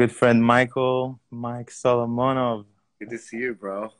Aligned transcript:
good 0.00 0.12
friend 0.12 0.42
Michael, 0.42 1.20
Mike 1.30 1.70
Solomonov. 1.70 2.64
Good 2.98 3.10
to 3.10 3.18
see 3.18 3.36
you, 3.36 3.54
bro. 3.54 3.90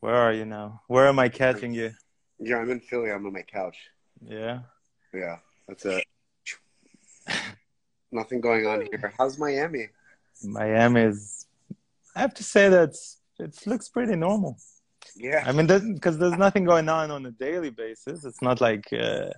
Where 0.00 0.16
are 0.16 0.32
you 0.32 0.44
now? 0.44 0.82
Where 0.88 1.06
am 1.06 1.20
I 1.20 1.28
catching 1.28 1.72
you? 1.72 1.92
Yeah, 2.40 2.56
I'm 2.56 2.70
in 2.72 2.80
Philly. 2.80 3.12
I'm 3.12 3.24
on 3.24 3.32
my 3.32 3.42
couch. 3.42 3.78
Yeah. 4.20 4.62
Yeah, 5.12 5.36
that's 5.68 5.84
it. 5.86 6.04
Nothing 8.10 8.40
going 8.40 8.66
on 8.66 8.80
here. 8.90 9.12
How's 9.16 9.38
Miami? 9.38 9.90
Miami 10.42 11.02
is. 11.02 11.46
I 12.16 12.18
have 12.22 12.34
to 12.34 12.42
say 12.42 12.68
that 12.68 12.96
it 13.38 13.64
looks 13.64 13.88
pretty 13.88 14.16
normal. 14.16 14.58
Yeah. 15.14 15.44
I 15.46 15.52
mean, 15.52 15.68
because 15.94 16.18
there's 16.18 16.36
nothing 16.36 16.64
going 16.64 16.88
on 16.88 17.12
on 17.12 17.26
a 17.26 17.30
daily 17.30 17.70
basis. 17.70 18.24
It's 18.24 18.42
not 18.42 18.60
like 18.60 18.92
uh, 18.92 19.28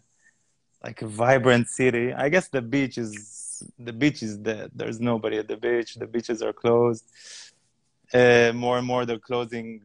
like 0.82 1.02
a 1.02 1.06
vibrant 1.06 1.68
city. 1.68 2.14
I 2.14 2.30
guess 2.30 2.48
the 2.48 2.62
beach 2.62 2.96
is 2.96 3.45
the 3.78 3.92
beach 3.92 4.22
is 4.22 4.36
dead. 4.38 4.70
There's 4.74 5.00
nobody 5.00 5.36
at 5.38 5.48
the 5.48 5.56
beach. 5.56 5.94
The 5.94 6.06
beaches 6.06 6.42
are 6.42 6.52
closed. 6.52 7.04
Uh, 8.12 8.52
more 8.54 8.78
and 8.78 8.86
more, 8.86 9.04
they're 9.06 9.18
closing 9.18 9.80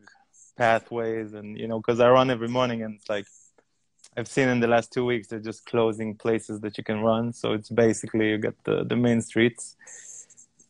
pathways, 0.57 1.33
and 1.33 1.57
you 1.57 1.67
know, 1.67 1.79
because 1.79 1.99
I 1.99 2.09
run 2.09 2.29
every 2.29 2.47
morning, 2.47 2.83
and 2.83 2.95
it's 2.97 3.09
like 3.09 3.25
I've 4.17 4.27
seen 4.27 4.47
in 4.49 4.59
the 4.59 4.67
last 4.67 4.91
two 4.93 5.05
weeks, 5.05 5.27
they're 5.29 5.39
just 5.51 5.65
closing 5.65 6.15
places 6.15 6.59
that 6.61 6.77
you 6.77 6.83
can 6.83 6.99
run. 7.01 7.33
So 7.33 7.53
it's 7.53 7.69
basically 7.69 8.29
you 8.31 8.37
get 8.37 8.55
the 8.63 8.83
the 8.83 8.95
main 8.95 9.21
streets 9.21 9.63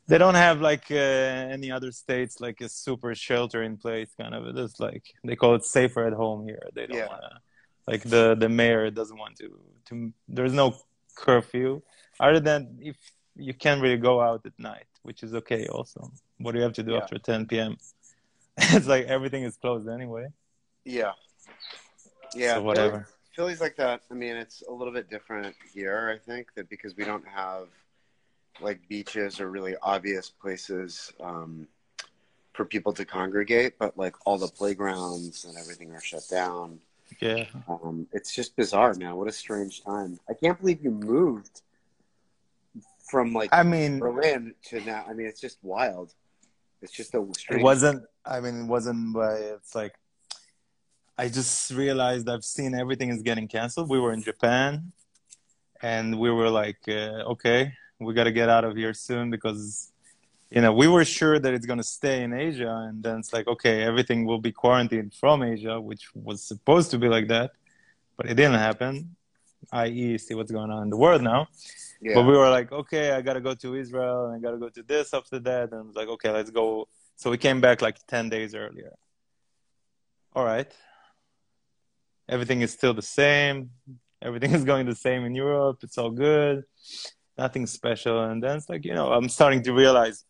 they 0.07 0.17
don't 0.17 0.35
have 0.35 0.59
like 0.59 0.85
uh, 0.91 0.95
any 1.55 1.71
other 1.71 1.91
states 1.91 2.41
like 2.41 2.59
a 2.59 2.67
super 2.67 3.15
shelter 3.15 3.63
in 3.63 3.77
place 3.77 4.09
kind 4.19 4.33
of 4.35 4.41
it's 4.57 4.79
like 4.79 5.03
they 5.23 5.35
call 5.37 5.55
it 5.55 5.63
safer 5.63 6.03
at 6.05 6.13
home 6.13 6.45
here 6.45 6.63
they 6.75 6.85
don't 6.87 6.97
Yeah. 6.97 7.07
want 7.07 7.21
to 7.21 7.33
like 7.91 8.03
the 8.03 8.35
the 8.43 8.49
mayor 8.49 8.89
doesn't 8.91 9.17
want 9.17 9.37
to 9.37 9.47
to 9.87 10.11
there's 10.27 10.53
no 10.53 10.75
curfew 11.15 11.81
other 12.19 12.39
than 12.39 12.77
if 12.81 12.97
you 13.35 13.53
can't 13.53 13.81
really 13.81 13.97
go 13.97 14.21
out 14.21 14.45
at 14.45 14.53
night 14.59 14.85
which 15.03 15.23
is 15.23 15.33
okay 15.33 15.67
also 15.67 16.11
what 16.39 16.51
do 16.51 16.57
you 16.59 16.63
have 16.63 16.73
to 16.73 16.83
do 16.83 16.91
Yeah. 16.93 16.99
after 16.99 17.17
10 17.17 17.45
p.m 17.47 17.77
it's 18.57 18.87
like 18.87 19.05
everything 19.05 19.43
is 19.43 19.55
closed 19.57 19.87
anyway 19.89 20.27
Yeah. 20.85 21.13
Yeah. 22.35 22.55
so 22.55 22.63
whatever 22.63 22.91
Philly- 22.91 23.05
Philly's 23.33 23.61
like 23.61 23.77
that. 23.77 24.01
I 24.11 24.13
mean, 24.13 24.35
it's 24.35 24.61
a 24.67 24.73
little 24.73 24.91
bit 24.93 25.09
different 25.09 25.55
here, 25.73 26.13
I 26.13 26.17
think, 26.19 26.53
that 26.55 26.69
because 26.69 26.97
we 26.97 27.05
don't 27.05 27.25
have 27.25 27.67
like 28.59 28.79
beaches 28.89 29.39
or 29.39 29.49
really 29.49 29.75
obvious 29.81 30.29
places 30.29 31.13
um, 31.21 31.65
for 32.51 32.65
people 32.65 32.91
to 32.91 33.05
congregate, 33.05 33.79
but 33.79 33.97
like 33.97 34.15
all 34.25 34.37
the 34.37 34.49
playgrounds 34.49 35.45
and 35.45 35.57
everything 35.57 35.93
are 35.93 36.01
shut 36.01 36.23
down. 36.29 36.81
yeah 37.21 37.45
Um, 37.69 38.05
it's 38.11 38.35
just 38.35 38.53
bizarre, 38.57 38.93
man. 38.95 39.15
What 39.15 39.29
a 39.29 39.31
strange 39.31 39.81
time. 39.81 40.19
I 40.29 40.33
can't 40.33 40.59
believe 40.59 40.83
you 40.83 40.91
moved 40.91 41.61
from 43.11 43.33
like 43.33 43.49
i 43.51 43.63
mean 43.73 43.99
Berlin 43.99 44.53
to 44.69 44.79
now. 44.91 45.05
I 45.09 45.13
mean, 45.13 45.27
it's 45.27 45.41
just 45.47 45.57
wild. 45.61 46.13
It's 46.81 46.93
just 46.99 47.13
a 47.13 47.21
strange. 47.37 47.61
it 47.61 47.63
wasn't 47.63 48.01
i 48.25 48.39
mean 48.39 48.55
it 48.63 48.67
wasn't 48.75 49.13
by 49.13 49.35
it's 49.57 49.75
like 49.81 49.93
i 51.17 51.27
just 51.27 51.71
realized 51.83 52.27
i've 52.33 52.47
seen 52.57 52.71
everything 52.83 53.09
is 53.15 53.21
getting 53.29 53.47
canceled 53.47 53.87
we 53.95 53.99
were 53.99 54.13
in 54.13 54.21
japan 54.31 54.91
and 55.93 56.07
we 56.23 56.29
were 56.31 56.49
like 56.49 56.81
uh, 56.87 57.33
okay 57.33 57.73
we 57.99 58.13
got 58.19 58.23
to 58.23 58.31
get 58.31 58.49
out 58.49 58.63
of 58.63 58.75
here 58.75 58.93
soon 58.93 59.29
because 59.29 59.91
you 60.49 60.61
know 60.63 60.73
we 60.81 60.87
were 60.87 61.05
sure 61.05 61.37
that 61.43 61.53
it's 61.53 61.67
going 61.71 61.81
to 61.85 61.89
stay 61.99 62.17
in 62.23 62.33
asia 62.33 62.73
and 62.87 63.03
then 63.03 63.19
it's 63.19 63.33
like 63.37 63.47
okay 63.47 63.83
everything 63.83 64.19
will 64.25 64.41
be 64.47 64.51
quarantined 64.51 65.13
from 65.21 65.43
asia 65.43 65.79
which 65.79 66.03
was 66.15 66.43
supposed 66.51 66.89
to 66.93 66.97
be 66.97 67.07
like 67.07 67.27
that 67.27 67.51
but 68.17 68.25
it 68.31 68.35
didn't 68.39 68.61
happen 68.67 69.15
i.e 69.71 70.17
see 70.17 70.33
what's 70.37 70.51
going 70.51 70.71
on 70.75 70.81
in 70.85 70.89
the 70.89 71.01
world 71.05 71.21
now 71.21 71.47
Yeah. 72.01 72.15
but 72.15 72.23
we 72.23 72.35
were 72.35 72.49
like, 72.49 72.71
okay, 72.71 73.11
I 73.11 73.21
gotta 73.21 73.41
go 73.41 73.53
to 73.53 73.75
Israel 73.75 74.25
and 74.25 74.35
I 74.35 74.39
gotta 74.39 74.57
go 74.57 74.69
to 74.69 74.83
this 74.83 75.13
after 75.13 75.39
that. 75.39 75.71
And 75.71 75.75
I 75.75 75.81
was 75.83 75.95
like, 75.95 76.07
okay, 76.07 76.31
let's 76.31 76.49
go. 76.49 76.87
So 77.15 77.29
we 77.29 77.37
came 77.37 77.61
back 77.61 77.81
like 77.81 77.97
10 78.07 78.29
days 78.29 78.55
earlier. 78.55 78.93
All 80.33 80.43
right. 80.43 80.71
Everything 82.27 82.61
is 82.61 82.71
still 82.71 82.93
the 82.93 83.01
same. 83.01 83.69
Everything 84.21 84.51
is 84.59 84.63
going 84.63 84.87
the 84.87 84.95
same 84.95 85.25
in 85.25 85.35
Europe. 85.35 85.79
It's 85.83 85.97
all 85.97 86.11
good. 86.11 86.63
Nothing 87.37 87.67
special. 87.67 88.23
And 88.23 88.41
then 88.41 88.57
it's 88.57 88.69
like, 88.69 88.83
you 88.83 88.93
know, 88.93 89.11
I'm 89.11 89.29
starting 89.29 89.61
to 89.63 89.73
realize, 89.73 90.25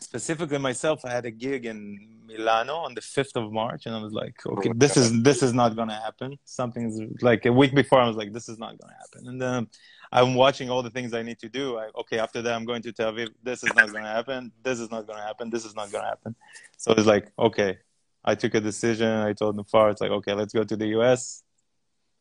specifically 0.00 0.58
myself, 0.58 1.04
I 1.04 1.10
had 1.10 1.26
a 1.26 1.30
gig 1.30 1.66
in 1.66 2.17
Milano 2.28 2.76
on 2.76 2.94
the 2.94 3.00
5th 3.00 3.36
of 3.42 3.50
March. 3.52 3.86
And 3.86 3.94
I 3.94 4.00
was 4.00 4.12
like, 4.12 4.36
oh 4.46 4.52
okay, 4.52 4.68
my 4.68 4.74
this 4.76 4.96
is, 4.96 5.22
this 5.22 5.42
is 5.42 5.52
not 5.52 5.74
going 5.74 5.88
to 5.88 6.00
happen. 6.06 6.38
Something's 6.44 7.00
like 7.22 7.46
a 7.46 7.52
week 7.52 7.74
before, 7.74 8.00
I 8.00 8.06
was 8.06 8.16
like, 8.16 8.32
this 8.32 8.48
is 8.48 8.58
not 8.58 8.72
going 8.78 8.92
to 8.92 8.98
happen. 9.02 9.28
And 9.28 9.40
then 9.40 9.68
I'm 10.12 10.34
watching 10.34 10.70
all 10.70 10.82
the 10.82 10.90
things 10.90 11.14
I 11.14 11.22
need 11.22 11.38
to 11.40 11.48
do. 11.48 11.78
I, 11.78 11.88
okay, 12.00 12.18
after 12.18 12.40
that, 12.42 12.54
I'm 12.54 12.64
going 12.64 12.82
to 12.82 12.92
Tel 12.92 13.12
Aviv. 13.12 13.28
This 13.42 13.62
is 13.64 13.74
not 13.74 13.90
going 13.92 14.04
to 14.04 14.10
happen. 14.10 14.52
This 14.62 14.78
is 14.78 14.90
not 14.90 15.06
going 15.06 15.18
to 15.18 15.24
happen. 15.24 15.50
This 15.50 15.64
is 15.64 15.74
not 15.74 15.90
going 15.90 16.04
to 16.04 16.08
happen. 16.08 16.34
So 16.76 16.92
it's 16.92 17.06
like, 17.06 17.32
okay, 17.38 17.78
I 18.24 18.34
took 18.34 18.54
a 18.54 18.60
decision. 18.60 19.08
I 19.08 19.32
told 19.32 19.56
Nufar, 19.56 19.90
it's 19.90 20.00
like, 20.00 20.10
okay, 20.10 20.34
let's 20.34 20.52
go 20.52 20.64
to 20.64 20.76
the 20.76 20.88
US. 20.98 21.42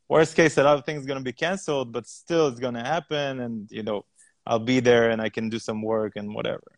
Worst 0.09 0.35
case, 0.35 0.57
a 0.57 0.63
lot 0.63 0.77
of 0.77 0.85
things 0.85 1.05
going 1.05 1.19
to 1.19 1.23
be 1.23 1.33
canceled, 1.33 1.91
but 1.91 2.07
still 2.07 2.47
it's 2.47 2.59
going 2.59 2.75
to 2.75 2.83
happen. 2.83 3.41
And, 3.41 3.69
you 3.71 3.83
know, 3.83 4.05
I'll 4.45 4.59
be 4.59 4.79
there 4.79 5.09
and 5.09 5.21
I 5.21 5.29
can 5.29 5.49
do 5.49 5.59
some 5.59 5.81
work 5.81 6.13
and 6.15 6.33
whatever. 6.33 6.71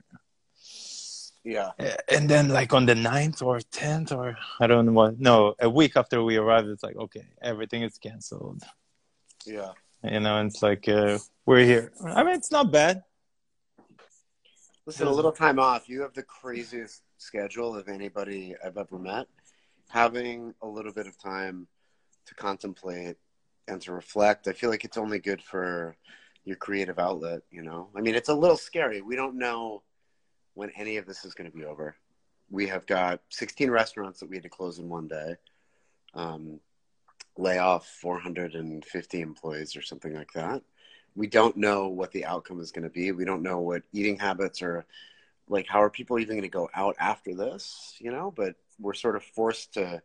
Yeah. 1.50 1.96
And 2.10 2.30
then, 2.30 2.50
like, 2.50 2.74
on 2.74 2.86
the 2.86 2.94
9th 2.94 3.42
or 3.42 3.60
10th, 3.60 4.16
or 4.16 4.38
I 4.60 4.68
don't 4.68 4.86
know 4.86 4.92
what, 4.92 5.20
no, 5.20 5.56
a 5.60 5.70
week 5.70 5.94
after 5.96 6.24
we 6.24 6.38
arrived, 6.38 6.68
it's 6.68 6.84
like, 6.84 6.96
okay, 6.96 7.26
everything 7.42 7.82
is 7.84 7.98
canceled. 7.98 8.64
Yeah. 9.46 9.72
You 10.04 10.20
know, 10.20 10.46
it's 10.46 10.62
like, 10.62 10.88
uh, 10.88 11.18
we're 11.46 11.66
here. 11.66 11.92
I 12.06 12.24
mean, 12.24 12.36
it's 12.36 12.52
not 12.52 12.72
bad. 12.72 13.04
Listen, 14.86 15.08
a 15.08 15.12
little 15.12 15.32
time 15.32 15.60
off. 15.60 15.90
You 15.90 16.02
have 16.02 16.14
the 16.14 16.24
craziest 16.24 17.04
schedule 17.18 17.76
of 17.76 17.88
anybody 17.88 18.56
I've 18.64 18.78
ever 18.78 18.98
met. 18.98 19.28
Having 19.90 20.54
a 20.62 20.68
little 20.68 20.94
bit 20.94 21.08
of 21.08 21.18
time 21.18 21.68
to 22.26 22.36
contemplate 22.36 23.18
and 23.68 23.82
to 23.82 23.92
reflect, 23.92 24.48
I 24.48 24.54
feel 24.54 24.70
like 24.70 24.86
it's 24.86 24.98
only 24.98 25.20
good 25.20 25.42
for 25.42 25.96
your 26.44 26.56
creative 26.56 26.98
outlet, 26.98 27.42
you 27.52 27.62
know? 27.62 27.90
I 27.96 28.02
mean, 28.02 28.16
it's 28.16 28.30
a 28.30 28.34
little 28.34 28.58
scary. 28.58 29.02
We 29.02 29.16
don't 29.16 29.38
know 29.38 29.84
when 30.54 30.72
any 30.76 30.98
of 30.98 31.06
this 31.06 31.26
is 31.26 31.34
going 31.34 31.50
to 31.50 31.56
be 31.56 31.66
over. 31.66 31.96
We 32.50 32.68
have 32.68 32.86
got 32.86 33.22
16 33.30 33.70
restaurants 33.70 34.20
that 34.20 34.30
we 34.30 34.36
had 34.36 34.44
to 34.44 34.50
close 34.50 34.80
in 34.80 34.90
one 34.90 35.08
day, 35.08 35.36
um, 36.16 36.60
lay 37.38 37.60
off 37.60 37.88
450 37.88 39.22
employees 39.22 39.76
or 39.76 39.82
something 39.82 40.14
like 40.14 40.32
that 40.34 40.64
we 41.16 41.28
don't 41.28 41.58
know 41.58 41.88
what 41.88 42.12
the 42.12 42.26
outcome 42.26 42.60
is 42.60 42.72
going 42.72 42.84
to 42.84 42.90
be. 42.90 43.12
We 43.12 43.26
don't 43.26 43.42
know 43.42 43.60
what 43.60 43.84
eating 43.92 44.18
habits 44.18 44.62
are 44.62 44.86
like. 45.48 45.68
How 45.68 45.82
are 45.82 45.90
people 45.90 46.20
even 46.20 46.36
going 46.36 46.42
to 46.44 46.48
go 46.48 46.70
out 46.74 46.96
after 47.00 47.36
this? 47.36 47.96
You 48.00 48.12
know, 48.12 48.32
but 48.36 48.56
we're 48.80 48.94
sort 48.94 49.16
of 49.16 49.24
forced 49.24 49.74
to 49.74 50.02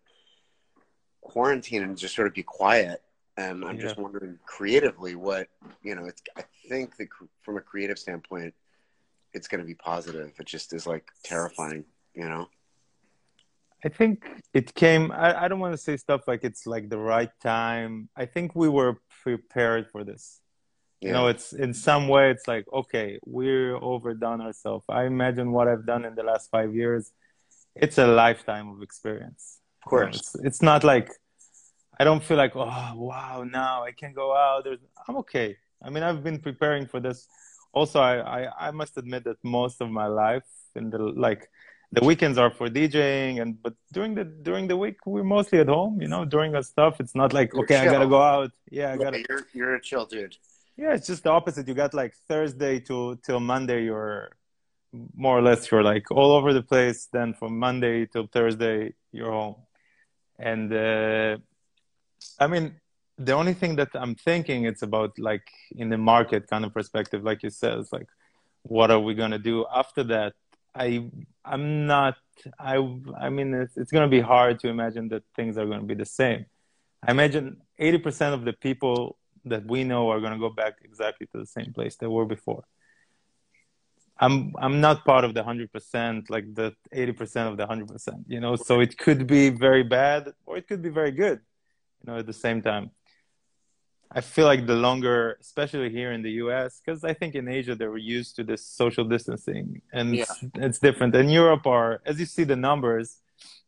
quarantine 1.21 1.82
and 1.82 1.97
just 1.97 2.15
sort 2.15 2.26
of 2.26 2.34
be 2.34 2.43
quiet. 2.43 3.03
And 3.37 3.65
I'm 3.65 3.78
just 3.78 3.97
wondering 3.97 4.38
creatively 4.47 5.16
what 5.16 5.49
you 5.82 5.94
know. 5.94 6.06
It's 6.06 6.22
I 6.37 6.44
think 6.69 6.97
that 6.97 7.09
from 7.43 7.56
a 7.56 7.61
creative 7.61 7.99
standpoint, 7.99 8.55
it's 9.34 9.48
going 9.48 9.60
to 9.60 9.66
be 9.66 9.74
positive. 9.74 10.32
It 10.38 10.46
just 10.46 10.72
is 10.72 10.86
like 10.86 11.08
terrifying. 11.24 11.84
You 12.14 12.28
know. 12.28 12.46
I 13.84 13.90
think 13.90 14.26
it 14.54 14.74
came. 14.74 15.12
I, 15.12 15.44
I 15.44 15.48
don't 15.48 15.60
want 15.60 15.74
to 15.74 15.78
say 15.78 15.96
stuff 15.98 16.22
like 16.26 16.42
it's 16.42 16.66
like 16.66 16.88
the 16.88 16.98
right 16.98 17.30
time. 17.42 18.08
I 18.16 18.24
think 18.24 18.54
we 18.54 18.68
were 18.68 18.98
prepared 19.22 19.90
for 19.90 20.04
this. 20.04 20.40
You 21.04 21.12
know, 21.12 21.26
it's 21.26 21.52
in 21.52 21.75
some 21.75 22.08
way, 22.08 22.31
it's 22.31 22.48
like 22.48 22.64
okay, 22.72 23.19
we're 23.26 23.76
overdone 23.76 24.40
ourselves. 24.40 24.86
I 24.88 25.04
imagine 25.04 25.52
what 25.52 25.69
I've 25.69 25.84
done 25.84 26.06
in 26.06 26.14
the 26.14 26.22
last 26.22 26.50
five 26.50 26.75
years. 26.75 27.12
It's 27.76 27.98
a 27.98 28.06
lifetime 28.06 28.70
of 28.70 28.80
experience. 28.80 29.60
of 29.84 29.90
course. 29.90 30.16
It's, 30.16 30.34
it's 30.46 30.62
not 30.62 30.82
like 30.82 31.10
I 32.00 32.04
don't 32.04 32.25
feel 32.25 32.38
like 32.38 32.52
oh 32.56 32.92
wow 32.94 33.44
now 33.46 33.84
I 33.84 33.92
can 33.92 34.14
go 34.14 34.34
out. 34.34 34.64
There's, 34.64 34.78
I'm 35.06 35.16
okay. 35.19 35.58
I 35.82 35.90
mean 35.90 36.02
I've 36.02 36.25
been 36.25 36.38
preparing 36.38 36.87
for 36.87 37.00
this. 37.00 37.28
Also, 37.75 38.00
I, 38.00 38.15
I 38.38 38.69
I 38.69 38.71
must 38.71 38.97
admit 38.97 39.25
that 39.25 39.38
most 39.43 39.81
of 39.81 39.91
my 39.91 40.06
life 40.06 40.49
in 40.75 40.91
the 40.91 40.99
like 40.99 41.49
the 41.93 42.05
weekends 42.05 42.38
are 42.38 42.50
for 42.50 42.69
DJing 42.69 43.41
and 43.41 43.61
but 43.62 43.75
during 43.93 44.15
the 44.15 44.25
during 44.25 44.67
the 44.67 44.76
week 44.76 44.99
we're 45.06 45.25
mostly 45.25 45.59
at 45.61 45.69
home. 45.69 46.00
You 46.00 46.09
know, 46.09 46.25
during 46.25 46.55
our 46.55 46.62
stuff. 46.62 47.00
It's 47.00 47.15
not 47.15 47.32
like 47.32 47.55
okay 47.55 47.76
I 47.76 47.85
gotta 47.87 48.06
go 48.06 48.23
out. 48.23 48.50
Yeah, 48.71 48.93
I 48.93 48.97
gotta. 48.97 49.25
you're 49.29 49.47
you're 49.53 49.75
a 49.76 49.81
chill 49.81 50.06
dude. 50.06 50.37
Yeah, 50.76 50.94
it's 50.94 51.06
just 51.06 51.23
the 51.23 51.31
opposite. 51.31 51.69
You 51.69 51.75
got 51.75 51.94
like 51.94 52.15
Thursday 52.29 52.81
to 52.81 53.19
till 53.25 53.41
Monday. 53.41 53.85
You're 53.85 54.31
more 55.17 55.38
or 55.38 55.43
less 55.43 55.71
you're 55.71 55.82
like 55.82 56.11
all 56.11 56.32
over 56.32 56.53
the 56.53 56.62
place. 56.62 57.09
Then 57.12 57.35
from 57.35 57.59
Monday 57.59 58.06
till 58.06 58.26
Thursday 58.26 58.94
you're 59.12 59.31
home, 59.31 59.56
and 60.38 60.73
uh, 60.73 61.37
I 62.41 62.47
mean 62.49 62.75
the 63.19 63.32
only 63.32 63.55
thing 63.55 63.76
that 63.76 63.88
I'm 63.94 64.14
thinking 64.14 64.64
it's 64.64 64.82
about 64.82 65.19
like 65.19 65.49
in 65.76 65.88
the 65.88 65.99
market 65.99 66.49
kind 66.49 66.64
of 66.64 66.72
perspective, 66.75 67.22
like 67.22 67.43
you 67.43 67.50
said, 67.50 67.78
it's 67.78 67.93
like 67.93 68.08
what 68.62 68.90
are 68.90 69.00
we 69.00 69.14
gonna 69.14 69.38
do 69.38 69.66
after 69.72 70.02
that? 70.05 70.34
I 70.75 71.08
I'm 71.44 71.87
not. 71.87 72.16
I 72.58 72.76
I 73.19 73.28
mean 73.28 73.55
it's 73.55 73.76
it's 73.76 73.93
gonna 73.93 74.08
be 74.08 74.20
hard 74.20 74.58
to 74.61 74.69
imagine 74.69 75.08
that 75.08 75.22
things 75.37 75.56
are 75.58 75.66
gonna 75.66 75.84
be 75.84 75.94
the 75.94 76.06
same. 76.06 76.46
I 77.06 77.11
imagine 77.11 77.61
80% 77.78 78.32
of 78.32 78.44
the 78.44 78.55
people 78.55 79.19
that 79.44 79.66
we 79.66 79.84
know 79.84 80.11
are 80.11 80.20
going 80.20 80.32
to 80.32 80.38
go 80.38 80.49
back 80.49 80.75
exactly 80.82 81.26
to 81.28 81.38
the 81.38 81.46
same 81.46 81.72
place 81.72 81.96
they 81.96 82.06
were 82.06 82.25
before. 82.25 82.64
I'm 84.19 84.55
I'm 84.58 84.81
not 84.81 85.05
part 85.05 85.25
of 85.25 85.34
the 85.34 85.43
hundred 85.43 85.72
percent, 85.72 86.31
like 86.31 86.55
the 86.55 86.72
eighty 86.93 87.11
percent 87.12 87.50
of 87.50 87.56
the 87.56 87.66
hundred 87.66 87.88
percent. 87.88 88.25
You 88.28 88.38
know, 88.38 88.55
so 88.55 88.78
it 88.78 88.96
could 88.96 89.26
be 89.26 89.49
very 89.49 89.82
bad 89.82 90.32
or 90.46 90.56
it 90.56 90.69
could 90.69 90.82
be 90.82 90.88
very 90.88 91.11
good. 91.11 91.40
You 92.00 92.12
know, 92.12 92.19
at 92.19 92.26
the 92.26 92.32
same 92.32 92.62
time. 92.62 92.93
I 94.16 94.20
feel 94.20 94.46
like 94.46 94.66
the 94.66 94.76
longer, 94.76 95.37
especially 95.40 95.90
here 95.90 96.12
in 96.12 96.22
the 96.22 96.31
U.S., 96.44 96.81
because 96.81 97.02
I 97.02 97.14
think 97.14 97.34
in 97.34 97.49
Asia 97.49 97.75
they 97.75 97.88
were 97.88 97.99
used 98.19 98.37
to 98.37 98.44
this 98.44 98.64
social 98.64 99.05
distancing, 99.05 99.82
and 99.93 100.06
Yeah. 100.14 100.22
it's, 100.22 100.44
it's 100.66 100.78
different. 100.78 101.14
In 101.16 101.28
Europe, 101.28 101.66
are 101.66 102.00
as 102.06 102.20
you 102.20 102.26
see 102.26 102.44
the 102.44 102.56
numbers, 102.69 103.06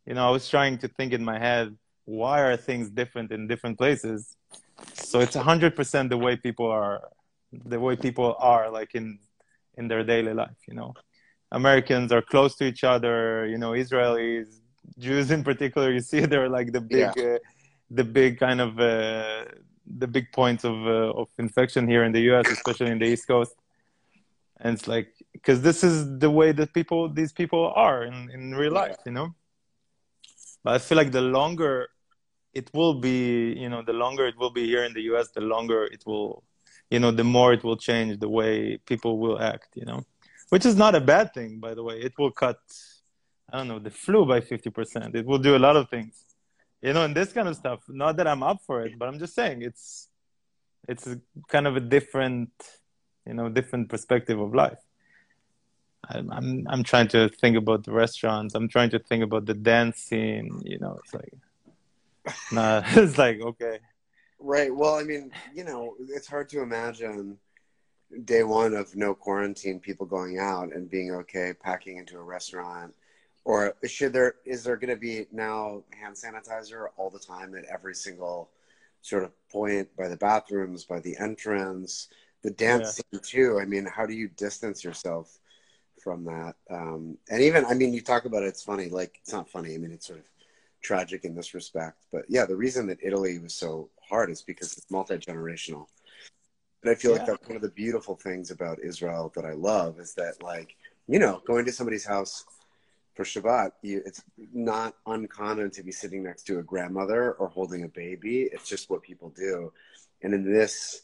you 0.06 0.14
know, 0.14 0.24
I 0.28 0.30
was 0.30 0.48
trying 0.48 0.78
to 0.78 0.88
think 0.88 1.12
in 1.12 1.24
my 1.24 1.38
head, 1.38 1.76
why 2.04 2.40
are 2.46 2.56
things 2.56 2.84
different 2.90 3.32
in 3.32 3.48
different 3.48 3.76
places? 3.82 4.36
So 4.94 5.20
it's 5.20 5.34
hundred 5.34 5.74
percent 5.74 6.10
the 6.10 6.20
way 6.26 6.36
people 6.36 6.66
are, 6.80 7.00
the 7.74 7.80
way 7.80 7.96
people 7.96 8.36
are 8.38 8.70
like 8.70 8.94
in 8.94 9.18
in 9.78 9.88
their 9.88 10.04
daily 10.04 10.34
life. 10.42 10.60
You 10.68 10.74
know, 10.74 10.94
Americans 11.50 12.12
are 12.12 12.22
close 12.22 12.54
to 12.56 12.64
each 12.70 12.84
other. 12.84 13.46
You 13.52 13.58
know, 13.58 13.72
Israelis, 13.72 14.48
Jews 14.98 15.30
in 15.36 15.42
particular, 15.42 15.88
you 15.92 16.00
see 16.00 16.20
they're 16.30 16.48
like 16.58 16.70
the 16.72 16.80
big, 16.80 17.08
uh, 17.18 17.38
the 17.90 18.04
big 18.04 18.38
kind 18.38 18.60
of 18.60 18.78
uh, 18.78 19.44
the 19.86 20.06
big 20.06 20.32
points 20.32 20.64
of 20.64 20.74
uh, 20.86 21.20
of 21.20 21.28
infection 21.38 21.88
here 21.88 22.04
in 22.04 22.12
the 22.12 22.20
U.S., 22.32 22.50
especially 22.50 22.90
in 22.90 22.98
the 22.98 23.06
East 23.06 23.26
Coast. 23.26 23.54
And 24.60 24.74
it's 24.74 24.88
like 24.88 25.08
because 25.32 25.62
this 25.62 25.84
is 25.84 26.18
the 26.18 26.30
way 26.30 26.52
that 26.52 26.72
people, 26.72 27.08
these 27.08 27.32
people 27.32 27.72
are 27.74 28.04
in 28.04 28.30
in 28.32 28.54
real 28.54 28.72
life, 28.72 28.96
you 29.04 29.12
know. 29.12 29.34
But 30.64 30.74
I 30.74 30.78
feel 30.78 30.96
like 30.96 31.12
the 31.12 31.20
longer 31.20 31.88
it 32.54 32.70
will 32.72 32.94
be, 32.94 33.52
you 33.52 33.68
know, 33.68 33.82
the 33.82 33.92
longer 33.92 34.26
it 34.26 34.36
will 34.38 34.50
be 34.50 34.66
here 34.66 34.84
in 34.84 34.94
the 34.94 35.02
U.S., 35.02 35.28
the 35.34 35.42
longer 35.42 35.84
it 35.84 36.02
will, 36.06 36.42
you 36.90 36.98
know, 36.98 37.10
the 37.10 37.24
more 37.24 37.52
it 37.52 37.62
will 37.62 37.76
change 37.76 38.18
the 38.18 38.28
way 38.28 38.78
people 38.78 39.18
will 39.18 39.38
act, 39.40 39.68
you 39.74 39.84
know, 39.84 40.04
which 40.48 40.64
is 40.64 40.74
not 40.74 40.94
a 40.94 41.00
bad 41.00 41.34
thing, 41.34 41.60
by 41.60 41.74
the 41.74 41.82
way. 41.82 41.96
It 42.00 42.14
will 42.18 42.30
cut, 42.30 42.58
I 43.52 43.58
don't 43.58 43.68
know, 43.68 43.78
the 43.78 43.90
flu 43.90 44.26
by 44.26 44.40
fifty 44.40 44.70
percent. 44.70 45.14
It 45.14 45.26
will 45.26 45.38
do 45.38 45.54
a 45.54 45.62
lot 45.66 45.76
of 45.76 45.88
things 45.90 46.25
you 46.86 46.92
know, 46.92 47.04
and 47.04 47.14
this 47.14 47.32
kind 47.32 47.48
of 47.48 47.56
stuff. 47.56 47.80
Not 47.88 48.16
that 48.18 48.26
I'm 48.26 48.42
up 48.42 48.60
for 48.66 48.84
it, 48.86 48.98
but 48.98 49.08
I'm 49.08 49.18
just 49.18 49.34
saying 49.34 49.62
it's 49.62 50.08
it's 50.88 51.06
kind 51.48 51.66
of 51.66 51.76
a 51.76 51.80
different, 51.80 52.50
you 53.26 53.34
know, 53.34 53.48
different 53.48 53.88
perspective 53.88 54.38
of 54.40 54.54
life. 54.54 54.78
I'm, 56.08 56.30
I'm 56.30 56.66
I'm 56.70 56.82
trying 56.84 57.08
to 57.08 57.28
think 57.28 57.56
about 57.56 57.84
the 57.84 57.92
restaurants. 57.92 58.54
I'm 58.54 58.68
trying 58.68 58.90
to 58.90 59.00
think 59.00 59.24
about 59.24 59.46
the 59.46 59.54
dance 59.54 59.98
scene. 59.98 60.62
You 60.64 60.78
know, 60.78 60.98
it's 61.02 61.12
like, 61.12 61.34
nah, 62.52 62.82
it's 63.02 63.18
like 63.18 63.40
okay, 63.40 63.80
Right. 64.38 64.74
Well, 64.74 64.94
I 64.94 65.02
mean, 65.02 65.32
you 65.54 65.64
know, 65.64 65.96
it's 65.98 66.28
hard 66.28 66.48
to 66.50 66.60
imagine 66.60 67.38
day 68.24 68.44
one 68.44 68.74
of 68.74 68.94
no 68.94 69.14
quarantine, 69.14 69.80
people 69.80 70.06
going 70.06 70.38
out 70.38 70.72
and 70.72 70.90
being 70.90 71.10
okay, 71.12 71.52
packing 71.60 71.96
into 71.96 72.18
a 72.18 72.22
restaurant. 72.22 72.94
Or 73.46 73.76
should 73.84 74.12
there 74.12 74.34
is 74.44 74.64
there 74.64 74.76
going 74.76 74.90
to 74.90 74.96
be 74.96 75.28
now 75.30 75.84
hand 75.90 76.16
sanitizer 76.16 76.88
all 76.96 77.10
the 77.10 77.20
time 77.20 77.54
at 77.54 77.64
every 77.66 77.94
single 77.94 78.50
sort 79.02 79.22
of 79.22 79.30
point 79.50 79.88
by 79.96 80.08
the 80.08 80.16
bathrooms, 80.16 80.82
by 80.82 80.98
the 80.98 81.16
entrance, 81.16 82.08
the 82.42 82.50
dance 82.50 82.96
scene 82.96 83.20
too? 83.22 83.60
I 83.62 83.64
mean, 83.64 83.86
how 83.86 84.04
do 84.04 84.14
you 84.14 84.26
distance 84.26 84.82
yourself 84.82 85.38
from 86.02 86.24
that? 86.24 86.56
Um, 86.68 87.18
and 87.30 87.40
even, 87.40 87.64
I 87.66 87.74
mean, 87.74 87.94
you 87.94 88.00
talk 88.00 88.24
about 88.24 88.42
it, 88.42 88.46
it's 88.46 88.64
funny. 88.64 88.88
Like 88.88 89.20
it's 89.22 89.32
not 89.32 89.48
funny. 89.48 89.76
I 89.76 89.78
mean, 89.78 89.92
it's 89.92 90.08
sort 90.08 90.18
of 90.18 90.24
tragic 90.82 91.24
in 91.24 91.36
this 91.36 91.54
respect. 91.54 91.98
But 92.10 92.24
yeah, 92.28 92.46
the 92.46 92.56
reason 92.56 92.88
that 92.88 92.98
Italy 93.00 93.38
was 93.38 93.54
so 93.54 93.90
hard 94.08 94.28
is 94.28 94.42
because 94.42 94.76
it's 94.76 94.90
multi 94.90 95.18
generational. 95.18 95.86
And 96.82 96.90
I 96.90 96.96
feel 96.96 97.12
like 97.12 97.20
Yeah. 97.20 97.34
that's 97.34 97.48
one 97.48 97.54
of 97.54 97.62
the 97.62 97.68
beautiful 97.68 98.16
things 98.16 98.50
about 98.50 98.80
Israel 98.82 99.32
that 99.36 99.44
I 99.44 99.52
love 99.52 100.00
is 100.00 100.14
that, 100.14 100.42
like, 100.42 100.74
you 101.06 101.20
know, 101.20 101.42
going 101.46 101.64
to 101.64 101.72
somebody's 101.72 102.04
house 102.04 102.44
for 103.16 103.24
Shabbat, 103.24 103.70
you, 103.82 104.02
it's 104.04 104.22
not 104.52 104.94
uncommon 105.06 105.70
to 105.72 105.82
be 105.82 105.90
sitting 105.90 106.22
next 106.22 106.42
to 106.44 106.58
a 106.58 106.62
grandmother 106.62 107.32
or 107.32 107.48
holding 107.48 107.82
a 107.84 107.88
baby. 107.88 108.42
It's 108.52 108.68
just 108.68 108.90
what 108.90 109.02
people 109.02 109.30
do. 109.30 109.72
And 110.22 110.34
in 110.34 110.44
this 110.52 111.02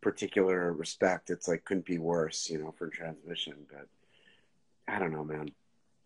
particular 0.00 0.72
respect, 0.72 1.28
it's 1.30 1.46
like 1.46 1.64
couldn't 1.66 1.84
be 1.84 1.98
worse, 1.98 2.48
you 2.50 2.58
know, 2.58 2.72
for 2.78 2.88
transmission. 2.88 3.54
But 3.70 3.86
I 4.92 4.98
don't 4.98 5.12
know, 5.12 5.24
man. 5.24 5.50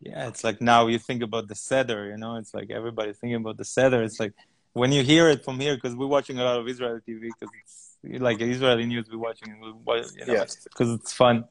yeah. 0.01 0.27
It's 0.29 0.43
like 0.43 0.61
now 0.61 0.89
you 0.89 0.99
think 0.99 1.23
about 1.23 1.47
the 1.49 1.55
seder. 1.55 2.09
You 2.11 2.17
know, 2.17 2.37
it's 2.37 2.53
like 2.53 2.71
everybody's 2.71 3.19
thinking 3.19 3.37
about 3.37 3.57
the 3.57 3.65
seder. 3.65 4.03
It's 4.03 4.19
like 4.19 4.33
when 4.73 4.91
you 4.91 5.03
hear 5.05 5.29
it 5.29 5.45
from 5.45 5.61
here, 5.61 5.77
because 5.77 5.95
we're 5.95 6.09
watching 6.09 6.39
a 6.41 6.45
lot 6.45 6.59
of 6.59 6.67
Israeli 6.67 7.01
TV, 7.09 7.29
because 7.39 7.55
it's 8.03 8.21
like 8.29 8.41
Israeli 8.41 8.87
news 8.87 9.07
we're 9.11 9.19
watching, 9.19 9.55
you 9.63 10.27
know, 10.27 10.33
Yeah. 10.35 10.45
because 10.65 10.91
it's 10.91 11.13
fun 11.13 11.45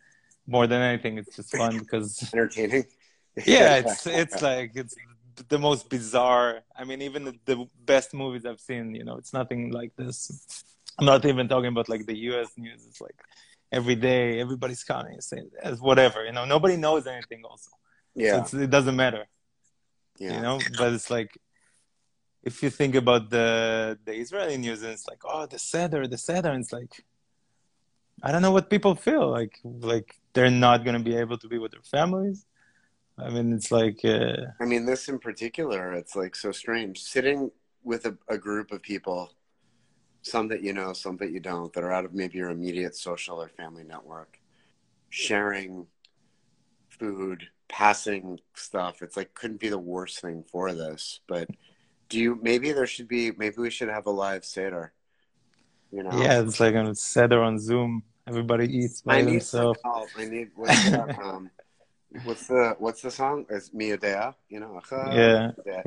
more 0.45 0.67
than 0.67 0.81
anything. 0.81 1.17
It's 1.19 1.35
just 1.37 1.55
fun 1.55 1.79
because 1.79 2.29
Entertaining. 2.33 2.85
Yeah 3.45 3.77
it's 3.77 4.05
it's 4.07 4.41
like 4.41 4.71
it's 4.75 4.95
the 5.49 5.57
most 5.57 5.89
bizarre. 5.89 6.61
I 6.75 6.83
mean 6.83 7.01
even 7.01 7.39
the, 7.45 7.67
best 7.85 8.13
movies 8.13 8.45
i've 8.45 8.59
seen 8.59 8.93
you 8.95 9.03
know 9.03 9.17
it's 9.17 9.33
nothing 9.33 9.71
like 9.71 9.95
this. 9.95 10.63
I'm 10.99 11.05
not 11.05 11.25
even 11.25 11.47
talking 11.47 11.69
about 11.69 11.89
like 11.89 12.05
the 12.05 12.15
us 12.15 12.51
news. 12.57 12.85
It's 12.87 13.01
like 13.01 13.19
every 13.71 13.95
day 13.95 14.39
everybody's 14.39 14.83
counting 14.83 15.19
saying 15.21 15.49
as 15.61 15.81
whatever 15.81 16.23
you 16.23 16.31
know 16.31 16.45
nobody 16.45 16.77
knows 16.77 17.07
anything 17.07 17.43
also. 17.43 17.71
So 17.71 18.23
yeah. 18.23 18.41
it's, 18.41 18.53
it 18.53 18.69
doesn't 18.69 18.95
matter 18.95 19.25
Yeah. 20.19 20.35
you 20.35 20.41
know 20.41 20.59
but 20.77 20.93
it's 20.93 21.09
like 21.09 21.31
if 22.43 22.61
you 22.61 22.69
think 22.69 22.93
about 22.95 23.29
the 23.31 23.97
the 24.05 24.13
israeli 24.13 24.57
news 24.57 24.83
and 24.83 24.91
it's 24.91 25.07
like 25.07 25.21
oh 25.25 25.45
the 25.47 25.57
seder 25.57 26.07
the 26.07 26.17
seder 26.17 26.51
and 26.51 26.61
it's 26.63 26.71
like 26.71 27.03
i 28.21 28.31
don't 28.31 28.43
know 28.43 28.51
what 28.51 28.69
people 28.69 28.93
feel 28.93 29.27
like 29.37 29.59
like 29.63 30.15
they're 30.33 30.51
not 30.51 30.83
going 30.85 30.97
to 31.01 31.03
be 31.03 31.15
able 31.15 31.37
to 31.37 31.47
be 31.47 31.57
with 31.57 31.71
their 31.71 31.87
families 31.97 32.45
i 33.17 33.29
mean 33.29 33.53
it's 33.53 33.71
like 33.71 34.03
uh, 34.03 34.37
I 34.59 34.65
mean, 34.65 34.85
this 34.85 35.07
in 35.09 35.19
particular, 35.19 35.93
it's 35.93 36.15
like 36.15 36.35
so 36.35 36.51
strange. 36.51 37.01
Sitting 37.01 37.51
with 37.83 38.05
a, 38.05 38.17
a 38.27 38.37
group 38.37 38.71
of 38.71 38.81
people, 38.81 39.33
some 40.21 40.47
that 40.47 40.63
you 40.63 40.73
know, 40.73 40.93
some 40.93 41.17
that 41.17 41.31
you 41.31 41.39
don't, 41.39 41.71
that 41.73 41.83
are 41.83 41.91
out 41.91 42.05
of 42.05 42.13
maybe 42.13 42.37
your 42.37 42.49
immediate 42.49 42.95
social 42.95 43.41
or 43.41 43.49
family 43.49 43.83
network, 43.83 44.39
sharing 45.09 45.85
food, 46.89 47.49
passing 47.67 48.39
stuff. 48.55 49.01
It's 49.01 49.17
like 49.17 49.33
couldn't 49.33 49.59
be 49.59 49.69
the 49.69 49.77
worst 49.77 50.21
thing 50.21 50.43
for 50.49 50.73
this. 50.73 51.19
But 51.27 51.49
do 52.09 52.19
you? 52.19 52.39
Maybe 52.41 52.71
there 52.71 52.87
should 52.87 53.07
be. 53.07 53.31
Maybe 53.31 53.55
we 53.57 53.69
should 53.69 53.89
have 53.89 54.05
a 54.05 54.11
live 54.11 54.45
seder. 54.45 54.93
You 55.91 56.03
know. 56.03 56.21
Yeah, 56.21 56.41
it's 56.41 56.59
like 56.59 56.75
a 56.75 56.95
seder 56.95 57.41
on 57.41 57.59
Zoom. 57.59 58.03
Everybody 58.27 58.73
eats 58.75 59.01
by 59.01 59.17
I 59.17 59.21
need 59.21 59.43
some 59.43 59.73
themselves. 59.73 59.79
help. 59.83 60.09
I 60.17 60.25
need 60.25 60.51
what's 60.55 60.89
the, 60.89 61.19
um, 61.23 61.49
what's 62.23 62.47
the 62.47 62.75
what's 62.79 63.01
the 63.01 63.11
song? 63.11 63.45
It's 63.49 63.73
Mi 63.73 63.89
Yodea, 63.89 64.35
you 64.49 64.59
know. 64.59 64.79
Yeah. 64.91 65.51
I, 65.65 65.81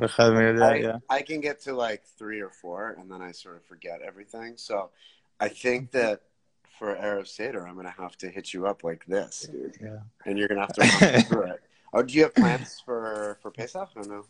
Yeah, 0.59 0.73
yeah. 0.81 0.97
I 1.09 1.21
can 1.21 1.41
get 1.41 1.61
to 1.61 1.73
like 1.73 2.03
three 2.17 2.41
or 2.41 2.49
four, 2.49 2.95
and 2.99 3.09
then 3.11 3.21
I 3.21 3.31
sort 3.31 3.55
of 3.57 3.63
forget 3.65 4.01
everything. 4.01 4.53
So 4.57 4.89
I 5.39 5.47
think 5.49 5.91
that 5.91 6.21
for 6.77 6.95
Arab 6.97 7.27
Seder, 7.27 7.67
I'm 7.67 7.75
gonna 7.75 7.89
have 7.89 8.17
to 8.17 8.29
hit 8.29 8.53
you 8.53 8.67
up 8.67 8.83
like 8.83 9.05
this, 9.07 9.47
dude, 9.51 9.77
Yeah. 9.81 9.99
and 10.25 10.37
you're 10.37 10.47
gonna 10.47 10.61
have 10.61 10.73
to 10.73 10.81
run 10.81 11.21
through 11.23 11.43
it. 11.53 11.61
Oh, 11.93 12.03
do 12.03 12.13
you 12.13 12.23
have 12.23 12.35
plans 12.35 12.81
for 12.85 13.37
for 13.41 13.49
Pesach 13.49 13.89
or 13.95 14.03
no? 14.03 14.25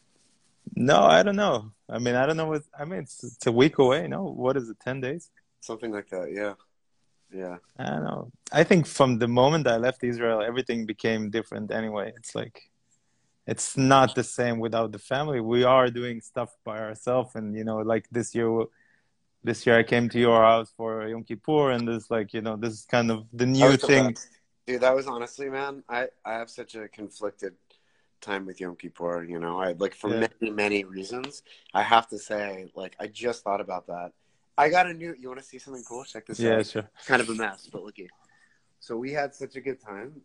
No, 0.75 0.99
I 1.01 1.23
don't 1.23 1.35
know. 1.35 1.71
I 1.89 1.97
mean, 1.97 2.13
I 2.13 2.27
don't 2.27 2.37
know 2.37 2.45
what. 2.45 2.61
I 2.79 2.85
mean, 2.85 2.99
it's, 2.99 3.23
it's 3.23 3.47
a 3.47 3.51
week 3.51 3.79
away. 3.79 4.07
No, 4.07 4.23
what 4.25 4.55
is 4.57 4.69
it? 4.69 4.79
Ten 4.79 5.01
days? 5.01 5.31
Something 5.59 5.91
like 5.91 6.07
that. 6.11 6.31
Yeah, 6.31 6.53
yeah. 7.31 7.57
I 7.77 7.89
don't 7.89 8.03
know. 8.03 8.31
I 8.51 8.63
think 8.63 8.87
from 8.87 9.19
the 9.19 9.27
moment 9.27 9.67
I 9.67 9.77
left 9.77 10.03
Israel, 10.03 10.41
everything 10.41 10.85
became 10.85 11.29
different. 11.29 11.71
Anyway, 11.71 12.13
it's 12.15 12.33
like 12.33 12.63
it's 13.45 13.77
not 13.77 14.15
the 14.15 14.23
same 14.23 14.59
without 14.59 14.91
the 14.91 14.99
family. 14.99 15.39
We 15.39 15.63
are 15.63 15.89
doing 15.89 16.21
stuff 16.21 16.55
by 16.63 16.79
ourselves, 16.79 17.35
and 17.35 17.55
you 17.55 17.63
know, 17.63 17.77
like 17.77 18.07
this 18.11 18.33
year. 18.35 18.65
This 19.43 19.65
year 19.65 19.77
I 19.77 19.83
came 19.83 20.09
to 20.09 20.19
your 20.19 20.41
house 20.41 20.73
for 20.75 21.07
Yom 21.07 21.23
Kippur, 21.23 21.71
and 21.71 21.87
this 21.87 22.11
like 22.11 22.33
you 22.33 22.41
know 22.41 22.57
this 22.57 22.73
is 22.73 22.85
kind 22.85 23.09
of 23.11 23.27
the 23.31 23.45
new 23.45 23.77
thing. 23.77 24.13
best. 24.13 24.27
dude. 24.65 24.81
That 24.81 24.93
was 24.95 25.07
honestly, 25.07 25.49
man. 25.49 25.83
I 25.87 26.07
I 26.25 26.33
have 26.33 26.49
such 26.49 26.75
a 26.75 26.89
conflicted 26.89 27.53
time 28.19 28.45
with 28.45 28.59
Yom 28.59 28.75
Kippur. 28.75 29.23
You 29.23 29.39
know, 29.39 29.57
I 29.61 29.71
like 29.73 29.95
for 29.95 30.09
Yeah. 30.09 30.27
many 30.41 30.51
many 30.51 30.83
reasons. 30.83 31.43
I 31.73 31.83
have 31.83 32.07
to 32.09 32.17
say, 32.17 32.71
like, 32.75 32.95
I 32.99 33.07
just 33.07 33.43
thought 33.43 33.61
about 33.61 33.87
that. 33.87 34.11
I 34.57 34.69
got 34.69 34.87
a 34.87 34.93
new. 34.93 35.15
You 35.19 35.27
want 35.29 35.39
to 35.39 35.45
see 35.45 35.59
something 35.59 35.83
cool? 35.87 36.03
Check 36.03 36.25
this 36.25 36.39
Yeah, 36.39 36.57
out. 36.57 36.65
sure. 36.65 36.89
kind 37.05 37.21
of 37.21 37.29
a 37.29 37.35
mess, 37.35 37.67
but 37.71 37.83
looky. 37.83 38.09
So 38.79 38.97
we 38.97 39.11
had 39.11 39.33
such 39.35 39.55
a 39.55 39.61
good 39.61 39.79
time 39.81 40.21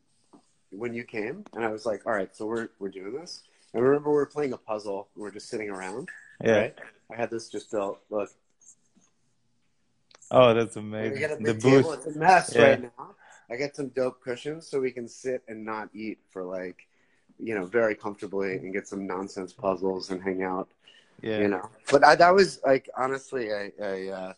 when 0.71 0.95
you 0.95 1.05
came, 1.05 1.45
and 1.55 1.65
I 1.65 1.69
was 1.69 1.85
like, 1.85 2.07
"All 2.07 2.13
right, 2.13 2.35
so 2.35 2.47
we're 2.47 2.69
we're 2.79 2.89
doing 2.91 3.13
this." 3.15 3.43
I 3.75 3.79
remember 3.79 4.11
we 4.11 4.17
were 4.17 4.27
playing 4.27 4.53
a 4.53 4.59
puzzle. 4.59 5.09
We 5.17 5.23
were 5.23 5.31
just 5.31 5.49
sitting 5.49 5.71
around. 5.71 6.09
Yeah. 6.43 6.59
Right? 6.59 6.75
I 7.13 7.17
had 7.17 7.31
this 7.31 7.49
just 7.49 7.71
built. 7.71 8.01
Look, 8.11 8.31
Oh, 10.31 10.55
that's 10.55 10.77
we 10.77 10.83
amazing. 10.83 11.21
got 11.21 11.31
a 11.33 11.37
The 11.37 11.55
big 11.55 11.63
booth. 11.63 11.73
table. 11.85 11.93
It's 11.93 12.07
a 12.07 12.19
mess 12.19 12.55
Yeah. 12.55 12.63
right 12.63 12.83
now. 12.83 13.15
I 13.51 13.57
got 13.57 13.77
some 13.77 13.89
dope 13.89 14.23
cushions 14.23 14.67
so 14.67 14.81
we 14.81 14.91
can 14.91 15.07
sit 15.09 15.43
and 15.47 15.65
not 15.65 15.91
eat 15.95 16.19
for 16.31 16.43
like, 16.43 16.87
you 17.39 17.55
know, 17.55 17.67
very 17.67 17.95
comfortably 17.95 18.57
and 18.57 18.73
get 18.73 18.89
some 18.89 19.07
nonsense 19.07 19.53
puzzles 19.53 20.11
and 20.11 20.23
hang 20.23 20.43
out. 20.43 20.71
Yeah. 21.23 21.39
You 21.39 21.49
know, 21.49 21.71
but 21.91 22.05
I, 22.05 22.17
that 22.17 22.35
was 22.35 22.61
like 22.65 22.91
honestly, 22.97 23.53
I, 23.53 23.73
I 23.81 24.09
uh, 24.09 24.33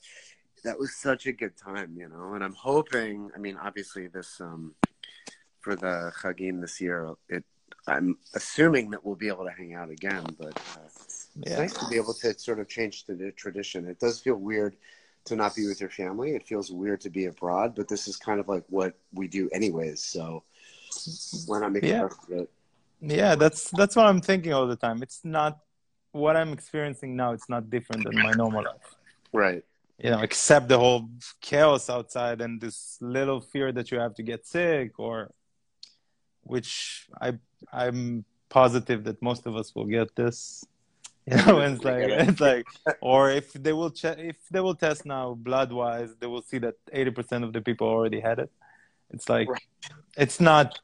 that 0.64 0.78
was 0.78 0.94
such 0.94 1.26
a 1.26 1.32
good 1.32 1.56
time, 1.56 1.94
you 1.96 2.08
know. 2.08 2.34
And 2.34 2.44
I'm 2.44 2.54
hoping. 2.54 3.30
I 3.34 3.38
mean, 3.38 3.56
obviously, 3.56 4.06
this 4.06 4.40
um, 4.40 4.74
for 5.60 5.74
the 5.76 6.12
Chagim 6.20 6.60
this 6.60 6.80
year. 6.80 7.14
It, 7.28 7.44
I'm 7.86 8.16
assuming 8.34 8.90
that 8.90 9.04
we'll 9.04 9.14
be 9.14 9.28
able 9.28 9.44
to 9.44 9.50
hang 9.50 9.74
out 9.74 9.90
again, 9.90 10.24
but 10.38 10.56
uh, 10.56 10.86
it's 10.86 11.28
nice 11.36 11.72
to 11.74 11.86
be 11.88 11.96
able 11.96 12.14
to 12.14 12.38
sort 12.38 12.58
of 12.58 12.68
change 12.68 13.04
the 13.04 13.30
tradition. 13.32 13.86
It 13.86 13.98
does 13.98 14.20
feel 14.20 14.36
weird 14.36 14.76
to 15.26 15.36
not 15.36 15.54
be 15.54 15.66
with 15.66 15.80
your 15.80 15.90
family. 15.90 16.34
It 16.34 16.46
feels 16.46 16.70
weird 16.70 17.00
to 17.02 17.10
be 17.10 17.26
abroad, 17.26 17.74
but 17.74 17.88
this 17.88 18.08
is 18.08 18.16
kind 18.16 18.40
of 18.40 18.48
like 18.48 18.64
what 18.68 18.94
we 19.12 19.28
do 19.28 19.50
anyways. 19.52 20.02
So 20.02 20.44
why 21.46 21.60
not 21.60 21.72
make 21.72 21.84
Yeah. 21.84 22.08
it? 22.28 22.50
Yeah, 23.00 23.34
that's 23.34 23.70
that's 23.70 23.96
what 23.96 24.06
I'm 24.06 24.22
thinking 24.22 24.54
all 24.54 24.66
the 24.66 24.76
time. 24.76 25.02
It's 25.02 25.20
not 25.24 25.58
what 26.14 26.36
I'm 26.36 26.52
experiencing 26.52 27.16
now. 27.16 27.32
It's 27.32 27.48
not 27.48 27.70
different 27.70 28.04
than 28.04 28.16
my 28.22 28.32
normal 28.32 28.62
life. 28.64 28.94
Right. 29.32 29.64
You 29.98 30.10
know, 30.10 30.20
except 30.20 30.68
the 30.68 30.78
whole 30.78 31.08
chaos 31.40 31.88
outside 31.90 32.40
and 32.40 32.60
this 32.60 32.98
little 33.00 33.40
fear 33.40 33.72
that 33.72 33.90
you 33.90 33.98
have 33.98 34.14
to 34.14 34.22
get 34.22 34.46
sick, 34.46 34.98
or 34.98 35.30
which 36.42 37.06
I 37.20 37.34
I'm 37.72 38.24
positive 38.48 39.04
that 39.04 39.20
most 39.22 39.46
of 39.46 39.56
us 39.56 39.74
will 39.74 39.86
get 39.86 40.14
this. 40.16 40.64
You 41.26 41.36
know, 41.36 41.60
and 41.60 41.76
it's 41.76 41.84
like 41.84 42.04
it's 42.28 42.40
like, 42.40 42.66
or 43.00 43.30
if 43.30 43.54
they 43.54 43.72
will 43.72 43.90
check, 43.90 44.18
if 44.18 44.36
they 44.50 44.60
will 44.60 44.74
test 44.74 45.06
now 45.06 45.32
blood 45.32 45.72
wise, 45.72 46.10
they 46.20 46.26
will 46.26 46.42
see 46.42 46.58
that 46.58 46.74
eighty 46.92 47.10
percent 47.10 47.44
of 47.44 47.54
the 47.54 47.62
people 47.62 47.86
already 47.88 48.20
had 48.20 48.38
it. 48.38 48.50
It's 49.10 49.26
like, 49.30 49.48
Right. 49.48 49.62
it's 50.18 50.38
not. 50.38 50.78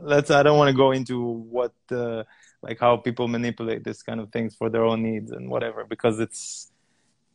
Let's. 0.00 0.30
I 0.30 0.42
don't 0.42 0.56
want 0.56 0.70
to 0.70 0.76
go 0.84 0.92
into 0.92 1.20
what, 1.56 1.74
uh, 1.90 2.22
like, 2.62 2.78
how 2.78 2.96
people 2.96 3.26
manipulate 3.28 3.84
this 3.84 4.02
kind 4.02 4.20
of 4.20 4.30
things 4.32 4.54
for 4.54 4.68
their 4.70 4.84
own 4.84 5.02
needs 5.02 5.30
and 5.30 5.48
whatever, 5.48 5.84
because 5.84 6.20
it's 6.20 6.70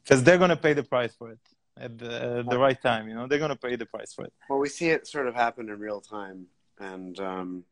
because 0.03 0.23
they're 0.23 0.37
gonna 0.37 0.55
pay 0.55 0.73
the 0.73 0.83
price 0.83 1.15
for 1.15 1.31
it 1.31 1.39
at 1.77 1.97
the, 1.97 2.39
at 2.39 2.49
the 2.49 2.57
right 2.57 2.79
time. 2.81 3.07
You 3.09 3.15
know, 3.15 3.27
they're 3.27 3.39
gonna 3.39 3.55
pay 3.55 3.75
the 3.75 3.85
price 3.87 4.13
for 4.13 4.25
it. 4.25 4.33
Well, 4.49 4.59
we 4.59 4.69
see 4.69 4.89
it 4.89 5.07
sort 5.07 5.27
of 5.27 5.35
happen 5.35 5.69
in 5.69 5.79
real 5.79 5.99
time, 6.01 6.45
and 6.79 7.19
um, 7.19 7.63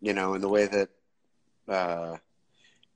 you 0.00 0.14
know, 0.14 0.34
in 0.34 0.40
the 0.40 0.48
way 0.48 0.66
that 0.66 0.88
uh, 1.68 2.16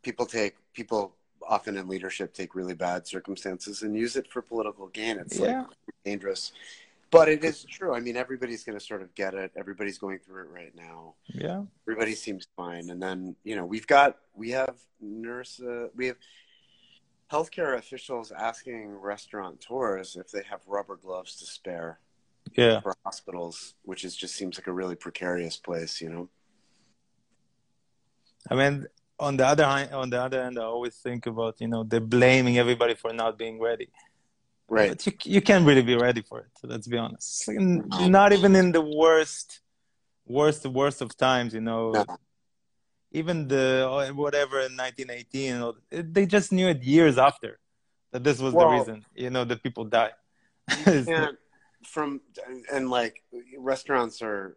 people 0.03 0.27
take 0.27 0.55
people 0.73 1.15
often 1.47 1.77
in 1.77 1.87
leadership 1.89 2.33
take 2.33 2.55
really 2.55 2.75
bad 2.75 3.07
circumstances 3.07 3.83
and 3.83 3.95
use 3.95 4.17
it 4.17 4.31
for 4.33 4.41
political 4.41 4.87
gain. 4.89 5.19
It's 5.19 5.39
Yeah. 5.39 5.61
like 5.61 5.69
dangerous, 6.05 6.53
but 7.15 7.29
it 7.29 7.45
is 7.45 7.65
true. 7.65 7.95
I 7.95 8.01
mean, 8.01 8.17
everybody's 8.17 8.65
going 8.65 8.79
to 8.79 8.85
sort 8.85 9.03
of 9.03 9.15
get 9.15 9.35
it. 9.35 9.53
Everybody's 9.57 9.99
going 9.99 10.19
through 10.19 10.43
it 10.45 10.51
right 10.51 10.75
now. 10.75 11.15
Yeah. 11.29 11.63
Everybody 11.87 12.15
seems 12.15 12.47
fine, 12.57 12.91
and 12.91 13.01
then 13.01 13.37
you 13.45 13.55
know, 13.57 13.65
we've 13.65 13.87
got 13.87 14.19
we 14.35 14.51
have 14.51 14.77
nurse, 15.01 15.61
uh, 15.61 15.89
we 15.95 16.07
have 16.09 16.17
healthcare 17.31 17.79
officials 17.79 18.33
asking 18.33 18.89
restaurateurs 18.91 20.17
if 20.17 20.31
they 20.31 20.43
have 20.51 20.61
rubber 20.67 20.97
gloves 20.97 21.37
to 21.37 21.47
spare 21.47 22.01
Yeah. 22.57 22.81
for 22.81 22.95
hospitals, 23.05 23.75
which 23.83 24.05
is 24.05 24.15
just 24.17 24.35
seems 24.35 24.59
like 24.59 24.67
a 24.67 24.73
really 24.73 24.97
precarious 24.97 25.57
place, 25.57 26.01
you 26.01 26.11
know. 26.11 26.29
I 28.51 28.55
mean, 28.55 28.87
on 29.19 29.37
the 29.37 29.47
other 29.47 29.65
hand, 29.65 29.93
on 29.93 30.11
the 30.11 30.21
other 30.21 30.43
hand, 30.43 30.59
I 30.59 30.65
always 30.65 30.97
think 30.97 31.27
about 31.27 31.61
you 31.61 31.69
know 31.69 31.83
they're 31.85 32.01
blaming 32.19 32.59
everybody 32.59 32.95
for 32.95 33.13
not 33.13 33.39
being 33.39 33.61
ready. 33.61 33.89
Right. 34.69 34.91
But 34.91 35.07
you 35.07 35.13
you 35.37 35.41
can't 35.43 35.67
really 35.67 35.83
be 35.83 35.97
ready 35.97 36.23
for 36.23 36.41
it. 36.41 36.53
Let's 36.63 36.87
be 36.89 36.97
honest. 36.97 37.47
Like 37.49 37.59
not 38.21 38.33
even 38.33 38.57
in 38.57 38.73
the 38.73 38.81
worst, 38.81 39.61
worst, 40.27 40.65
worst 40.67 41.01
of 41.03 41.17
times. 41.17 41.53
You 41.55 41.61
know, 41.61 41.93
No. 41.93 42.05
even 43.13 43.47
the 43.49 43.87
uh, 43.89 44.09
whatever 44.15 44.61
in 44.61 44.77
1918, 44.77 45.73
it- 45.91 46.15
they 46.15 46.25
just 46.27 46.51
knew 46.53 46.69
it 46.69 46.83
years 46.83 47.19
after 47.19 47.59
that 48.13 48.25
this 48.25 48.39
was 48.41 48.55
Well- 48.55 48.71
the 48.71 48.77
reason. 48.79 49.05
You 49.15 49.31
know, 49.31 49.45
that 49.45 49.63
people 49.63 49.85
die. 49.85 50.13
From 51.87 52.23
and 52.73 52.89
like 52.89 53.23
restaurants 53.59 54.23
are, 54.23 54.57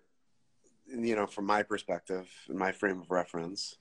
you 0.88 1.14
know, 1.18 1.28
from 1.28 1.46
my 1.46 1.62
perspective, 1.62 2.26
in 2.48 2.58
my 2.58 2.72
frame 2.72 3.02
of 3.02 3.12
reference, 3.12 3.76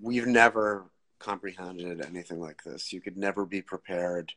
we've 0.00 0.26
never 0.26 0.90
comprehended 1.18 2.00
anything 2.02 2.40
like 2.40 2.62
this. 2.64 2.94
You 2.94 3.02
could 3.02 3.18
never 3.18 3.44
be 3.44 3.60
prepared 3.60 4.32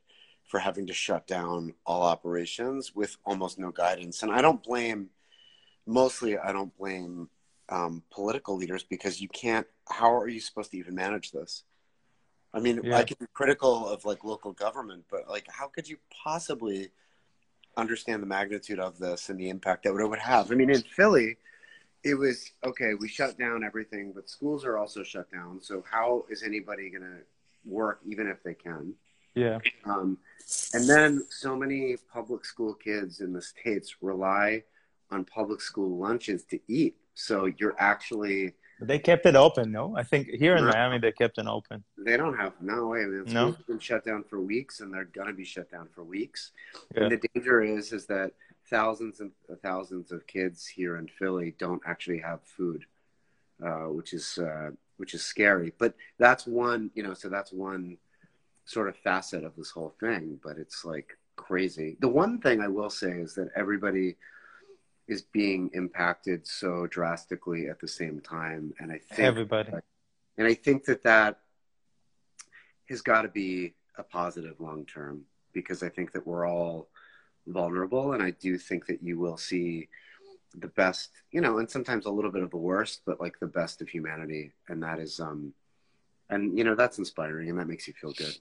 for 0.48 0.60
having 0.60 0.88
to 0.88 0.94
shut 0.94 1.28
down 1.28 1.74
all 1.86 2.04
operations 2.04 2.94
with 2.96 3.18
almost 3.26 3.58
no 3.58 3.72
guidance. 3.72 4.24
And 4.24 4.32
I 4.32 4.42
don't 4.42 4.62
blame, 4.64 5.10
mostly, 5.86 6.38
I 6.38 6.52
don't 6.52 6.76
blame 6.78 7.30
um, 7.70 8.04
political 8.12 8.56
leaders 8.56 8.84
because 8.84 9.22
you 9.22 9.30
can't. 9.30 9.66
How 9.90 10.14
are 10.16 10.28
you 10.28 10.40
supposed 10.40 10.72
to 10.72 10.78
even 10.78 10.96
manage 10.96 11.32
this? 11.32 11.64
I 12.54 12.60
mean, 12.60 12.82
Yeah. 12.84 12.98
I 12.98 13.04
can 13.04 13.18
be 13.20 13.26
critical 13.34 13.88
of 13.88 14.06
like 14.06 14.24
local 14.24 14.52
government, 14.52 15.06
but 15.10 15.28
like, 15.28 15.48
how 15.50 15.68
could 15.68 15.88
you 15.88 15.98
possibly 16.24 16.92
understand 17.76 18.22
the 18.22 18.28
magnitude 18.28 18.80
of 18.80 19.00
this 19.00 19.30
and 19.30 19.40
the 19.40 19.50
impact 19.50 19.84
that 19.84 19.96
it 19.96 20.08
would 20.08 20.20
have? 20.20 20.52
I 20.52 20.56
mean, 20.56 20.70
in 20.70 20.84
Philly, 20.84 21.38
it 22.04 22.16
was 22.16 22.52
okay. 22.64 22.94
We 22.94 23.08
shut 23.08 23.40
down 23.40 23.64
everything, 23.64 24.12
but 24.14 24.30
schools 24.30 24.66
are 24.66 24.78
also 24.78 25.04
shut 25.04 25.32
down. 25.32 25.62
So 25.62 25.84
how 25.90 26.26
is 26.30 26.44
anybody 26.44 26.90
going 26.90 27.04
to 27.04 27.22
work, 27.66 28.02
even 28.06 28.28
if 28.28 28.44
they 28.44 28.54
can? 28.54 28.94
Yeah, 29.36 29.60
Um, 29.86 30.18
and 30.74 30.88
then 30.88 31.26
so 31.30 31.56
many 31.56 31.98
public 32.12 32.46
school 32.46 32.74
kids 32.74 33.22
in 33.22 33.34
the 33.34 33.42
states 33.42 33.96
rely 34.02 34.64
on 35.12 35.26
public 35.26 35.62
school 35.62 35.98
lunches 35.98 36.44
to 36.46 36.60
eat. 36.68 36.96
So 37.16 37.46
you're 37.58 37.76
actually. 37.78 38.54
They 38.82 39.00
kept 39.00 39.26
it 39.26 39.36
open. 39.36 39.72
No, 39.72 39.96
I 39.96 40.04
think 40.04 40.28
here 40.28 40.56
in 40.58 40.66
No. 40.66 40.72
Miami 40.72 40.98
they 41.00 41.12
kept 41.12 41.38
it 41.38 41.46
open. 41.48 41.84
they 41.98 42.18
don't 42.18 42.36
have 42.38 42.54
no 42.60 42.88
way. 42.88 43.06
Man. 43.06 43.24
No? 43.26 43.30
Schools 43.52 43.58
have 43.58 43.68
been 43.68 43.80
shut 43.80 44.04
down 44.04 44.24
for 44.24 44.42
weeks, 44.42 44.80
and 44.82 44.94
they're 44.94 45.06
gonna 45.06 45.34
be 45.34 45.46
shut 45.46 45.72
down 45.72 45.88
for 45.94 46.04
weeks. 46.04 46.52
Yeah. 46.96 47.04
And 47.04 47.12
the 47.12 47.28
danger 47.34 47.62
is 47.62 47.94
is 47.94 48.06
that 48.08 48.32
thousands 48.70 49.20
and 49.20 49.32
thousands 49.62 50.12
of 50.12 50.26
kids 50.28 50.66
here 50.68 50.98
in 50.98 51.08
Philly 51.08 51.56
don't 51.60 51.82
actually 51.86 52.20
have 52.20 52.42
food, 52.44 52.86
uh, 53.64 53.88
which 53.98 54.12
is 54.14 54.38
uh, 54.40 54.72
which 54.98 55.14
is 55.14 55.24
scary. 55.24 55.72
But 55.78 55.94
that's 56.18 56.46
one, 56.48 56.90
you 56.96 57.04
know, 57.04 57.14
so 57.14 57.30
that's 57.30 57.54
one 57.54 57.98
sort 58.66 58.88
of 58.88 58.96
facet 58.98 59.44
of 59.44 59.56
this 59.56 59.72
whole 59.72 59.94
thing. 60.00 60.40
But 60.44 60.58
it's 60.58 60.86
like 60.86 61.18
crazy. 61.36 61.98
The 62.00 62.08
one 62.08 62.40
thing 62.40 62.62
I 62.62 62.68
will 62.68 62.90
say 62.90 63.12
is 63.12 63.36
that 63.36 63.50
everybody 63.56 64.16
is 65.08 65.22
being 65.22 65.70
impacted 65.74 66.48
so 66.48 66.88
drastically 66.88 67.68
at 67.68 67.80
the 67.80 67.88
same 67.88 68.22
time, 68.22 68.74
and 68.80 68.92
I 68.92 69.00
think 69.00 69.20
Everybody. 69.20 69.72
and 70.38 70.48
I 70.48 70.54
think 70.54 70.86
that 70.86 71.04
that 71.04 71.40
has 72.90 73.02
got 73.02 73.24
to 73.24 73.28
be 73.28 73.74
a 73.98 74.04
positive 74.04 74.60
long 74.60 74.86
term 74.86 75.24
because 75.54 75.84
I 75.84 75.90
think 75.90 76.12
that 76.14 76.26
we're 76.26 76.48
all 76.48 76.90
vulnerable. 77.48 78.14
And 78.14 78.24
I 78.24 78.32
do 78.32 78.58
think 78.58 78.88
that 78.88 79.04
you 79.04 79.20
will 79.20 79.38
see 79.38 79.90
the 80.56 80.68
best, 80.68 81.10
you 81.32 81.42
know, 81.42 81.58
and 81.58 81.70
sometimes 81.70 82.06
a 82.06 82.12
little 82.12 82.32
bit 82.32 82.44
of 82.44 82.52
the 82.52 82.58
worst, 82.58 83.02
but 83.06 83.20
like 83.20 83.40
the 83.40 83.48
best 83.48 83.82
of 83.82 83.90
humanity. 83.90 84.52
And 84.68 84.82
that 84.84 85.00
is, 85.00 85.20
um, 85.20 85.54
and 86.30 86.58
you 86.58 86.64
know, 86.64 86.76
that's 86.76 87.00
inspiring 87.00 87.50
and 87.50 87.60
that 87.60 87.68
makes 87.68 87.88
you 87.88 87.94
feel 87.94 88.14
good. 88.14 88.36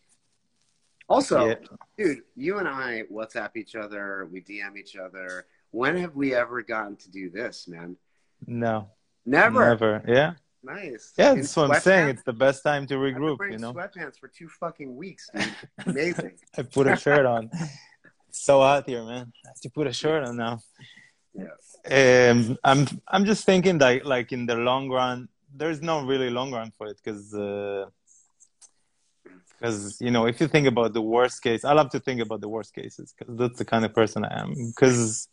Also, 1.12 1.46
Yeah. 1.48 1.54
dude, 1.98 2.22
you 2.36 2.58
and 2.58 2.66
I 2.66 3.02
WhatsApp 3.12 3.52
each 3.56 3.74
other, 3.76 4.26
we 4.32 4.40
DM 4.40 4.76
each 4.78 4.96
other. 4.96 5.46
When 5.70 5.94
have 5.96 6.14
we 6.16 6.34
ever 6.34 6.62
gotten 6.62 6.96
to 7.04 7.10
do 7.10 7.28
this, 7.30 7.68
man? 7.68 7.96
No, 8.46 8.88
Never. 9.26 9.60
never. 9.68 10.02
Yeah, 10.08 10.32
Nice. 10.62 11.12
yeah. 11.18 11.32
In 11.32 11.36
That's 11.40 11.54
what 11.56 11.70
I'm 11.70 11.80
saying. 11.80 12.08
It's 12.14 12.22
the 12.22 12.32
best 12.46 12.62
time 12.62 12.86
to 12.86 12.94
I've 12.94 13.00
been 13.02 13.14
regroup. 13.14 13.38
wearing 13.38 13.52
You 13.54 13.58
know. 13.58 13.72
sweatpants 13.74 14.18
for 14.18 14.28
two 14.28 14.48
fucking 14.48 14.90
weeks, 14.96 15.28
dude. 15.34 15.54
Amazing. 15.86 16.32
I 16.58 16.62
put 16.62 16.86
a 16.86 16.96
shirt 16.96 17.26
on. 17.26 17.50
It's 18.28 18.42
so 18.50 18.60
hot 18.60 18.86
here, 18.88 19.04
man. 19.04 19.32
I 19.44 19.48
have 19.50 19.60
to 19.66 19.70
put 19.70 19.86
a 19.86 19.92
shirt 19.92 20.24
on 20.28 20.36
now. 20.36 20.54
yeah. 21.34 21.54
Um, 22.30 22.56
I'm 22.64 22.86
I'm 23.14 23.24
just 23.32 23.44
thinking 23.44 23.76
that 23.78 24.06
like 24.14 24.32
in 24.32 24.46
the 24.46 24.56
long 24.56 24.88
run, 24.88 25.28
there's 25.54 25.80
no 25.82 26.04
really 26.10 26.30
long 26.30 26.50
run 26.52 26.70
for 26.76 26.86
it 26.86 26.96
because 27.02 27.34
because 29.62 30.00
you 30.00 30.10
know 30.10 30.26
if 30.26 30.40
you 30.40 30.48
think 30.48 30.66
about 30.66 30.92
the 30.92 31.02
worst 31.02 31.42
case, 31.42 31.64
I 31.64 31.72
love 31.72 31.90
to 31.90 32.00
think 32.00 32.20
about 32.20 32.40
the 32.40 32.48
worst 32.48 32.74
cases 32.74 33.14
because 33.16 33.36
that's 33.36 33.58
the 33.58 33.64
kind 33.64 33.84
of 33.84 33.94
person 33.94 34.24
I 34.24 34.40
am. 34.40 34.54
Because 34.54 35.28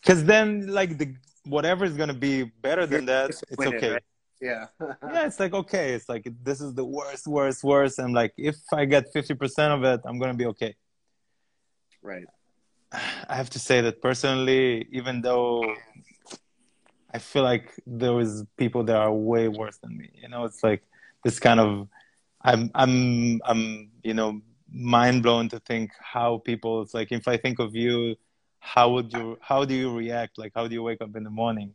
because 0.00 0.24
then 0.24 0.68
like 0.68 0.96
the 0.96 1.14
whatever 1.44 1.84
is 1.84 1.96
gonna 1.96 2.14
be 2.14 2.44
better 2.44 2.86
than 2.86 3.04
that, 3.06 3.30
it's 3.50 3.66
okay. 3.66 3.90
right? 3.92 4.02
Yeah. 4.40 4.66
Yeah, 5.12 5.26
it's 5.26 5.38
like 5.38 5.52
okay. 5.52 5.92
It's 5.92 6.08
like 6.08 6.26
this 6.42 6.62
is 6.62 6.72
the 6.72 6.84
worst, 6.84 7.26
worst, 7.26 7.62
worst, 7.62 7.98
and 7.98 8.14
like 8.14 8.32
if 8.38 8.56
I 8.72 8.86
get 8.86 9.12
fifty 9.12 9.34
percent 9.34 9.74
of 9.74 9.84
it, 9.84 10.00
I'm 10.06 10.18
gonna 10.18 10.40
be 10.42 10.46
okay. 10.46 10.74
right. 12.02 12.24
I 12.92 13.36
have 13.36 13.50
to 13.50 13.58
say 13.58 13.82
that 13.82 14.00
personally, 14.02 14.88
even 14.90 15.20
though 15.20 15.62
I 17.12 17.18
feel 17.18 17.44
like 17.44 17.66
there 17.86 18.18
is 18.18 18.44
people 18.56 18.82
that 18.84 18.96
are 18.96 19.12
way 19.12 19.46
worse 19.46 19.78
than 19.78 19.96
me, 19.96 20.10
you 20.22 20.28
know, 20.28 20.44
it's 20.44 20.64
like 20.64 20.82
this 21.22 21.38
kind 21.38 21.60
of 21.60 21.86
I'm 22.42 22.70
I'm 22.74 23.40
I'm 23.44 23.90
you 24.02 24.14
know 24.14 24.40
mind 24.72 25.22
blown 25.22 25.48
to 25.50 25.58
think 25.60 25.90
how 26.00 26.38
people 26.38 26.82
it's 26.82 26.94
like 26.94 27.12
if 27.12 27.28
I 27.28 27.36
think 27.36 27.58
of 27.58 27.74
you, 27.74 28.16
how 28.60 28.90
would 28.90 29.12
you 29.12 29.38
how 29.40 29.64
do 29.64 29.74
you 29.74 29.94
react? 29.94 30.38
Like 30.38 30.52
how 30.54 30.66
do 30.66 30.74
you 30.74 30.82
wake 30.82 31.00
up 31.02 31.16
in 31.16 31.24
the 31.24 31.30
morning 31.30 31.74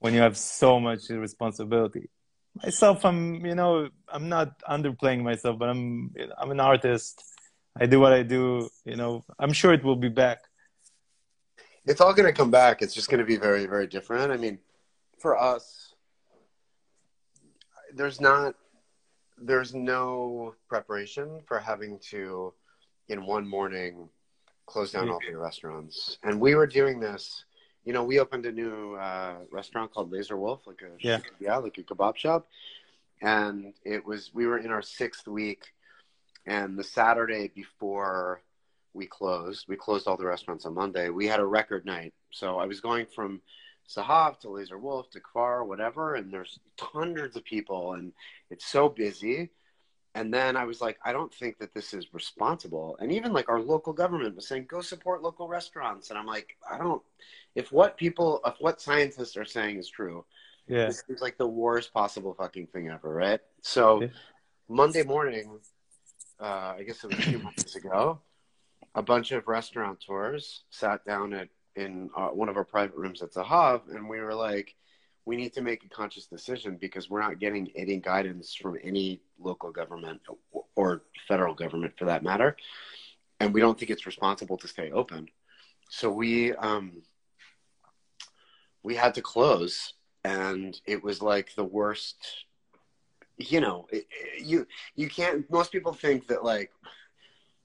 when 0.00 0.14
you 0.14 0.20
have 0.20 0.36
so 0.36 0.80
much 0.80 1.08
responsibility? 1.08 2.10
Myself, 2.62 3.04
I'm 3.04 3.44
you 3.46 3.54
know 3.54 3.88
I'm 4.08 4.28
not 4.28 4.60
underplaying 4.68 5.22
myself, 5.22 5.58
but 5.58 5.68
I'm 5.68 6.14
I'm 6.38 6.50
an 6.50 6.60
artist. 6.60 7.24
I 7.80 7.86
do 7.86 8.00
what 8.00 8.12
I 8.12 8.22
do. 8.22 8.68
You 8.84 8.96
know, 8.96 9.24
I'm 9.38 9.52
sure 9.52 9.72
it 9.72 9.82
will 9.82 9.96
be 9.96 10.10
back. 10.10 10.40
it's 11.86 12.00
all 12.00 12.12
going 12.14 12.26
to 12.26 12.32
come 12.32 12.50
back. 12.50 12.82
It's 12.82 12.94
just 12.94 13.08
going 13.08 13.20
to 13.20 13.24
be 13.24 13.36
very, 13.36 13.66
very 13.66 13.86
different. 13.86 14.32
I 14.32 14.36
mean, 14.36 14.58
for 15.18 15.40
us, 15.40 15.94
there's 17.94 18.20
not, 18.20 18.54
there's 19.38 19.74
no 19.74 20.54
preparation 20.68 21.40
for 21.46 21.58
having 21.58 21.98
to, 22.10 22.52
in 23.08 23.26
one 23.26 23.46
morning, 23.46 24.08
close 24.66 24.92
down 24.92 25.10
all 25.10 25.20
the 25.26 25.36
restaurants. 25.36 26.18
And 26.22 26.40
we 26.40 26.54
were 26.54 26.66
doing 26.66 27.00
this. 27.00 27.44
You 27.84 27.92
know, 27.92 28.04
we 28.04 28.20
opened 28.20 28.46
a 28.46 28.52
new 28.52 28.94
uh, 28.94 29.36
restaurant 29.50 29.92
called 29.92 30.12
Laser 30.12 30.36
Wolf, 30.36 30.66
like 30.66 30.82
a 30.82 30.90
Yeah. 31.00 31.18
yeah, 31.40 31.56
like 31.56 31.76
a 31.78 31.82
kebab 31.82 32.16
shop. 32.16 32.46
And 33.20 33.74
it 33.84 34.04
was 34.04 34.30
we 34.32 34.46
were 34.46 34.58
in 34.58 34.70
our 34.70 34.82
sixth 34.82 35.26
week, 35.28 35.64
and 36.46 36.78
the 36.78 36.84
Saturday 36.84 37.48
before 37.54 38.42
we 38.94 39.06
closed, 39.06 39.66
we 39.68 39.76
closed 39.76 40.06
all 40.06 40.16
the 40.16 40.26
restaurants 40.26 40.66
on 40.66 40.74
Monday. 40.74 41.08
We 41.08 41.26
had 41.26 41.40
a 41.40 41.46
record 41.46 41.84
night. 41.84 42.14
So 42.30 42.58
I 42.58 42.66
was 42.66 42.80
going 42.80 43.06
from 43.06 43.40
Zahav 43.88 44.38
to 44.40 44.50
Laser 44.50 44.78
Wolf 44.78 45.10
to 45.10 45.20
Kfar, 45.20 45.66
whatever, 45.66 46.14
and 46.14 46.32
there's 46.32 46.58
hundreds 46.80 47.36
of 47.36 47.44
people, 47.44 47.94
and 47.94 48.12
it's 48.50 48.66
so 48.66 48.88
busy. 48.88 49.50
And 50.14 50.32
then 50.32 50.56
I 50.58 50.64
was 50.64 50.80
like, 50.82 50.98
I 51.04 51.12
don't 51.12 51.32
think 51.32 51.58
that 51.58 51.72
this 51.72 51.94
is 51.94 52.12
responsible. 52.12 52.98
And 53.00 53.10
even 53.10 53.32
like 53.32 53.48
our 53.48 53.60
local 53.60 53.94
government 53.94 54.36
was 54.36 54.46
saying, 54.46 54.66
go 54.68 54.82
support 54.82 55.22
local 55.22 55.48
restaurants. 55.48 56.10
And 56.10 56.18
I'm 56.18 56.26
like, 56.26 56.56
I 56.70 56.76
don't, 56.76 57.00
if 57.54 57.72
what 57.72 57.96
people, 57.96 58.40
if 58.44 58.54
what 58.58 58.80
scientists 58.80 59.38
are 59.38 59.46
saying 59.46 59.78
is 59.78 59.88
true, 59.88 60.26
Yeah. 60.68 60.86
this 60.86 61.02
is 61.08 61.22
like 61.22 61.38
the 61.38 61.46
worst 61.46 61.94
possible 61.94 62.34
fucking 62.34 62.66
thing 62.68 62.90
ever, 62.90 63.12
right? 63.12 63.40
So 63.62 64.02
Yeah. 64.02 64.08
Monday 64.68 65.02
morning, 65.02 65.60
uh, 66.38 66.74
I 66.76 66.82
guess 66.86 67.02
it 67.04 67.08
was 67.08 67.18
a 67.18 67.22
few 67.22 67.38
months 67.38 67.76
ago, 67.76 68.20
a 68.94 69.02
bunch 69.02 69.32
of 69.32 69.48
restaurateurs 69.48 70.64
sat 70.68 71.06
down 71.06 71.32
at 71.32 71.48
in 71.76 72.10
one 72.14 72.48
of 72.48 72.56
our 72.56 72.64
private 72.64 72.96
rooms 72.96 73.22
at 73.22 73.32
Zahav, 73.32 73.88
and 73.94 74.08
we 74.08 74.20
were 74.20 74.34
like, 74.34 74.74
we 75.24 75.36
need 75.36 75.52
to 75.54 75.62
make 75.62 75.84
a 75.84 75.88
conscious 75.88 76.26
decision 76.26 76.76
because 76.80 77.08
we're 77.08 77.20
not 77.22 77.38
getting 77.38 77.70
any 77.76 77.98
guidance 77.98 78.54
from 78.54 78.76
any 78.82 79.20
local 79.38 79.70
government 79.70 80.20
or 80.74 81.02
federal 81.28 81.54
government 81.54 81.92
for 81.98 82.06
that 82.06 82.22
matter, 82.22 82.56
and 83.40 83.54
we 83.54 83.60
don't 83.60 83.78
think 83.78 83.90
it's 83.90 84.06
responsible 84.06 84.56
to 84.58 84.68
stay 84.68 84.90
open. 84.90 85.28
So 85.88 86.10
we 86.10 86.52
um, 86.54 87.02
we 88.82 88.94
had 88.96 89.14
to 89.14 89.22
close, 89.22 89.94
and 90.24 90.80
it 90.86 91.02
was 91.02 91.22
like 91.22 91.54
the 91.54 91.64
worst. 91.64 92.16
You 93.38 93.60
know, 93.60 93.86
it, 93.90 94.06
it- 94.10 94.44
you 94.44 94.66
you 94.96 95.08
can't. 95.08 95.48
Most 95.50 95.72
people 95.72 95.92
think 95.92 96.26
that 96.28 96.44
like 96.44 96.72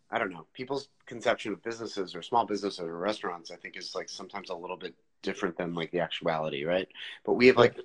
I 0.09 0.19
don't 0.19 0.31
know. 0.31 0.45
People's 0.53 0.87
conception 1.05 1.51
of 1.51 1.61
businesses 1.63 2.15
or 2.15 2.21
small 2.21 2.45
businesses 2.45 2.79
or 2.79 2.97
restaurants, 2.97 3.51
I 3.51 3.57
think, 3.57 3.75
is 3.75 3.93
like 3.93 4.09
sometimes 4.09 4.49
a 4.49 4.55
little 4.55 4.77
bit 4.77 4.93
different 5.21 5.57
than 5.57 5.73
like 5.73 5.91
the 5.91 5.99
actuality, 5.99 6.63
right? 6.63 6.87
But 7.25 7.33
we 7.33 7.47
have 7.47 7.57
like 7.57 7.75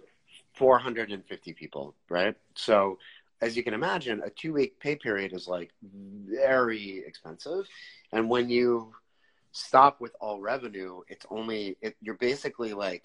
450 0.55 1.52
people, 1.55 1.95
right? 2.09 2.37
So, 2.55 2.99
as 3.41 3.57
you 3.57 3.64
can 3.64 3.75
imagine, 3.75 4.23
a 4.25 4.31
two 4.31 4.52
week 4.52 4.79
pay 4.79 4.95
period 4.95 5.33
is 5.33 5.49
like 5.49 5.71
very 5.83 6.99
expensive. 7.05 7.67
And 8.12 8.31
when 8.31 8.49
you 8.49 8.93
stop 9.50 10.00
with 10.00 10.14
all 10.21 10.41
revenue, 10.41 11.00
it's 11.09 11.26
only, 11.29 11.76
it, 11.81 11.97
you're 12.00 12.14
basically 12.14 12.73
like 12.73 13.05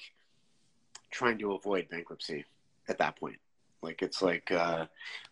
trying 1.09 1.39
to 1.39 1.53
avoid 1.53 1.89
bankruptcy 1.89 2.45
at 2.88 2.99
that 2.99 3.19
point. 3.19 3.38
Like 3.81 4.01
it's 4.01 4.21
like 4.21 4.51
uh, 4.51 4.87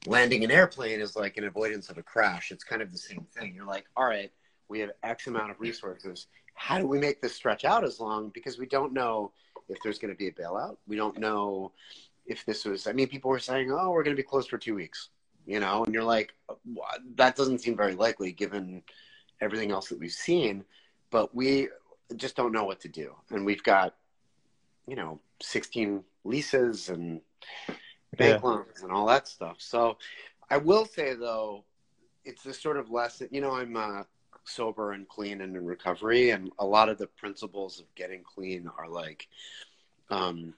landing 0.06 0.44
an 0.44 0.52
airplane 0.52 1.00
is 1.00 1.16
like 1.16 1.38
an 1.38 1.46
avoidance 1.46 1.90
of 1.90 1.98
a 1.98 2.04
crash. 2.04 2.52
It's 2.52 2.64
kind 2.64 2.82
of 2.82 2.92
the 2.92 2.98
same 2.98 3.26
thing. 3.36 3.54
You're 3.56 3.66
like, 3.66 3.86
all 3.98 4.06
right, 4.06 4.32
we 4.68 4.80
have 4.80 4.92
X 5.04 5.28
amount 5.28 5.52
of 5.52 5.60
resources. 5.60 6.28
How 6.54 6.80
do 6.80 6.88
we 6.88 7.00
make 7.00 7.22
this 7.22 7.36
stretch 7.36 7.66
out 7.66 7.84
as 7.84 8.00
long? 8.00 8.30
Because 8.30 8.58
we 8.58 8.66
don't 8.66 8.94
know 8.94 9.32
if 9.68 9.78
there's 9.84 10.00
going 10.00 10.14
to 10.14 10.18
be 10.18 10.28
a 10.28 10.32
bailout. 10.32 10.78
We 10.88 10.96
don't 10.96 11.18
know 11.18 11.72
if 12.26 12.46
this 12.46 12.66
was. 12.66 12.88
I 12.88 12.94
mean, 12.94 13.08
people 13.08 13.30
were 13.30 13.40
saying, 13.40 13.72
"Oh, 13.72 13.92
we're 13.92 14.04
going 14.04 14.16
to 14.16 14.22
be 14.22 14.28
closed 14.28 14.50
for 14.50 14.58
two 14.58 14.76
weeks," 14.76 15.10
you 15.46 15.60
know, 15.60 15.84
and 15.84 15.94
you're 15.94 16.04
like, 16.04 16.34
that 17.16 17.36
doesn't 17.36 17.60
seem 17.60 17.76
very 17.76 17.96
likely 17.96 18.32
given 18.32 18.84
everything 19.42 19.72
else 19.72 19.90
that 19.90 20.00
we've 20.00 20.12
seen. 20.12 20.64
But 21.12 21.36
we 21.36 21.70
just 22.16 22.36
don't 22.36 22.52
know 22.52 22.66
what 22.66 22.80
to 22.82 22.88
do, 22.88 23.16
and 23.32 23.46
we've 23.46 23.64
got, 23.64 23.96
you 24.88 24.96
know, 24.96 25.20
16 25.42 26.04
leases 26.24 26.90
and 26.90 27.22
bank 28.16 28.42
Yeah. 28.44 28.50
loans 28.50 28.82
and 28.82 28.92
all 28.92 29.06
that 29.08 29.28
stuff. 29.28 29.58
So 29.60 29.98
I 30.50 30.58
will 30.58 30.86
say 30.86 31.14
though, 31.14 31.64
it's 32.24 32.44
this 32.44 32.60
sort 32.62 32.78
of 32.78 32.90
lesson. 32.90 33.28
You 33.32 33.42
know, 33.42 33.52
I'm 33.52 33.76
uh, 33.76 34.04
sober 34.46 34.92
and 34.94 35.08
clean 35.08 35.42
and 35.42 35.56
in 35.56 35.66
recovery, 35.66 36.32
and 36.32 36.52
a 36.60 36.66
lot 36.66 36.90
of 36.90 36.98
the 36.98 37.08
principles 37.08 37.80
of 37.80 37.94
getting 37.96 38.24
clean 38.24 38.70
are 38.78 38.88
like 38.88 39.28
um, 40.10 40.54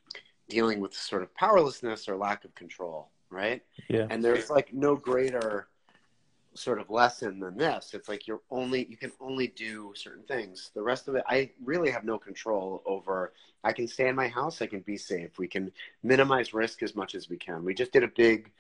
dealing 0.50 0.80
with 0.80 0.93
sort 0.93 1.24
of 1.24 1.34
powerlessness 1.36 2.08
or 2.08 2.15
lack 2.15 2.46
of 2.46 2.54
control, 2.56 3.10
right? 3.30 3.62
Yeah. 3.89 4.08
And 4.10 4.24
there's 4.24 4.50
like 4.50 4.74
no 4.74 4.96
greater 4.96 5.67
sort 6.58 6.80
of 6.80 6.89
lesson 6.89 7.39
than 7.39 7.58
this. 7.58 7.93
It's 7.93 8.10
like 8.10 8.28
you're 8.28 8.41
only 8.50 8.88
you 8.89 8.98
can 8.98 9.12
only 9.20 9.48
do 9.48 9.93
certain 9.96 10.24
things. 10.24 10.72
The 10.74 10.82
rest 10.82 11.08
of 11.08 11.15
it, 11.15 11.24
I 11.28 11.52
really 11.63 11.91
have 11.91 12.04
no 12.04 12.17
control 12.17 12.82
over. 12.86 13.34
I 13.63 13.74
can 13.74 13.88
stay 13.88 14.08
in 14.08 14.15
my 14.15 14.28
house. 14.28 14.62
I 14.62 14.67
can 14.67 14.82
be 14.82 14.98
safe. 14.98 15.38
We 15.38 15.48
can 15.48 15.72
minimize 16.04 16.54
risk 16.54 16.84
as 16.84 16.96
much 16.96 17.15
as 17.15 17.30
we 17.30 17.38
can. 17.38 17.63
We 17.63 17.74
just 17.74 17.91
did 17.91 18.04
a 18.04 18.08
big 18.08 18.52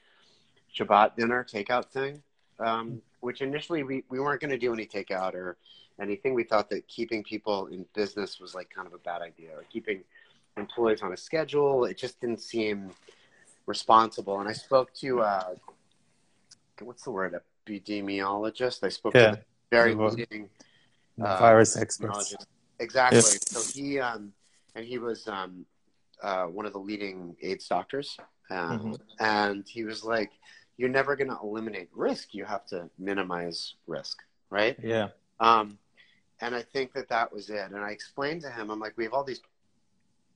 Shabbat 0.75 1.15
dinner 1.15 1.43
takeout 1.43 1.85
thing, 1.85 2.21
um, 2.59 3.01
which 3.21 3.41
initially 3.41 3.83
we, 3.83 4.03
we 4.09 4.19
weren't 4.19 4.41
going 4.41 4.51
to 4.51 4.57
do 4.57 4.73
any 4.73 4.85
takeout 4.85 5.33
or 5.33 5.57
anything. 5.99 6.33
We 6.33 6.43
thought 6.43 6.69
that 6.69 6.87
keeping 6.87 7.23
people 7.23 7.67
in 7.67 7.85
business 7.93 8.39
was 8.39 8.53
like 8.53 8.69
kind 8.69 8.87
of 8.87 8.93
a 8.93 8.99
bad 8.99 9.21
idea, 9.21 9.51
or 9.55 9.63
keeping 9.71 10.03
employees 10.57 11.01
on 11.01 11.13
a 11.13 11.17
schedule. 11.17 11.85
It 11.85 11.97
just 11.97 12.19
didn't 12.19 12.41
seem 12.41 12.91
responsible. 13.65 14.39
And 14.39 14.49
I 14.49 14.53
spoke 14.53 14.93
to 14.95 15.21
uh, 15.21 15.55
what's 16.81 17.03
the 17.03 17.11
word, 17.11 17.39
epidemiologist. 17.67 18.83
I 18.83 18.89
spoke 18.89 19.13
Yeah. 19.15 19.31
to 19.31 19.35
the 19.37 19.43
very 19.69 19.95
Well, 19.95 20.09
leading 20.09 20.49
uh, 21.19 21.37
virus 21.37 21.75
experts. 21.77 22.35
Exactly. 22.79 23.17
Yes. 23.17 23.39
So 23.49 23.61
he 23.73 23.99
um, 23.99 24.33
and 24.75 24.85
he 24.85 24.99
was 24.99 25.27
um, 25.27 25.65
uh, 26.21 26.45
one 26.45 26.65
of 26.65 26.73
the 26.73 26.79
leading 26.79 27.35
AIDS 27.41 27.67
doctors, 27.67 28.17
um, 28.49 28.79
Mhm. 28.79 28.99
and 29.19 29.67
he 29.67 29.83
was 29.83 30.03
like, 30.03 30.31
"You're 30.77 30.89
never 30.89 31.15
going 31.15 31.29
to 31.29 31.39
eliminate 31.41 31.89
risk. 31.91 32.33
You 32.35 32.45
have 32.45 32.65
to 32.67 32.89
minimize 32.99 33.75
risk, 33.87 34.21
right?" 34.51 34.77
Yeah. 34.81 35.09
Um, 35.39 35.79
and 36.39 36.53
I 36.55 36.61
think 36.61 36.93
that 36.93 37.09
that 37.09 37.31
was 37.33 37.49
it. 37.49 37.71
And 37.71 37.77
I 37.77 37.89
explained 37.89 38.41
to 38.43 38.51
him, 38.51 38.69
I'm 38.69 38.79
like, 38.79 38.95
we 38.95 39.03
have 39.05 39.13
all 39.13 39.23
these 39.23 39.41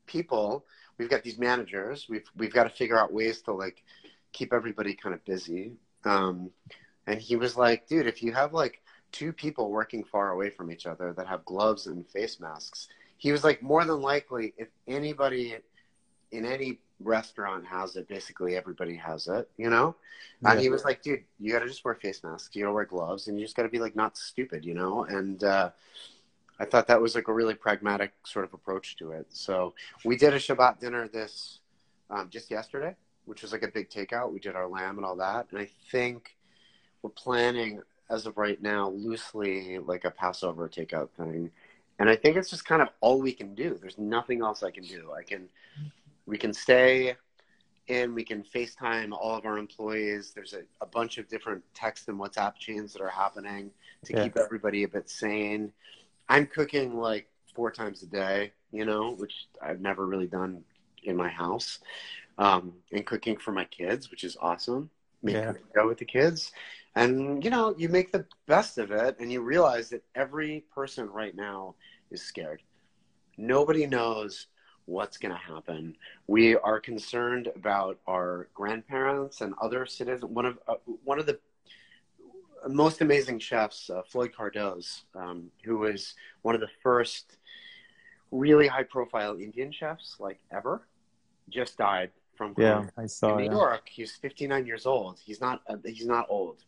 people, 0.07 0.65
we've 0.97 1.09
got 1.09 1.21
these 1.23 1.37
managers, 1.37 2.09
we've 2.09 2.27
we've 2.35 2.53
got 2.53 2.63
to 2.63 2.71
figure 2.71 2.97
out 2.97 3.13
ways 3.13 3.41
to 3.43 3.53
like 3.53 3.83
keep 4.31 4.51
everybody 4.51 4.95
kind 4.95 5.13
of 5.13 5.23
busy. 5.25 5.77
Um, 6.05 6.49
and 7.11 7.21
he 7.21 7.35
was 7.35 7.57
like, 7.57 7.87
dude, 7.87 8.07
if 8.07 8.23
you 8.23 8.31
have 8.31 8.53
like 8.53 8.81
two 9.11 9.33
people 9.33 9.69
working 9.69 10.01
far 10.01 10.31
away 10.31 10.49
from 10.49 10.71
each 10.71 10.85
other 10.85 11.11
that 11.11 11.27
have 11.27 11.43
gloves 11.43 11.87
and 11.87 12.07
face 12.07 12.39
masks, 12.39 12.87
he 13.17 13.33
was 13.33 13.43
like, 13.43 13.61
more 13.61 13.83
than 13.83 14.01
likely, 14.01 14.53
if 14.57 14.69
anybody 14.87 15.57
in 16.31 16.45
any 16.45 16.79
restaurant 17.01 17.65
has 17.65 17.97
it, 17.97 18.07
basically 18.07 18.55
everybody 18.55 18.95
has 18.95 19.27
it, 19.27 19.49
you 19.57 19.69
know? 19.69 19.93
And 20.45 20.57
he 20.61 20.69
was 20.69 20.85
like, 20.85 21.03
dude, 21.03 21.23
you 21.37 21.51
got 21.51 21.59
to 21.59 21.67
just 21.67 21.83
wear 21.83 21.95
face 21.95 22.23
masks. 22.23 22.55
You 22.55 22.63
got 22.63 22.69
to 22.69 22.73
wear 22.73 22.85
gloves 22.85 23.27
and 23.27 23.37
you 23.37 23.43
just 23.43 23.57
got 23.57 23.63
to 23.63 23.69
be 23.69 23.79
like 23.79 23.95
not 23.95 24.17
stupid, 24.17 24.63
you 24.63 24.73
know? 24.73 25.03
And 25.03 25.43
uh, 25.43 25.71
I 26.61 26.65
thought 26.65 26.87
that 26.87 27.01
was 27.01 27.13
like 27.13 27.27
a 27.27 27.33
really 27.33 27.55
pragmatic 27.55 28.13
sort 28.23 28.45
of 28.45 28.53
approach 28.53 28.95
to 28.97 29.11
it. 29.11 29.27
So 29.29 29.73
we 30.05 30.15
did 30.15 30.33
a 30.33 30.37
Shabbat 30.37 30.79
dinner 30.79 31.09
this 31.09 31.59
um, 32.09 32.29
just 32.29 32.49
yesterday, 32.49 32.95
which 33.25 33.41
was 33.41 33.51
like 33.51 33.63
a 33.63 33.67
big 33.67 33.89
takeout. 33.89 34.31
We 34.31 34.39
did 34.39 34.55
our 34.55 34.69
lamb 34.69 34.95
and 34.95 35.05
all 35.05 35.17
that. 35.17 35.47
And 35.51 35.59
I 35.59 35.67
think 35.91 36.37
we're 37.01 37.09
planning, 37.11 37.81
as 38.09 38.25
of 38.25 38.37
right 38.37 38.61
now, 38.61 38.89
loosely 38.89 39.79
like 39.79 40.05
a 40.05 40.11
Passover 40.11 40.67
takeout 40.69 41.09
thing. 41.11 41.51
And 41.99 42.09
I 42.09 42.15
think 42.15 42.35
it's 42.37 42.49
just 42.49 42.65
kind 42.65 42.81
of 42.81 42.89
all 42.99 43.21
we 43.21 43.31
can 43.33 43.53
do. 43.53 43.77
There's 43.79 43.97
nothing 43.97 44.41
else 44.41 44.63
I 44.63 44.71
can 44.71 44.83
do. 44.83 45.11
I 45.17 45.23
can, 45.23 45.47
we 46.25 46.37
can 46.37 46.53
stay 46.53 47.15
and 47.89 48.13
we 48.13 48.23
can 48.23 48.43
FaceTime 48.43 49.11
all 49.11 49.35
of 49.35 49.45
our 49.45 49.57
employees. 49.57 50.31
There's 50.33 50.53
a, 50.53 50.61
a 50.81 50.85
bunch 50.85 51.17
of 51.17 51.27
different 51.27 51.63
text 51.73 52.07
and 52.07 52.19
WhatsApp 52.19 52.55
chains 52.55 52.93
that 52.93 53.01
are 53.01 53.09
happening 53.09 53.71
to 54.05 54.13
Yeah. 54.13 54.23
keep 54.23 54.37
everybody 54.37 54.83
a 54.83 54.87
bit 54.87 55.09
sane. 55.09 55.71
I'm 56.29 56.47
cooking 56.47 56.97
like 56.97 57.27
four 57.53 57.71
times 57.71 58.01
a 58.03 58.07
day, 58.07 58.53
you 58.71 58.85
know, 58.85 59.11
which 59.11 59.47
I've 59.61 59.81
never 59.81 60.05
really 60.05 60.27
done 60.27 60.63
in 61.03 61.15
my 61.15 61.29
house. 61.29 61.79
Um, 62.37 62.73
and 62.91 63.05
cooking 63.05 63.37
for 63.37 63.51
my 63.51 63.65
kids, 63.65 64.09
which 64.09 64.23
is 64.23 64.37
awesome. 64.39 64.89
Make 65.21 65.35
Yeah. 65.35 65.53
go 65.75 65.87
with 65.87 65.97
the 65.99 66.05
kids. 66.05 66.51
And 66.95 67.43
you 67.43 67.49
know, 67.49 67.73
you 67.77 67.89
make 67.89 68.11
the 68.11 68.25
best 68.47 68.77
of 68.77 68.91
it 68.91 69.17
and 69.19 69.31
you 69.31 69.41
realize 69.41 69.89
that 69.89 70.03
every 70.15 70.65
person 70.73 71.09
right 71.09 71.35
now 71.35 71.75
is 72.09 72.21
scared. 72.21 72.61
Nobody 73.37 73.87
knows 73.87 74.47
what's 74.85 75.17
going 75.17 75.33
to 75.33 75.37
happen. 75.37 75.95
We 76.27 76.55
are 76.57 76.79
concerned 76.79 77.49
about 77.55 77.99
our 78.07 78.49
grandparents 78.53 79.41
and 79.41 79.53
other 79.61 79.85
citizens. 79.85 80.29
One 80.29 80.45
of 80.45 80.59
uh, 80.67 80.75
one 81.03 81.19
of 81.19 81.25
the 81.25 81.39
most 82.67 83.01
amazing 83.01 83.39
chefs, 83.39 83.89
uh, 83.89 84.01
Floyd 84.07 84.31
Cardoz, 84.37 85.03
um, 85.15 85.49
who 85.63 85.79
was 85.79 86.13
one 86.41 86.55
of 86.55 86.61
the 86.61 86.69
first 86.83 87.37
really 88.31 88.67
high 88.67 88.83
profile 88.83 89.37
Indian 89.37 89.71
chefs 89.71 90.15
like 90.19 90.39
ever 90.51 90.87
just 91.49 91.77
died 91.77 92.11
from 92.35 92.53
yeah, 92.57 92.85
I 92.97 93.05
saw 93.05 93.31
in 93.31 93.37
New 93.37 93.43
yeah. 93.45 93.51
York. 93.51 93.89
He's 93.89 94.15
59 94.15 94.65
years 94.65 94.85
old. 94.85 95.19
He's 95.23 95.41
not 95.41 95.61
uh, 95.67 95.77
he's 95.85 96.05
not 96.05 96.27
old. 96.29 96.63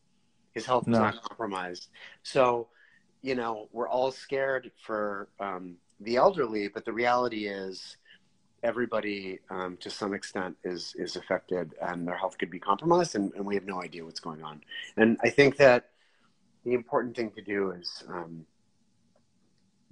His 0.54 0.66
health 0.66 0.84
is 0.84 0.90
not 0.90 1.22
compromised. 1.22 1.90
So, 2.24 2.68
you 3.22 3.36
know, 3.36 3.70
we're 3.72 3.90
all 3.90 4.12
scared 4.12 4.72
for 4.86 5.28
um, 5.40 5.76
the 6.00 6.18
elderly, 6.18 6.68
but 6.68 6.86
the 6.86 6.94
reality 6.94 7.48
is 7.48 7.98
everybody 8.62 9.40
um, 9.50 9.78
to 9.78 9.90
some 9.90 10.14
extent 10.14 10.56
is 10.64 10.96
is 10.98 11.18
affected 11.18 11.74
and 11.82 12.08
their 12.08 12.16
health 12.16 12.38
could 12.38 12.50
be 12.50 12.60
compromised 12.60 13.16
and, 13.16 13.34
and 13.34 13.46
we 13.46 13.56
have 13.56 13.66
no 13.66 13.82
idea 13.82 14.06
what's 14.06 14.22
going 14.22 14.42
on. 14.42 14.62
And 14.96 15.18
I 15.22 15.30
think 15.30 15.58
that 15.58 15.90
the 16.64 16.74
important 16.74 17.16
thing 17.16 17.32
to 17.32 17.42
do 17.42 17.72
is 17.72 18.04
um, 18.08 18.46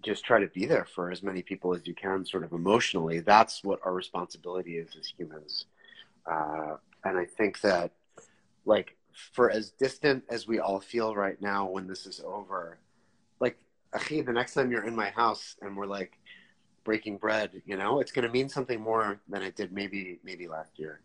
just 0.01 0.23
try 0.23 0.39
to 0.39 0.47
be 0.47 0.65
there 0.65 0.85
for 0.85 1.11
as 1.11 1.21
many 1.21 1.41
people 1.41 1.75
as 1.75 1.85
you 1.85 1.93
can, 1.93 2.25
sort 2.25 2.43
of 2.43 2.53
emotionally. 2.53 3.19
That's 3.19 3.63
what 3.63 3.79
our 3.83 3.93
responsibility 3.93 4.77
is 4.77 4.89
as 4.99 5.07
humans. 5.17 5.65
Uh, 6.25 6.75
and 7.03 7.17
I 7.17 7.25
think 7.25 7.61
that, 7.61 7.91
like, 8.65 8.95
for 9.33 9.49
as 9.51 9.71
distant 9.71 10.23
as 10.29 10.47
we 10.47 10.59
all 10.59 10.79
feel 10.79 11.15
right 11.15 11.41
now 11.41 11.67
when 11.69 11.87
this 11.87 12.05
is 12.05 12.21
over, 12.25 12.79
like, 13.39 13.57
Achi, 13.93 14.21
the 14.21 14.33
next 14.33 14.53
time 14.53 14.71
you're 14.71 14.85
in 14.85 14.95
my 14.95 15.09
house 15.11 15.55
and 15.61 15.75
we're 15.77 15.87
like 15.87 16.17
breaking 16.83 17.17
bread, 17.17 17.61
you 17.65 17.77
know, 17.77 17.99
it's 17.99 18.11
going 18.11 18.25
to 18.25 18.31
mean 18.31 18.49
something 18.49 18.81
more 18.81 19.21
than 19.29 19.41
it 19.43 19.55
did 19.55 19.71
maybe 19.71 20.19
maybe 20.23 20.47
last 20.47 20.79
year. 20.79 21.01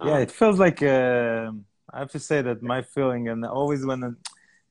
Yeah, 0.00 0.16
Um, 0.16 0.18
it 0.18 0.30
feels 0.30 0.58
like 0.58 0.82
uh, 0.82 1.50
I 1.92 1.98
have 1.98 2.10
to 2.12 2.18
say 2.20 2.42
that 2.42 2.62
my 2.62 2.82
feeling, 2.82 3.28
and 3.28 3.44
always 3.44 3.84
when 3.84 4.16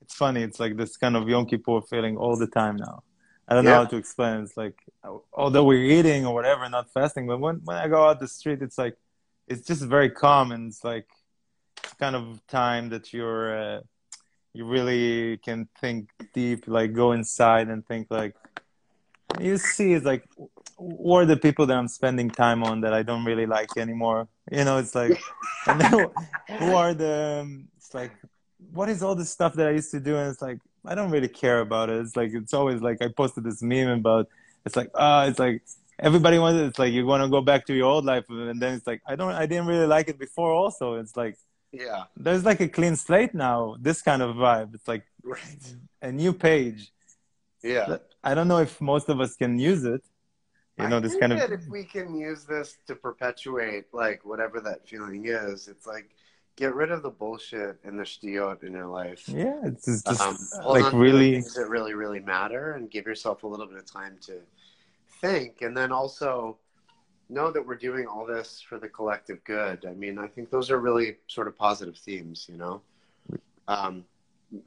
it's 0.02 0.16
funny, 0.16 0.44
it's 0.44 0.60
like 0.60 0.78
this 0.78 0.98
kind 0.98 1.16
of 1.18 1.28
Yom 1.28 1.46
Kippur 1.46 1.82
feeling 1.82 2.18
all 2.18 2.38
the 2.38 2.48
time 2.48 2.78
now. 2.78 3.04
I 3.48 3.56
don't 3.56 3.66
know 3.66 3.76
how 3.76 3.86
to 3.86 3.98
explain. 3.98 4.42
It's 4.44 4.58
like 4.58 4.76
although 5.34 5.64
we're 5.64 5.84
eating 5.84 6.26
or 6.26 6.34
whatever, 6.34 6.68
not 6.70 6.92
fasting, 6.94 7.28
but 7.28 7.40
when 7.40 7.58
when 7.66 7.78
I 7.78 7.88
go 7.88 8.08
out 8.08 8.20
the 8.20 8.28
street, 8.28 8.62
it's 8.62 8.78
like 8.78 8.98
it's 9.48 9.66
just 9.68 9.84
very 9.84 10.10
calm, 10.10 10.52
and 10.52 10.68
it's 10.70 10.84
like 10.84 11.08
kind 12.00 12.16
of 12.16 12.46
time 12.48 12.90
that 12.90 13.14
you're 13.14 13.58
uh, 13.58 13.82
you 14.54 14.66
really 14.66 15.38
can 15.38 15.68
think 15.80 16.10
deep, 16.34 16.68
like 16.68 16.94
go 16.94 17.12
inside 17.12 17.68
and 17.70 17.86
think 17.86 18.08
like 18.10 18.36
you 19.40 19.58
see 19.58 19.94
it's 19.94 20.06
like 20.06 20.24
who 20.78 21.14
are 21.14 21.26
the 21.26 21.38
people 21.38 21.66
that 21.66 21.76
I'm 21.76 21.88
spending 21.88 22.30
time 22.30 22.64
on 22.64 22.82
that 22.82 22.94
I 22.94 23.04
don't 23.04 23.26
really 23.26 23.46
like 23.46 23.76
anymore? 23.78 24.28
You 24.52 24.64
know, 24.64 24.78
it's 24.78 24.96
like, 24.96 25.20
and 25.68 25.82
then 25.82 25.92
who 26.60 26.76
are 26.76 26.94
the? 26.94 27.40
Um, 27.42 27.68
it's 27.78 27.94
like, 27.94 28.12
what 28.74 28.90
is 28.90 29.02
all 29.02 29.16
this 29.16 29.30
stuff 29.30 29.54
that 29.56 29.68
I 29.68 29.72
used 29.72 29.92
to 29.92 30.00
do? 30.00 30.16
And 30.18 30.30
it's 30.30 30.42
like, 30.42 30.60
I 30.86 30.96
don't 30.96 31.12
really 31.12 31.28
care 31.28 31.60
about 31.60 31.90
it. 31.90 32.00
It's 32.00 32.16
like 32.16 32.32
it's 32.34 32.54
always 32.54 32.82
like 32.82 33.02
I 33.02 33.08
posted 33.10 33.44
this 33.44 33.62
meme 33.62 33.90
about. 33.90 34.28
It's 34.66 34.76
like 34.76 34.90
ah, 34.96 35.26
it's 35.26 35.40
like 35.40 35.62
everybody 36.00 36.40
wants. 36.40 36.62
It's 36.62 36.80
like 36.80 36.94
you 36.94 37.06
want 37.06 37.24
to 37.24 37.30
go 37.30 37.42
back 37.42 37.66
to 37.68 37.74
your 37.74 37.88
old 37.88 38.06
life, 38.06 38.26
and 38.30 38.62
then 38.62 38.74
it's 38.74 38.88
like 38.88 39.02
I 39.06 39.16
don't. 39.16 39.32
I 39.32 39.46
didn't 39.46 39.68
really 39.68 39.88
like 39.88 40.08
it 40.08 40.20
before. 40.20 40.52
Also, 40.52 40.94
it's 40.96 41.18
like 41.18 41.38
yeah. 41.72 42.04
there's 42.16 42.46
like 42.46 42.60
a 42.62 42.68
clean 42.68 42.96
slate 42.96 43.34
now. 43.34 43.76
This 43.80 44.02
kind 44.02 44.22
of 44.22 44.36
vibe. 44.36 44.74
It's 44.76 44.88
like 44.88 45.04
Right. 45.24 45.76
a 46.02 46.12
new 46.12 46.34
page. 46.34 46.92
Yeah. 47.64 47.98
I 48.24 48.34
don't 48.36 48.48
know 48.48 48.60
if 48.60 48.80
most 48.80 49.10
of 49.10 49.20
us 49.20 49.36
can 49.36 49.60
use 49.60 49.84
it. 49.84 50.02
You 50.80 50.88
know, 50.88 50.98
I 50.98 51.00
this 51.00 51.14
think 51.14 51.22
kind 51.22 51.34
of 51.34 51.52
if 51.52 51.68
we 51.68 51.84
can 51.84 52.16
use 52.16 52.46
this 52.46 52.78
to 52.86 52.96
perpetuate 52.96 53.86
like 53.94 54.24
whatever 54.24 54.62
that 54.62 54.88
feeling 54.88 55.26
is, 55.26 55.68
it's 55.68 55.88
like 55.88 56.12
get 56.56 56.76
rid 56.76 56.92
of 56.92 57.02
the 57.02 57.10
bullshit 57.10 57.78
and 57.84 58.00
the 58.00 58.04
shtiot 58.04 58.64
in 58.64 58.74
your 58.74 58.86
life. 58.86 59.28
yeah, 59.28 59.60
it's 59.64 59.86
just, 59.86 60.22
um, 60.22 60.38
like 60.64 60.94
really 60.94 61.34
things 61.34 61.56
that 61.56 61.68
really 61.68 61.96
really 61.96 62.20
matter 62.20 62.74
and 62.74 62.92
give 62.92 63.08
yourself 63.08 63.42
a 63.44 63.48
little 63.48 63.66
bit 63.66 63.78
of 63.80 63.92
time 63.92 64.18
to 64.22 64.40
think 65.20 65.64
and 65.64 65.76
then 65.76 65.92
also 65.92 66.58
know 67.30 67.52
that 67.52 67.66
we're 67.66 67.76
doing 67.76 68.08
all 68.08 68.26
this 68.26 68.62
for 68.68 68.78
the 68.80 68.88
collective 68.88 69.44
good. 69.44 69.86
I 69.86 69.94
mean 69.94 70.18
i 70.20 70.28
think 70.28 70.50
those 70.50 70.72
are 70.72 70.80
really 70.80 71.18
sort 71.28 71.48
of 71.48 71.58
positive 71.58 71.98
themes 71.98 72.48
you 72.52 72.58
know? 72.58 72.82
Um, 73.68 74.06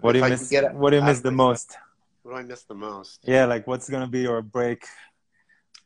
What 0.00 0.12
do 0.12 0.18
you 0.18 0.24
I 0.24 0.30
miss? 0.30 0.48
get 0.50 0.74
What 0.74 0.90
do 0.90 0.96
you 0.96 1.02
miss 1.02 1.20
the 1.20 1.30
most? 1.30 1.76
what 2.22 2.32
do 2.32 2.36
i 2.38 2.42
miss 2.42 2.62
the 2.64 2.74
most? 2.74 3.20
Yeah, 3.24 3.46
like 3.46 3.66
what's 3.66 3.88
gonna 3.88 4.06
be 4.08 4.20
your 4.20 4.42
break? 4.42 4.84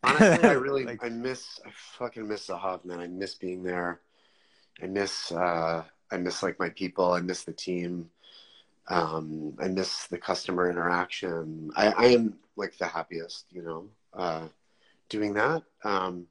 honestly 0.03 0.49
i 0.49 0.53
really 0.67 0.85
Like- 0.85 1.05
i 1.05 1.09
miss 1.09 1.61
i 1.67 1.71
fucking 1.99 2.27
miss 2.29 2.49
Zahav, 2.49 2.85
man. 2.85 3.01
I 3.01 3.07
miss 3.07 3.35
being 3.35 3.63
there. 3.63 4.01
I 4.83 4.87
miss 4.87 5.31
uh 5.33 5.85
i 6.11 6.17
miss 6.17 6.43
like 6.43 6.59
my 6.59 6.71
people. 6.71 7.13
I 7.13 7.21
miss 7.21 7.45
the 7.45 7.53
team. 7.53 8.11
Um 8.89 9.55
i 9.61 9.69
miss 9.69 10.07
the 10.09 10.19
customer 10.19 10.69
interaction. 10.71 11.71
I 11.77 11.87
i 11.93 12.07
am 12.17 12.35
like 12.57 12.77
the 12.79 12.87
happiest 12.87 13.47
you 13.51 13.63
know 13.63 13.81
uh 14.13 14.47
doing 15.09 15.33
that. 15.35 15.63
Um 15.85 16.27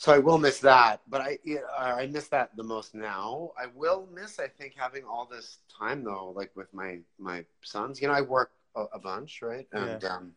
so 0.00 0.12
i 0.14 0.18
will 0.18 0.38
miss 0.38 0.60
that 0.60 1.02
but 1.08 1.20
i 1.20 1.38
yeah, 1.44 1.58
i 1.76 2.06
miss 2.06 2.28
that 2.28 2.56
the 2.56 2.62
most 2.62 2.94
now. 2.94 3.50
I 3.62 3.66
will 3.74 4.08
miss 4.12 4.40
i 4.40 4.48
think 4.48 4.72
having 4.74 5.04
all 5.04 5.28
this 5.30 5.58
time 5.78 6.02
though 6.02 6.32
like 6.34 6.50
with 6.56 6.72
my 6.72 7.00
my 7.18 7.44
sons. 7.62 8.00
You 8.00 8.08
know 8.08 8.14
i 8.14 8.22
work 8.22 8.50
a, 8.74 8.84
a 8.94 8.98
bunch 8.98 9.42
right? 9.42 9.68
And 9.72 10.02
um 10.04 10.32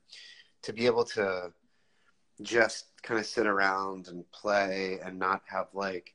to 0.63 0.73
be 0.73 0.85
able 0.85 1.05
to 1.05 1.51
just 2.41 2.87
kind 3.03 3.19
of 3.19 3.25
sit 3.25 3.47
around 3.47 4.09
and 4.09 4.29
play 4.31 4.99
and 5.03 5.17
not 5.17 5.41
have 5.45 5.67
like 5.73 6.13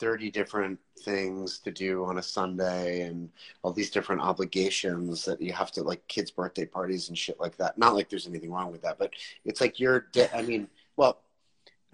30 0.00 0.30
different 0.30 0.78
things 1.04 1.58
to 1.60 1.70
do 1.70 2.04
on 2.04 2.18
a 2.18 2.22
Sunday 2.22 3.02
and 3.02 3.30
all 3.62 3.72
these 3.72 3.90
different 3.90 4.22
obligations 4.22 5.24
that 5.24 5.40
you 5.40 5.52
have 5.52 5.72
to 5.72 5.82
like 5.82 6.06
kids' 6.08 6.30
birthday 6.30 6.64
parties 6.64 7.08
and 7.08 7.18
shit 7.18 7.38
like 7.40 7.56
that. 7.58 7.76
Not 7.78 7.94
like 7.94 8.08
there's 8.08 8.28
anything 8.28 8.52
wrong 8.52 8.70
with 8.70 8.82
that, 8.82 8.98
but 8.98 9.12
it's 9.44 9.60
like 9.60 9.80
you're, 9.80 10.06
de- 10.12 10.34
I 10.36 10.42
mean, 10.42 10.68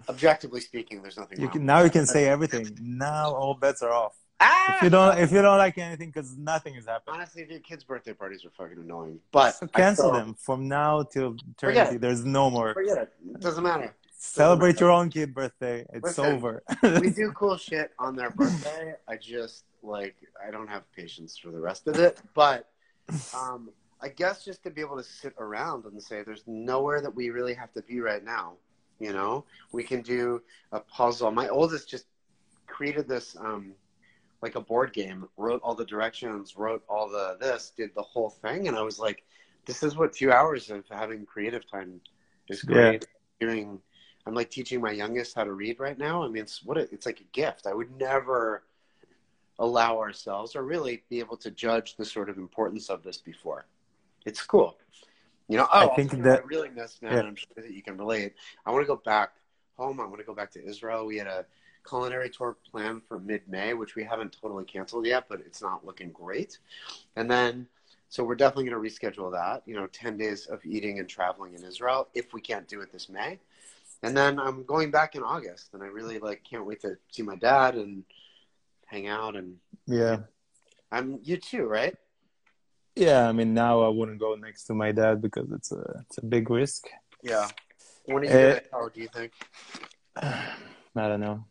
objectively 0.09 0.61
speaking, 0.61 1.01
there's 1.01 1.17
nothing 1.17 1.39
You 1.39 1.45
wrong. 1.47 1.53
can 1.53 1.65
now 1.65 1.81
you 1.83 1.89
can 1.89 2.05
say 2.05 2.27
everything. 2.27 2.77
Now 2.81 3.33
all 3.33 3.53
bets 3.53 3.81
are 3.81 3.91
off. 3.91 4.15
ah! 4.39 4.75
If 4.77 4.83
you 4.83 4.89
don't 4.89 5.17
if 5.19 5.31
you 5.31 5.41
don't 5.41 5.57
like 5.57 5.77
anything, 5.77 6.09
because 6.09 6.37
nothing 6.37 6.75
is 6.75 6.85
happening, 6.85 7.15
Honestly, 7.15 7.45
dude, 7.45 7.63
kids' 7.63 7.83
birthday 7.83 8.13
parties 8.13 8.43
are 8.45 8.49
fucking 8.57 8.77
annoying. 8.83 9.19
But 9.31 9.51
so 9.55 9.67
cancel 9.67 10.09
still- 10.09 10.17
them 10.19 10.33
from 10.35 10.67
now 10.67 11.03
till 11.03 11.35
eternity. 11.51 11.95
it. 11.95 12.01
There's 12.01 12.25
no 12.25 12.49
more. 12.49 12.73
Forget 12.73 12.97
it. 12.97 13.13
It 13.33 13.39
doesn't 13.41 13.63
matter. 13.63 13.93
Celebrate 14.17 14.79
your 14.79 14.89
own 14.91 15.09
kid 15.09 15.33
birthday. 15.35 15.85
It's 15.93 16.03
Listen, 16.03 16.25
over. 16.25 16.63
we 16.99 17.11
do 17.11 17.31
cool 17.35 17.57
shit 17.57 17.91
on 17.99 18.15
their 18.15 18.31
birthday. 18.31 18.95
I 19.07 19.17
just 19.17 19.65
like 19.83 20.15
I 20.45 20.49
don't 20.51 20.67
have 20.67 20.83
patience 20.93 21.37
for 21.37 21.51
the 21.51 21.59
rest 21.59 21.87
of 21.87 21.99
it. 21.99 22.17
But 22.33 22.67
um, 23.35 23.69
I 24.01 24.07
guess 24.09 24.43
just 24.43 24.63
to 24.63 24.71
be 24.71 24.81
able 24.81 24.97
to 24.97 25.03
sit 25.03 25.33
around 25.37 25.85
and 25.85 26.01
say 26.01 26.23
there's 26.23 26.43
nowhere 26.47 27.01
that 27.01 27.13
we 27.15 27.29
really 27.29 27.53
have 27.53 27.71
to 27.73 27.81
be 27.83 27.99
right 27.99 28.23
now. 28.23 28.53
You 28.99 29.13
know, 29.13 29.45
we 29.71 29.83
can 29.83 30.01
do 30.01 30.41
a 30.71 30.79
puzzle. 30.79 31.31
My 31.31 31.49
oldest 31.49 31.89
just 31.89 32.05
created 32.67 33.07
this 33.07 33.35
um, 33.39 33.73
like 34.41 34.55
a 34.55 34.61
board 34.61 34.93
game, 34.93 35.27
wrote 35.37 35.61
all 35.63 35.75
the 35.75 35.85
directions, 35.85 36.55
wrote 36.55 36.83
all 36.87 37.09
the 37.09 37.37
this, 37.39 37.73
did 37.75 37.91
the 37.95 38.01
whole 38.01 38.29
thing, 38.29 38.67
and 38.67 38.77
I 38.77 38.81
was 38.81 38.99
like, 38.99 39.23
this 39.65 39.83
is 39.83 39.95
what 39.95 40.13
two 40.13 40.31
hours 40.31 40.69
of 40.69 40.85
having 40.89 41.25
creative 41.25 41.69
time 41.69 41.99
is 42.49 42.61
great. 42.61 43.07
Doing 43.39 43.81
I'm 44.25 44.33
like 44.33 44.49
teaching 44.49 44.81
my 44.81 44.91
youngest 44.91 45.35
how 45.35 45.43
to 45.43 45.53
read 45.53 45.79
right 45.79 45.97
now. 45.97 46.23
I 46.23 46.27
mean, 46.27 46.43
it's 46.43 46.63
what 46.63 46.77
a, 46.77 46.81
it's 46.91 47.05
like 47.05 47.19
a 47.19 47.25
gift. 47.31 47.67
I 47.67 47.73
would 47.73 47.95
never 47.97 48.63
allow 49.59 49.99
ourselves 49.99 50.55
or 50.55 50.63
really 50.63 51.03
be 51.09 51.19
able 51.19 51.37
to 51.37 51.51
judge 51.51 51.95
the 51.95 52.05
sort 52.05 52.29
of 52.29 52.37
importance 52.37 52.89
of 52.89 53.03
this 53.03 53.17
before. 53.17 53.67
It's 54.25 54.41
cool. 54.41 54.77
You 55.47 55.57
know, 55.57 55.67
oh, 55.71 55.91
I 55.91 55.95
think 55.95 56.11
tell 56.11 56.19
you 56.19 56.25
what 56.25 56.31
that- 56.31 56.43
I 56.43 56.47
really 56.47 56.69
miss, 56.69 57.01
man, 57.01 57.13
yeah. 57.13 57.21
I'm 57.21 57.35
sure 57.35 57.47
that 57.57 57.71
you 57.71 57.83
can 57.83 57.97
relate. 57.97 58.33
I 58.65 58.71
want 58.71 58.83
to 58.83 58.87
go 58.87 58.95
back 58.95 59.33
home. 59.77 59.99
I 59.99 60.05
want 60.05 60.17
to 60.17 60.23
go 60.23 60.33
back 60.33 60.51
to 60.51 60.65
Israel. 60.65 61.05
We 61.05 61.17
had 61.17 61.27
a 61.27 61.45
culinary 61.87 62.29
tour 62.29 62.57
planned 62.71 63.03
for 63.03 63.19
mid-May, 63.19 63.73
which 63.73 63.95
we 63.95 64.03
haven't 64.03 64.35
totally 64.41 64.65
canceled 64.65 65.05
yet, 65.05 65.25
but 65.29 65.39
it's 65.41 65.61
not 65.61 65.85
looking 65.85 66.11
great. 66.11 66.57
And 67.15 67.29
then, 67.29 67.67
so 68.09 68.23
we're 68.23 68.35
definitely 68.35 68.69
going 68.69 68.83
to 68.83 68.89
reschedule 68.89 69.31
that. 69.33 69.61
You 69.67 69.75
know, 69.75 69.87
ten 69.87 70.17
days 70.17 70.47
of 70.47 70.65
eating 70.65 70.99
and 70.99 71.07
traveling 71.07 71.53
in 71.53 71.63
Israel 71.63 72.07
if 72.13 72.33
we 72.33 72.41
can't 72.41 72.67
do 72.67 72.81
it 72.81 72.91
this 72.91 73.09
May. 73.09 73.39
And 74.03 74.15
then 74.15 74.39
I'm 74.39 74.63
going 74.63 74.91
back 74.91 75.15
in 75.15 75.23
August, 75.23 75.73
and 75.73 75.83
I 75.83 75.87
really 75.87 76.19
like 76.19 76.43
can't 76.43 76.65
wait 76.65 76.81
to 76.81 76.97
see 77.11 77.23
my 77.23 77.35
dad 77.35 77.75
and 77.75 78.03
hang 78.85 79.07
out. 79.07 79.35
And 79.35 79.57
yeah. 79.85 80.17
I'm 80.91 81.19
you 81.23 81.37
too, 81.37 81.65
right? 81.65 81.95
Yeah, 82.95 83.27
I 83.27 83.31
mean 83.33 83.53
now 83.53 83.81
I 83.81 83.89
wouldn't 83.89 84.19
go 84.19 84.35
next 84.35 84.65
to 84.65 84.73
my 84.73 84.91
dad 84.91 85.21
because 85.21 85.51
it's 85.51 85.71
a 85.71 86.03
it's 86.07 86.17
a 86.17 86.25
big 86.25 86.49
risk. 86.49 86.87
Yeah. 87.21 87.47
When 88.05 88.23
are 88.23 88.25
you 88.25 88.29
Uh, 88.31 88.59
gonna? 88.71 88.89
Do 88.93 89.01
you 89.01 89.07
think? 89.09 89.31
I 90.15 91.07
don't 91.09 91.19
know. 91.19 91.45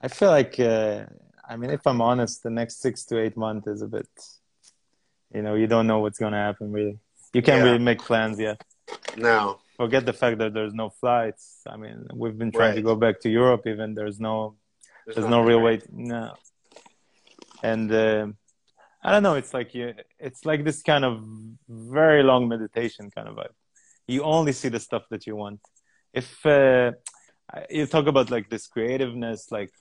I 0.00 0.08
feel 0.08 0.30
like 0.30 0.58
uh, 0.60 1.06
I 1.48 1.56
mean 1.56 1.70
if 1.70 1.84
I'm 1.86 2.00
honest, 2.00 2.42
the 2.42 2.50
next 2.50 2.80
six 2.80 3.04
to 3.06 3.18
eight 3.20 3.36
months 3.36 3.66
is 3.66 3.82
a 3.82 3.88
bit 3.88 4.08
you 5.34 5.42
know, 5.42 5.54
you 5.56 5.66
don't 5.66 5.88
know 5.88 5.98
what's 5.98 6.18
gonna 6.18 6.36
happen 6.48 6.70
really. 6.72 6.98
You 7.32 7.42
can't 7.42 7.58
Yeah. 7.58 7.64
really 7.64 7.82
make 7.90 7.98
plans 7.98 8.38
yet. 8.38 8.62
No. 9.16 9.58
Forget 9.76 10.06
the 10.06 10.12
fact 10.12 10.38
that 10.38 10.54
there's 10.54 10.72
no 10.74 10.90
flights. 10.90 11.62
I 11.66 11.76
mean, 11.76 12.06
we've 12.14 12.38
been 12.38 12.52
trying 12.52 12.76
to 12.76 12.82
go 12.82 12.94
back 12.94 13.18
to 13.22 13.28
Europe 13.28 13.66
even 13.66 13.94
there's 13.94 14.20
no 14.20 14.54
there's 15.06 15.26
no 15.26 15.40
real 15.40 15.60
right? 15.60 15.82
way 15.90 16.12
no 16.12 16.34
and 17.64 17.90
uh, 17.92 18.26
i 19.04 19.10
don't 19.12 19.22
know 19.22 19.34
it's 19.34 19.52
like 19.58 19.74
you 19.74 19.92
it's 20.18 20.44
like 20.50 20.64
this 20.64 20.82
kind 20.82 21.04
of 21.04 21.14
very 21.68 22.22
long 22.22 22.48
meditation 22.48 23.10
kind 23.16 23.28
of 23.28 23.34
vibe 23.36 23.56
you 24.06 24.22
only 24.22 24.52
see 24.52 24.68
the 24.68 24.80
stuff 24.80 25.04
that 25.10 25.26
you 25.26 25.34
want. 25.36 25.60
If 26.12 26.44
uh, 26.44 26.92
you 27.70 27.86
talk 27.86 28.06
about 28.06 28.30
like 28.30 28.50
this 28.50 28.66
creativeness, 28.66 29.50
like 29.50 29.72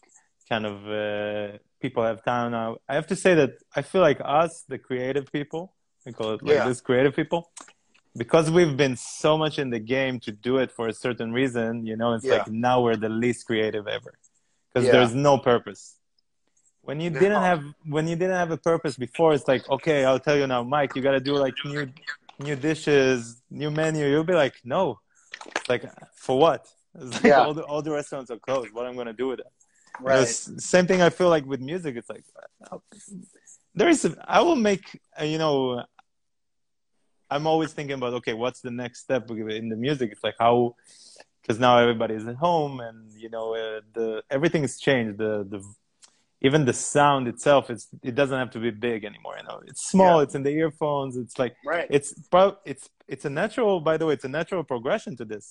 kind 0.48 0.66
of 0.66 0.76
uh, 0.88 1.58
people 1.82 2.04
have 2.04 2.24
time 2.24 2.52
now. 2.52 2.78
I 2.88 2.96
have 2.96 3.08
to 3.08 3.16
say 3.16 3.36
that 3.36 3.52
I 3.76 3.82
feel 3.82 4.02
like 4.02 4.20
us, 4.24 4.64
the 4.68 4.78
creative 4.78 5.32
people, 5.32 5.74
we 6.06 6.14
call 6.14 6.34
it 6.36 6.42
like 6.44 6.56
Yeah. 6.56 6.68
this 6.70 6.82
creative 6.82 7.16
people, 7.16 7.52
because 8.16 8.50
we've 8.50 8.78
been 8.78 8.96
so 8.96 9.38
much 9.38 9.60
in 9.60 9.70
the 9.70 9.80
game 9.80 10.20
to 10.22 10.32
do 10.32 10.58
it 10.58 10.72
for 10.72 10.88
a 10.88 10.94
certain 10.94 11.32
reason, 11.34 11.86
you 11.86 11.96
know, 11.98 12.14
it's 12.14 12.26
Yeah. 12.26 12.36
like 12.38 12.48
now 12.48 12.82
we're 12.82 13.02
the 13.08 13.10
least 13.10 13.46
creative 13.46 13.88
ever 13.88 14.14
because 14.70 14.86
Yeah. 14.86 14.94
there's 14.94 15.14
no 15.14 15.38
purpose. 15.38 15.98
When 16.84 17.00
you 17.00 17.10
didn't 17.10 17.42
have 17.42 17.64
when 17.86 18.08
you 18.10 18.16
didn't 18.16 18.36
have 18.36 18.52
a 18.52 18.58
purpose 18.58 18.98
before, 18.98 19.34
it's 19.34 19.48
like 19.48 19.68
okay, 19.70 20.04
I'll 20.04 20.20
tell 20.20 20.38
you 20.38 20.48
now, 20.48 20.64
Mike, 20.64 20.96
you 20.96 21.02
got 21.02 21.12
to 21.12 21.20
do 21.22 21.34
like 21.36 21.56
new 21.64 21.90
new 22.40 22.56
dishes, 22.56 23.42
new 23.50 23.72
menu. 23.72 24.06
You'll 24.06 24.26
be 24.26 24.34
like, 24.34 24.56
no, 24.66 25.00
It's 25.56 25.70
like 25.70 25.84
for 26.16 26.38
what? 26.38 26.68
Like 26.94 27.24
Yeah. 27.24 27.40
all 27.46 27.54
the 27.54 27.64
all 27.64 27.82
the 27.82 27.92
restaurants 27.92 28.30
are 28.32 28.38
closed. 28.38 28.74
What 28.74 28.86
I'm 28.86 28.96
gonna 28.98 29.14
do 29.14 29.28
with 29.30 29.40
it? 29.40 29.48
You 30.00 30.06
know, 30.06 30.20
Right. 30.22 30.28
same 30.28 30.86
thing 30.86 31.02
I 31.02 31.10
feel 31.10 31.30
like 31.30 31.46
with 31.46 31.62
music. 31.62 31.96
It's 31.96 32.10
like 32.10 32.26
there 33.74 33.90
is. 33.90 34.06
A, 34.06 34.16
I 34.28 34.42
will 34.42 34.56
make. 34.58 34.86
Uh, 35.20 35.24
you 35.24 35.38
know, 35.38 35.84
I'm 37.30 37.48
always 37.48 37.72
thinking 37.74 37.96
about 37.96 38.14
okay, 38.16 38.34
what's 38.34 38.62
the 38.62 38.72
next 38.72 39.00
step 39.00 39.30
in 39.32 39.70
the 39.70 39.76
music? 39.76 40.12
It's 40.12 40.24
like 40.24 40.36
how 40.38 40.76
because 41.42 41.60
now 41.60 41.78
everybody's 41.78 42.28
at 42.28 42.36
home 42.36 42.80
and 42.80 43.12
you 43.14 43.30
know 43.30 43.56
uh, 43.56 43.82
the 43.94 44.24
everything 44.30 44.62
has 44.64 44.78
changed. 44.78 45.18
The 45.18 45.46
the 45.50 45.62
even 46.48 46.66
the 46.66 46.74
sound 46.96 47.24
itself 47.34 47.70
it's 47.74 47.86
it 48.10 48.16
doesn't 48.20 48.38
have 48.44 48.52
to 48.56 48.60
be 48.60 48.72
big 48.90 49.00
anymore. 49.12 49.36
You 49.40 49.46
know, 49.50 49.60
it's 49.70 49.84
small. 49.94 50.16
Yeah. 50.18 50.24
It's 50.24 50.36
in 50.38 50.44
the 50.48 50.54
earphones. 50.64 51.14
It's 51.24 51.38
like 51.44 51.54
Right. 51.66 51.88
it's 51.98 52.10
pro- 52.34 52.58
it's 52.72 52.86
it's 53.14 53.26
a 53.26 53.30
natural. 53.42 53.74
By 53.90 53.96
the 54.00 54.06
way, 54.08 54.14
it's 54.18 54.26
a 54.32 54.34
natural 54.40 54.64
progression 54.74 55.16
to 55.22 55.26
this. 55.34 55.46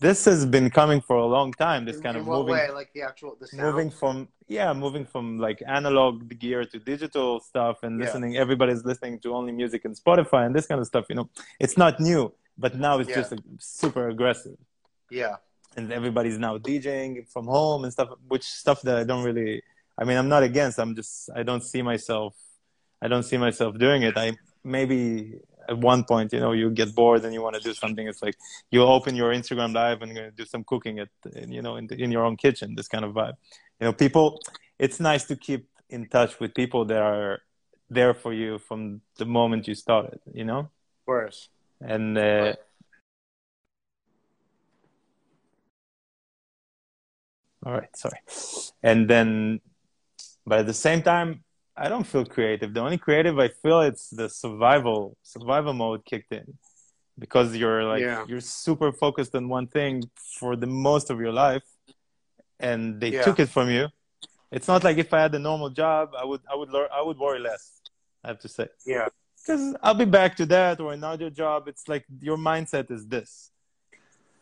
This 0.00 0.24
has 0.30 0.40
been 0.56 0.68
coming 0.80 1.00
for 1.08 1.16
a 1.26 1.28
long 1.36 1.50
time. 1.66 1.80
This 1.88 1.98
in, 1.98 2.02
kind 2.06 2.16
in 2.16 2.22
of 2.22 2.26
moving 2.26 2.54
way? 2.54 2.68
Like 2.80 2.90
the 2.96 3.02
actual 3.10 3.36
the 3.40 3.46
sound. 3.46 3.62
moving 3.66 3.90
from 4.00 4.16
yeah 4.56 4.72
moving 4.84 5.04
from 5.12 5.24
like 5.46 5.58
analog 5.78 6.14
gear 6.42 6.60
to 6.72 6.76
digital 6.92 7.30
stuff 7.50 7.76
and 7.84 7.92
Yeah. 7.94 8.04
listening 8.04 8.30
everybody's 8.44 8.82
listening 8.90 9.14
to 9.24 9.28
only 9.38 9.52
music 9.62 9.80
and 9.86 9.94
spotify 10.02 10.42
and 10.46 10.52
this 10.58 10.66
kind 10.70 10.80
of 10.82 10.86
stuff 10.92 11.04
you 11.10 11.16
know 11.18 11.28
it's 11.64 11.76
not 11.84 11.92
new 12.10 12.22
but 12.64 12.72
now 12.86 12.94
it's 13.00 13.10
Yeah. 13.10 13.18
just 13.20 13.30
like, 13.32 13.44
super 13.80 14.04
aggressive 14.14 14.56
Yeah. 15.20 15.34
and 15.76 15.84
everybody's 15.98 16.38
now 16.46 16.54
djing 16.66 17.12
from 17.34 17.44
home 17.58 17.80
and 17.84 17.92
stuff 17.96 18.08
which 18.32 18.46
stuff 18.62 18.78
that 18.86 18.96
i 19.02 19.04
don't 19.10 19.24
really 19.30 19.52
i 19.98 20.04
mean 20.04 20.16
i'm 20.16 20.28
not 20.28 20.42
against 20.42 20.78
i'm 20.78 20.94
just 20.94 21.28
i 21.34 21.42
don't 21.42 21.64
see 21.64 21.82
myself 21.82 22.34
i 23.02 23.08
don't 23.08 23.24
see 23.24 23.36
myself 23.36 23.78
doing 23.78 24.02
it. 24.02 24.16
I 24.16 24.36
maybe 24.64 25.34
at 25.68 25.78
one 25.78 26.02
point 26.04 26.32
you 26.32 26.40
know 26.40 26.52
you 26.52 26.70
get 26.70 26.94
bored 26.94 27.24
and 27.24 27.32
you 27.34 27.42
want 27.42 27.54
to 27.56 27.62
do 27.62 27.74
something 27.74 28.08
it's 28.08 28.22
like 28.22 28.36
you 28.70 28.82
open 28.82 29.14
your 29.14 29.32
instagram 29.32 29.74
live 29.74 30.02
and 30.02 30.16
you're 30.16 30.30
do 30.30 30.44
some 30.44 30.64
cooking 30.64 30.98
at 30.98 31.08
you 31.46 31.62
know 31.62 31.76
in, 31.76 31.86
the, 31.86 31.96
in 32.02 32.10
your 32.10 32.24
own 32.24 32.36
kitchen 32.36 32.74
this 32.74 32.88
kind 32.88 33.04
of 33.04 33.12
vibe. 33.12 33.34
You 33.80 33.86
know 33.86 33.92
people 33.92 34.40
it's 34.78 34.98
nice 35.00 35.24
to 35.26 35.36
keep 35.36 35.68
in 35.90 36.08
touch 36.08 36.40
with 36.40 36.54
people 36.54 36.84
that 36.86 37.02
are 37.02 37.40
there 37.90 38.14
for 38.14 38.32
you 38.32 38.58
from 38.58 39.00
the 39.18 39.26
moment 39.26 39.68
you 39.68 39.74
started 39.74 40.20
you 40.32 40.44
know? 40.44 40.60
Of 40.60 41.06
course. 41.06 41.48
and 41.80 42.18
uh, 42.18 42.54
all 47.64 47.72
right 47.72 47.94
sorry. 47.96 48.18
And 48.82 49.08
then 49.08 49.60
but 50.48 50.56
at 50.62 50.66
the 50.72 50.78
same 50.88 51.00
time 51.12 51.28
i 51.84 51.86
don't 51.92 52.06
feel 52.12 52.24
creative 52.36 52.68
the 52.76 52.80
only 52.86 52.98
creative 53.06 53.34
i 53.46 53.48
feel 53.62 53.80
it's 53.90 54.06
the 54.20 54.28
survival 54.42 55.00
survival 55.34 55.72
mode 55.82 56.00
kicked 56.10 56.32
in 56.40 56.46
because 57.24 57.48
you're 57.60 57.82
like 57.92 58.02
Yeah. 58.08 58.24
you're 58.28 58.46
super 58.64 58.90
focused 59.04 59.34
on 59.38 59.44
one 59.58 59.66
thing 59.76 59.92
for 60.38 60.50
the 60.62 60.70
most 60.88 61.06
of 61.12 61.16
your 61.24 61.34
life 61.44 61.66
and 62.68 62.80
they 63.00 63.10
Yeah. 63.12 63.24
took 63.26 63.38
it 63.44 63.48
from 63.56 63.68
you 63.76 63.84
it's 64.56 64.68
not 64.72 64.80
like 64.86 64.98
if 65.04 65.10
i 65.16 65.20
had 65.24 65.34
a 65.40 65.42
normal 65.50 65.70
job 65.82 66.04
i 66.22 66.24
would 66.30 66.42
i 66.52 66.54
would 66.58 66.70
learn 66.74 66.88
i 66.98 67.02
would 67.06 67.18
worry 67.24 67.40
less 67.50 67.64
i 68.24 68.28
have 68.32 68.40
to 68.46 68.48
say 68.56 68.66
Yeah. 68.94 69.08
because 69.40 69.64
I'll 69.82 70.00
be 70.06 70.10
back 70.20 70.32
to 70.40 70.46
that 70.54 70.74
or 70.84 70.88
another 71.00 71.28
job. 71.42 71.58
It's 71.72 71.86
like 71.92 72.04
your 72.28 72.38
mindset 72.50 72.86
is 72.96 73.02
this, 73.14 73.30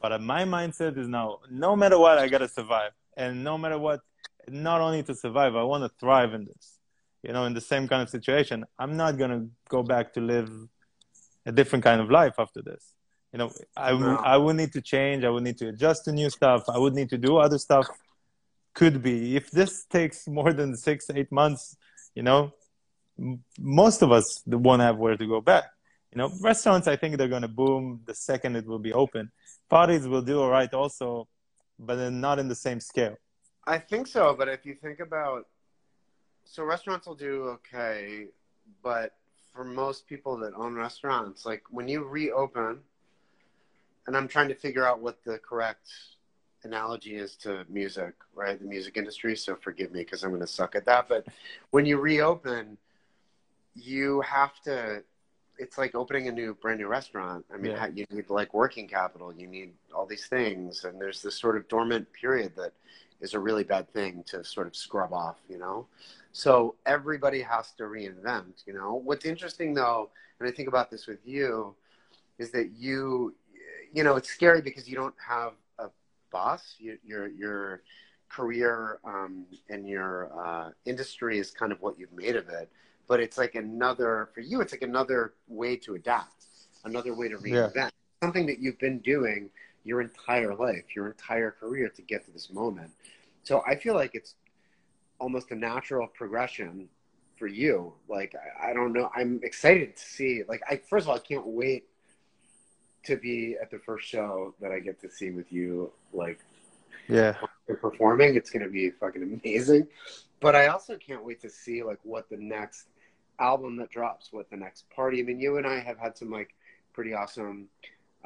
but 0.01 0.11
my 0.35 0.43
mindset 0.57 0.93
is 1.03 1.07
now. 1.19 1.29
No 1.67 1.71
matter 1.83 1.99
what, 2.05 2.17
I 2.23 2.27
gotta 2.35 2.49
survive, 2.59 2.93
and 3.23 3.33
no 3.49 3.55
matter 3.63 3.79
what, 3.87 4.01
not 4.49 4.81
only 4.81 5.03
to 5.05 5.15
survive, 5.15 5.57
I 5.57 5.63
want 5.63 5.85
to 5.85 5.91
thrive 6.01 6.35
in 6.35 6.45
this. 6.45 6.79
You 7.23 7.33
know, 7.33 7.45
in 7.45 7.55
the 7.55 7.61
same 7.61 7.89
kind 7.89 8.03
of 8.03 8.09
situation, 8.09 8.65
I'm 8.79 8.97
not 8.97 9.19
gonna 9.19 9.47
go 9.69 9.83
back 9.83 10.13
to 10.15 10.21
live 10.21 10.51
a 11.45 11.53
different 11.53 11.85
kind 11.85 12.01
of 12.01 12.11
life 12.11 12.35
after 12.39 12.63
this. 12.63 12.93
You 13.33 13.39
know, 13.39 13.51
I 13.77 13.93
No. 13.93 14.17
I 14.17 14.37
would 14.37 14.57
need 14.57 14.73
to 14.73 14.81
change. 14.81 15.25
I 15.25 15.31
would 15.31 15.43
need 15.43 15.59
to 15.59 15.69
adjust 15.69 16.05
to 16.05 16.13
new 16.13 16.31
stuff. 16.31 16.65
I 16.69 16.79
would 16.79 16.95
need 16.95 17.11
to 17.11 17.19
do 17.19 17.37
other 17.39 17.59
stuff. 17.59 17.87
Could 18.75 19.03
be 19.03 19.37
if 19.37 19.51
this 19.51 19.85
takes 19.87 20.29
more 20.29 20.53
than 20.53 20.77
six, 20.77 21.11
eight 21.11 21.33
months. 21.33 21.77
You 22.15 22.23
know, 22.23 22.53
m- 23.19 23.43
most 23.59 24.03
of 24.03 24.13
us 24.13 24.43
won't 24.47 24.83
have 24.83 24.97
where 24.97 25.17
to 25.17 25.27
go 25.27 25.41
back. 25.41 25.65
You 26.13 26.19
know, 26.19 26.31
restaurants, 26.41 26.87
I 26.87 26.97
think 26.97 27.17
they're 27.19 27.29
going 27.37 27.43
to 27.43 27.49
boom 27.49 28.01
the 28.07 28.15
second 28.15 28.57
it 28.57 28.67
will 28.67 28.79
be 28.79 28.93
open. 28.93 29.33
Parties 29.69 30.07
will 30.07 30.23
do 30.23 30.41
all 30.41 30.49
right 30.49 30.73
also, 30.73 31.29
but 31.79 31.97
then 31.97 32.21
not 32.21 32.39
in 32.39 32.49
the 32.49 32.55
same 32.55 32.81
scale. 32.81 33.17
I 33.67 33.79
think 33.79 34.07
so, 34.07 34.35
but 34.35 34.49
if 34.49 34.65
you 34.65 34.75
think 34.75 35.01
about, 35.01 35.47
so 36.45 36.63
restaurants 36.63 37.07
will 37.07 37.17
do 37.17 37.45
okay, 37.45 38.27
but 38.83 39.15
for 39.53 39.65
most 39.65 40.07
people 40.07 40.37
that 40.39 40.55
own 40.55 40.75
restaurants, 40.75 41.45
like 41.45 41.63
when 41.71 41.89
you 41.89 42.05
reopen, 42.05 42.79
and 44.07 44.17
I'm 44.17 44.29
trying 44.29 44.49
to 44.49 44.55
figure 44.55 44.87
out 44.87 45.01
what 45.01 45.25
the 45.25 45.39
correct 45.39 45.89
analogy 46.63 47.17
is 47.17 47.37
to 47.37 47.65
music, 47.69 48.15
right? 48.35 48.59
The 48.61 48.67
music 48.67 48.97
industry. 48.97 49.35
So 49.37 49.57
forgive 49.57 49.93
me 49.93 50.01
because 50.01 50.23
I'm 50.23 50.31
going 50.31 50.41
to 50.43 50.47
suck 50.47 50.77
at 50.77 50.85
that. 50.87 51.09
But 51.09 51.27
when 51.71 51.87
you 51.87 51.99
reopen, 51.99 52.77
you 53.75 54.21
have 54.21 54.61
to. 54.63 55.03
It's 55.59 55.79
like 55.79 55.95
opening 55.95 56.29
a 56.29 56.33
new, 56.33 56.55
brand 56.55 56.79
new 56.81 56.87
restaurant. 56.87 57.47
I 57.53 57.57
mean, 57.57 57.73
Yeah. 57.73 57.87
you 57.87 58.05
need 58.11 58.29
like 58.29 58.53
working 58.53 58.87
capital. 58.87 59.33
You 59.33 59.47
need 59.47 59.73
all 59.95 60.05
these 60.07 60.27
things, 60.27 60.85
and 60.85 61.01
there's 61.01 61.23
this 61.23 61.35
sort 61.35 61.57
of 61.57 61.67
dormant 61.67 62.13
period 62.13 62.55
that 62.57 62.75
is 63.21 63.35
a 63.35 63.39
really 63.39 63.65
bad 63.65 63.91
thing 63.93 64.23
to 64.29 64.45
sort 64.45 64.67
of 64.67 64.77
scrub 64.77 65.13
off, 65.13 65.37
you 65.49 65.59
know? 65.59 65.87
So 66.33 66.75
everybody 66.85 67.41
has 67.43 67.73
to 67.73 67.85
reinvent, 67.85 68.67
you 68.67 68.75
know? 68.75 68.95
What's 68.95 69.25
interesting 69.25 69.75
though, 69.75 70.11
and 70.39 70.49
I 70.49 70.53
think 70.53 70.69
about 70.69 70.91
this 70.91 71.07
with 71.07 71.21
you, 71.25 71.75
is 72.39 72.51
that 72.51 72.71
you, 72.77 73.35
you 73.93 74.05
know, 74.05 74.17
it's 74.17 74.29
scary 74.29 74.61
because 74.61 74.89
you 74.89 74.95
don't 74.97 75.15
have 75.27 75.53
a 75.79 75.89
boss. 76.31 76.75
You, 76.79 76.99
your, 77.05 77.29
your 77.29 77.83
career 78.29 78.99
um, 79.05 79.47
and 79.71 79.89
your 79.89 80.31
uh, 80.39 80.71
industry 80.85 81.39
is 81.39 81.51
kind 81.51 81.73
of 81.73 81.81
what 81.81 81.99
you've 81.99 82.13
made 82.13 82.37
of 82.37 82.49
it. 82.49 82.71
But 83.09 83.21
it's 83.21 83.39
like 83.39 83.55
another, 83.55 84.29
for 84.35 84.41
you, 84.41 84.61
it's 84.61 84.73
like 84.73 84.83
another 84.83 85.33
way 85.49 85.77
to 85.77 85.95
adapt, 85.95 86.45
another 86.85 87.15
way 87.15 87.29
to 87.29 87.39
Yeah. 87.43 87.69
reinvent. 87.69 87.91
Something 88.23 88.47
that 88.47 88.59
you've 88.59 88.79
been 88.79 88.99
doing 88.99 89.51
your 89.87 90.01
entire 90.01 90.55
life, 90.55 90.85
your 90.97 91.07
entire 91.07 91.53
career 91.53 91.89
to 91.89 92.03
get 92.03 92.25
to 92.27 92.33
this 92.33 92.51
moment. 92.51 92.91
So 93.45 93.63
I 93.67 93.77
feel 93.77 93.95
like 93.95 94.15
it's 94.15 94.35
almost 95.21 95.51
a 95.53 95.55
natural 95.55 96.09
progression 96.09 96.89
for 97.39 97.47
you. 97.47 97.93
Like 98.09 98.35
I, 98.35 98.71
I 98.71 98.73
don't 98.75 98.93
know, 98.93 99.11
I'm 99.15 99.41
excited 99.45 99.97
to 99.97 100.03
see. 100.03 100.43
Like 100.49 100.61
I 100.69 100.77
first 100.77 101.05
of 101.05 101.11
all, 101.11 101.17
I 101.17 101.21
can't 101.21 101.47
wait 101.47 101.85
to 103.05 103.17
be 103.17 103.57
at 103.63 103.71
the 103.71 103.79
first 103.79 104.07
show 104.09 104.55
that 104.61 104.73
I 104.73 104.81
get 104.81 105.01
to 105.03 105.09
see 105.09 105.31
with 105.31 105.53
you. 105.53 105.93
Like 106.13 106.41
Yeah. 107.09 107.35
performing, 107.81 108.35
it's 108.35 108.51
gonna 108.51 108.69
be 108.69 108.91
fucking 108.91 109.23
amazing. 109.23 109.87
But 110.41 110.57
I 110.57 110.67
also 110.67 110.97
can't 110.97 111.25
wait 111.25 111.41
to 111.43 111.49
see 111.49 111.85
like 111.85 112.01
what 112.03 112.29
the 112.29 112.37
next 112.37 112.89
album 113.39 113.77
that 113.77 113.91
drops, 113.91 114.33
what 114.33 114.51
the 114.51 114.57
next 114.57 114.91
party. 114.91 115.21
I 115.21 115.23
mean, 115.23 115.39
you 115.39 115.59
and 115.59 115.67
I 115.67 115.79
have 115.79 115.99
had 115.99 116.17
some 116.19 116.31
like 116.31 116.55
pretty 116.93 117.15
awesome 117.15 117.69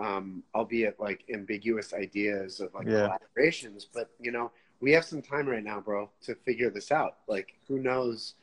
um, 0.00 0.42
albeit 0.54 0.98
like 0.98 1.24
ambiguous 1.32 1.92
ideas 1.92 2.60
of 2.60 2.72
like 2.74 2.86
Yeah. 2.86 3.08
collaborations. 3.08 3.86
But 3.92 4.10
you 4.20 4.32
know, 4.32 4.50
we 4.80 4.92
have 4.92 5.04
some 5.04 5.22
time 5.22 5.46
right 5.48 5.62
now, 5.62 5.80
bro, 5.80 6.10
to 6.22 6.34
figure 6.34 6.70
this 6.70 6.90
out. 6.90 7.18
Like, 7.28 7.48
who 7.68 7.78
knows 7.78 8.34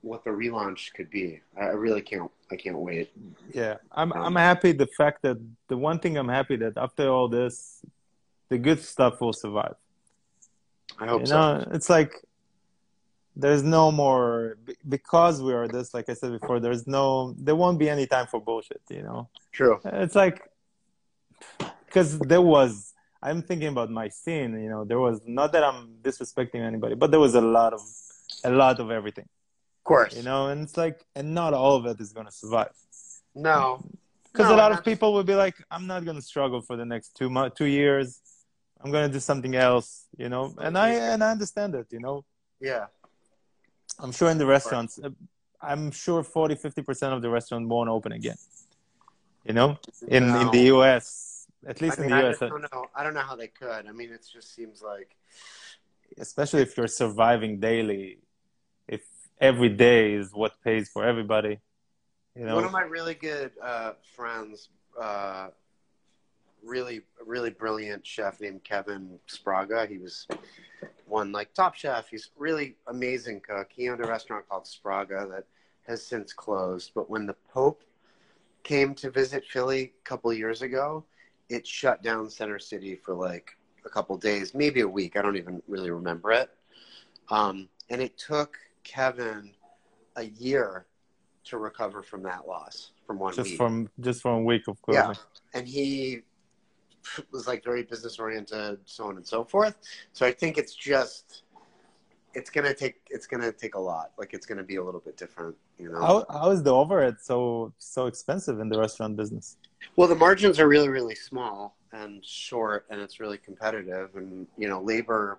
what 0.00 0.24
the 0.24 0.30
relaunch 0.30 0.92
could 0.94 1.10
be? 1.10 1.40
I 1.56 1.66
really 1.66 2.02
can't. 2.02 2.30
I 2.50 2.56
can't 2.56 2.78
wait. 2.78 3.10
Yeah. 3.52 3.76
I'm, 3.92 4.12
I'm 4.12 4.36
happy 4.36 4.72
the 4.72 4.86
fact 4.86 5.22
that 5.22 5.38
the 5.68 5.76
one 5.76 5.98
thing 5.98 6.18
I'm 6.18 6.28
happy 6.28 6.56
that 6.56 6.74
after 6.76 7.08
all 7.08 7.28
this, 7.28 7.82
the 8.48 8.58
good 8.58 8.80
stuff 8.80 9.20
will 9.20 9.32
survive. 9.32 9.76
I 10.98 11.06
hope 11.06 11.20
you 11.20 11.26
so. 11.26 11.36
know, 11.36 11.68
it's 11.72 11.88
like 11.88 12.12
there's 13.34 13.62
no 13.62 13.90
more 13.90 14.58
because 14.86 15.40
we 15.42 15.54
are 15.54 15.66
this. 15.66 15.94
Like 15.94 16.10
I 16.10 16.14
said 16.14 16.32
before, 16.38 16.60
there's 16.60 16.86
no, 16.86 17.34
there 17.38 17.56
won't 17.56 17.78
be 17.78 17.88
any 17.88 18.06
time 18.06 18.26
for 18.26 18.40
bullshit. 18.40 18.82
You 18.90 19.02
know, 19.02 19.28
True. 19.52 19.80
it's 19.84 20.14
like 20.14 20.42
because 21.92 22.18
there 22.18 22.40
was. 22.40 22.94
I'm 23.22 23.40
thinking 23.42 23.68
about 23.68 23.90
my 23.90 24.08
scene. 24.08 24.60
You 24.60 24.68
know, 24.68 24.84
there 24.84 24.98
was 24.98 25.20
not 25.26 25.52
that 25.52 25.62
I'm 25.62 25.94
disrespecting 26.02 26.60
anybody, 26.70 26.94
but 26.96 27.10
there 27.12 27.20
was 27.20 27.34
a 27.36 27.40
lot 27.40 27.72
of, 27.72 27.82
a 28.42 28.50
lot 28.50 28.80
of 28.80 28.90
everything. 28.90 29.28
Of 29.80 29.84
course. 29.84 30.16
You 30.16 30.22
know, 30.22 30.48
and 30.48 30.62
it's 30.62 30.76
like, 30.76 31.04
and 31.14 31.34
not 31.34 31.54
all 31.54 31.76
of 31.76 31.86
it 31.86 32.00
is 32.00 32.12
gonna 32.12 32.32
survive. 32.32 32.74
No. 33.34 33.84
because 34.32 34.48
No, 34.48 34.56
a 34.56 34.58
lot 34.64 34.72
of 34.72 34.84
people 34.84 35.12
will 35.12 35.22
be 35.22 35.34
like, 35.34 35.56
I'm 35.70 35.86
not 35.86 36.04
gonna 36.04 36.22
struggle 36.22 36.60
for 36.62 36.76
the 36.76 36.84
next 36.84 37.14
two 37.16 37.30
mo- 37.30 37.48
two 37.48 37.66
years. 37.66 38.20
I'm 38.80 38.90
gonna 38.90 39.08
do 39.08 39.20
something 39.20 39.54
else, 39.54 40.06
you 40.16 40.28
know. 40.28 40.54
And 40.58 40.76
I 40.76 40.88
and 41.12 41.22
I 41.22 41.30
understand 41.30 41.74
it, 41.74 41.86
you 41.90 42.00
know. 42.00 42.24
Yeah. 42.60 42.86
I'm 44.00 44.10
sure 44.10 44.30
in 44.30 44.38
the 44.38 44.46
restaurants, 44.46 44.98
uh, 44.98 45.10
I'm 45.60 45.92
sure 45.92 46.24
40, 46.24 46.56
50 46.56 46.82
percent 46.82 47.12
of 47.14 47.22
the 47.22 47.30
restaurant 47.30 47.68
won't 47.68 47.88
open 47.88 48.10
again. 48.12 48.36
You 49.44 49.54
know, 49.54 49.78
in 50.08 50.24
in 50.24 50.50
the 50.50 50.62
U.S. 50.74 51.31
At 51.66 51.80
least 51.80 51.98
I 51.98 52.04
in 52.04 52.10
the 52.10 52.16
I 52.16 52.20
U.S. 52.22 52.38
don't 52.38 52.62
know. 52.72 52.86
I 52.94 53.04
don't 53.04 53.14
know 53.14 53.20
how 53.20 53.36
they 53.36 53.48
could. 53.48 53.86
I 53.86 53.92
mean, 53.92 54.10
it 54.12 54.26
just 54.30 54.54
seems 54.54 54.82
like 54.82 55.16
especially 56.18 56.62
if 56.62 56.76
you're 56.76 56.88
surviving 56.88 57.60
daily, 57.60 58.18
if 58.88 59.02
every 59.40 59.68
day 59.68 60.14
is 60.14 60.32
what 60.32 60.60
pays 60.62 60.88
for 60.88 61.04
everybody, 61.04 61.58
you 62.34 62.44
know. 62.44 62.56
one 62.56 62.64
of 62.64 62.72
my 62.72 62.82
really 62.82 63.14
good 63.14 63.52
uh, 63.62 63.92
friends, 64.14 64.68
uh, 65.00 65.48
really 66.64 67.02
really 67.24 67.50
brilliant 67.50 68.06
chef 68.06 68.40
named 68.40 68.62
Kevin 68.64 69.18
Sbraga. 69.28 69.88
He 69.88 69.98
was 69.98 70.26
one 71.06 71.32
like 71.32 71.54
Top 71.54 71.74
Chef. 71.74 72.08
He's 72.08 72.30
really 72.36 72.76
amazing 72.88 73.40
cook. 73.40 73.68
He 73.72 73.88
owned 73.88 74.04
a 74.04 74.08
restaurant 74.08 74.48
called 74.48 74.64
Sbraga 74.64 75.28
that 75.30 75.44
has 75.86 76.04
since 76.04 76.32
closed. 76.32 76.92
But 76.94 77.10
when 77.10 77.26
the 77.26 77.36
Pope 77.52 77.82
came 78.62 78.94
to 78.94 79.10
visit 79.10 79.44
Philly 79.44 79.92
a 80.04 80.08
couple 80.08 80.32
years 80.32 80.62
ago, 80.62 81.04
it 81.52 81.66
shut 81.66 82.02
down 82.02 82.30
Center 82.30 82.58
City 82.58 82.96
for 82.96 83.14
like 83.14 83.56
a 83.84 83.88
couple 83.88 84.16
days, 84.16 84.54
maybe 84.54 84.80
a 84.80 84.88
week. 84.88 85.16
I 85.16 85.22
don't 85.22 85.36
even 85.36 85.62
really 85.68 85.90
remember 85.90 86.32
it. 86.32 86.50
Um, 87.30 87.68
and 87.90 88.00
it 88.00 88.16
took 88.16 88.58
Kevin 88.84 89.52
a 90.16 90.24
year 90.24 90.86
to 91.44 91.58
recover 91.58 92.02
from 92.02 92.22
that 92.22 92.46
loss 92.46 92.92
from 93.06 93.18
one 93.18 93.34
just 93.34 93.50
week. 93.50 93.56
from 93.56 93.90
just 94.00 94.22
from 94.22 94.34
a 94.34 94.42
week 94.42 94.68
of 94.68 94.80
closing. 94.82 95.02
Yeah. 95.02 95.14
and 95.54 95.66
he 95.66 96.22
was 97.32 97.46
like 97.46 97.64
very 97.64 97.82
business 97.82 98.18
oriented, 98.18 98.78
so 98.84 99.06
on 99.06 99.16
and 99.16 99.26
so 99.26 99.44
forth. 99.44 99.76
So 100.12 100.24
I 100.24 100.32
think 100.32 100.56
it's 100.56 100.74
just 100.74 101.42
it's 102.34 102.50
gonna 102.50 102.74
take 102.74 103.00
it's 103.10 103.26
gonna 103.26 103.52
take 103.52 103.74
a 103.74 103.80
lot. 103.80 104.12
Like 104.18 104.32
it's 104.34 104.46
gonna 104.46 104.62
be 104.62 104.76
a 104.76 104.84
little 104.84 105.00
bit 105.00 105.16
different, 105.16 105.56
you 105.78 105.90
know. 105.90 106.00
How 106.00 106.26
how 106.30 106.50
is 106.50 106.62
the 106.62 106.72
overhead 106.72 107.16
so 107.20 107.72
so 107.78 108.06
expensive 108.06 108.60
in 108.60 108.68
the 108.68 108.78
restaurant 108.78 109.16
business? 109.16 109.56
Well, 109.96 110.08
the 110.08 110.14
margins 110.14 110.58
are 110.58 110.68
really 110.68 110.88
really 110.88 111.14
small 111.14 111.76
and 111.92 112.24
short, 112.24 112.86
and 112.90 113.00
it's 113.00 113.20
really 113.20 113.38
competitive. 113.38 114.10
And 114.16 114.46
you 114.56 114.68
know, 114.68 114.80
labor 114.80 115.38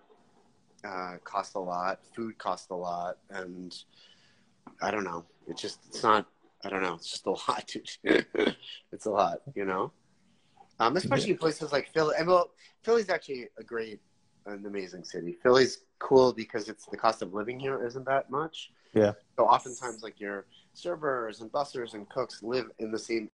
uh, 0.84 1.18
costs 1.24 1.56
a 1.56 1.60
lot, 1.60 2.00
food 2.16 2.38
costs 2.38 2.70
a 2.70 2.76
lot, 2.76 3.18
and 3.30 3.76
I 4.82 4.92
don't 4.92 5.04
know. 5.04 5.26
It's 5.48 5.62
just 5.62 5.80
it's 5.88 6.04
not. 6.04 6.28
I 6.64 6.70
don't 6.70 6.82
know. 6.82 6.96
It's 6.96 7.10
just 7.10 7.26
a 7.26 7.32
lot. 7.50 7.76
it's 8.92 9.06
a 9.06 9.10
lot, 9.10 9.42
you 9.56 9.66
know. 9.66 9.92
Um, 10.80 10.98
especially 10.98 11.32
in 11.32 11.38
places 11.38 11.72
like 11.72 11.90
Philly. 11.94 12.16
And 12.18 12.28
well, 12.28 12.52
Philly's 12.84 13.10
actually 13.10 13.48
a 13.60 13.64
great, 13.64 14.00
an 14.46 14.66
amazing 14.66 15.04
city. 15.04 15.38
Philly's 15.44 15.84
cool 16.00 16.34
because 16.34 16.68
it's 16.68 16.86
the 16.88 16.98
cost 16.98 17.22
of 17.22 17.34
living 17.34 17.60
here 17.60 17.86
isn't 17.86 18.06
that 18.06 18.30
much. 18.30 18.72
Yeah. 18.94 19.14
So 19.38 19.46
oftentimes, 19.46 20.04
like 20.04 20.20
your 20.20 20.46
servers 20.74 21.42
and 21.42 21.52
bussers 21.52 21.94
and 21.94 22.08
cooks 22.10 22.44
live 22.44 22.70
in 22.80 22.92
the 22.92 23.00
same 23.00 23.30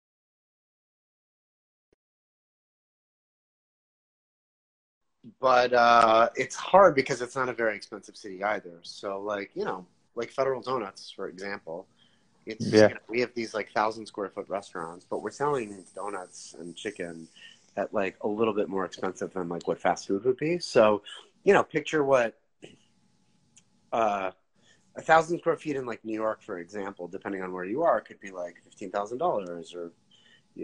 but 5.39 5.73
uh, 5.73 6.29
it's 6.35 6.55
hard 6.55 6.95
because 6.95 7.21
it's 7.21 7.35
not 7.35 7.49
a 7.49 7.53
very 7.53 7.75
expensive 7.75 8.15
city 8.15 8.43
either. 8.43 8.79
So, 8.83 9.19
like 9.21 9.51
you 9.55 9.65
know, 9.65 9.85
like 10.15 10.31
Federal 10.31 10.61
Donuts, 10.61 11.11
for 11.11 11.27
example, 11.27 11.87
it's 12.45 12.65
Yeah. 12.65 12.89
you 12.89 12.93
know, 12.95 12.99
we 13.09 13.19
have 13.21 13.33
these 13.33 13.53
like 13.53 13.71
thousand 13.71 14.05
square 14.05 14.29
foot 14.29 14.47
restaurants, 14.49 15.05
but 15.09 15.21
we're 15.21 15.31
selling 15.31 15.83
donuts 15.95 16.55
and 16.59 16.75
chicken 16.75 17.27
at 17.77 17.93
like 17.93 18.15
a 18.21 18.27
little 18.27 18.53
bit 18.53 18.69
more 18.69 18.85
expensive 18.85 19.33
than 19.33 19.49
like 19.49 19.67
what 19.67 19.79
fast 19.79 20.07
food 20.07 20.23
would 20.25 20.37
be. 20.37 20.59
So, 20.59 21.01
you 21.43 21.53
know, 21.53 21.63
picture 21.63 22.03
what 22.03 22.35
uh, 23.91 24.31
a 24.95 25.01
thousand 25.01 25.39
square 25.39 25.57
feet 25.57 25.75
in 25.75 25.85
like 25.85 26.03
New 26.05 26.13
York, 26.13 26.41
for 26.41 26.59
example, 26.59 27.07
depending 27.07 27.41
on 27.41 27.51
where 27.51 27.65
you 27.65 27.83
are, 27.83 27.99
could 27.99 28.19
be 28.19 28.31
like 28.31 28.55
fifteen 28.63 28.91
thousand 28.91 29.17
dollars 29.17 29.73
or 29.73 29.91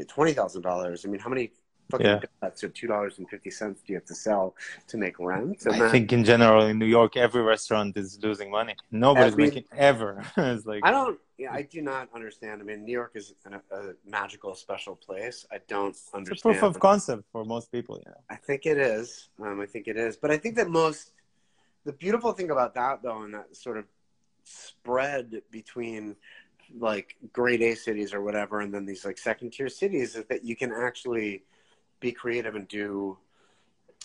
twenty 0.08 0.34
thousand 0.34 0.62
dollars. 0.62 1.06
I 1.06 1.10
mean, 1.10 1.20
how 1.20 1.30
many 1.30 1.52
fucking 1.92 2.06
Yeah. 2.06 2.22
donuts 2.42 2.64
two 2.74 2.88
dollars 2.88 3.14
and 3.20 3.30
fifty 3.30 3.52
cents 3.52 3.82
do 3.84 3.94
you 3.94 3.98
have 4.00 4.06
to 4.06 4.16
sell 4.16 4.56
to 4.88 4.98
make 4.98 5.16
rent? 5.20 5.66
And 5.66 5.84
I 5.84 5.90
think 5.90 6.12
in 6.14 6.24
general 6.24 6.66
in 6.66 6.80
New 6.80 6.92
York, 7.00 7.18
every 7.18 7.42
restaurant 7.42 7.98
is 7.98 8.20
losing 8.22 8.50
money. 8.50 8.76
Nobody's 8.92 9.34
Every- 9.34 9.46
making 9.46 9.66
ever. 9.76 10.24
it's 10.38 10.66
like 10.66 10.82
I 10.84 10.92
don't. 10.92 11.20
Yeah, 11.38 11.52
I 11.52 11.64
do 11.64 11.82
not 11.82 12.08
understand. 12.14 12.62
I 12.62 12.64
mean, 12.64 12.86
New 12.86 12.92
York 13.02 13.14
is 13.16 13.34
an, 13.46 13.54
a 13.72 13.94
magical, 14.06 14.54
special 14.54 14.96
place. 14.96 15.46
I 15.52 15.58
don't 15.68 15.98
understand. 16.14 16.28
it's 16.28 16.42
a 16.42 16.50
proof 16.50 16.64
of 16.64 16.80
concept 16.80 17.24
for 17.32 17.44
most 17.44 17.72
people. 17.72 17.96
Know. 18.06 18.14
I 18.30 18.36
think 18.36 18.68
it 18.68 18.78
is. 18.78 19.30
Um, 19.42 19.60
I 19.60 19.66
think 19.66 19.88
it 19.88 19.98
is. 19.98 20.18
But 20.18 20.30
I 20.30 20.38
think 20.38 20.56
that 20.58 20.70
most, 20.70 21.14
the 21.84 21.94
beautiful 21.94 22.32
thing 22.34 22.52
about 22.52 22.76
that, 22.76 23.02
though, 23.02 23.24
and 23.24 23.34
that 23.34 23.56
sort 23.56 23.78
of 23.80 23.86
spread 24.44 25.42
between 25.50 26.16
like 26.80 27.16
grade 27.34 27.62
A 27.62 27.76
cities 27.76 28.14
or 28.14 28.22
whatever, 28.22 28.62
and 28.62 28.72
then 28.74 28.86
these 28.86 29.04
like 29.04 29.18
second 29.18 29.52
tier 29.52 29.70
cities, 29.70 30.16
is 30.16 30.26
that 30.26 30.46
you 30.46 30.56
can 30.56 30.72
actually 30.72 31.44
be 32.02 32.12
creative 32.12 32.56
and 32.56 32.68
do, 32.68 33.18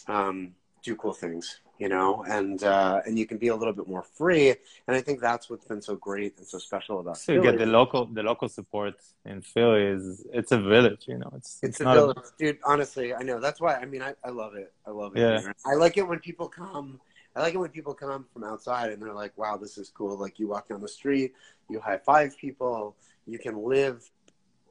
um, 0.07 0.55
do 0.85 0.95
cool 0.95 1.13
things, 1.13 1.61
you 1.79 1.89
know, 1.89 2.25
and 2.29 2.63
uh, 2.63 3.01
and 3.05 3.19
you 3.19 3.27
can 3.27 3.39
be 3.39 3.49
a 3.49 3.57
little 3.57 3.73
bit 3.73 3.89
more 3.89 4.05
free. 4.05 4.51
And 4.87 4.97
I 4.97 5.01
think 5.01 5.21
that's 5.21 5.51
what's 5.51 5.67
been 5.67 5.83
so 5.83 5.97
great 5.97 6.39
and 6.39 6.47
so 6.47 6.59
special 6.59 7.01
about. 7.01 7.17
So 7.19 7.33
you 7.33 7.43
get 7.43 7.59
the 7.59 7.67
local 7.67 8.07
the 8.07 8.23
local 8.23 8.49
support 8.49 8.95
in 9.25 9.43
Philly 9.43 9.83
is 9.83 10.25
it's 10.33 10.53
a 10.53 10.61
village. 10.61 11.05
You 11.09 11.19
know, 11.19 11.33
it's 11.37 11.59
It's, 11.63 11.81
a 11.81 11.85
not 11.85 11.95
village, 11.97 12.25
dude. 12.39 12.59
Honestly, 12.65 13.13
I 13.13 13.23
know. 13.23 13.41
That's 13.41 13.61
why. 13.61 13.75
I 13.75 13.85
mean, 13.85 14.03
I, 14.03 14.15
I 14.23 14.31
love 14.31 14.55
it. 14.55 14.73
I 14.87 14.91
love 14.91 15.17
it. 15.17 15.21
Yeah. 15.21 15.41
here. 15.41 15.55
I 15.67 15.75
like 15.75 15.97
it 15.97 16.07
when 16.07 16.21
people 16.21 16.49
come. 16.49 17.01
I 17.35 17.41
like 17.41 17.55
it 17.55 17.59
when 17.59 17.71
people 17.71 17.93
come 17.93 18.25
from 18.33 18.45
outside 18.45 18.93
and 18.93 19.03
they're 19.03 19.13
like, 19.13 19.37
"Wow, 19.37 19.57
this 19.57 19.77
is 19.77 19.89
cool." 19.89 20.17
Like 20.17 20.39
you 20.39 20.47
walk 20.49 20.69
down 20.69 20.81
the 20.81 20.89
street, 20.89 21.35
you 21.69 21.81
high 21.81 21.99
five 21.99 22.37
people. 22.39 22.97
You 23.27 23.39
can 23.39 23.57
live 23.65 24.09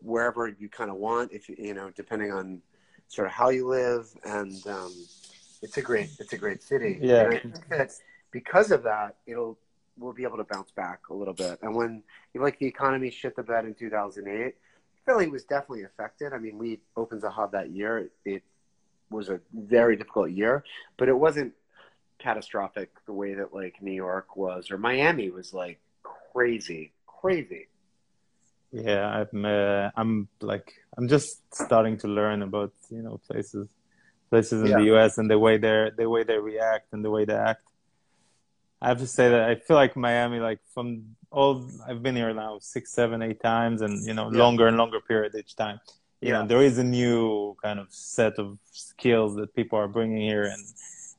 wherever 0.01 0.47
you 0.47 0.69
kind 0.69 0.89
of 0.89 0.97
want, 0.97 1.31
if 1.33 1.49
you 1.49 1.73
know, 1.73 1.89
depending 1.95 2.31
on 2.31 2.61
sort 3.07 3.27
of 3.27 3.33
how 3.33 3.49
you 3.49 3.67
live, 3.67 4.07
and 4.23 4.65
um, 4.67 4.93
it's 5.61 5.77
a 5.77 5.81
great 5.81 6.09
it's 6.19 6.33
a 6.33 6.37
great 6.37 6.63
city. 6.63 6.99
Yeah. 7.01 7.23
And 7.23 7.33
I 7.33 7.39
think 7.39 7.69
that 7.69 7.91
because 8.31 8.71
of 8.71 8.83
that, 8.83 9.15
it'll 9.25 9.57
we'll 9.97 10.13
be 10.13 10.23
able 10.23 10.37
to 10.37 10.43
bounce 10.43 10.71
back 10.71 11.01
a 11.09 11.13
little 11.13 11.33
bit. 11.33 11.59
And 11.61 11.75
when 11.75 12.03
like 12.33 12.59
the 12.59 12.65
economy 12.65 13.09
shit 13.09 13.35
the 13.35 13.43
bed 13.43 13.65
in 13.65 13.73
2008, 13.73 14.55
Philly 15.05 15.27
was 15.27 15.43
definitely 15.45 15.83
affected. 15.83 16.33
I 16.33 16.37
mean, 16.37 16.57
we 16.57 16.79
opened 16.97 17.21
Zahav 17.21 17.51
that 17.51 17.69
year. 17.69 18.09
It 18.25 18.43
was 19.09 19.29
a 19.29 19.39
very 19.53 19.95
difficult 19.95 20.31
year, 20.31 20.63
but 20.97 21.07
it 21.07 21.17
wasn't 21.17 21.53
catastrophic 22.19 22.91
the 23.05 23.13
way 23.13 23.33
that 23.35 23.53
like 23.53 23.81
New 23.81 23.91
York 23.91 24.35
was 24.35 24.71
or 24.71 24.77
Miami 24.77 25.29
was 25.29 25.53
like 25.53 25.79
crazy, 26.33 26.91
crazy. 27.07 27.67
Yeah, 28.71 29.25
I'm 29.33 29.45
uh, 29.45 29.89
I'm 29.95 30.27
like 30.41 30.73
I'm 30.97 31.07
just 31.07 31.41
starting 31.53 31.97
to 31.99 32.07
learn 32.07 32.41
about 32.41 32.71
you 32.89 33.01
know 33.01 33.19
places 33.27 33.67
places 34.29 34.61
in 34.63 34.67
Yeah. 34.69 34.77
the 34.77 34.85
U.S. 34.95 35.17
and 35.17 35.29
the 35.29 35.37
way 35.39 35.57
they 35.57 35.91
the 35.97 36.09
way 36.09 36.23
they 36.23 36.37
react 36.37 36.93
and 36.93 37.03
the 37.03 37.11
way 37.11 37.25
they 37.25 37.35
act. 37.35 37.61
I 38.81 38.89
have 38.89 38.99
to 38.99 39.07
say 39.07 39.29
that 39.29 39.49
I 39.49 39.55
feel 39.55 39.77
like 39.77 39.95
Miami, 39.95 40.39
like 40.39 40.59
from 40.73 41.15
all 41.31 41.53
I've 41.87 42.03
been 42.03 42.15
here 42.15 42.33
now 42.33 42.59
six, 42.59 42.91
seven, 42.91 43.21
eight 43.21 43.41
times, 43.41 43.81
and 43.81 44.05
you 44.05 44.13
know 44.13 44.29
Yeah. 44.31 44.39
longer 44.43 44.67
and 44.67 44.77
longer 44.77 44.99
period 45.01 45.33
each 45.35 45.55
time. 45.55 45.79
You 46.21 46.29
Yeah. 46.29 46.41
know, 46.41 46.47
there 46.47 46.61
is 46.61 46.77
a 46.77 46.83
new 46.83 47.55
kind 47.63 47.79
of 47.79 47.87
set 47.91 48.33
of 48.37 48.57
skills 48.71 49.35
that 49.35 49.53
people 49.55 49.77
are 49.79 49.87
bringing 49.87 50.21
here 50.21 50.45
and 50.45 50.63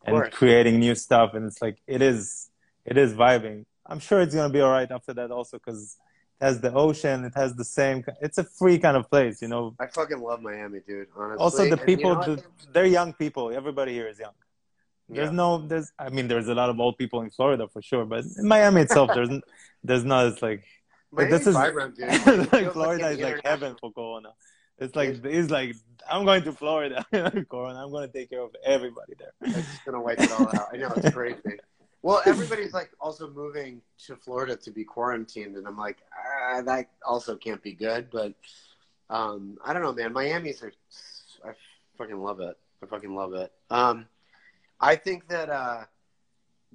and 0.08 0.32
creating 0.32 0.78
new 0.78 0.94
stuff, 0.94 1.34
and 1.34 1.44
it's 1.46 1.60
like 1.60 1.78
it 1.86 2.00
is 2.02 2.50
it 2.84 2.96
is 2.96 3.14
vibing. 3.14 3.64
I'm 3.86 3.98
sure 3.98 4.20
it's 4.20 4.34
gonna 4.34 4.52
be 4.52 4.60
all 4.60 4.70
right 4.70 4.90
after 4.90 5.12
that 5.14 5.30
also 5.30 5.58
because 5.58 5.96
has 6.40 6.60
the 6.60 6.72
ocean, 6.72 7.24
it 7.24 7.32
has 7.34 7.54
the 7.54 7.64
same. 7.64 8.04
It's 8.20 8.38
a 8.38 8.44
free 8.44 8.78
kind 8.78 8.96
of 8.96 9.08
place, 9.10 9.40
you 9.40 9.48
know. 9.48 9.74
I 9.80 9.86
fucking 9.86 10.20
love 10.20 10.42
Miami, 10.42 10.80
dude. 10.86 11.08
Honestly. 11.16 11.42
Also, 11.42 11.64
the 11.64 11.72
And 11.72 11.80
you 11.80 11.96
people, 11.96 12.14
know 12.14 12.36
the, 12.36 12.44
they're 12.72 12.86
young 12.86 13.12
people. 13.12 13.52
Everybody 13.54 13.92
here 13.92 14.08
is 14.08 14.18
young. 14.18 14.32
There's 15.08 15.28
Yeah. 15.30 15.36
no, 15.36 15.66
there's, 15.66 15.92
I 15.98 16.08
mean, 16.10 16.28
there's 16.28 16.48
a 16.48 16.54
lot 16.54 16.68
of 16.68 16.78
old 16.80 16.98
people 16.98 17.22
in 17.22 17.30
Florida 17.30 17.68
for 17.68 17.80
sure, 17.80 18.04
but 18.04 18.24
in 18.38 18.46
Miami 18.46 18.82
itself, 18.82 19.10
there's, 19.14 19.30
there's 19.82 20.04
not. 20.04 20.26
It's 20.26 20.42
like, 20.42 20.64
like, 21.12 21.30
this 21.30 21.46
is 21.46 21.54
vibrant, 21.54 21.96
dude. 21.96 22.08
Like 22.52 22.72
Florida 22.72 23.06
an 23.06 23.12
is 23.12 23.20
like 23.20 23.44
heaven 23.44 23.76
for 23.80 23.92
Corona. 23.92 24.30
It's 24.78 24.94
like 24.94 25.24
it's 25.24 25.50
like 25.50 25.74
I'm 26.10 26.24
going 26.26 26.42
to 26.42 26.52
Florida, 26.52 27.06
Corona. 27.50 27.82
I'm 27.82 27.90
going 27.90 28.06
to 28.06 28.12
take 28.12 28.28
care 28.28 28.42
of 28.42 28.54
everybody 28.64 29.14
there. 29.18 29.32
It's 29.42 29.54
just 29.54 29.84
gonna 29.86 30.02
wipe 30.02 30.20
it 30.20 30.30
all 30.32 30.48
out. 30.48 30.68
I 30.72 30.76
know 30.76 30.92
it's 30.96 31.14
crazy. 31.14 31.38
Well, 32.06 32.22
everybody's 32.26 32.72
like 32.72 32.92
also 33.00 33.28
moving 33.28 33.82
to 34.06 34.14
Florida 34.14 34.54
to 34.54 34.70
be 34.70 34.84
quarantined, 34.84 35.56
and 35.56 35.66
I'm 35.66 35.76
like, 35.76 35.98
ah, 36.16 36.62
that 36.62 36.90
also 37.04 37.34
can't 37.34 37.60
be 37.60 37.72
good. 37.72 38.10
But 38.12 38.32
um, 39.10 39.58
I 39.64 39.72
don't 39.72 39.82
know, 39.82 39.92
man. 39.92 40.12
Miami's 40.12 40.62
I 40.62 41.50
fucking 41.98 42.22
love 42.22 42.38
it. 42.38 42.56
I 42.80 42.86
fucking 42.86 43.12
love 43.12 43.34
it. 43.34 43.50
Um, 43.70 44.06
I 44.80 44.94
think 44.94 45.26
that 45.30 45.50
uh, 45.50 45.82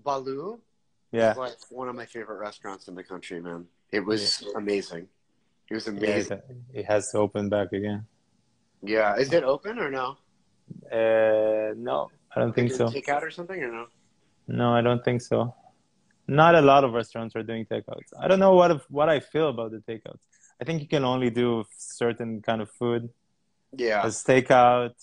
Baloo 0.04 0.60
Yeah, 1.14 1.32
is 1.32 1.38
like 1.38 1.54
one 1.70 1.88
of 1.88 1.96
my 1.96 2.06
favorite 2.06 2.40
restaurants 2.40 2.90
in 2.90 2.96
the 2.96 3.04
country, 3.04 3.40
man. 3.40 3.68
It 3.94 4.06
was 4.06 4.44
amazing. 4.58 5.08
It 5.70 5.76
was 5.76 5.88
amazing. 5.88 6.40
it, 6.74 6.80
it 6.80 6.86
has 6.88 7.10
to 7.12 7.20
open 7.20 7.48
back 7.48 7.72
again. 7.72 8.06
Yeah, 8.84 9.16
is 9.16 9.32
it 9.32 9.46
open 9.46 9.80
or 9.80 9.90
no? 9.90 10.18
Uh, 10.92 11.74
no, 11.78 12.12
I 12.36 12.42
don't 12.42 12.54
think 12.54 12.74
so. 12.74 12.90
Takeout 12.90 13.22
or 13.22 13.32
something 13.32 13.64
or 13.64 13.72
no? 13.72 13.86
No, 14.48 14.74
I 14.74 14.82
don't 14.82 15.04
think 15.04 15.22
so. 15.22 15.56
Not 16.28 16.56
a 16.56 16.62
lot 16.62 16.84
of 16.84 16.94
restaurants 16.94 17.36
are 17.36 17.44
doing 17.44 17.66
takeouts. 17.66 18.14
I 18.20 18.28
don't 18.28 18.40
know 18.40 18.54
what 18.54 18.90
what 18.90 19.10
I 19.10 19.20
feel 19.20 19.50
about 19.50 19.72
the 19.72 19.80
takeouts. 19.80 20.22
I 20.62 20.64
think 20.66 20.82
you 20.82 20.88
can 20.88 21.04
only 21.04 21.30
do 21.30 21.66
certain 21.78 22.42
kind 22.42 22.62
of 22.62 22.70
food 22.72 23.10
Yeah, 23.78 24.04
as 24.06 24.24
takeout. 24.24 24.94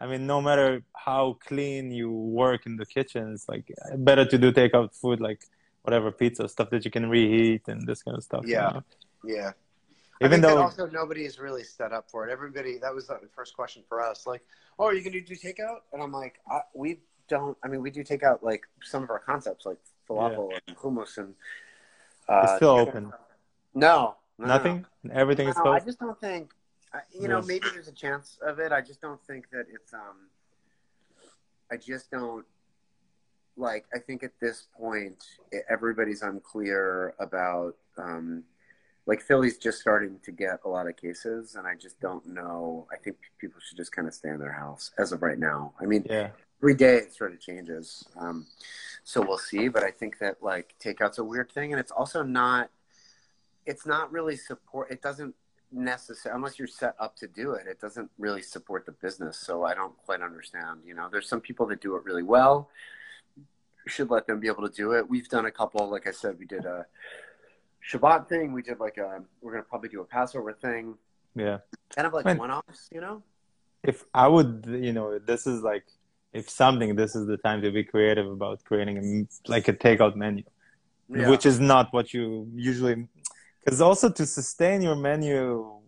I 0.00 0.06
mean, 0.06 0.26
no 0.26 0.40
matter 0.40 0.82
how 0.96 1.38
clean 1.46 1.92
you 1.92 2.10
work 2.10 2.66
in 2.66 2.76
the 2.76 2.86
kitchen, 2.86 3.32
it's 3.32 3.48
like 3.48 3.70
better 3.98 4.24
to 4.24 4.38
do 4.38 4.50
takeout 4.52 4.94
food, 5.00 5.20
like 5.20 5.42
whatever 5.82 6.10
pizza 6.10 6.48
stuff 6.48 6.70
that 6.70 6.84
you 6.84 6.90
can 6.90 7.08
reheat 7.08 7.68
and 7.68 7.86
this 7.86 8.02
kind 8.02 8.16
of 8.16 8.24
stuff. 8.24 8.44
you 8.44 8.52
Yeah. 8.52 8.70
know? 8.70 8.82
yeah. 9.24 9.52
Even 10.20 10.40
though 10.40 10.58
also 10.58 10.86
nobody 10.86 11.24
is 11.24 11.38
really 11.38 11.64
set 11.64 11.92
up 11.92 12.10
for 12.10 12.28
it. 12.28 12.32
Everybody, 12.32 12.78
that 12.78 12.94
was 12.94 13.08
the 13.08 13.18
first 13.34 13.54
question 13.56 13.82
for 13.88 14.00
us. 14.00 14.26
Like, 14.26 14.42
oh, 14.78 14.86
are 14.86 14.94
you 14.94 15.02
going 15.02 15.12
to 15.14 15.20
do 15.20 15.34
takeout? 15.34 15.80
And 15.92 16.02
I'm 16.02 16.12
like, 16.12 16.40
I, 16.50 16.60
we 16.74 17.00
don't. 17.28 17.56
I 17.62 17.68
mean, 17.68 17.82
we 17.82 17.90
do 17.90 18.02
take 18.02 18.22
out 18.22 18.42
like 18.42 18.62
some 18.82 19.02
of 19.02 19.10
our 19.10 19.18
concepts, 19.18 19.66
like 19.66 19.78
falafel 20.08 20.58
and 20.66 20.76
hummus 20.76 21.18
and. 21.18 21.34
Uh, 22.28 22.40
it's 22.44 22.56
still 22.56 22.70
open. 22.78 23.12
No, 23.74 24.16
no, 24.38 24.46
no, 24.46 24.46
Nothing. 24.46 24.86
Everything 25.12 25.48
is 25.48 25.56
No, 25.64 25.72
I 25.72 25.80
just 25.80 25.98
don't 25.98 26.20
think. 26.20 26.52
You 27.18 27.26
know, 27.28 27.38
Yes. 27.38 27.46
maybe 27.46 27.66
there's 27.72 27.88
a 27.88 27.92
chance 27.92 28.38
of 28.46 28.58
it. 28.58 28.70
I 28.70 28.80
just 28.80 29.00
don't 29.00 29.20
think 29.26 29.50
that 29.50 29.66
it's. 29.72 29.92
um 29.94 30.28
I 31.70 31.76
just 31.76 32.10
don't 32.10 32.44
like. 33.56 33.86
I 33.94 33.98
think 33.98 34.22
at 34.22 34.32
this 34.40 34.68
point, 34.78 35.16
everybody's 35.68 36.22
unclear 36.22 37.14
about. 37.18 37.76
um 37.98 38.44
like 39.04 39.20
Philly's 39.20 39.58
just 39.58 39.80
starting 39.80 40.20
to 40.22 40.30
get 40.30 40.60
a 40.64 40.68
lot 40.68 40.86
of 40.86 40.96
cases, 40.96 41.56
and 41.56 41.66
I 41.66 41.74
just 41.74 41.98
don't 41.98 42.24
know. 42.24 42.86
I 42.92 42.96
think 42.96 43.16
people 43.40 43.58
should 43.60 43.76
just 43.76 43.90
kind 43.90 44.06
of 44.06 44.14
stay 44.14 44.28
in 44.28 44.38
their 44.38 44.52
house 44.52 44.92
as 44.96 45.10
of 45.10 45.22
right 45.22 45.40
now. 45.40 45.72
I 45.80 45.86
mean, 45.86 46.06
Yeah. 46.08 46.30
Every 46.62 46.74
day 46.74 46.96
it 46.96 47.12
sort 47.12 47.32
of 47.32 47.40
changes. 47.40 48.04
Um, 48.16 48.46
so 49.04 49.20
we'll 49.20 49.38
see. 49.38 49.68
But 49.68 49.82
I 49.82 49.90
think 49.90 50.18
that 50.20 50.42
like 50.42 50.74
takeout's 50.78 51.18
a 51.18 51.24
weird 51.24 51.50
thing, 51.50 51.72
and 51.72 51.80
it's 51.80 51.92
also 51.92 52.22
not. 52.22 52.70
It's 53.66 53.86
not 53.86 54.10
really 54.12 54.36
support. 54.36 54.90
It 54.90 55.02
doesn't 55.02 55.34
necessarily 55.70 56.36
unless 56.36 56.58
you're 56.58 56.68
set 56.68 56.94
up 56.98 57.16
to 57.16 57.26
do 57.26 57.52
it. 57.52 57.66
It 57.66 57.80
doesn't 57.80 58.10
really 58.18 58.42
support 58.42 58.86
the 58.86 58.92
business. 58.92 59.38
So 59.38 59.64
I 59.64 59.74
don't 59.74 59.96
quite 60.04 60.20
understand. 60.20 60.80
You 60.84 60.94
know, 60.94 61.08
there's 61.10 61.28
some 61.28 61.40
people 61.40 61.66
that 61.66 61.80
do 61.80 61.96
it 61.96 62.04
really 62.04 62.22
well. 62.22 62.68
Should 63.86 64.10
let 64.10 64.26
them 64.26 64.38
be 64.38 64.46
able 64.46 64.68
to 64.68 64.74
do 64.74 64.92
it. 64.92 65.08
We've 65.08 65.28
done 65.28 65.46
a 65.46 65.50
couple. 65.50 65.88
Like 65.90 66.06
I 66.06 66.12
said, 66.12 66.38
we 66.38 66.46
did 66.46 66.64
a 66.64 66.86
Shabbat 67.90 68.28
thing. 68.28 68.52
We 68.52 68.62
did 68.62 68.78
like 68.78 68.98
a. 68.98 69.22
We're 69.40 69.52
gonna 69.52 69.64
probably 69.64 69.88
do 69.88 70.00
a 70.00 70.04
Passover 70.04 70.52
thing. 70.52 70.94
Yeah. 71.34 71.58
Kind 71.94 72.06
of 72.06 72.12
like 72.12 72.24
Man. 72.24 72.38
one-offs. 72.38 72.88
You 72.92 73.00
know. 73.00 73.22
if 73.82 74.04
I 74.14 74.28
would, 74.28 74.66
you 74.68 74.92
know, 74.92 75.18
this 75.18 75.46
is 75.46 75.62
like, 75.62 75.84
if 76.32 76.48
something, 76.48 76.94
this 76.96 77.14
is 77.14 77.26
the 77.26 77.36
time 77.36 77.60
to 77.62 77.70
be 77.70 77.84
creative 77.84 78.26
about 78.30 78.62
creating 78.64 78.96
a, 78.98 79.50
like 79.50 79.68
a 79.68 79.72
takeout 79.72 80.16
menu, 80.16 80.44
Yeah. 81.08 81.28
which 81.30 81.44
is 81.46 81.60
not 81.60 81.92
what 81.92 82.12
you 82.14 82.48
usually, 82.54 83.06
because 83.64 83.80
also 83.80 84.10
to 84.10 84.24
sustain 84.26 84.80
your 84.82 84.96
menu, 84.96 85.38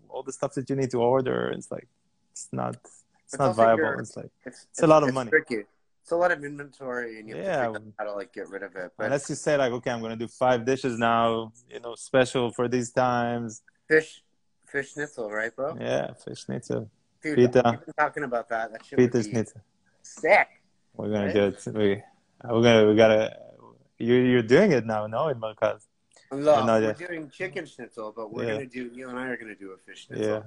all 0.09 0.23
the 0.23 0.33
stuff 0.33 0.55
that 0.55 0.69
you 0.71 0.77
need 0.77 0.91
to 0.91 0.99
order, 1.01 1.51
it's 1.57 1.71
like, 1.71 1.89
it's 2.33 2.49
not, 2.53 2.75
it's, 2.77 3.05
It's 3.25 3.39
not 3.39 3.57
viable. 3.57 3.99
It's 3.99 4.17
like, 4.17 4.31
It's, 4.45 4.67
It's 4.71 4.83
a 4.83 4.87
lot 4.87 5.03
of 5.03 5.13
money. 5.15 5.31
Tricky. 5.31 5.63
It's 6.03 6.13
a 6.13 6.17
lot 6.17 6.31
of 6.33 6.45
inventory, 6.45 7.19
and 7.19 7.27
you 7.29 7.35
have 7.37 7.45
Yeah. 7.45 7.57
to 7.67 7.73
figure 7.73 7.89
out 7.89 7.95
how 7.99 8.05
to 8.05 8.13
like 8.13 8.31
get 8.35 8.47
rid 8.51 8.63
of 8.63 8.77
it. 8.77 8.93
But 8.97 9.05
unless 9.07 9.31
you 9.31 9.37
say 9.37 9.57
like, 9.57 9.73
okay, 9.73 9.91
I'm 9.91 10.01
going 10.01 10.11
to 10.19 10.23
do 10.27 10.29
five 10.29 10.67
dishes 10.67 10.99
now, 10.99 11.51
you 11.71 11.81
know, 11.81 11.95
special 11.95 12.53
for 12.53 12.69
these 12.69 12.93
times. 12.93 13.63
fish, 13.89 14.23
fish 14.67 14.93
schnitzel, 14.93 15.31
right, 15.31 15.55
bro? 15.57 15.75
Yeah, 15.81 16.13
fish 16.23 16.41
schnitzel, 16.45 16.91
Dude, 17.23 17.37
Pita. 17.37 17.63
we've 17.71 17.85
been 17.87 17.95
talking 17.99 18.25
about 18.25 18.47
that. 18.51 18.71
That 18.73 18.83
pita 18.85 19.19
be 19.19 19.31
schnitzel. 19.31 19.63
Sick. 20.05 20.49
We're 20.95 21.09
going 21.11 21.27
Right? 21.27 21.37
it. 21.37 21.63
We, 21.67 22.03
we're 22.49 22.63
to, 22.63 22.89
we 22.89 22.95
got 22.97 23.09
to, 23.09 23.37
you, 23.99 24.15
you're 24.15 24.43
doing 24.43 24.73
it 24.73 24.87
now, 24.87 25.07
no, 25.07 25.29
in. 25.29 25.41
Look, 26.31 26.67
no 26.67 26.81
we're 26.81 26.93
doing 26.95 27.31
chicken 27.31 27.65
schnitzel, 27.67 28.13
but 28.17 28.33
we're 28.33 28.45
Yeah. 28.45 28.53
gonna 28.55 28.67
do. 28.67 28.91
You 28.93 29.09
and 29.09 29.19
I 29.19 29.29
are 29.29 29.37
gonna 29.37 29.55
do 29.55 29.71
a 29.73 29.79
fish 29.79 30.07
schnitzel. 30.07 30.27
Yeah. 30.27 30.43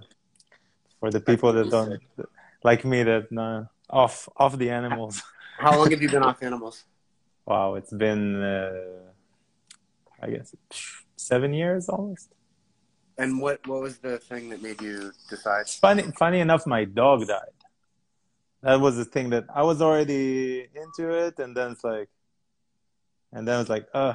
For 0.99 1.11
the 1.11 1.21
people 1.21 1.53
that 1.53 1.69
don't, 1.69 2.01
like 2.63 2.83
me, 2.83 3.03
that 3.03 3.31
no, 3.31 3.67
off 3.89 4.27
off 4.35 4.57
the 4.57 4.69
animals. 4.69 5.21
How 5.57 5.77
long 5.77 5.89
have 5.91 6.01
you 6.01 6.09
been 6.09 6.23
off 6.29 6.41
animals? 6.43 6.83
Wow, 7.45 7.75
it's 7.75 7.93
been, 7.93 8.43
uh, 8.43 9.11
I 10.21 10.29
guess, 10.31 10.53
seven 11.15 11.53
years 11.53 11.87
almost. 11.87 12.29
And 13.17 13.39
what 13.41 13.65
what 13.67 13.81
was 13.81 13.99
the 13.99 14.17
thing 14.19 14.49
that 14.49 14.61
made 14.61 14.81
you 14.81 15.11
decide? 15.29 15.67
Funny, 15.69 16.03
funny 16.17 16.39
enough, 16.41 16.65
my 16.67 16.83
dog 16.83 17.25
died. 17.27 17.53
That 18.63 18.79
was 18.79 18.97
the 18.97 19.05
thing 19.05 19.29
that 19.29 19.45
I 19.53 19.63
was 19.63 19.81
already 19.81 20.67
into 20.75 21.11
it, 21.11 21.39
and 21.39 21.55
then 21.55 21.71
it's 21.71 21.83
like, 21.83 22.09
and 23.31 23.47
then 23.47 23.61
it's 23.61 23.69
like, 23.69 23.87
uh, 23.93 24.13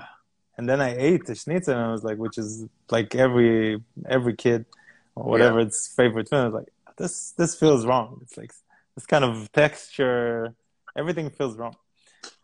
and 0.57 0.69
then 0.69 0.81
I 0.81 0.97
ate 0.97 1.27
the 1.27 1.35
schnitzel, 1.35 1.75
and 1.75 1.83
I 1.83 1.93
was 1.93 2.05
like, 2.05 2.19
which 2.19 2.39
is 2.39 2.67
like 2.91 3.15
every 3.15 3.83
every 4.09 4.35
kid 4.35 4.67
or 5.15 5.25
whatever 5.25 5.61
its 5.61 5.89
favorite 5.95 6.29
food. 6.29 6.39
I 6.41 6.45
was 6.45 6.55
like, 6.55 6.73
this 6.99 7.33
this 7.33 7.55
feels 7.55 7.87
wrong. 7.87 8.19
It's 8.23 8.37
like 8.37 8.53
this 8.97 9.07
kind 9.07 9.25
of 9.25 9.51
texture, 9.53 10.55
everything 10.97 11.31
feels 11.31 11.57
wrong. 11.57 11.77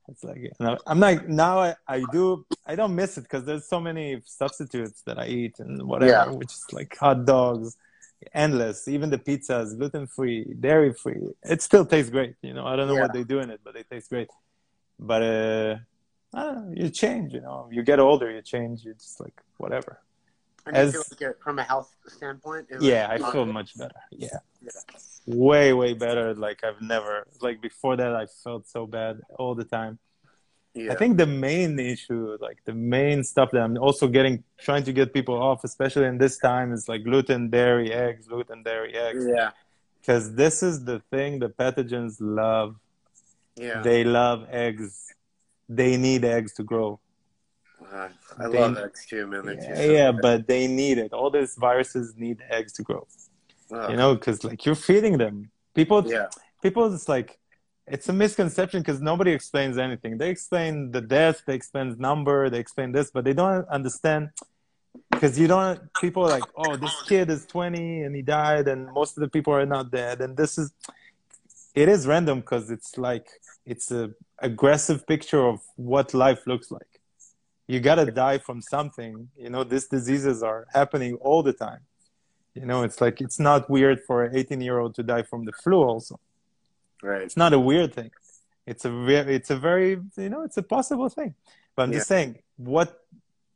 It's 0.08 0.24
like 0.24 0.38
you 0.38 0.52
know, 0.60 0.78
I'm 0.86 1.00
like 1.00 1.28
now 1.28 1.58
I, 1.58 1.74
I 1.86 2.04
do 2.12 2.46
I 2.64 2.76
don't 2.76 2.94
miss 2.94 3.18
it 3.18 3.22
because 3.22 3.44
there's 3.44 3.66
so 3.68 3.80
many 3.80 4.22
substitutes 4.24 5.02
that 5.02 5.18
I 5.18 5.26
eat 5.26 5.58
and 5.58 5.82
whatever, 5.82 6.30
Yeah. 6.30 6.36
which 6.36 6.52
is 6.52 6.64
like 6.72 6.96
hot 6.96 7.26
dogs, 7.26 7.76
endless. 8.32 8.88
Even 8.88 9.10
the 9.10 9.18
pizzas, 9.18 9.76
gluten 9.78 10.06
free, 10.06 10.44
dairy 10.58 10.92
free. 10.92 11.22
It 11.42 11.62
still 11.62 11.86
tastes 11.86 12.10
great. 12.10 12.34
You 12.42 12.54
know, 12.54 12.66
I 12.66 12.76
don't 12.76 12.88
know 12.88 12.94
Yeah. 12.94 13.02
what 13.02 13.12
they 13.12 13.24
do 13.24 13.38
in 13.40 13.50
it, 13.50 13.60
but 13.64 13.74
they 13.74 13.82
taste 13.84 14.10
great. 14.10 14.28
But 14.98 15.22
uh, 15.22 15.76
I 16.34 16.42
don't 16.44 16.56
know. 16.68 16.74
You 16.82 16.90
change. 16.90 17.32
You 17.32 17.40
know, 17.40 17.68
you 17.70 17.82
get 17.82 17.98
older, 18.00 18.30
you 18.30 18.42
change. 18.42 18.84
You 18.84 18.94
just 18.94 19.20
like 19.20 19.40
whatever. 19.58 20.00
And 20.66 20.76
you 20.76 20.82
As- 20.82 20.92
feel 20.92 21.04
like 21.12 21.22
it- 21.22 21.40
from 21.42 21.58
a 21.58 21.62
health 21.62 21.90
standpoint, 22.06 22.66
it 22.70 22.82
Yeah, 22.82 23.06
I 23.10 23.16
feel 23.32 23.46
much 23.46 23.76
better. 23.78 23.94
Yeah. 24.10 24.38
Way, 25.26 25.72
way 25.72 25.92
better. 25.94 26.34
Like 26.34 26.64
I've 26.64 26.80
never 26.82 27.26
like 27.40 27.60
before 27.60 27.96
that 27.96 28.14
I 28.14 28.26
felt 28.44 28.66
so 28.68 28.86
bad 28.86 29.20
all 29.38 29.54
the 29.54 29.64
time. 29.64 29.98
Yeah. 30.74 30.92
I 30.92 30.94
think 30.96 31.16
the 31.16 31.26
main 31.26 31.78
issue, 31.78 32.36
like 32.40 32.58
the 32.64 32.74
main 32.74 33.24
stuff 33.24 33.50
that 33.52 33.62
I'm 33.62 33.76
also 33.78 34.06
getting 34.06 34.44
trying 34.58 34.84
to 34.84 34.92
get 34.92 35.12
people 35.12 35.34
off, 35.34 35.64
especially 35.64 36.06
in 36.06 36.18
this 36.18 36.38
time, 36.38 36.72
is 36.72 36.88
like 36.88 37.02
gluten, 37.04 37.50
dairy, 37.50 37.92
eggs, 37.92 38.28
gluten, 38.28 38.62
dairy, 38.62 38.94
eggs. 38.94 39.24
Yeah. 39.28 39.50
Because 40.00 40.34
this 40.34 40.62
is 40.62 40.84
the 40.84 41.00
thing 41.10 41.38
the 41.40 41.48
pathogens 41.48 42.16
love. 42.20 42.76
Yeah. 43.56 43.82
They 43.82 44.04
love 44.04 44.46
eggs. 44.50 45.06
They 45.68 45.96
need 45.96 46.24
eggs 46.24 46.54
to 46.54 46.62
grow. 46.62 47.00
Uh, 47.92 48.08
I 48.38 48.48
They- 48.48 48.60
love 48.60 48.76
eggs 48.78 49.06
too, 49.06 49.26
man. 49.26 49.46
They're 49.46 49.56
too 49.56 49.62
Yeah, 49.62 49.90
yeah, 50.00 50.12
but 50.12 50.46
they 50.46 50.66
need 50.68 50.98
it. 50.98 51.12
All 51.12 51.30
these 51.30 51.56
viruses 51.56 52.14
need 52.16 52.38
eggs 52.50 52.72
to 52.74 52.82
grow. 52.82 53.06
You 53.70 53.96
know, 53.96 54.14
because 54.14 54.44
like 54.44 54.64
you're 54.64 54.74
feeding 54.88 55.18
them. 55.18 55.50
People 55.74 56.06
Yeah. 56.10 56.28
people 56.62 56.92
it's 56.94 57.08
like 57.08 57.38
it's 57.90 58.08
a 58.08 58.12
misconception 58.12 58.80
because 58.80 59.00
nobody 59.00 59.32
explains 59.32 59.78
anything. 59.78 60.18
They 60.18 60.30
explain 60.30 60.90
the 60.90 61.00
death 61.00 61.42
they 61.46 61.54
explain 61.54 61.90
the 61.90 61.96
number 61.96 62.50
they 62.50 62.58
explain 62.58 62.92
this 62.92 63.10
but 63.10 63.24
they 63.24 63.32
don't 63.32 63.66
understand 63.68 64.30
because 65.10 65.38
you 65.38 65.48
don't 65.48 65.80
people 66.00 66.24
are 66.24 66.30
like 66.30 66.44
oh 66.56 66.76
this 66.76 66.94
kid 67.06 67.30
is 67.30 67.46
20 67.46 68.02
and 68.02 68.14
he 68.14 68.22
died 68.22 68.68
and 68.68 68.92
most 68.92 69.16
of 69.16 69.22
the 69.22 69.28
people 69.28 69.52
are 69.52 69.66
not 69.66 69.90
dead. 69.90 70.20
And 70.20 70.36
this 70.36 70.58
is 70.58 70.72
it 71.74 71.88
is 71.88 72.06
random 72.06 72.40
because 72.40 72.70
it's 72.70 72.98
like 72.98 73.28
it's 73.64 73.90
a 73.90 74.10
aggressive 74.40 75.06
picture 75.06 75.46
of 75.46 75.60
what 75.76 76.14
life 76.14 76.46
looks 76.46 76.70
like. 76.70 77.00
You 77.66 77.80
gotta 77.80 78.10
die 78.10 78.38
from 78.38 78.62
something. 78.62 79.28
You 79.36 79.50
know 79.50 79.64
these 79.64 79.86
diseases 79.86 80.42
are 80.42 80.66
happening 80.72 81.14
all 81.16 81.42
the 81.42 81.52
time. 81.52 81.80
You 82.54 82.66
know 82.66 82.82
it's 82.82 83.00
like 83.00 83.20
it's 83.20 83.38
not 83.38 83.70
weird 83.70 84.00
for 84.06 84.24
an 84.24 84.36
18 84.36 84.60
year 84.60 84.78
old 84.78 84.94
to 84.96 85.02
die 85.02 85.22
from 85.22 85.44
the 85.44 85.52
flu 85.52 85.82
also 85.82 86.18
Right. 87.02 87.22
it's 87.22 87.36
not 87.36 87.52
a 87.52 87.60
weird 87.60 87.94
thing. 87.94 88.10
It's 88.66 88.84
a 88.84 88.90
ve- 88.90 89.32
it's 89.38 89.50
a 89.50 89.56
very 89.56 90.00
you 90.16 90.28
know 90.28 90.42
it's 90.42 90.56
a 90.56 90.62
possible 90.62 91.08
thing. 91.08 91.34
But 91.74 91.84
I'm 91.84 91.92
just 91.92 92.08
saying 92.08 92.38
what 92.56 93.04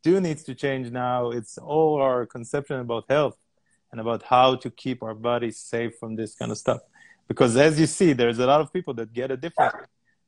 do 0.03 0.20
needs 0.20 0.43
to 0.45 0.55
change 0.55 0.90
now. 0.90 1.30
It's 1.30 1.59
all 1.59 2.01
our 2.01 2.26
conception 2.26 2.80
about 2.80 3.05
health 3.09 3.36
and 3.90 4.01
about 4.01 4.22
how 4.22 4.57
to 4.57 4.70
keep 4.70 5.03
our 5.03 5.14
bodies 5.14 5.59
safe 5.59 5.97
from 5.99 6.16
this 6.16 6.34
kind 6.34 6.51
of 6.51 6.59
stuff. 6.59 6.80
Because 7.28 7.57
as 7.57 7.78
you 7.78 7.86
see, 7.86 8.12
there's 8.12 8.38
a 8.38 8.47
lot 8.47 8.61
of 8.61 8.72
people 8.72 8.95
that 8.95 9.12
get 9.12 9.30
it 9.30 9.40
differently, 9.40 9.86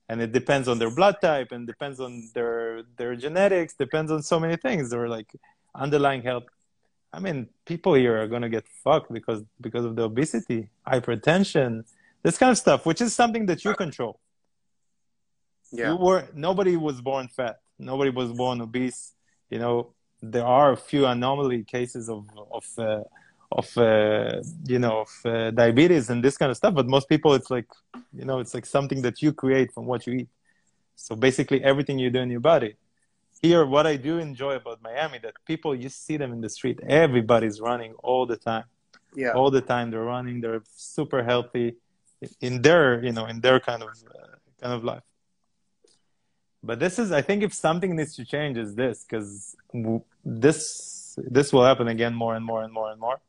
and 0.08 0.20
it 0.20 0.32
depends 0.32 0.68
on 0.68 0.78
their 0.78 0.90
blood 0.90 1.16
type 1.20 1.50
and 1.52 1.66
depends 1.66 1.98
on 2.00 2.30
their 2.34 2.82
their 2.96 3.16
genetics. 3.16 3.74
Depends 3.74 4.10
on 4.12 4.22
so 4.22 4.38
many 4.38 4.56
things. 4.56 4.92
Or 4.92 5.08
like 5.08 5.30
underlying 5.74 6.22
health. 6.22 6.44
I 7.12 7.20
mean, 7.20 7.48
people 7.64 7.94
here 7.94 8.20
are 8.20 8.28
gonna 8.28 8.48
get 8.48 8.66
fucked 8.84 9.12
because 9.12 9.42
because 9.60 9.84
of 9.84 9.96
the 9.96 10.02
obesity, 10.02 10.68
hypertension, 10.86 11.84
this 12.24 12.36
kind 12.38 12.50
of 12.50 12.58
stuff, 12.58 12.80
which 12.86 13.00
is 13.00 13.14
something 13.14 13.44
that 13.46 13.64
you 13.64 13.74
control. 13.74 14.14
Yeah. 15.70 15.90
You 15.90 15.96
were 15.96 16.22
nobody 16.34 16.76
was 16.76 17.00
born 17.00 17.28
fat. 17.28 17.56
Nobody 17.78 18.10
was 18.10 18.32
born 18.32 18.60
obese. 18.60 19.12
You 19.50 19.58
know, 19.58 19.76
there 20.22 20.46
are 20.46 20.72
a 20.72 20.76
few 20.90 21.02
anomaly 21.06 21.64
cases 21.64 22.08
of 22.08 22.22
of 22.58 22.64
uh, 22.78 23.02
of 23.52 23.66
uh, 23.78 24.40
you 24.72 24.78
know 24.84 24.94
of 25.06 25.12
uh, 25.24 25.50
diabetes 25.62 26.10
and 26.10 26.18
this 26.26 26.36
kind 26.40 26.50
of 26.50 26.56
stuff 26.56 26.74
but 26.74 26.86
most 26.96 27.08
people 27.08 27.34
it's 27.34 27.50
like 27.56 27.66
you 28.18 28.24
know 28.24 28.38
it's 28.42 28.54
like 28.56 28.66
something 28.66 29.00
that 29.02 29.16
you 29.22 29.32
create 29.32 29.68
from 29.72 29.84
what 29.90 30.00
you 30.06 30.12
eat 30.20 30.28
so 30.96 31.14
basically 31.14 31.62
everything 31.62 31.96
you 31.98 32.10
do 32.10 32.20
in 32.26 32.30
your 32.30 32.40
body 32.40 32.72
here 33.42 33.64
what 33.74 33.86
i 33.86 33.96
do 34.08 34.18
enjoy 34.18 34.54
about 34.62 34.78
miami 34.82 35.18
that 35.18 35.34
people 35.46 35.72
you 35.74 35.88
see 35.88 36.16
them 36.16 36.32
in 36.32 36.40
the 36.40 36.48
street 36.58 36.80
everybody's 36.88 37.60
running 37.60 37.92
all 38.08 38.24
the 38.32 38.36
time 38.50 38.64
Yeah. 39.14 39.32
all 39.38 39.50
the 39.58 39.64
time 39.72 39.86
they're 39.92 40.10
running 40.16 40.36
they're 40.40 40.64
super 40.96 41.22
healthy 41.22 41.68
in 42.40 42.62
their 42.62 43.02
you 43.04 43.12
know 43.12 43.26
in 43.26 43.40
their 43.40 43.60
kind 43.60 43.82
of 43.82 43.88
uh, 43.88 44.36
kind 44.60 44.74
of 44.74 44.84
life. 44.84 45.02
But 46.62 46.78
this 46.80 46.98
is 46.98 47.12
i 47.12 47.20
think 47.20 47.42
if 47.42 47.52
something 47.52 47.94
needs 47.94 48.16
to 48.16 48.24
change 48.24 48.56
is 48.56 48.74
this 48.74 49.04
because 49.04 49.54
this 50.24 51.18
this 51.36 51.52
will 51.52 51.64
happen 51.64 51.88
again 51.88 52.14
more 52.14 52.34
and 52.34 52.44
more 52.44 52.62
and 52.62 52.72
more 52.72 52.90
and 52.90 53.00
more. 53.00 53.20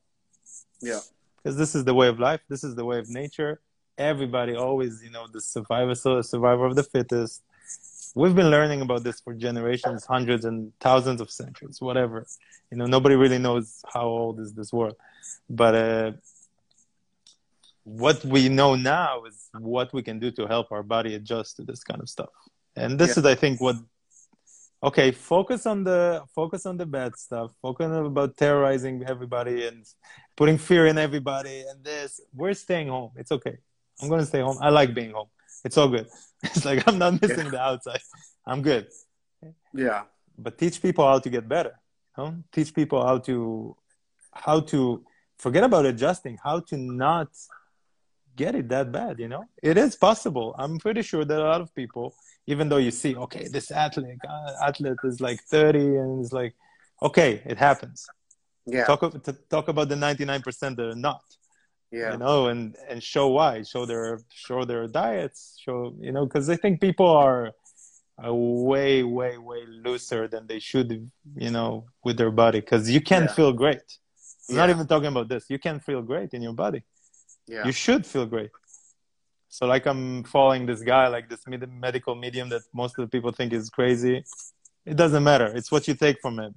Yeah. 0.82 1.00
because 1.38 1.58
this 1.58 1.76
is 1.76 1.84
the 1.86 1.93
way 1.93 2.08
of 2.08 2.20
life. 2.20 2.41
This 2.50 2.64
is 2.64 2.76
the 2.76 2.86
way 2.86 3.00
of 3.00 3.10
nature. 3.10 3.62
Everybody 3.98 4.56
always 4.56 5.04
you 5.04 5.12
know 5.12 5.28
the 5.32 5.41
survivor 5.41 5.96
so 5.96 6.22
survivor 6.22 6.66
of 6.66 6.76
the 6.76 6.84
fittest. 6.84 7.43
We've 8.16 8.36
been 8.36 8.50
learning 8.50 8.82
about 8.82 9.04
this 9.04 9.20
for 9.20 9.34
generations 9.34 10.06
hundreds 10.06 10.46
and 10.46 10.72
thousands 10.80 11.22
of 11.22 11.30
centuries 11.30 11.82
whatever. 11.82 12.26
You 12.72 12.78
know 12.78 12.86
nobody 12.86 13.16
really 13.16 13.38
knows 13.38 13.84
how 13.93 14.06
old 14.06 14.39
is 14.39 14.54
this 14.54 14.74
world. 14.74 14.96
But 15.50 15.76
uh, 15.76 16.12
what 17.86 18.24
we 18.26 18.50
know 18.50 18.76
now 18.76 19.24
is 19.26 19.50
what 19.74 19.94
we 19.94 20.02
can 20.04 20.20
do 20.20 20.32
to 20.32 20.48
help 20.48 20.72
our 20.72 20.84
body 20.84 21.16
adjust 21.16 21.56
to 21.58 21.64
this 21.64 21.84
kind 21.84 22.02
of 22.02 22.10
stuff. 22.10 22.30
And 22.76 23.00
this 23.00 23.12
Yeah. 23.16 23.20
is 23.22 23.26
i 23.26 23.36
think 23.36 23.62
what 23.62 23.78
okay 24.84 25.12
focus 25.12 25.66
on 25.66 25.84
the 25.84 26.02
focus 26.40 26.66
on 26.66 26.76
the 26.78 26.86
bad 26.98 27.12
stuff. 27.26 27.52
Focus 27.62 27.86
on 27.86 28.06
about 28.06 28.32
terrorizing 28.38 29.04
everybody 29.14 29.66
and 29.68 29.86
putting 30.36 30.58
fear 30.58 30.84
in 30.88 30.98
everybody 30.98 31.58
and 31.70 31.84
this. 31.84 32.20
We're 32.34 32.54
staying 32.54 32.90
home. 32.90 33.12
It's 33.22 33.32
okay. 33.32 33.58
I'm 34.02 34.10
going 34.10 34.20
to 34.20 34.26
stay 34.26 34.42
home. 34.42 34.58
I 34.62 34.70
like 34.70 34.94
being 34.94 35.12
home. 35.12 35.30
It's 35.64 35.78
all 35.78 35.90
good. 35.96 36.08
It's 36.44 36.66
like 36.70 36.80
i'm 36.88 36.98
not 37.04 37.14
missing 37.22 37.50
the 37.56 37.62
outside. 37.70 38.04
I'm 38.50 38.62
good. 38.62 38.86
Yeah. 39.74 40.02
but 40.46 40.58
teach 40.58 40.82
people 40.86 41.04
how 41.12 41.20
to 41.26 41.30
get 41.36 41.48
better 41.56 41.74
you 42.18 42.24
know? 42.24 42.32
teach 42.56 42.70
people 42.80 43.00
how 43.10 43.18
to 43.28 43.36
how 44.46 44.58
to 44.72 44.80
forget 45.44 45.64
about 45.70 45.86
adjusting 45.86 46.36
how 46.48 46.58
to 46.70 46.76
not 46.78 47.30
get 48.36 48.56
it 48.56 48.68
that 48.70 48.92
bad 48.92 49.20
you 49.20 49.28
know? 49.28 49.46
It 49.64 49.78
is 49.78 49.96
possible. 49.96 50.56
I'm 50.58 50.78
pretty 50.80 51.02
sure 51.02 51.24
that 51.26 51.40
a 51.40 51.44
lot 51.54 51.62
of 51.62 51.74
people 51.76 52.16
even 52.48 52.70
though 52.70 52.78
you 52.88 52.92
see 52.92 53.16
okay 53.16 53.48
this 53.48 53.72
athlete 53.72 54.20
uh, 54.34 54.68
athlete 54.68 54.98
is 55.04 55.20
like 55.22 55.40
30 55.44 55.80
and 55.80 56.24
it's 56.24 56.34
like 56.34 56.54
okay 57.02 57.42
it 57.46 57.58
happens. 57.58 58.06
Yeah. 58.66 58.86
talk 58.86 59.02
to 59.28 59.34
talk 59.50 59.68
about 59.68 59.88
the 59.90 59.96
99% 59.96 60.76
that 60.78 60.88
are 60.94 60.96
not 61.10 61.22
Yeah. 61.92 62.12
you 62.14 62.18
know 62.24 62.40
and 62.52 62.64
and 62.90 63.00
show 63.14 63.28
why. 63.38 63.54
Show 63.74 63.84
their 63.92 64.06
show 64.46 64.60
their 64.72 64.86
diets 65.02 65.40
show 65.64 65.78
you 66.06 66.12
know 66.16 66.24
because 66.28 66.46
i 66.56 66.58
think 66.64 66.74
people 66.88 67.10
are 67.26 67.44
are 68.24 68.34
way 68.72 68.94
way 69.20 69.34
way 69.50 69.62
looser 69.86 70.24
than 70.34 70.44
they 70.52 70.60
should 70.70 70.90
you 71.46 71.52
know 71.56 71.70
with 72.06 72.16
their 72.22 72.34
body 72.44 72.60
because 72.66 72.84
you 72.96 73.02
can 73.12 73.24
Yeah. 73.24 73.36
feel 73.38 73.54
great. 73.64 73.88
I'm 74.50 74.56
not 74.62 74.70
even 74.76 74.86
talking 74.94 75.12
about 75.16 75.28
this. 75.34 75.44
You 75.54 75.60
can 75.68 75.78
feel 75.88 76.02
great 76.12 76.30
in 76.38 76.42
your 76.48 76.58
body 76.66 76.82
Yeah. 77.48 77.66
you 77.66 77.72
should 77.72 78.06
feel 78.06 78.26
great. 78.26 78.52
So 79.50 79.66
like 79.66 79.86
i'm 79.86 80.24
following 80.24 80.66
this 80.66 80.82
guy 80.82 81.08
like 81.08 81.30
this 81.30 81.46
med- 81.48 81.72
medical 81.88 82.14
medium 82.16 82.50
that 82.50 82.64
most 82.74 82.98
of 82.98 83.04
the 83.06 83.12
people 83.16 83.32
think 83.32 83.54
is 83.54 83.70
crazy. 83.70 84.24
It 84.86 84.98
doesn't 84.98 85.24
matter. 85.24 85.48
It's 85.58 85.72
what 85.72 85.88
you 85.88 85.96
take 85.96 86.18
from 86.22 86.39
it. 86.39 86.54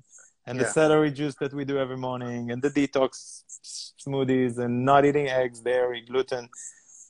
And 0.47 0.59
the 0.59 0.65
celery 0.81 1.11
juice 1.11 1.35
that 1.41 1.53
we 1.53 1.65
do 1.65 1.79
every 1.79 1.97
morning 2.09 2.51
and 2.51 2.61
the 2.63 2.71
detox 2.71 3.11
smoothies 4.03 4.59
and 4.59 4.85
not 4.85 5.05
eating 5.05 5.29
eggs 5.29 5.61
dairy 5.61 6.01
gluten. 6.09 6.45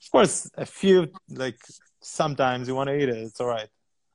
Of 0.03 0.11
course 0.11 0.51
a 0.57 0.67
few 0.67 0.99
like 1.43 1.61
sometimes 2.01 2.69
you 2.69 2.75
want 2.75 2.89
to 2.89 2.97
eat 3.01 3.09
it. 3.09 3.17
It's 3.17 3.41
all 3.41 3.47
right. 3.59 3.69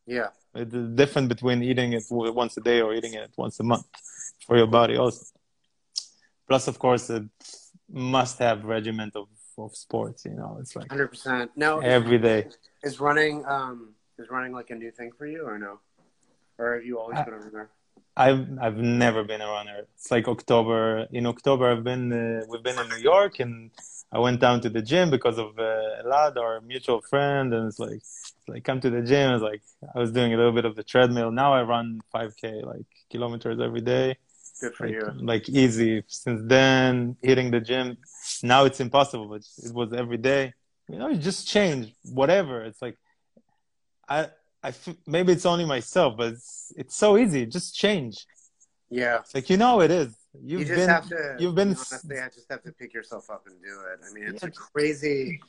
Yeah. 0.06 0.30
it's 0.62 0.72
the 0.72 0.82
difference 1.02 1.30
between 1.30 1.64
eating 1.64 1.94
it 1.94 2.04
once 2.12 2.58
a 2.58 2.62
day 2.62 2.80
or 2.82 2.94
eating 2.94 3.14
it 3.14 3.32
once 3.38 3.60
a 3.60 3.64
month 3.64 3.88
for 4.46 4.56
your 4.58 4.68
body 4.80 4.96
also. 4.98 5.26
Plus 6.48 6.68
of 6.68 6.78
course 6.78 7.10
it 7.10 7.24
must 7.90 8.38
have 8.40 8.58
regiment 8.66 9.16
of, 9.16 9.28
of 9.58 9.76
sports 9.76 10.26
you 10.26 10.32
know 10.32 10.58
it's 10.60 10.76
like 10.76 10.90
Hundred 10.90 11.10
percent. 11.10 11.52
Now 11.56 11.80
every 11.80 12.18
day 12.18 12.48
is 12.84 13.00
running 13.00 13.46
um 13.46 13.94
is 14.18 14.30
running 14.30 14.54
like 14.54 14.70
a 14.70 14.76
new 14.76 14.92
thing 14.92 15.12
for 15.18 15.26
you 15.26 15.42
or 15.46 15.58
no? 15.58 15.80
Or 16.58 16.76
have 16.76 16.86
you 16.86 17.00
always 17.00 17.18
I- 17.20 17.24
been 17.24 17.34
a 17.34 17.38
runner? 17.38 17.70
I've 18.16 18.48
I've 18.62 18.78
never 18.78 19.24
been 19.24 19.42
a 19.42 19.48
runner. 19.48 19.78
It's 19.96 20.12
like 20.12 20.28
October. 20.28 21.08
In 21.12 21.26
October, 21.26 21.72
I've 21.72 21.84
been 21.84 22.14
uh, 22.14 22.46
we've 22.48 22.62
been 22.62 22.78
in 22.78 22.88
New 22.90 22.98
York, 23.14 23.40
and 23.40 23.72
I 24.12 24.20
went 24.20 24.40
down 24.40 24.62
to 24.62 24.70
the 24.70 24.84
gym 24.84 25.10
because 25.10 25.40
of 25.40 25.58
uh, 25.58 26.04
Elad, 26.06 26.38
our 26.38 26.62
mutual 26.62 27.02
friend, 27.02 27.52
and 27.56 27.68
it's 27.68 27.80
like 27.80 27.96
it's 27.96 28.36
like 28.48 28.64
come 28.64 28.80
to 28.82 28.92
the 28.92 29.02
gym. 29.02 29.34
It's 29.34 29.42
like 29.42 29.64
I 29.96 29.98
was 29.98 30.12
doing 30.12 30.32
a 30.32 30.38
little 30.38 30.52
bit 30.52 30.66
of 30.66 30.76
the 30.76 30.84
treadmill. 30.84 31.32
Now 31.32 31.56
I 31.56 31.64
run 31.64 32.02
5k 32.14 32.64
like 32.64 32.86
kilometers 33.10 33.60
every 33.60 33.82
day, 33.82 34.18
Good 34.64 34.76
for 34.76 34.86
like, 34.88 34.96
you. 34.96 35.06
like 35.32 35.46
easy. 35.64 35.92
Since 36.08 36.42
then, 36.56 37.18
hitting 37.30 37.50
the 37.56 37.62
gym. 37.70 37.88
Now 38.42 38.62
it's 38.68 38.80
impossible, 38.88 39.28
but 39.34 39.42
it 39.68 39.74
was 39.80 39.90
every 40.04 40.18
day. 40.32 40.44
You 40.92 40.98
know, 41.00 41.10
you 41.14 41.18
just 41.32 41.42
change 41.56 41.94
whatever. 42.20 42.56
It's 42.70 42.82
like 42.82 42.98
I. 44.18 44.20
I 44.66 44.70
f- 44.70 44.96
maybe 45.06 45.34
it's 45.34 45.46
only 45.54 45.66
myself, 45.66 46.16
but 46.20 46.28
it's, 46.36 46.72
it's 46.78 46.96
so 46.96 47.10
easy. 47.18 47.46
Just 47.46 47.76
change. 47.76 48.16
Yeah. 48.90 49.20
It's 49.20 49.36
like 49.36 49.50
you 49.50 49.58
know 49.58 49.82
it 49.82 49.92
is. 49.92 50.16
You've 50.42 50.62
you 50.62 50.68
just 50.68 50.80
been 50.80 50.90
have 50.90 51.08
to 51.10 51.36
you've 51.40 51.56
been 51.62 51.70
honestly 51.70 52.18
I 52.20 52.30
just 52.30 52.50
have 52.50 52.64
to 52.64 52.72
pick 52.72 52.94
yourself 52.94 53.30
up 53.30 53.44
and 53.46 53.56
do 53.62 53.76
it. 53.92 54.00
I 54.08 54.14
mean 54.14 54.26
it's 54.34 54.42
Yeah. 54.42 54.50
a 54.50 54.52
crazy 54.52 55.42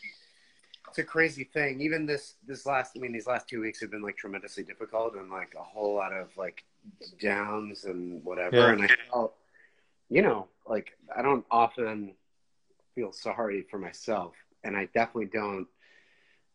it's 0.95 1.01
a 1.01 1.03
crazy 1.03 1.43
thing. 1.43 1.81
Even 1.81 2.07
this 2.07 2.35
this 2.47 2.67
last 2.67 2.93
I 2.97 3.01
mean 3.01 3.13
these 3.13 3.27
last 3.27 3.49
two 3.49 3.61
weeks 3.61 3.81
have 3.81 3.91
been 3.91 4.01
like 4.01 4.17
tremendously 4.17 4.63
difficult 4.63 5.17
and 5.17 5.29
like 5.29 5.53
a 5.59 5.63
whole 5.63 5.97
lot 5.97 6.13
of 6.13 6.29
like 6.37 6.63
downs 7.21 7.85
and 7.85 8.23
whatever. 8.23 8.59
Yeah. 8.59 8.73
And 8.75 8.83
I 8.85 8.89
felt 9.11 9.35
you 10.09 10.23
know, 10.23 10.47
like 10.69 10.97
I 11.15 11.21
don't 11.21 11.45
often 11.51 12.15
feel 12.95 13.11
sorry 13.11 13.63
for 13.69 13.77
myself 13.77 14.35
and 14.63 14.77
I 14.77 14.85
definitely 14.95 15.27
don't 15.27 15.67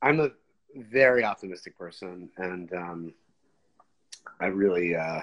I'm 0.02 0.22
a 0.22 0.30
very 0.74 1.26
optimistic 1.26 1.78
person 1.78 2.30
and 2.38 2.72
um 2.74 3.14
I 4.40 4.46
really 4.46 4.96
uh 4.96 5.20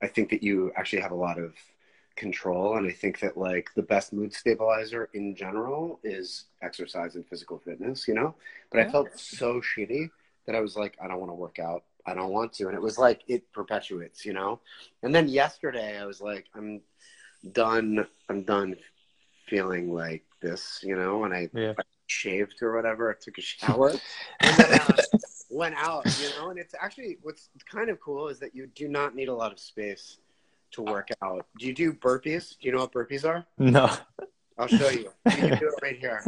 I 0.00 0.06
think 0.06 0.30
that 0.30 0.44
you 0.44 0.70
actually 0.76 1.02
have 1.02 1.10
a 1.10 1.16
lot 1.16 1.40
of 1.40 1.54
control 2.20 2.76
and 2.76 2.86
i 2.86 2.92
think 2.92 3.18
that 3.18 3.34
like 3.48 3.70
the 3.74 3.82
best 3.94 4.12
mood 4.12 4.32
stabilizer 4.34 5.08
in 5.14 5.34
general 5.34 5.98
is 6.04 6.44
exercise 6.60 7.14
and 7.16 7.26
physical 7.26 7.58
fitness 7.58 8.06
you 8.06 8.12
know? 8.12 8.34
But 8.70 8.80
i 8.80 8.84
felt 8.92 9.08
so 9.18 9.62
shitty 9.70 10.10
that 10.46 10.54
i 10.54 10.60
was 10.60 10.76
like 10.76 10.98
i 11.02 11.08
don't 11.08 11.18
want 11.18 11.30
to 11.30 11.40
work 11.46 11.58
out. 11.58 11.82
I 12.06 12.12
don't 12.14 12.32
want 12.38 12.52
to. 12.54 12.66
And 12.68 12.74
it 12.74 12.82
was 12.88 12.98
like 12.98 13.20
it 13.34 13.42
perpetuates 13.58 14.26
you 14.26 14.34
know? 14.34 14.60
And 15.02 15.14
then 15.14 15.26
yesterday 15.28 15.98
i 15.98 16.04
was 16.04 16.20
like 16.20 16.44
i'm 16.54 16.82
done 17.52 18.06
i'm 18.28 18.42
done 18.42 18.76
feeling 19.48 19.84
like 20.02 20.24
this 20.42 20.62
you 20.88 20.96
know? 20.96 21.24
And 21.24 21.32
i 21.32 21.48
Yeah. 21.54 21.72
shaved 22.06 22.56
or 22.60 22.70
whatever 22.76 23.10
i 23.10 23.14
took 23.24 23.38
a 23.38 23.40
shower 23.40 23.92
and 24.40 24.54
then 24.58 24.72
uh, 24.78 24.96
went 25.48 25.76
out 25.88 26.04
you 26.20 26.28
know? 26.36 26.50
And 26.50 26.58
it's 26.58 26.74
actually 26.84 27.16
what's 27.22 27.48
kind 27.76 27.88
of 27.88 27.98
cool 28.06 28.28
is 28.28 28.38
that 28.40 28.54
you 28.54 28.66
do 28.82 28.88
not 28.88 29.14
need 29.14 29.28
a 29.28 29.34
lot 29.42 29.52
of 29.52 29.58
space 29.58 30.18
to 30.72 30.82
work 30.82 31.08
out 31.22 31.46
do 31.58 31.66
you 31.66 31.74
do 31.74 31.92
burpees 31.92 32.50
do 32.58 32.68
you 32.68 32.72
know 32.72 32.80
what 32.80 32.92
burpees 32.92 33.24
are 33.24 33.44
no. 33.58 33.90
I'll 34.60 34.66
show 34.66 34.90
you. 34.90 35.10
You 35.24 35.30
can 35.30 35.58
do 35.58 35.68
it 35.68 35.74
right 35.82 35.98
here. 35.98 36.22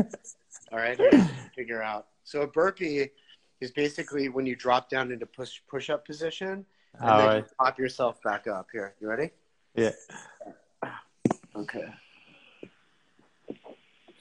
All 0.72 0.78
right, 0.78 0.97
here, 0.97 1.11
you 1.12 1.18
can 1.18 1.51
figure 1.55 1.82
out. 1.82 2.07
So 2.24 2.40
a 2.40 2.47
burpee 2.47 3.11
is 3.61 3.70
basically 3.72 4.30
when 4.30 4.47
you 4.47 4.57
drop 4.57 4.88
down 4.88 5.12
into 5.12 5.26
push 5.26 5.61
push 5.68 5.90
up 5.90 6.07
position 6.07 6.64
and 6.99 7.11
All 7.11 7.18
then 7.18 7.26
right. 7.26 7.36
you 7.45 7.51
pop 7.59 7.78
yourself 7.78 8.22
back 8.22 8.47
up. 8.47 8.68
Here, 8.72 8.95
you 9.01 9.09
ready? 9.09 9.32
Yeah. 9.74 9.90
Okay. 11.55 11.84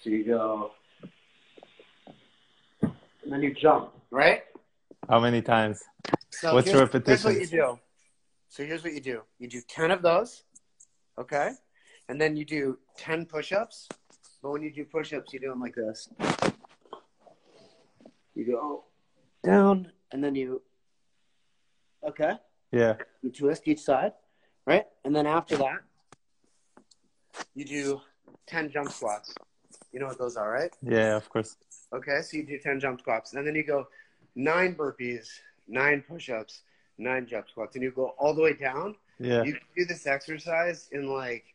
So 0.04 0.10
you 0.10 0.26
go, 0.26 0.72
and 2.82 3.32
then 3.32 3.42
you 3.42 3.54
jump, 3.54 3.92
right? 4.10 4.44
How 5.08 5.22
many 5.22 5.42
times? 5.42 5.84
So 6.32 6.54
What's 6.54 6.68
here's, 6.68 6.80
your 6.80 7.02
Here's 7.06 7.24
what 7.24 7.34
you 7.34 7.40
repetitions? 7.40 7.50
do. 7.50 7.80
So 8.52 8.66
here's 8.66 8.84
what 8.84 8.92
you 8.92 9.00
do. 9.00 9.22
You 9.40 9.48
do 9.48 9.62
ten 9.66 9.92
of 9.92 10.02
those, 10.02 10.44
okay, 11.18 11.52
and 12.10 12.20
then 12.20 12.36
you 12.36 12.44
do 12.44 12.78
ten 12.98 13.26
push-ups. 13.26 13.88
But 14.44 14.52
when 14.52 14.62
you 14.62 14.74
do 14.74 14.84
push-ups, 14.84 15.32
you 15.32 15.40
do 15.40 15.48
them 15.52 15.62
like 15.62 15.74
this. 15.74 16.10
You 18.36 18.46
go 18.46 18.84
down, 19.42 19.94
and 20.12 20.22
then 20.22 20.36
you, 20.36 20.62
okay, 22.06 22.34
Yeah. 22.74 22.98
you 23.22 23.32
twist 23.32 23.70
each 23.70 23.80
side, 23.80 24.12
right, 24.66 24.86
and 25.06 25.16
then 25.16 25.26
after 25.26 25.56
that, 25.56 25.80
you 27.56 27.64
do 27.64 28.02
ten 28.48 28.70
jump 28.70 28.92
squats. 28.92 29.34
You 29.94 30.02
know 30.02 30.08
what 30.08 30.18
those 30.18 30.36
are, 30.36 30.52
right? 30.52 30.76
Yeah, 30.82 31.16
of 31.16 31.30
course. 31.30 31.56
Okay, 31.94 32.22
so 32.22 32.36
you 32.36 32.46
do 32.46 32.58
10 32.60 32.80
jump 32.82 33.00
squats, 33.00 33.34
and 33.34 33.46
then 33.48 33.56
you 33.56 33.64
go 33.64 33.88
nine 34.36 34.76
burpees, 34.76 35.28
nine 35.68 36.02
push 36.08 36.30
ups, 36.30 36.64
nine 37.02 37.26
jump 37.28 37.50
squats, 37.50 37.76
and 37.76 37.84
you 37.84 37.92
go 37.92 38.14
all 38.20 38.34
the 38.34 38.42
way 38.42 38.54
down. 38.54 38.96
Yeah. 39.20 39.44
You 39.44 39.58
do 39.76 39.86
this 39.86 40.08
exercise 40.08 40.90
in 40.92 41.08
like 41.08 41.46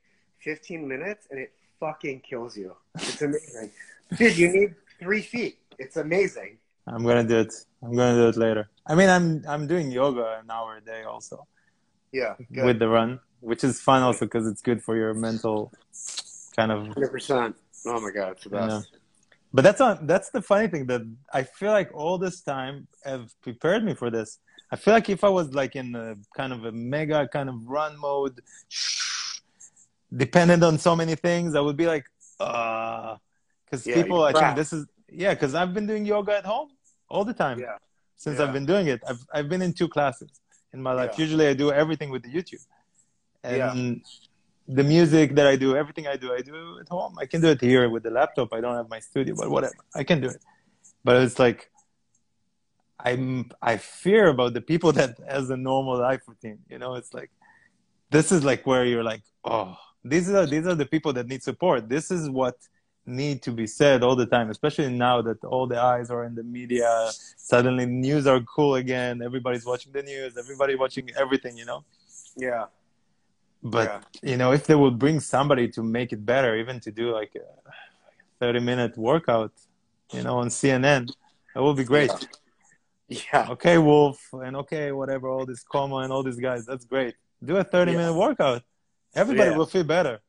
15 0.41 0.87
minutes, 0.87 1.29
and 1.31 1.41
it 1.41 1.53
fucking 1.81 2.21
kills 2.21 2.57
you. 2.57 2.75
It's 2.97 3.23
amazing, 3.23 3.71
dude. 4.19 4.37
You 4.37 4.49
need 4.53 4.75
three 5.01 5.23
feet. 5.23 5.59
It's 5.79 5.97
amazing. 5.97 6.59
I'm 6.87 7.05
gonna 7.05 7.25
do 7.25 7.39
it. 7.41 7.53
I'm 7.83 7.95
gonna 7.97 8.15
do 8.17 8.29
it 8.29 8.37
later. 8.37 8.69
I 8.87 8.95
mean, 8.95 9.09
I'm 9.09 9.43
I'm 9.49 9.67
doing 9.67 9.91
yoga 9.91 10.39
an 10.43 10.51
hour 10.51 10.77
a 10.77 10.81
day 10.81 11.03
also 11.03 11.47
Yeah, 12.13 12.35
good. 12.53 12.65
with 12.65 12.79
the 12.79 12.89
run, 12.89 13.19
which 13.41 13.65
is 13.65 13.81
fun 13.81 14.03
also 14.03 14.25
because 14.27 14.47
it's 14.47 14.63
good 14.63 14.81
for 14.83 14.97
your 14.97 15.13
mental 15.15 15.73
kind 16.55 16.71
of. 16.71 16.79
Hundred 16.89 17.11
percent. 17.11 17.57
Oh 17.87 18.01
my 18.01 18.11
god, 18.11 18.33
it's 18.33 18.45
the 18.45 18.51
Yeah. 18.51 18.67
best. 18.67 18.91
But 19.53 19.63
that's 19.63 19.81
not, 19.81 20.07
that's 20.07 20.31
the 20.31 20.43
funny 20.43 20.69
thing 20.69 20.87
that 20.87 21.03
I 21.33 21.43
feel 21.45 21.71
like 21.73 21.91
all 21.95 22.19
this 22.19 22.43
time 22.43 22.89
have 23.05 23.33
prepared 23.41 23.83
me 23.85 23.95
for 23.95 24.11
this. 24.11 24.39
I 24.71 24.77
feel 24.77 24.95
like 24.95 25.09
if 25.09 25.23
I 25.23 25.29
was 25.29 25.55
like 25.55 25.77
in 25.77 25.95
a 25.95 26.17
kind 26.37 26.53
of 26.53 26.65
a 26.65 26.73
mega 26.73 27.29
kind 27.29 27.49
of 27.49 27.55
run 27.67 27.99
mode, 27.99 28.41
dependent 30.17 30.63
on 30.65 30.79
so 30.79 30.97
many 30.97 31.15
things, 31.15 31.55
I 31.55 31.61
would 31.61 31.77
be 31.77 31.87
like, 31.87 32.05
uh, 32.41 33.17
because 33.65 33.87
Yeah, 33.87 34.03
people, 34.03 34.23
I 34.23 34.33
think 34.33 34.57
this 34.57 34.73
is 34.73 34.87
yeah, 35.09 35.35
because 35.35 35.55
I've 35.55 35.73
been 35.73 35.87
doing 35.87 36.05
yoga 36.05 36.37
at 36.37 36.45
home 36.45 36.71
all 37.09 37.25
the 37.25 37.33
time 37.33 37.61
Yeah, 37.61 37.77
since 38.17 38.39
Yeah. 38.39 38.45
I've 38.45 38.53
been 38.53 38.67
doing 38.67 38.89
it. 38.89 39.01
I've 39.09 39.25
I've 39.33 39.49
been 39.49 39.63
in 39.63 39.73
two 39.73 39.89
classes 39.89 40.31
in 40.73 40.83
my 40.83 40.93
life. 40.93 41.19
Usually, 41.19 41.47
I 41.47 41.55
do 41.55 41.73
everything 41.73 42.11
with 42.11 42.23
the 42.23 42.33
YouTube, 42.37 42.65
and 43.45 44.03
the 44.69 44.83
music 44.83 45.35
that 45.37 45.47
I 45.47 45.57
do, 45.57 45.77
everything 45.77 46.07
I 46.09 46.17
do, 46.17 46.33
I 46.33 46.41
do 46.41 46.79
at 46.81 46.89
home. 46.89 47.17
I 47.19 47.27
can 47.27 47.41
do 47.41 47.49
it 47.49 47.61
here 47.61 47.89
with 47.89 48.03
the 48.03 48.11
laptop. 48.11 48.53
I 48.53 48.61
don't 48.61 48.75
have 48.75 48.91
my 48.91 48.99
studio, 48.99 49.35
but 49.37 49.49
whatever, 49.49 49.75
I 49.95 50.03
can 50.03 50.21
do 50.21 50.29
it. 50.29 50.43
But 51.05 51.23
it's 51.23 51.39
like 51.39 51.71
I'm 52.99 53.51
I 53.63 53.77
fear 53.77 54.29
about 54.29 54.55
the 54.55 54.61
people 54.61 54.93
that 55.01 55.19
has 55.29 55.51
a 55.51 55.57
normal 55.57 55.99
life 55.99 56.23
routine. 56.27 56.59
You 56.69 56.79
know, 56.79 56.95
it's 56.95 57.13
like 57.15 57.31
this 58.11 58.33
is 58.33 58.45
like 58.45 58.67
where 58.67 58.85
you're 58.85 59.05
like, 59.05 59.23
oh, 59.45 59.77
these 60.05 60.31
are 60.31 60.47
these 60.47 60.67
are 60.67 60.75
the 60.75 60.87
people 60.87 61.13
that 61.15 61.27
need 61.29 61.43
support. 61.43 61.89
This 61.89 62.11
is 62.11 62.31
what 62.31 62.57
need 63.09 63.41
to 63.43 63.53
be 63.53 63.67
said 63.69 64.03
all 64.03 64.17
the 64.17 64.27
time, 64.27 64.51
especially 64.51 64.91
now 64.91 65.23
that 65.23 65.43
all 65.45 65.67
the 65.67 65.81
eyes 65.81 66.11
are 66.11 66.25
in 66.25 66.35
the 66.35 66.43
media. 66.43 67.11
Suddenly, 67.37 67.87
news 67.87 68.27
are 68.27 68.41
cool 68.41 68.75
again. 68.77 69.23
Everybody's 69.23 69.65
watching 69.65 69.93
the 69.93 70.03
news. 70.03 70.37
Everybody 70.37 70.75
watching 70.75 71.09
everything. 71.17 71.57
You 71.57 71.67
know. 71.67 71.85
yeah, 72.37 72.65
But 73.63 73.87
Yeah. 73.89 74.01
you 74.31 74.37
know, 74.37 74.53
if 74.53 74.67
they 74.67 74.75
would 74.75 74.99
bring 74.99 75.21
somebody 75.21 75.69
to 75.69 75.83
make 75.83 76.13
it 76.13 76.25
better, 76.25 76.57
even 76.57 76.81
to 76.81 76.91
do 76.91 77.13
like 77.13 77.33
a 77.37 77.47
thirty-minute 78.41 78.97
workout, 78.99 79.53
you 80.13 80.23
know, 80.23 80.39
on 80.39 80.49
CNN, 80.49 81.13
that 81.55 81.63
would 81.63 81.77
be 81.77 81.85
great. 81.85 82.11
yeah, 82.11 82.29
Okay, 83.35 83.79
Wolf, 83.79 84.21
and 84.33 84.57
okay, 84.57 84.93
whatever, 84.93 85.29
all 85.29 85.47
this 85.47 85.65
Cuomo 85.65 86.03
and 86.03 86.13
all 86.13 86.23
these 86.23 86.41
guys, 86.41 86.67
that's 86.67 86.85
great. 86.85 87.15
Do 87.45 87.57
a 87.57 87.65
thirty-minute 87.65 88.15
workout. 88.15 88.63
Everybody 89.15 89.51
Yeah. 89.51 89.57
will 89.57 89.67
feel 89.67 89.85
better. 89.85 90.21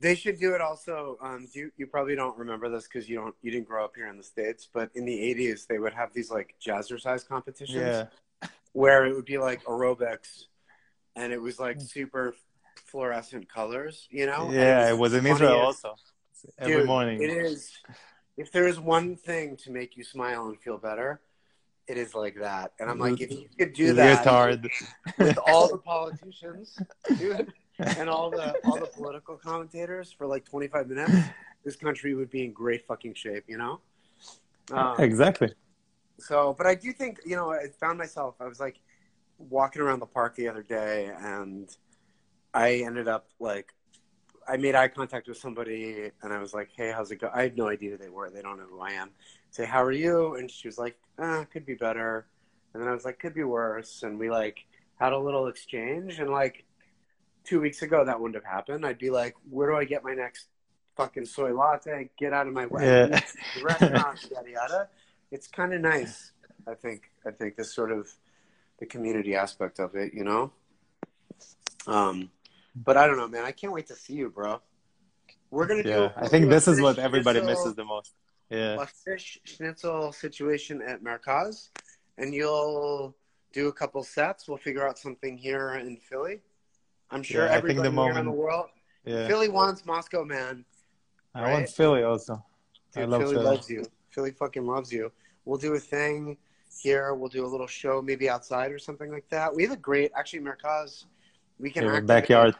They 0.00 0.14
should 0.14 0.38
do 0.40 0.54
it 0.54 0.60
also. 0.60 1.18
Um, 1.20 1.46
you 1.52 1.70
you 1.76 1.86
probably 1.86 2.16
don't 2.16 2.36
remember 2.36 2.68
this 2.68 2.88
because 2.88 3.08
you 3.08 3.16
don't 3.16 3.34
you 3.42 3.50
didn't 3.50 3.68
grow 3.68 3.84
up 3.84 3.92
here 3.94 4.08
in 4.08 4.16
the 4.16 4.22
states. 4.22 4.68
But 4.72 4.90
in 4.94 5.04
the 5.04 5.16
'80s, 5.34 5.66
they 5.66 5.78
would 5.78 5.92
have 5.92 6.12
these 6.12 6.30
like 6.30 6.54
jazzercise 6.64 7.26
competitions 7.26 7.76
Yeah, 7.76 8.48
where 8.72 9.04
it 9.06 9.14
would 9.14 9.24
be 9.26 9.38
like 9.38 9.62
aerobics, 9.64 10.44
and 11.14 11.32
it 11.32 11.40
was 11.40 11.58
like 11.60 11.80
super 11.80 12.34
fluorescent 12.86 13.48
colors. 13.48 14.08
You 14.10 14.26
know? 14.26 14.50
Yeah, 14.50 14.88
it 14.90 14.98
was 14.98 15.14
in 15.14 15.26
Israel 15.26 15.60
as- 15.60 15.66
also. 15.84 15.94
Every 16.58 16.78
Dude, 16.78 16.86
morning. 16.86 17.22
It 17.22 17.30
is. 17.30 17.70
If 18.36 18.50
there 18.50 18.66
is 18.66 18.80
one 18.80 19.14
thing 19.14 19.56
to 19.58 19.70
make 19.70 19.96
you 19.96 20.02
smile 20.02 20.48
and 20.48 20.58
feel 20.58 20.78
better, 20.78 21.20
it 21.88 21.96
is 21.96 22.14
like 22.14 22.36
that. 22.40 22.72
And 22.78 22.90
I'm 22.90 22.98
like, 22.98 23.20
if 23.20 23.30
you 23.30 23.48
could 23.58 23.72
do 23.72 23.92
that 23.94 24.24
Leotard. 24.24 24.68
with 25.18 25.38
all 25.46 25.68
the 25.68 25.78
politicians, 25.78 26.78
dude, 27.18 27.52
and 27.78 28.08
all 28.08 28.30
the 28.30 28.54
all 28.64 28.78
the 28.78 28.86
political 28.86 29.36
commentators 29.36 30.12
for 30.12 30.26
like 30.26 30.44
25 30.44 30.88
minutes, 30.88 31.12
this 31.64 31.76
country 31.76 32.14
would 32.14 32.30
be 32.30 32.44
in 32.44 32.52
great 32.52 32.86
fucking 32.86 33.14
shape, 33.14 33.44
you 33.46 33.58
know. 33.58 33.80
Um, 34.70 34.94
exactly. 34.98 35.52
so, 36.18 36.54
but 36.56 36.66
I 36.66 36.74
do 36.74 36.92
think 36.92 37.20
you 37.24 37.36
know 37.36 37.52
I 37.52 37.66
found 37.80 37.98
myself. 37.98 38.36
I 38.40 38.46
was 38.46 38.60
like 38.60 38.80
walking 39.38 39.82
around 39.82 39.98
the 39.98 40.06
park 40.06 40.36
the 40.36 40.48
other 40.48 40.62
day, 40.62 41.10
and 41.20 41.68
I 42.54 42.82
ended 42.86 43.08
up 43.08 43.28
like 43.40 43.74
I 44.48 44.56
made 44.56 44.74
eye 44.74 44.88
contact 44.88 45.28
with 45.28 45.36
somebody, 45.36 46.10
and 46.22 46.32
I 46.32 46.38
was 46.38 46.54
like, 46.54 46.70
"Hey, 46.74 46.90
how's 46.90 47.10
it 47.10 47.16
go?" 47.16 47.30
I 47.32 47.42
had 47.42 47.56
no 47.56 47.68
idea 47.68 47.92
who 47.92 47.96
they 47.96 48.08
were. 48.08 48.30
They 48.30 48.42
don't 48.42 48.58
know 48.58 48.66
who 48.70 48.80
I 48.80 48.92
am. 48.92 49.10
Say, 49.50 49.64
"How 49.64 49.82
are 49.82 49.92
you?" 49.92 50.34
And 50.34 50.50
she 50.50 50.68
was 50.68 50.78
like, 50.78 50.98
"Ah, 51.18 51.44
could 51.52 51.66
be 51.66 51.74
better." 51.74 52.26
And 52.72 52.82
then 52.82 52.88
I 52.88 52.92
was 52.92 53.04
like, 53.04 53.18
"Could 53.18 53.34
be 53.34 53.44
worse." 53.44 54.02
And 54.02 54.18
we 54.18 54.30
like 54.30 54.64
had 54.98 55.12
a 55.12 55.18
little 55.18 55.46
exchange, 55.46 56.18
and 56.18 56.30
like 56.30 56.64
two 57.44 57.60
weeks 57.60 57.82
ago, 57.82 58.04
that 58.04 58.20
wouldn't 58.20 58.42
have 58.42 58.50
happened. 58.50 58.84
I'd 58.86 58.98
be 58.98 59.10
like, 59.10 59.34
"Where 59.50 59.68
do 59.70 59.76
I 59.76 59.84
get 59.84 60.04
my 60.04 60.14
next 60.14 60.48
fucking 60.96 61.26
soy 61.26 61.52
latte? 61.54 62.10
Get 62.18 62.32
out 62.32 62.46
of 62.46 62.52
my 62.52 62.66
way!" 62.66 62.84
Yeah. 62.84 63.20
restaurant, 63.62 64.26
yada 64.32 64.50
yada. 64.50 64.88
It's 65.30 65.46
kind 65.46 65.72
of 65.72 65.80
nice. 65.80 66.32
I 66.66 66.74
think. 66.74 67.10
I 67.26 67.30
think 67.30 67.56
this 67.56 67.72
sort 67.74 67.92
of 67.92 68.08
the 68.78 68.86
community 68.86 69.36
aspect 69.36 69.78
of 69.78 69.94
it, 69.94 70.12
you 70.12 70.24
know. 70.24 70.52
Um, 71.86 72.30
but 72.74 72.96
I 72.96 73.06
don't 73.06 73.16
know, 73.16 73.28
man. 73.28 73.44
I 73.44 73.52
can't 73.52 73.72
wait 73.72 73.86
to 73.88 73.94
see 73.94 74.14
you, 74.14 74.30
bro. 74.30 74.60
We're 75.50 75.66
gonna 75.66 75.82
do. 75.82 75.88
Yeah, 75.90 76.12
I 76.16 76.28
think 76.28 76.48
this 76.48 76.66
is 76.66 76.80
what 76.80 76.98
everybody 76.98 77.40
schnitzel- 77.40 77.64
misses 77.64 77.74
the 77.76 77.84
most. 77.84 78.14
Yeah. 78.50 78.76
A 78.82 78.86
fish 78.86 79.38
schnitzel 79.44 80.12
situation 80.12 80.82
at 80.82 81.02
Merkaz, 81.02 81.70
and 82.18 82.34
you'll 82.34 83.14
do 83.52 83.68
a 83.68 83.72
couple 83.72 84.02
sets. 84.02 84.48
We'll 84.48 84.58
figure 84.58 84.86
out 84.86 84.98
something 84.98 85.36
here 85.38 85.74
in 85.74 85.96
Philly. 85.98 86.40
I'm 87.10 87.22
sure 87.22 87.44
Yeah, 87.46 87.52
everybody 87.52 87.88
the 87.90 88.02
here 88.02 88.18
in 88.18 88.24
the 88.24 88.30
world. 88.30 88.66
Yeah. 89.04 89.26
Philly 89.26 89.48
wants 89.48 89.84
Moscoman. 89.84 90.64
I 91.34 91.42
right? 91.42 91.52
want 91.52 91.68
Philly 91.68 92.02
also. 92.02 92.44
I 92.96 93.00
Dude, 93.00 93.10
love 93.10 93.22
Philly, 93.22 93.34
Philly. 93.34 93.44
loves 93.46 93.70
you. 93.70 93.84
Philly 94.10 94.30
fucking 94.32 94.66
loves 94.66 94.92
you. 94.92 95.12
We'll 95.44 95.58
do 95.58 95.74
a 95.74 95.78
thing 95.80 96.36
here. 96.80 97.14
We'll 97.14 97.28
do 97.30 97.44
a 97.44 97.48
little 97.48 97.66
show, 97.66 98.00
maybe 98.02 98.28
outside 98.30 98.70
or 98.70 98.78
something 98.78 99.10
like 99.10 99.28
that. 99.30 99.54
We 99.54 99.62
have 99.64 99.72
a 99.72 99.76
great, 99.76 100.12
actually, 100.14 100.40
Merkaz. 100.40 101.04
We 101.58 101.70
can 101.70 101.84
Yeah, 101.84 101.90
activate- 101.90 102.06
backyard. 102.08 102.54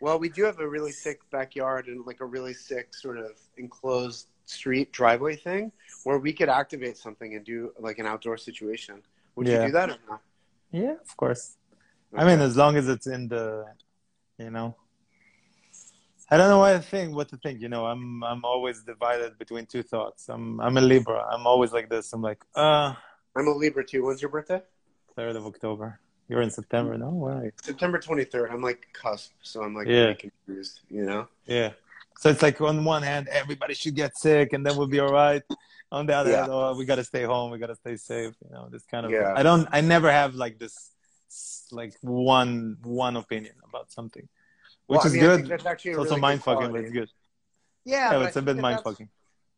Well, 0.00 0.18
we 0.18 0.28
do 0.28 0.44
have 0.44 0.58
a 0.60 0.68
really 0.68 0.92
sick 0.92 1.20
backyard 1.30 1.86
and 1.88 2.04
like 2.06 2.20
a 2.20 2.24
really 2.26 2.52
sick 2.52 2.94
sort 2.94 3.18
of 3.18 3.32
enclosed 3.56 4.28
street 4.44 4.92
driveway 4.92 5.36
thing 5.36 5.72
where 6.04 6.18
we 6.18 6.32
could 6.32 6.48
activate 6.50 6.96
something 6.98 7.34
and 7.34 7.44
do 7.44 7.72
like 7.78 7.98
an 7.98 8.06
outdoor 8.06 8.36
situation. 8.36 9.02
Would 9.36 9.46
Yeah. 9.48 9.60
you 9.62 9.66
do 9.68 9.72
that 9.72 9.90
or 9.90 9.96
not? 10.08 10.20
Yeah, 10.70 10.92
of 11.00 11.16
course. 11.16 11.56
I 12.14 12.24
mean, 12.24 12.40
as 12.40 12.56
long 12.56 12.76
as 12.76 12.88
it's 12.88 13.06
in 13.06 13.28
the, 13.28 13.66
you 14.38 14.50
know. 14.50 14.76
I 16.30 16.36
don't 16.36 16.48
know 16.48 16.58
what 16.58 16.72
to 16.72 16.80
think. 16.82 17.14
What 17.14 17.28
to 17.28 17.36
think? 17.36 17.60
You 17.60 17.68
know, 17.68 17.86
I'm 17.86 18.22
I'm 18.24 18.44
always 18.44 18.82
divided 18.82 19.38
between 19.38 19.64
two 19.66 19.82
thoughts. 19.84 20.28
I'm 20.28 20.60
I'm 20.60 20.76
a 20.76 20.80
Libra. 20.80 21.24
I'm 21.32 21.46
always 21.46 21.72
like 21.72 21.88
this. 21.88 22.12
I'm 22.12 22.20
like, 22.20 22.42
uh, 22.56 22.94
I'm 23.36 23.46
a 23.46 23.52
Libra 23.52 23.84
too. 23.86 24.04
When's 24.04 24.20
your 24.20 24.30
birthday? 24.30 24.60
third 25.14 25.36
of 25.36 25.46
October. 25.46 25.98
You're 26.28 26.42
in 26.42 26.50
September, 26.50 26.98
no? 26.98 27.10
Why? 27.10 27.52
September 27.62 27.98
23rd. 27.98 28.50
I'm 28.52 28.62
like 28.62 28.88
cusp, 28.92 29.32
so 29.42 29.62
I'm 29.62 29.74
like 29.74 29.86
Yeah. 29.86 30.00
really 30.00 30.14
confused, 30.14 30.80
you 30.90 31.04
know? 31.04 31.28
Yeah. 31.44 31.72
So 32.18 32.30
it's 32.30 32.42
like 32.42 32.60
on 32.60 32.84
one 32.84 33.02
hand, 33.02 33.28
everybody 33.28 33.74
should 33.74 33.94
get 33.94 34.16
sick, 34.16 34.52
and 34.52 34.64
then 34.66 34.76
we'll 34.76 34.86
be 34.88 35.00
all 35.00 35.12
right. 35.12 35.42
On 35.92 36.04
the 36.06 36.14
other 36.14 36.30
Yeah. 36.30 36.38
hand, 36.38 36.50
oh, 36.52 36.74
we 36.76 36.84
gotta 36.84 37.04
stay 37.04 37.22
home. 37.22 37.50
We 37.52 37.58
gotta 37.58 37.76
stay 37.76 37.96
safe. 37.96 38.34
You 38.44 38.50
know, 38.50 38.68
this 38.70 38.84
kind 38.86 39.06
of. 39.06 39.12
Yeah. 39.12 39.34
I 39.36 39.42
don't. 39.44 39.68
I 39.70 39.82
never 39.82 40.10
have 40.10 40.34
like 40.34 40.58
this, 40.58 40.90
like 41.70 41.94
one 42.00 42.78
one 42.82 43.16
opinion 43.16 43.54
about 43.68 43.92
something, 43.92 44.26
which 44.86 44.98
Well, 44.98 45.06
is 45.06 45.12
mean, 45.12 45.22
I 45.22 45.26
good. 45.26 45.46
that's 45.46 45.66
actually 45.66 45.92
It's 45.92 45.98
also 45.98 46.10
really 46.10 46.20
mind 46.22 46.42
fucking, 46.42 46.72
but 46.72 46.80
it's 46.80 46.90
good. 46.90 47.10
Yeah, 47.84 48.12
Yeah, 48.12 48.18
but 48.18 48.26
it's 48.28 48.36
a 48.36 48.42
bit 48.42 48.56
mind 48.56 48.80
fucking. 48.82 49.08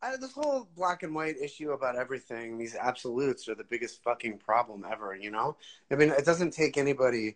I, 0.01 0.15
this 0.17 0.31
whole 0.31 0.67
black 0.75 1.03
and 1.03 1.13
white 1.13 1.35
issue 1.37 1.71
about 1.71 1.95
everything, 1.97 2.57
these 2.57 2.75
absolutes 2.75 3.49
are 3.49 3.55
the 3.55 3.63
biggest 3.63 4.01
fucking 4.03 4.37
problem 4.37 4.85
ever, 4.89 5.15
you 5.15 5.31
know? 5.31 5.57
I 5.91 5.95
mean, 5.95 6.09
it 6.09 6.25
doesn't 6.25 6.51
take 6.51 6.77
anybody, 6.77 7.35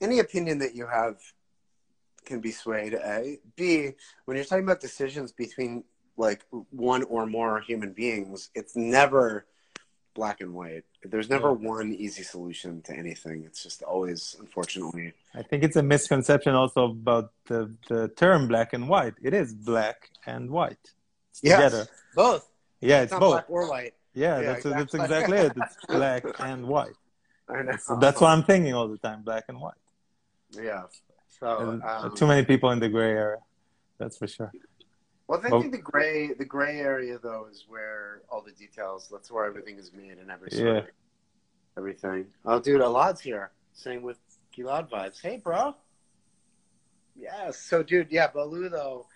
any 0.00 0.20
opinion 0.20 0.58
that 0.58 0.74
you 0.74 0.86
have 0.86 1.16
can 2.24 2.40
be 2.40 2.52
swayed, 2.52 2.94
A. 2.94 3.38
B, 3.56 3.92
when 4.26 4.36
you're 4.36 4.44
talking 4.44 4.64
about 4.64 4.80
decisions 4.80 5.32
between 5.32 5.82
like 6.16 6.44
one 6.70 7.02
or 7.04 7.26
more 7.26 7.60
human 7.60 7.92
beings, 7.92 8.50
it's 8.54 8.76
never 8.76 9.46
black 10.14 10.40
and 10.40 10.52
white. 10.52 10.84
There's 11.02 11.30
never 11.30 11.52
one 11.52 11.92
easy 11.92 12.24
solution 12.24 12.82
to 12.82 12.92
anything. 12.92 13.44
It's 13.44 13.62
just 13.62 13.82
always, 13.82 14.36
unfortunately. 14.38 15.12
I 15.34 15.42
think 15.42 15.62
it's 15.62 15.76
a 15.76 15.82
misconception 15.82 16.54
also 16.54 16.86
about 16.86 17.32
the, 17.46 17.72
the 17.88 18.08
term 18.08 18.48
black 18.48 18.72
and 18.72 18.88
white. 18.88 19.14
It 19.22 19.32
is 19.32 19.54
black 19.54 20.10
and 20.26 20.50
white. 20.50 20.92
Yes, 21.42 21.56
together. 21.72 21.88
both. 22.14 22.48
Yeah, 22.80 23.02
It's 23.02 23.12
it's 23.12 23.18
both. 23.20 23.32
black 23.32 23.50
or 23.50 23.68
white. 23.68 23.94
Yeah, 24.14 24.40
Yeah, 24.40 24.46
that's 24.52 24.64
that's 24.64 24.94
exactly. 24.94 25.38
exactly 25.38 25.38
it. 25.38 25.52
It's 25.56 25.76
black 25.88 26.24
and 26.40 26.66
white. 26.66 26.94
I 27.48 27.62
know. 27.62 27.76
So 27.76 27.96
that's 27.96 28.20
what 28.20 28.28
I'm 28.30 28.42
thinking 28.44 28.74
all 28.74 28.88
the 28.88 28.98
time, 28.98 29.22
black 29.22 29.44
and 29.48 29.60
white. 29.60 29.74
Yeah. 30.52 30.82
So, 31.40 31.80
um, 31.86 32.14
too 32.16 32.26
many 32.26 32.44
people 32.44 32.70
in 32.70 32.80
the 32.80 32.88
gray 32.88 33.10
area. 33.12 33.38
That's 33.98 34.16
for 34.16 34.26
sure. 34.26 34.52
Well, 35.28 35.40
I 35.44 35.50
think 35.50 35.72
the 35.72 35.78
gray 35.78 36.32
the 36.32 36.44
gray 36.44 36.80
area 36.80 37.18
though 37.22 37.46
is 37.50 37.64
where 37.68 38.22
all 38.30 38.42
the 38.42 38.52
details. 38.52 39.08
That's 39.12 39.30
where 39.30 39.44
everything 39.44 39.78
is 39.78 39.92
made 39.92 40.18
and 40.18 40.30
every 40.30 40.48
Yeah. 40.52 40.82
everything. 41.76 42.26
Oh, 42.44 42.58
dude, 42.60 42.80
Elad's 42.80 43.20
here. 43.20 43.50
Same 43.74 44.02
with 44.02 44.18
Gilad 44.56 44.88
vibes. 44.90 45.20
Hey, 45.20 45.36
bro. 45.36 45.74
Yes. 47.14 47.58
So, 47.60 47.82
dude, 47.82 48.08
yeah, 48.10 48.28
Baloo 48.28 48.68
though. 48.68 49.06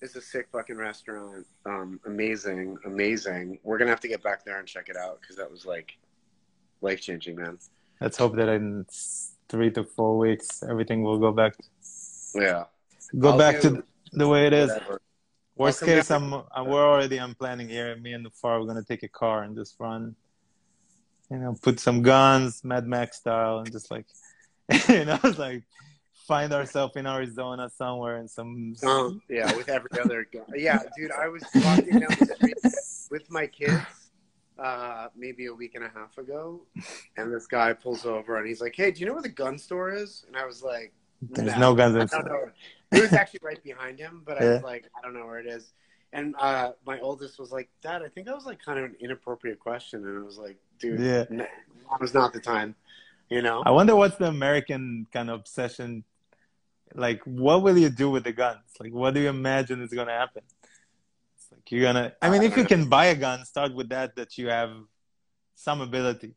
Is 0.00 0.16
a 0.16 0.20
sick 0.20 0.48
fucking 0.52 0.76
restaurant. 0.76 1.46
Um, 1.66 2.00
amazing, 2.06 2.76
amazing. 2.84 3.58
We're 3.62 3.78
gonna 3.78 3.90
have 3.90 4.00
to 4.00 4.08
get 4.08 4.22
back 4.22 4.44
there 4.44 4.58
and 4.58 4.68
check 4.68 4.88
it 4.88 4.96
out 4.96 5.20
because 5.20 5.36
that 5.36 5.50
was 5.50 5.64
like 5.66 5.96
life 6.80 7.00
changing, 7.00 7.36
man. 7.36 7.58
Let's 8.00 8.16
hope 8.16 8.36
that 8.36 8.48
in 8.48 8.86
three 9.48 9.70
to 9.72 9.84
four 9.84 10.18
weeks 10.18 10.62
everything 10.62 11.02
will 11.02 11.18
go 11.18 11.32
back. 11.32 11.54
Yeah. 12.34 12.64
Go 13.18 13.30
I'll 13.30 13.38
back 13.38 13.60
to 13.60 13.84
the 14.12 14.28
way 14.28 14.46
it 14.46 14.52
is. 14.52 14.70
whatever. 14.70 15.00
Worst 15.56 15.84
case. 15.84 16.10
I'm, 16.10 16.32
I'm 16.52 16.66
we're 16.66 16.84
already 16.84 17.20
I'm 17.20 17.34
planning 17.34 17.68
here. 17.68 17.96
Me 17.96 18.12
and 18.12 18.24
the 18.24 18.30
far 18.30 18.60
we're 18.60 18.66
gonna 18.66 18.82
take 18.82 19.04
a 19.04 19.08
car 19.08 19.44
and 19.44 19.56
just 19.56 19.76
run. 19.78 20.16
You 21.30 21.38
know, 21.38 21.56
put 21.62 21.80
some 21.80 22.02
guns, 22.02 22.62
Mad 22.64 22.86
Max 22.86 23.16
style, 23.16 23.60
and 23.60 23.72
just 23.72 23.90
like, 23.90 24.06
you 24.88 25.04
know, 25.06 25.18
it's 25.24 25.38
like 25.38 25.62
find 26.26 26.52
ourselves 26.52 26.96
in 26.96 27.06
Arizona 27.06 27.68
somewhere 27.68 28.16
and 28.16 28.30
some. 28.30 28.74
Um, 28.84 29.20
yeah, 29.28 29.54
with 29.56 29.68
every 29.68 29.90
other 30.00 30.26
guy. 30.32 30.40
Yeah, 30.56 30.80
dude, 30.96 31.12
I 31.12 31.28
was 31.28 31.42
walking 31.62 32.00
down 32.00 32.16
the 32.18 32.34
street 32.34 32.56
with 33.10 33.30
my 33.30 33.46
kids 33.46 33.84
uh, 34.58 35.08
maybe 35.16 35.46
a 35.46 35.54
week 35.54 35.74
and 35.74 35.84
a 35.84 35.90
half 35.94 36.16
ago, 36.18 36.62
and 37.16 37.32
this 37.32 37.46
guy 37.46 37.72
pulls 37.72 38.06
over 38.06 38.38
and 38.38 38.46
he's 38.48 38.60
like, 38.60 38.74
"Hey, 38.74 38.90
do 38.90 39.00
you 39.00 39.06
know 39.06 39.12
where 39.12 39.22
the 39.22 39.28
gun 39.28 39.58
store 39.58 39.90
is?" 39.92 40.24
And 40.28 40.36
I 40.36 40.46
was 40.46 40.62
like, 40.62 40.92
There's 41.30 41.56
no 41.58 41.74
guns 41.74 41.96
I 41.96 42.02
inside. 42.02 42.24
don't 42.24 42.32
know. 42.32 42.50
It 42.92 43.00
was 43.00 43.12
actually 43.12 43.40
right 43.42 43.62
behind 43.62 43.98
him, 43.98 44.22
but 44.24 44.40
I 44.40 44.44
Yeah. 44.44 44.52
was 44.54 44.62
like, 44.62 44.88
I 44.96 45.00
don't 45.02 45.14
know 45.14 45.26
where 45.26 45.38
it 45.40 45.46
is. 45.46 45.72
And 46.12 46.36
uh, 46.38 46.72
my 46.86 47.00
oldest 47.00 47.40
was 47.40 47.50
like, 47.50 47.68
Dad, 47.82 48.02
I 48.02 48.08
think 48.08 48.26
that 48.26 48.36
was 48.36 48.46
like 48.46 48.62
kind 48.64 48.78
of 48.78 48.84
an 48.84 48.94
inappropriate 49.00 49.58
question. 49.58 50.06
And 50.06 50.16
I 50.16 50.22
was 50.22 50.38
like, 50.38 50.56
dude, 50.78 51.00
Yeah. 51.00 51.24
n- 51.28 51.38
that 51.38 52.00
was 52.00 52.14
not 52.14 52.32
the 52.32 52.38
time, 52.38 52.76
you 53.30 53.42
know? 53.42 53.64
I 53.66 53.72
wonder 53.72 53.96
what's 53.96 54.16
the 54.16 54.26
American 54.28 55.08
kind 55.12 55.28
of 55.28 55.40
obsession. 55.40 56.04
Like, 56.94 57.20
what 57.24 57.62
will 57.62 57.76
you 57.76 57.88
do 57.90 58.10
with 58.10 58.24
the 58.24 58.32
guns? 58.32 58.60
Like, 58.80 58.92
what 58.92 59.14
do 59.14 59.20
you 59.20 59.28
imagine 59.28 59.82
is 59.82 59.92
gonna 59.92 60.12
happen? 60.12 60.42
It's 61.36 61.48
like 61.50 61.70
you're 61.70 61.82
gonna. 61.82 62.12
I 62.22 62.30
mean, 62.30 62.42
if 62.42 62.56
you 62.56 62.64
can 62.64 62.88
buy 62.88 63.06
a 63.06 63.14
gun, 63.16 63.44
start 63.44 63.74
with 63.74 63.88
that. 63.88 64.14
That 64.16 64.38
you 64.38 64.48
have 64.48 64.70
some 65.54 65.80
ability. 65.80 66.34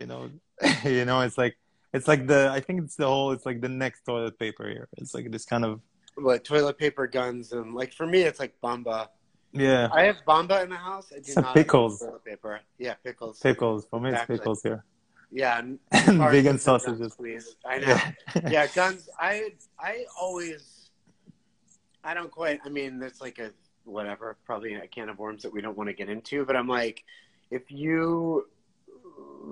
You 0.00 0.06
know, 0.06 0.30
you 0.84 1.04
know, 1.06 1.20
it's 1.22 1.38
like 1.38 1.56
it's 1.94 2.06
like 2.06 2.26
the. 2.26 2.50
I 2.52 2.60
think 2.60 2.82
it's 2.84 2.96
the 2.96 3.06
whole. 3.06 3.32
It's 3.32 3.46
like 3.46 3.60
the 3.62 3.68
next 3.70 4.02
toilet 4.04 4.38
paper 4.38 4.68
here. 4.68 4.88
It's 4.98 5.14
like 5.14 5.30
this 5.30 5.44
kind 5.46 5.64
of. 5.64 5.80
Like 6.18 6.44
toilet 6.44 6.78
paper, 6.78 7.06
guns, 7.06 7.52
and 7.52 7.74
like 7.74 7.92
for 7.92 8.06
me, 8.06 8.22
it's 8.22 8.40
like 8.40 8.54
Bamba. 8.62 9.08
Yeah, 9.52 9.88
I 9.92 10.02
have 10.04 10.16
Bamba 10.26 10.62
in 10.64 10.70
the 10.70 10.76
house. 10.76 11.10
I 11.14 11.20
do 11.20 11.32
Some 11.32 11.44
not 11.44 11.54
pickles. 11.54 12.00
have 12.00 12.08
toilet 12.10 12.24
paper. 12.24 12.60
Yeah, 12.78 12.94
pickles. 13.04 13.38
pickles. 13.40 13.86
For 13.90 14.00
me, 14.00 14.10
it's 14.10 14.14
Exactly. 14.16 14.38
pickles 14.38 14.62
here. 14.62 14.84
Yeah, 15.36 15.58
and, 15.58 15.78
And 15.90 16.18
vegan 16.30 16.58
sausages. 16.58 17.14
please. 17.14 17.56
I 17.62 17.78
know. 17.78 17.98
yeah, 18.50 18.66
guns. 18.68 19.06
I 19.20 19.50
I 19.78 20.06
always 20.18 20.88
I 22.02 22.14
don't 22.14 22.30
quite. 22.30 22.60
I 22.64 22.70
mean, 22.70 22.98
there's 22.98 23.20
like 23.20 23.38
a 23.38 23.50
whatever, 23.84 24.38
probably 24.46 24.72
a 24.74 24.86
can 24.86 25.10
of 25.10 25.18
worms 25.18 25.42
that 25.42 25.52
we 25.52 25.60
don't 25.60 25.76
want 25.76 25.90
to 25.90 25.92
get 25.92 26.08
into. 26.08 26.46
But 26.46 26.56
I'm 26.56 26.68
like, 26.68 27.04
if 27.50 27.70
you 27.70 28.46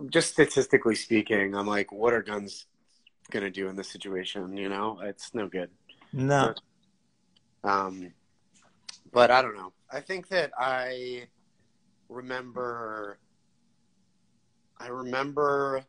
just 0.09 0.31
statistically 0.31 0.95
speaking, 0.95 1.55
I'm 1.55 1.67
like, 1.67 1.93
what 1.93 2.15
are 2.15 2.23
guns 2.23 2.65
gonna 3.31 3.51
do 3.51 3.69
in 3.69 3.77
this 3.77 3.91
situation? 3.91 4.57
You 4.57 4.71
know, 4.71 5.01
it's 5.03 5.35
no 5.35 5.49
good. 5.49 5.69
No. 6.15 6.55
Um, 7.63 8.11
but 9.13 9.31
I 9.31 9.43
don't 9.43 9.55
know. 9.55 9.75
I 9.93 10.01
think 10.01 10.29
that 10.29 10.51
I 10.59 11.27
remember. 12.09 13.19
I 14.79 14.89
remember 14.89 15.83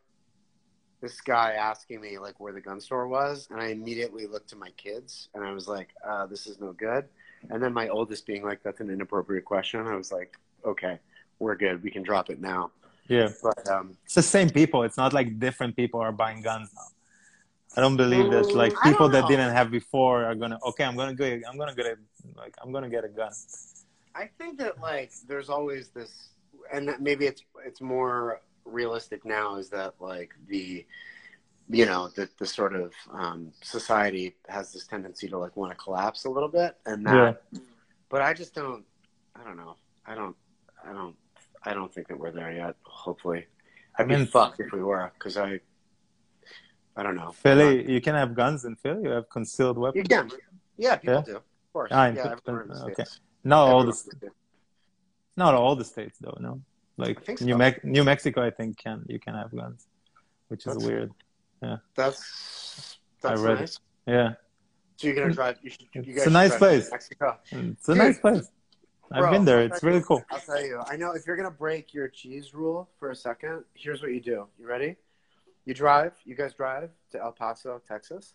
this 1.01 1.21
guy 1.21 1.53
asking 1.53 2.01
me 2.01 2.17
like 2.17 2.39
where 2.39 2.53
the 2.53 2.61
gun 2.61 2.79
store 2.79 3.07
was, 3.07 3.47
and 3.51 3.59
I 3.61 3.67
immediately 3.67 4.25
looked 4.27 4.49
to 4.49 4.55
my 4.55 4.69
kids, 4.71 5.29
and 5.33 5.43
I 5.43 5.51
was 5.51 5.67
like, 5.67 5.89
uh, 6.05 6.25
"This 6.25 6.47
is 6.47 6.59
no 6.59 6.73
good." 6.73 7.05
And 7.49 7.61
then 7.61 7.73
my 7.73 7.89
oldest 7.89 8.25
being 8.25 8.43
like, 8.43 8.63
"That's 8.63 8.81
an 8.81 8.89
inappropriate 8.89 9.45
question." 9.45 9.85
I 9.87 9.95
was 9.95 10.11
like, 10.11 10.37
"Okay, 10.65 10.99
we're 11.39 11.55
good. 11.55 11.83
We 11.83 11.91
can 11.91 12.03
drop 12.03 12.29
it 12.29 12.39
now." 12.41 12.71
Yeah, 13.07 13.29
But 13.43 13.67
um, 13.69 13.97
it's 14.05 14.15
the 14.15 14.23
same 14.23 14.49
people. 14.49 14.83
It's 14.83 14.97
not 14.97 15.13
like 15.13 15.37
different 15.39 15.75
people 15.75 15.99
are 15.99 16.11
buying 16.11 16.41
guns 16.41 16.69
now. 16.73 16.87
I 17.77 17.81
don't 17.81 17.97
believe 17.97 18.29
that 18.31 18.55
like 18.55 18.73
Mm, 18.73 18.83
people 18.83 19.09
that 19.09 19.27
didn't 19.27 19.51
have 19.51 19.69
before 19.69 20.25
are 20.25 20.35
gonna. 20.35 20.57
Okay, 20.69 20.83
I'm 20.83 20.95
gonna 20.95 21.13
go. 21.13 21.25
I'm 21.25 21.57
gonna 21.57 21.75
get 21.75 21.85
a 21.85 21.97
like. 22.35 22.55
I'm 22.63 22.71
gonna 22.71 22.89
get 22.89 23.03
a 23.03 23.09
gun. 23.09 23.31
I 24.15 24.29
think 24.37 24.57
that 24.59 24.79
like 24.81 25.11
there's 25.27 25.49
always 25.49 25.89
this, 25.89 26.29
and 26.73 26.87
that 26.87 27.01
maybe 27.01 27.25
it's 27.25 27.43
it's 27.65 27.81
more 27.81 28.41
realistic 28.65 29.25
now 29.25 29.55
is 29.55 29.69
that 29.69 29.93
like 29.99 30.33
the, 30.47 30.85
you 31.69 31.85
know, 31.85 32.09
the 32.15 32.29
the 32.39 32.45
sort 32.45 32.75
of 32.75 32.93
um, 33.11 33.51
society 33.61 34.35
has 34.49 34.73
this 34.73 34.85
tendency 34.87 35.27
to 35.29 35.37
like 35.37 35.55
want 35.55 35.71
to 35.71 35.77
collapse 35.77 36.25
a 36.25 36.29
little 36.29 36.49
bit, 36.49 36.75
and 36.85 37.05
that. 37.05 37.41
But 38.09 38.21
I 38.21 38.33
just 38.33 38.53
don't. 38.53 38.83
I 39.35 39.43
don't 39.43 39.57
know. 39.57 39.75
I 40.05 40.15
don't. 40.15 40.35
I 40.87 40.93
don't. 40.93 41.15
I 41.63 41.73
don't 41.73 41.91
think 41.93 42.07
that 42.09 42.17
we're 42.19 42.31
there 42.31 42.51
yet. 42.51 42.75
Hopefully, 42.83 43.45
I'd 43.97 44.03
I 44.03 44.05
mean- 44.07 44.19
be 44.19 44.25
fucked 44.25 44.59
if 44.59 44.71
we 44.71 44.81
were, 44.83 45.11
because 45.17 45.37
I. 45.37 45.59
I 46.97 47.03
don't 47.03 47.15
know. 47.15 47.31
Philly, 47.31 47.91
you 47.91 47.99
can 47.99 48.15
have 48.15 48.35
guns 48.35 48.63
in 48.63 48.75
Philly. 48.77 49.03
You 49.03 49.09
have 49.09 49.29
concealed 49.29 49.77
weapons 49.77 50.07
You 50.09 50.15
can. 50.15 50.31
Yeah, 50.77 50.95
people 50.95 51.15
Yeah? 51.15 51.21
do. 51.23 51.35
Of 51.37 51.43
course. 51.73 51.89
Ah, 51.91 52.07
yeah, 52.07 52.35
okay. 52.47 52.93
States. 52.93 53.19
Not 53.43 53.67
all 53.67 53.83
the 53.83 53.91
the 54.21 54.29
not 55.35 55.53
all 55.55 55.75
the 55.75 55.83
states 55.83 56.17
though. 56.21 56.37
No, 56.39 56.61
like 56.97 57.17
I 57.19 57.21
think 57.21 57.41
New 57.41 57.53
so. 57.53 57.57
Mex- 57.57 57.79
New 57.83 58.03
Mexico, 58.03 58.41
I 58.45 58.51
think 58.51 58.77
can 58.77 59.03
you 59.07 59.19
can 59.19 59.33
have 59.35 59.51
guns, 59.55 59.87
which 60.47 60.61
is 60.65 60.73
That's- 60.73 60.85
weird. 60.87 61.11
Yeah, 61.61 61.77
that's 61.95 62.99
that's 63.21 63.41
read 63.41 63.57
it. 63.57 63.59
nice. 63.61 63.79
Yeah, 64.05 64.33
So 64.97 65.07
you're 65.07 65.15
gonna 65.15 65.33
drive? 65.33 65.57
You 65.63 65.69
should. 65.69 65.87
You 65.93 66.03
It's 66.07 66.27
a 66.27 66.29
nice 66.29 66.55
place. 66.57 66.91
Mexico. 66.91 67.39
it's 67.51 67.87
a 67.89 67.93
Dude. 67.93 67.97
nice 68.03 68.19
place. 68.19 68.49
I've 69.11 69.21
Bro, 69.21 69.31
been 69.31 69.45
there. 69.45 69.61
It's 69.61 69.81
really 69.83 70.01
cool. 70.01 70.23
I'll 70.31 70.39
tell 70.39 70.63
you. 70.63 70.81
I 70.87 70.95
know 70.97 71.11
if 71.11 71.25
you're 71.25 71.37
gonna 71.37 71.49
break 71.51 71.93
your 71.93 72.07
cheese 72.07 72.53
rule 72.53 72.89
for 72.99 73.11
a 73.11 73.15
second, 73.15 73.63
here's 73.73 74.01
what 74.01 74.11
you 74.11 74.19
do. 74.21 74.47
You 74.59 74.67
ready? 74.67 74.95
You 75.65 75.73
drive. 75.73 76.13
You 76.25 76.35
guys 76.35 76.53
drive 76.53 76.89
to 77.11 77.21
El 77.21 77.31
Paso, 77.31 77.81
Texas. 77.87 78.33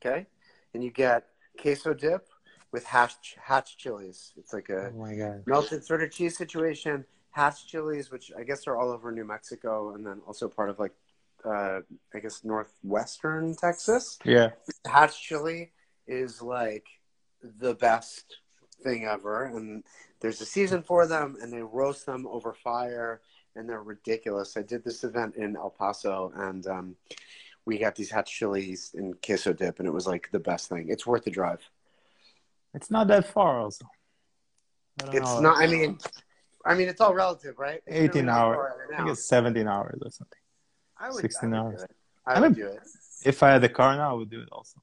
Okay, 0.00 0.26
and 0.74 0.82
you 0.84 0.90
get 0.90 1.26
queso 1.60 1.94
dip 1.94 2.28
with 2.72 2.84
hash 2.84 3.36
hatch 3.40 3.78
chilies. 3.78 4.32
It's 4.36 4.52
like 4.52 4.68
a 4.70 4.92
Oh 4.94 5.42
melted 5.46 5.84
sort 5.84 6.02
of 6.02 6.10
cheese 6.10 6.36
situation. 6.36 7.06
Hatch 7.36 7.66
chilies, 7.66 8.10
which 8.10 8.32
I 8.38 8.44
guess 8.44 8.66
are 8.66 8.78
all 8.78 8.90
over 8.90 9.12
New 9.12 9.26
Mexico, 9.26 9.94
and 9.94 10.06
then 10.06 10.22
also 10.26 10.48
part 10.48 10.70
of 10.70 10.78
like, 10.78 10.92
uh, 11.44 11.80
I 12.14 12.18
guess 12.18 12.42
northwestern 12.44 13.54
Texas. 13.54 14.18
Yeah, 14.24 14.52
Hatch 14.86 15.20
chili 15.22 15.72
is 16.06 16.40
like 16.40 16.86
the 17.42 17.74
best 17.74 18.38
thing 18.82 19.04
ever, 19.04 19.44
and 19.44 19.84
there's 20.20 20.40
a 20.40 20.46
season 20.46 20.82
for 20.82 21.06
them, 21.06 21.36
and 21.42 21.52
they 21.52 21.60
roast 21.60 22.06
them 22.06 22.26
over 22.26 22.54
fire, 22.54 23.20
and 23.54 23.68
they're 23.68 23.82
ridiculous. 23.82 24.56
I 24.56 24.62
did 24.62 24.82
this 24.82 25.04
event 25.04 25.36
in 25.36 25.56
El 25.56 25.68
Paso, 25.68 26.32
and 26.36 26.66
um, 26.66 26.96
we 27.66 27.76
got 27.76 27.96
these 27.96 28.10
hatch 28.10 28.32
chilies 28.32 28.92
and 28.96 29.14
queso 29.20 29.52
dip, 29.52 29.78
and 29.78 29.86
it 29.86 29.92
was 29.92 30.06
like 30.06 30.30
the 30.32 30.38
best 30.40 30.70
thing. 30.70 30.86
It's 30.88 31.06
worth 31.06 31.24
the 31.24 31.30
drive. 31.30 31.60
it's 32.72 32.90
not 32.90 33.08
that 33.08 33.26
far. 33.26 33.60
Also, 33.60 33.84
I 35.02 35.08
It's 35.18 35.34
know. 35.34 35.40
not. 35.40 35.58
I 35.62 35.66
mean, 35.66 35.98
I 36.66 36.74
mean, 36.74 36.88
it's 36.88 37.00
all 37.00 37.14
relative, 37.14 37.58
right? 37.58 37.80
It's 37.86 38.14
18 38.16 38.26
not 38.26 38.38
hours. 38.38 38.72
I 38.92 38.96
think 38.96 39.10
it's 39.10 39.24
17 39.24 39.68
hours 39.68 39.98
or 40.04 40.10
something. 40.10 40.38
I 40.98 41.10
would, 41.10 41.20
16 41.20 41.54
I 41.54 41.62
would 41.62 41.66
hours. 41.66 41.78
Do 41.78 41.84
it. 41.84 41.90
I 42.26 42.34
I 42.34 42.40
would 42.40 42.54
do 42.56 42.66
it. 42.66 42.80
If 43.24 43.42
I 43.42 43.50
had 43.50 43.64
a 43.64 43.68
car 43.68 43.96
now, 43.96 44.10
I 44.10 44.14
would 44.14 44.30
do 44.30 44.40
it 44.40 44.48
also. 44.50 44.80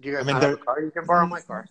Do 0.00 0.08
you 0.08 0.14
guys 0.16 0.24
I 0.24 0.32
mean, 0.32 0.42
have 0.42 0.52
a 0.52 0.56
car? 0.56 0.82
You 0.82 0.90
can 0.90 1.06
borrow 1.06 1.26
my 1.26 1.40
car. 1.40 1.66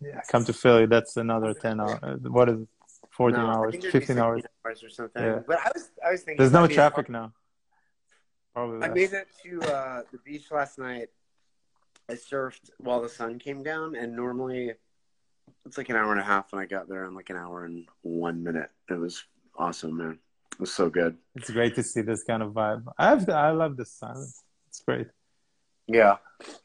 Yeah, 0.00 0.20
come 0.30 0.44
to 0.44 0.52
Philly. 0.52 0.86
That's 0.86 1.16
another 1.16 1.52
10 1.52 1.80
hours. 1.80 2.20
What 2.22 2.48
is 2.48 2.60
it? 2.62 2.68
14 3.10 3.38
No, 3.38 3.46
hours, 3.46 3.72
think 3.72 3.82
there'd 3.82 3.92
be 3.92 3.98
15 4.00 4.18
hours. 4.18 4.42
16 4.42 4.50
hours 4.64 4.82
or 4.84 4.88
something. 4.88 5.22
Yeah. 5.22 5.40
But 5.46 5.58
I 5.58 5.70
was, 5.74 5.90
I 6.06 6.10
was 6.12 6.22
thinking. 6.22 6.38
There's 6.38 6.52
no 6.52 6.66
traffic 6.66 7.10
now. 7.10 7.32
Probably. 8.54 8.76
I 8.76 8.88
less. 8.88 8.94
made 8.94 9.12
it 9.12 9.28
to 9.44 9.60
uh, 9.74 10.02
the 10.10 10.18
beach 10.18 10.50
last 10.50 10.78
night. 10.78 11.08
I 12.08 12.14
surfed 12.14 12.70
while 12.78 13.02
the 13.02 13.08
sun 13.08 13.38
came 13.38 13.62
down, 13.62 13.94
and 13.94 14.16
normally 14.16 14.72
it's 15.66 15.78
like 15.78 15.88
an 15.88 15.96
hour 15.96 16.10
and 16.12 16.20
a 16.20 16.24
half, 16.24 16.52
and 16.52 16.60
I 16.60 16.66
got 16.66 16.88
there 16.88 17.04
in 17.04 17.14
like 17.14 17.30
an 17.30 17.36
hour 17.36 17.64
and 17.64 17.86
one 18.02 18.42
minute. 18.42 18.70
It 18.90 18.98
was 18.98 19.24
awesome, 19.56 19.96
man. 19.96 20.18
It 20.52 20.60
was 20.60 20.72
so 20.72 20.90
good. 20.90 21.16
It's 21.34 21.50
great 21.50 21.74
to 21.76 21.82
see 21.82 22.02
this 22.02 22.24
kind 22.24 22.42
of 22.42 22.52
vibe. 22.52 22.84
I 22.98 23.08
have. 23.10 23.28
I 23.28 23.50
love 23.50 23.76
the 23.76 23.84
silence. 23.84 24.42
It's 24.68 24.80
great. 24.80 25.08
Yeah. 25.86 26.16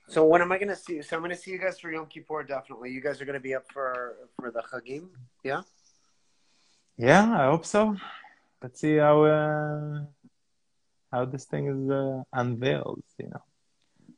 So 0.08 0.26
when 0.26 0.42
am 0.42 0.52
I 0.52 0.58
gonna 0.58 0.76
see? 0.76 1.02
So 1.02 1.16
I'm 1.16 1.22
gonna 1.22 1.36
see 1.36 1.52
you 1.52 1.58
guys 1.58 1.80
for 1.80 1.92
Yom 1.92 2.08
Kippur. 2.08 2.44
Definitely. 2.44 2.92
You 2.92 3.02
guys 3.02 3.22
are 3.22 3.26
gonna 3.26 3.40
be 3.40 3.56
up 3.56 3.66
for 3.72 4.18
for 4.40 4.52
the 4.52 4.62
Chagim. 4.62 5.10
Yeah. 5.44 5.62
Yeah, 6.98 7.32
I 7.40 7.46
hope 7.46 7.66
so. 7.66 7.96
Let's 8.62 8.82
see 8.82 8.98
how 8.98 9.24
uh, 9.24 10.06
how 11.12 11.26
this 11.26 11.46
thing 11.46 11.68
is 11.68 11.90
uh, 11.90 12.24
unveiled. 12.34 13.04
You 13.20 13.30
know, 13.30 13.44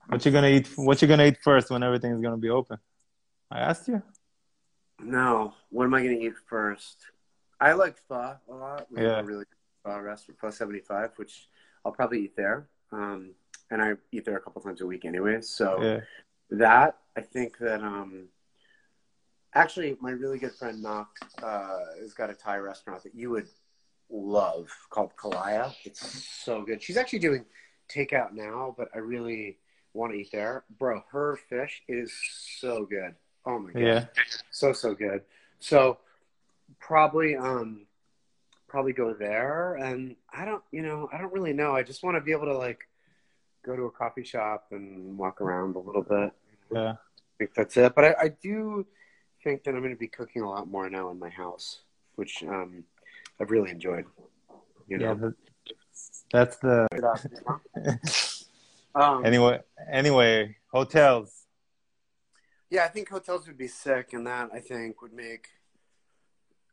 what 0.07 0.25
you 0.25 0.31
gonna 0.31 0.47
eat? 0.47 0.69
What 0.75 1.01
you 1.01 1.07
gonna 1.07 1.25
eat 1.25 1.37
first 1.43 1.69
when 1.69 1.83
everything 1.83 2.13
is 2.13 2.21
gonna 2.21 2.37
be 2.37 2.49
open? 2.49 2.77
I 3.51 3.59
asked 3.59 3.87
you. 3.87 4.01
No. 5.01 5.53
What 5.69 5.85
am 5.85 5.93
I 5.93 6.01
gonna 6.01 6.13
eat 6.13 6.33
first? 6.49 7.05
I 7.59 7.73
like 7.73 7.97
pho 8.07 8.37
a 8.47 8.53
lot. 8.53 8.91
We 8.91 8.99
have 9.01 9.09
Yeah. 9.09 9.19
a 9.19 9.23
really 9.23 9.45
good 9.45 9.57
pho 9.83 9.99
restaurant, 9.99 10.39
Pho 10.39 10.49
75, 10.49 11.17
which 11.17 11.49
I'll 11.83 11.91
probably 11.91 12.23
eat 12.23 12.35
there. 12.35 12.67
Um, 12.91 13.35
and 13.71 13.81
I 13.81 13.93
eat 14.11 14.25
there 14.25 14.37
a 14.37 14.41
couple 14.41 14.61
times 14.61 14.81
a 14.81 14.85
week, 14.87 15.05
anyway. 15.05 15.41
So 15.41 15.81
Yeah, 15.81 16.01
that 16.51 16.99
I 17.15 17.21
think 17.21 17.57
that 17.59 17.81
um, 17.81 18.29
Actually, 19.55 19.97
my 19.99 20.11
really 20.11 20.37
good 20.37 20.53
friend 20.53 20.81
Nok 20.81 21.07
uh, 21.41 21.79
has 21.99 22.13
got 22.13 22.29
a 22.29 22.35
Thai 22.35 22.57
restaurant 22.57 23.01
that 23.01 23.15
you 23.15 23.31
would 23.31 23.47
love 24.09 24.69
called 24.91 25.15
Kalaya. 25.15 25.73
It's 25.85 26.23
so 26.23 26.61
good. 26.61 26.83
She's 26.83 26.97
actually 26.97 27.19
doing 27.19 27.45
takeout 27.91 28.33
now, 28.33 28.75
but 28.77 28.89
I 28.93 28.99
really 28.99 29.57
want 29.93 30.13
to 30.13 30.19
eat 30.19 30.31
there. 30.31 30.65
Bro, 30.77 31.03
her 31.11 31.35
fish 31.49 31.81
is 31.87 32.13
so 32.59 32.85
good. 32.85 33.15
Oh 33.45 33.59
my 33.59 33.71
god. 33.71 33.81
Yeah. 33.81 34.05
So 34.51 34.73
so 34.73 34.93
good. 34.93 35.21
So 35.59 35.97
probably 36.79 37.35
um 37.35 37.85
probably 38.67 38.93
go 38.93 39.13
there 39.13 39.75
and 39.75 40.15
I 40.31 40.45
don't 40.45 40.63
you 40.71 40.81
know, 40.81 41.09
I 41.11 41.17
don't 41.17 41.33
really 41.33 41.53
know. 41.53 41.75
I 41.75 41.83
just 41.83 42.03
want 42.03 42.15
to 42.17 42.21
be 42.21 42.31
able 42.31 42.45
to 42.45 42.57
like 42.57 42.87
go 43.65 43.75
to 43.75 43.83
a 43.83 43.91
coffee 43.91 44.23
shop 44.23 44.67
and 44.71 45.17
walk 45.17 45.41
around 45.41 45.75
a 45.75 45.79
little 45.79 46.03
bit. 46.03 46.31
Yeah. 46.71 46.91
I 46.93 46.97
think 47.37 47.53
that's 47.55 47.75
it. 47.77 47.95
But 47.95 48.05
I, 48.05 48.15
I 48.23 48.27
do 48.41 48.85
think 49.43 49.63
that 49.63 49.73
I'm 49.73 49.81
going 49.81 49.93
to 49.93 49.99
be 49.99 50.07
cooking 50.07 50.41
a 50.43 50.49
lot 50.49 50.67
more 50.69 50.89
now 50.89 51.09
in 51.11 51.19
my 51.19 51.29
house, 51.29 51.79
which 52.15 52.43
um, 52.43 52.83
I've 53.39 53.49
really 53.51 53.71
enjoyed. 53.71 54.05
You 54.87 54.99
Yeah. 54.99 55.13
know. 55.13 55.15
that- 55.15 55.35
That's 56.31 56.57
the. 56.57 56.87
um, 58.95 59.25
Anyway, 59.25 59.59
anyway, 59.91 60.55
hotels. 60.71 61.38
Yeah, 62.69 62.85
I 62.85 62.87
think 62.87 63.09
hotels 63.09 63.47
would 63.47 63.57
be 63.57 63.67
sick, 63.67 64.13
and 64.13 64.25
that 64.27 64.49
I 64.53 64.59
think 64.59 65.01
would 65.01 65.13
make 65.13 65.47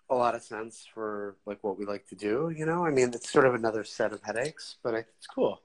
a 0.08 0.14
lot 0.14 0.34
of 0.34 0.42
sense 0.42 0.86
for 0.92 1.36
like 1.46 1.62
what 1.64 1.78
we 1.78 1.84
like 1.84 2.06
to 2.08 2.14
do. 2.14 2.52
You 2.54 2.66
know, 2.66 2.84
I 2.84 2.90
mean, 2.90 3.08
it's 3.14 3.30
sort 3.30 3.46
of 3.46 3.54
another 3.54 3.82
set 3.82 4.12
of 4.12 4.22
headaches, 4.22 4.76
but 4.82 4.94
it's 4.94 5.26
cool. 5.26 5.60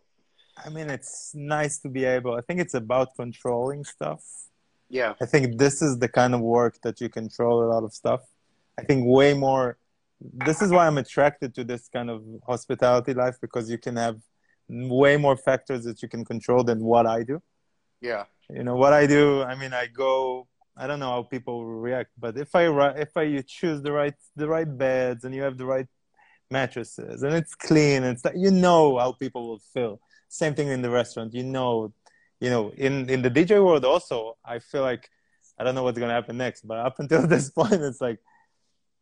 I 0.63 0.69
mean, 0.69 0.89
it's 0.89 1.31
nice 1.33 1.79
to 1.79 1.89
be 1.89 2.05
able. 2.05 2.35
I 2.35 2.41
think 2.41 2.59
it's 2.59 2.73
about 2.73 3.15
controlling 3.15 3.83
stuff. 3.83 4.23
Yeah, 4.89 5.13
I 5.21 5.25
think 5.25 5.57
this 5.57 5.81
is 5.81 5.99
the 5.99 6.09
kind 6.09 6.33
of 6.33 6.41
work 6.41 6.75
that 6.83 6.99
you 7.01 7.09
control 7.09 7.63
a 7.63 7.67
lot 7.73 7.83
of 7.83 7.93
stuff. 7.93 8.21
I 8.79 8.83
think 8.83 9.05
way 9.05 9.33
more. 9.33 9.77
This 10.21 10.61
is 10.61 10.69
why 10.71 10.85
I'm 10.87 10.97
attracted 10.97 11.55
to 11.55 11.63
this 11.63 11.87
kind 11.87 12.09
of 12.09 12.23
hospitality 12.45 13.13
life 13.13 13.37
because 13.41 13.69
you 13.69 13.77
can 13.77 13.95
have 13.95 14.17
way 14.69 15.17
more 15.17 15.35
factors 15.35 15.83
that 15.83 16.01
you 16.01 16.07
can 16.07 16.23
control 16.23 16.63
than 16.63 16.79
what 16.79 17.05
I 17.05 17.23
do. 17.23 17.41
Yeah, 18.01 18.25
You 18.49 18.63
know 18.63 18.75
what 18.75 18.93
I 18.93 19.05
do. 19.07 19.43
I 19.43 19.55
mean, 19.55 19.73
I 19.73 19.87
go. 19.87 20.47
I 20.75 20.87
don't 20.87 20.99
know 20.99 21.09
how 21.09 21.23
people 21.23 21.65
react, 21.65 22.11
but 22.17 22.37
if 22.37 22.55
I 22.55 22.63
if 22.97 23.15
I 23.15 23.23
you 23.23 23.43
choose 23.43 23.81
the 23.81 23.91
right 23.91 24.15
the 24.35 24.47
right 24.47 24.67
beds 24.67 25.23
and 25.23 25.35
you 25.35 25.43
have 25.43 25.57
the 25.57 25.65
right 25.65 25.87
mattresses 26.49 27.23
and 27.23 27.33
it's 27.33 27.55
clean 27.55 28.03
and 28.03 28.17
stuff, 28.17 28.33
you 28.35 28.51
know 28.51 28.97
how 28.97 29.11
people 29.11 29.47
will 29.47 29.61
feel. 29.73 29.99
Same 30.29 30.55
thing 30.55 30.69
in 30.69 30.81
the 30.81 30.89
restaurant. 30.89 31.33
You 31.33 31.43
know, 31.43 31.93
you 32.39 32.49
know, 32.49 32.71
in 32.77 33.09
in 33.09 33.21
the 33.21 33.29
DJ 33.29 33.63
world 33.63 33.85
also, 33.85 34.37
I 34.43 34.59
feel 34.59 34.81
like 34.81 35.09
I 35.59 35.63
don't 35.63 35.75
know 35.75 35.83
what's 35.83 35.99
gonna 35.99 36.13
happen 36.13 36.37
next, 36.37 36.61
but 36.61 36.79
up 36.79 36.99
until 36.99 37.27
this 37.27 37.51
point, 37.51 37.73
it's 37.73 38.01
like 38.01 38.19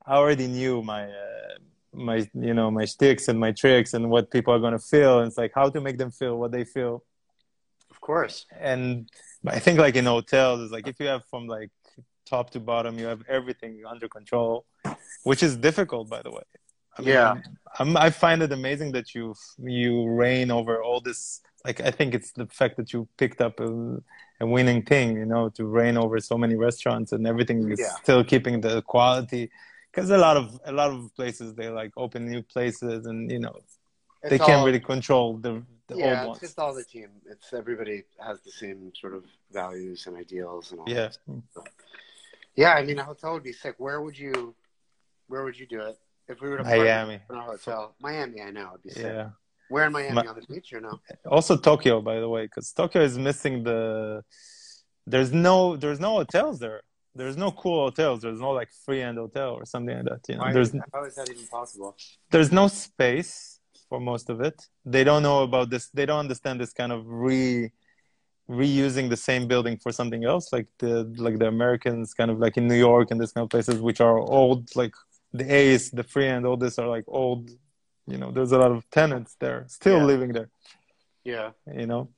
I 0.05 0.15
already 0.15 0.47
knew 0.47 0.81
my 0.81 1.05
uh, 1.05 1.55
my 1.93 2.27
you 2.33 2.53
know 2.53 2.69
my 2.71 2.85
sticks 2.85 3.27
and 3.29 3.39
my 3.39 3.51
tricks 3.51 3.93
and 3.93 4.09
what 4.09 4.31
people 4.31 4.53
are 4.53 4.59
gonna 4.59 4.79
feel. 4.79 5.19
And 5.19 5.27
it's 5.27 5.37
like 5.37 5.53
how 5.55 5.69
to 5.69 5.79
make 5.79 5.97
them 5.97 6.11
feel 6.11 6.37
what 6.37 6.51
they 6.51 6.65
feel. 6.65 7.03
Of 7.99 8.05
course. 8.11 8.45
And 8.59 9.09
I 9.45 9.59
think 9.59 9.79
like 9.79 9.95
in 9.95 10.05
hotels, 10.05 10.61
it's 10.63 10.71
like 10.71 10.87
if 10.87 10.99
you 10.99 11.07
have 11.07 11.23
from 11.31 11.47
like 11.47 11.69
top 12.25 12.49
to 12.51 12.59
bottom, 12.59 12.97
you 12.99 13.07
have 13.07 13.21
everything 13.27 13.73
under 13.93 14.07
control, 14.07 14.65
which 15.23 15.41
is 15.43 15.57
difficult, 15.57 16.09
by 16.09 16.21
the 16.21 16.31
way. 16.31 16.43
I 16.97 17.01
mean, 17.01 17.09
Yeah. 17.09 17.35
I'm, 17.79 17.95
I 17.97 18.09
find 18.09 18.41
it 18.45 18.51
amazing 18.51 18.89
that 18.97 19.07
you 19.15 19.35
you 19.77 19.91
reign 20.23 20.49
over 20.51 20.81
all 20.87 21.01
this. 21.09 21.41
Like 21.65 21.79
I 21.81 21.91
think 21.97 22.09
it's 22.17 22.31
the 22.41 22.47
fact 22.59 22.73
that 22.77 22.87
you 22.93 22.99
picked 23.21 23.41
up 23.47 23.59
a, 23.59 23.69
a 24.43 24.45
winning 24.55 24.81
thing, 24.91 25.07
you 25.21 25.25
know, 25.33 25.49
to 25.57 25.65
reign 25.79 25.97
over 26.03 26.15
so 26.31 26.35
many 26.43 26.55
restaurants 26.55 27.09
and 27.15 27.21
everything 27.27 27.57
is 27.73 27.79
Yeah. 27.79 27.93
still 28.03 28.23
keeping 28.23 28.55
the 28.61 28.81
quality. 28.93 29.43
Because 29.91 30.09
a 30.09 30.17
lot 30.27 30.37
of 30.41 30.45
a 30.71 30.73
lot 30.81 30.89
of 30.95 30.99
places 31.19 31.47
they 31.59 31.69
like 31.81 31.91
open 32.05 32.21
new 32.33 32.43
places 32.55 32.99
and 33.09 33.19
you 33.35 33.39
know 33.45 33.55
It's 34.23 34.29
they 34.31 34.37
can't 34.47 34.59
all- 34.59 34.65
really 34.67 34.83
control 34.93 35.27
the 35.45 35.53
the 35.89 35.97
yeah, 35.97 36.19
it's 36.21 36.27
ones. 36.27 36.39
just 36.39 36.59
all 36.59 36.73
the 36.73 36.83
team. 36.83 37.09
It's 37.29 37.51
everybody 37.53 38.03
has 38.25 38.39
the 38.41 38.51
same 38.51 38.91
sort 38.99 39.13
of 39.13 39.23
values 39.51 40.07
and 40.07 40.15
ideals 40.17 40.71
and 40.71 40.79
all. 40.81 40.89
Yeah, 40.89 41.09
Yeah, 42.55 42.73
I 42.73 42.83
mean, 42.85 42.99
a 42.99 43.03
hotel 43.03 43.33
would 43.33 43.43
be 43.43 43.53
sick. 43.53 43.75
Where 43.77 44.01
would 44.01 44.17
you, 44.17 44.55
where 45.27 45.43
would 45.43 45.57
you 45.59 45.65
do 45.65 45.81
it 45.81 45.97
if 46.27 46.41
we 46.41 46.49
were 46.49 46.57
to 46.57 46.63
Miami. 46.63 47.19
in 47.29 47.35
a 47.35 47.41
hotel? 47.41 47.95
Miami, 47.99 48.41
I 48.41 48.51
know, 48.51 48.69
would 48.73 48.83
be 48.83 48.89
sick. 48.91 49.03
Yeah. 49.03 49.29
Where 49.69 49.85
in 49.85 49.91
Miami 49.93 50.21
Mi- 50.21 50.27
on 50.27 50.35
the 50.39 50.53
beach 50.53 50.73
or 50.73 50.81
no? 50.81 50.99
Also 51.27 51.55
Tokyo, 51.55 52.01
by 52.01 52.19
the 52.19 52.27
way, 52.29 52.43
because 52.45 52.71
Tokyo 52.71 53.01
is 53.03 53.17
missing 53.17 53.63
the. 53.63 54.23
There's 55.05 55.31
no 55.31 55.75
there's 55.75 55.99
no 55.99 56.15
hotels 56.15 56.59
there. 56.59 56.81
There's 57.15 57.37
no 57.37 57.51
cool 57.51 57.83
hotels. 57.85 58.21
There's 58.21 58.39
no 58.39 58.51
like 58.51 58.69
Freehand 58.85 59.17
hotel 59.17 59.51
or 59.53 59.65
something 59.65 59.95
like 59.95 60.05
that. 60.05 60.21
You 60.27 60.35
know, 60.35 60.41
Why- 60.43 60.53
there's 60.53 60.71
how 60.93 61.03
is 61.03 61.15
that 61.15 61.29
even 61.29 61.45
possible? 61.47 61.95
there's 62.31 62.51
no 62.51 62.67
space 62.67 63.58
for 63.89 63.99
most 63.99 64.29
of 64.29 64.41
it. 64.41 64.67
They 64.85 65.03
don't 65.03 65.23
know 65.23 65.43
about 65.43 65.69
this. 65.69 65.89
They 65.89 66.05
don't 66.05 66.19
understand 66.19 66.59
this 66.61 66.73
kind 66.73 66.91
of 66.91 67.01
re 67.07 67.71
reusing 68.49 69.09
the 69.09 69.17
same 69.17 69.47
building 69.47 69.77
for 69.77 69.91
something 69.91 70.23
else, 70.25 70.51
like 70.51 70.67
the 70.79 71.03
like 71.17 71.37
the 71.39 71.47
Americans, 71.47 72.13
kind 72.13 72.31
of 72.31 72.39
like 72.39 72.57
in 72.57 72.67
New 72.67 72.75
York 72.89 73.11
and 73.11 73.19
this 73.21 73.31
kind 73.33 73.43
of 73.43 73.49
places, 73.49 73.79
which 73.79 74.01
are 74.01 74.17
old, 74.17 74.75
like 74.75 74.93
the 75.33 75.45
Ace, 75.53 75.89
the 75.91 76.03
Freehand 76.03 76.45
all 76.45 76.57
this 76.57 76.79
are 76.79 76.87
like 76.87 77.05
old. 77.07 77.49
You 78.07 78.17
know, 78.17 78.31
there's 78.31 78.51
a 78.51 78.57
lot 78.57 78.71
of 78.71 78.89
tenants 78.89 79.35
there 79.39 79.65
still 79.67 79.99
Yeah. 79.99 80.05
living 80.05 80.31
there. 80.33 80.49
Yeah, 81.23 81.51
You 81.79 81.85
know, 81.85 82.09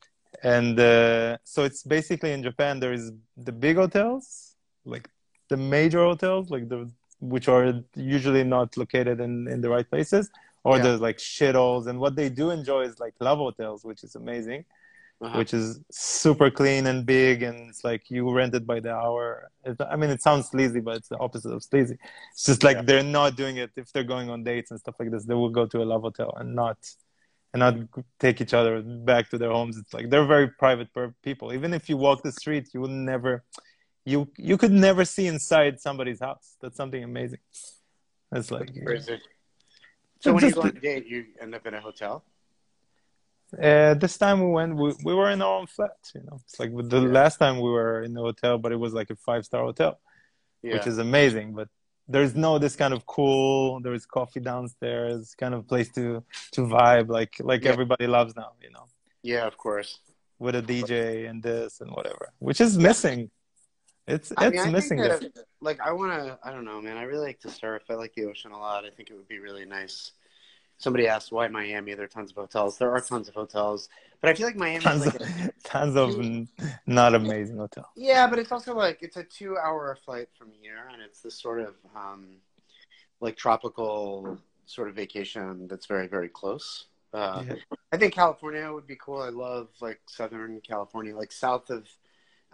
and 0.43 0.79
uh, 0.79 1.37
so 1.43 1.63
it's 1.63 1.83
basically 1.83 2.31
in 2.31 2.43
Japan 2.43 2.79
there 2.79 2.93
is 2.93 3.11
the 3.35 3.51
big 3.51 3.75
hotels, 3.75 4.55
like 4.85 5.09
the 5.49 5.57
major 5.57 5.99
hotels, 5.99 6.49
like 6.49 6.69
the 6.69 6.89
which 7.19 7.47
are 7.49 7.83
usually 7.95 8.43
not 8.43 8.77
located 8.77 9.19
in 9.19 9.47
in 9.53 9.59
the 9.61 9.69
right 9.69 9.87
places, 9.89 10.29
or 10.63 10.77
Yeah. 10.77 10.83
there's 10.83 11.01
like 11.01 11.17
shitholes. 11.17 11.87
And 11.87 11.99
what 11.99 12.15
they 12.15 12.29
do 12.29 12.51
enjoy 12.51 12.81
is 12.83 12.99
like 12.99 13.13
love 13.19 13.39
hotels, 13.39 13.83
which 13.83 14.03
is 14.03 14.15
amazing, 14.15 14.65
uh-huh. 15.21 15.37
which 15.37 15.53
is 15.53 15.79
super 15.91 16.49
clean 16.51 16.87
and 16.87 17.05
big, 17.05 17.43
and 17.43 17.69
it's 17.69 17.83
like 17.83 18.09
you 18.09 18.31
rent 18.31 18.53
it 18.55 18.65
by 18.65 18.79
the 18.79 18.93
hour. 18.93 19.51
It, 19.63 19.77
I 19.79 19.95
mean, 19.95 20.09
it 20.09 20.21
sounds 20.21 20.47
sleazy, 20.49 20.79
but 20.79 20.97
it's 20.97 21.09
the 21.09 21.17
opposite 21.17 21.51
of 21.51 21.63
sleazy. 21.63 21.97
It's 22.33 22.45
just 22.45 22.63
like 22.63 22.77
Yeah. 22.77 22.83
they're 22.83 23.03
not 23.03 23.35
doing 23.35 23.57
it 23.57 23.71
if 23.75 23.91
they're 23.91 24.03
going 24.15 24.29
on 24.29 24.43
dates 24.43 24.71
and 24.71 24.79
stuff 24.79 24.95
like 24.99 25.11
this. 25.11 25.25
They 25.25 25.33
will 25.35 25.49
go 25.49 25.65
to 25.65 25.81
a 25.81 25.85
love 25.85 26.01
hotel 26.01 26.33
and 26.37 26.55
not 26.55 26.77
and 27.53 27.59
not 27.59 27.75
take 28.17 28.39
each 28.39 28.53
other 28.53 28.81
back 28.81 29.29
to 29.29 29.37
their 29.37 29.51
homes. 29.51 29.77
It's 29.77 29.93
like 29.93 30.09
they're 30.09 30.25
very 30.25 30.47
private 30.47 30.87
people. 31.21 31.51
Even 31.53 31.73
if 31.73 31.89
you 31.89 31.97
walk 31.97 32.23
the 32.23 32.31
street, 32.31 32.69
you 32.73 32.79
will 32.79 32.87
never, 32.87 33.43
you 34.05 34.31
you 34.37 34.57
could 34.57 34.71
never 34.71 35.03
see 35.03 35.27
inside 35.27 35.79
somebody's 35.81 36.21
house. 36.21 36.55
That's 36.61 36.77
something 36.77 37.03
amazing. 37.03 37.39
That's 38.31 38.51
like 38.51 38.69
crazy. 38.85 39.19
So 40.21 40.33
when 40.33 40.43
you 40.45 40.51
go 40.53 40.61
on 40.61 40.69
a 40.69 40.71
date, 40.89 41.05
you 41.07 41.25
end 41.41 41.53
up 41.55 41.65
in 41.65 41.73
a 41.73 41.81
hotel. 41.81 42.23
uh, 43.61 43.93
this 43.95 44.17
time 44.17 44.37
we 44.45 44.49
went, 44.59 44.75
we, 44.75 44.93
we 45.03 45.13
were 45.13 45.29
in 45.35 45.41
our 45.41 45.55
own 45.59 45.67
flat. 45.67 45.97
You 46.15 46.21
know, 46.27 46.37
it's 46.45 46.57
like 46.59 46.71
the 46.93 47.01
Yeah. 47.01 47.07
last 47.19 47.37
time 47.43 47.55
we 47.65 47.69
were 47.77 48.01
in 48.03 48.13
the 48.13 48.21
hotel, 48.21 48.57
but 48.57 48.71
it 48.71 48.79
was 48.85 48.93
like 48.93 49.09
a 49.09 49.15
five 49.27 49.43
star 49.49 49.61
hotel, 49.69 49.99
Yeah, 50.63 50.73
which 50.75 50.87
is 50.87 50.97
amazing. 50.99 51.47
But 51.59 51.67
there's 52.07 52.33
no 52.35 52.51
this 52.59 52.75
kind 52.75 52.93
of 52.93 53.05
cool. 53.05 53.79
There's 53.85 54.05
coffee 54.05 54.39
downstairs, 54.51 55.35
kind 55.43 55.53
of 55.55 55.67
place 55.67 55.89
to 55.97 56.23
to 56.55 56.61
vibe 56.61 57.07
like 57.17 57.33
like 57.51 57.63
Yeah. 57.63 57.71
everybody 57.73 58.07
loves 58.17 58.33
now. 58.43 58.51
You 58.65 58.71
know. 58.75 58.85
yeah, 59.33 59.45
of 59.51 59.55
course. 59.65 59.91
with 60.45 60.55
a 60.55 60.63
DJ 60.71 61.27
and 61.29 61.37
this 61.43 61.71
and 61.81 61.89
whatever, 61.97 62.25
which 62.47 62.59
is 62.65 62.71
missing. 62.89 63.19
It's 64.11 64.31
I 64.37 64.47
it's 64.47 64.63
mean, 64.63 64.71
missing. 64.71 64.97
that, 64.99 65.23
like, 65.61 65.79
I 65.81 65.91
want 65.93 66.11
to. 66.11 66.37
I 66.43 66.51
don't 66.51 66.65
know, 66.65 66.81
man. 66.81 66.97
I 66.97 67.03
really 67.03 67.25
like 67.27 67.39
to 67.41 67.49
surf. 67.49 67.83
I 67.89 67.93
like 67.93 68.13
the 68.13 68.25
ocean 68.25 68.51
a 68.51 68.59
lot. 68.59 68.85
I 68.85 68.89
think 68.89 69.09
it 69.09 69.15
would 69.15 69.27
be 69.27 69.39
really 69.39 69.65
nice. 69.65 70.11
Somebody 70.77 71.07
asked 71.07 71.31
why 71.31 71.47
Miami. 71.47 71.93
There 71.93 72.05
are 72.05 72.07
tons 72.07 72.31
of 72.31 72.37
hotels. 72.37 72.77
There 72.77 72.91
are 72.91 72.99
tons 73.01 73.29
of 73.29 73.35
hotels, 73.35 73.87
but 74.19 74.29
I 74.29 74.33
feel 74.33 74.47
like 74.47 74.55
Miami 74.55 74.79
Tons 74.79 75.01
is 75.05 75.07
of 75.07 75.21
like 75.21 75.29
a, 75.29 75.51
tons 75.63 75.95
of 75.95 76.17
not 76.87 77.13
amazing 77.15 77.57
hotel. 77.57 77.89
Yeah, 77.95 78.27
but 78.27 78.39
it's 78.39 78.51
also 78.51 78.75
like 78.75 78.99
it's 79.01 79.17
a 79.17 79.23
two-hour 79.23 79.97
flight 80.03 80.29
from 80.37 80.49
here, 80.59 80.89
and 80.91 81.01
it's 81.01 81.21
this 81.21 81.35
sort 81.39 81.59
of 81.61 81.75
um, 81.95 82.37
like 83.19 83.37
tropical 83.37 84.39
sort 84.65 84.89
of 84.89 84.95
vacation 84.95 85.67
that's 85.67 85.85
very, 85.85 86.07
very 86.07 86.29
close. 86.29 86.85
Uh, 87.13 87.43
Yeah. 87.47 87.55
I 87.91 87.97
think 87.97 88.13
California 88.13 88.71
would 88.71 88.87
be 88.87 88.95
cool. 88.95 89.21
I 89.21 89.29
love 89.29 89.69
like 89.81 89.99
Southern 90.07 90.61
California, 90.61 91.15
like 91.15 91.31
south 91.31 91.69
of 91.69 91.87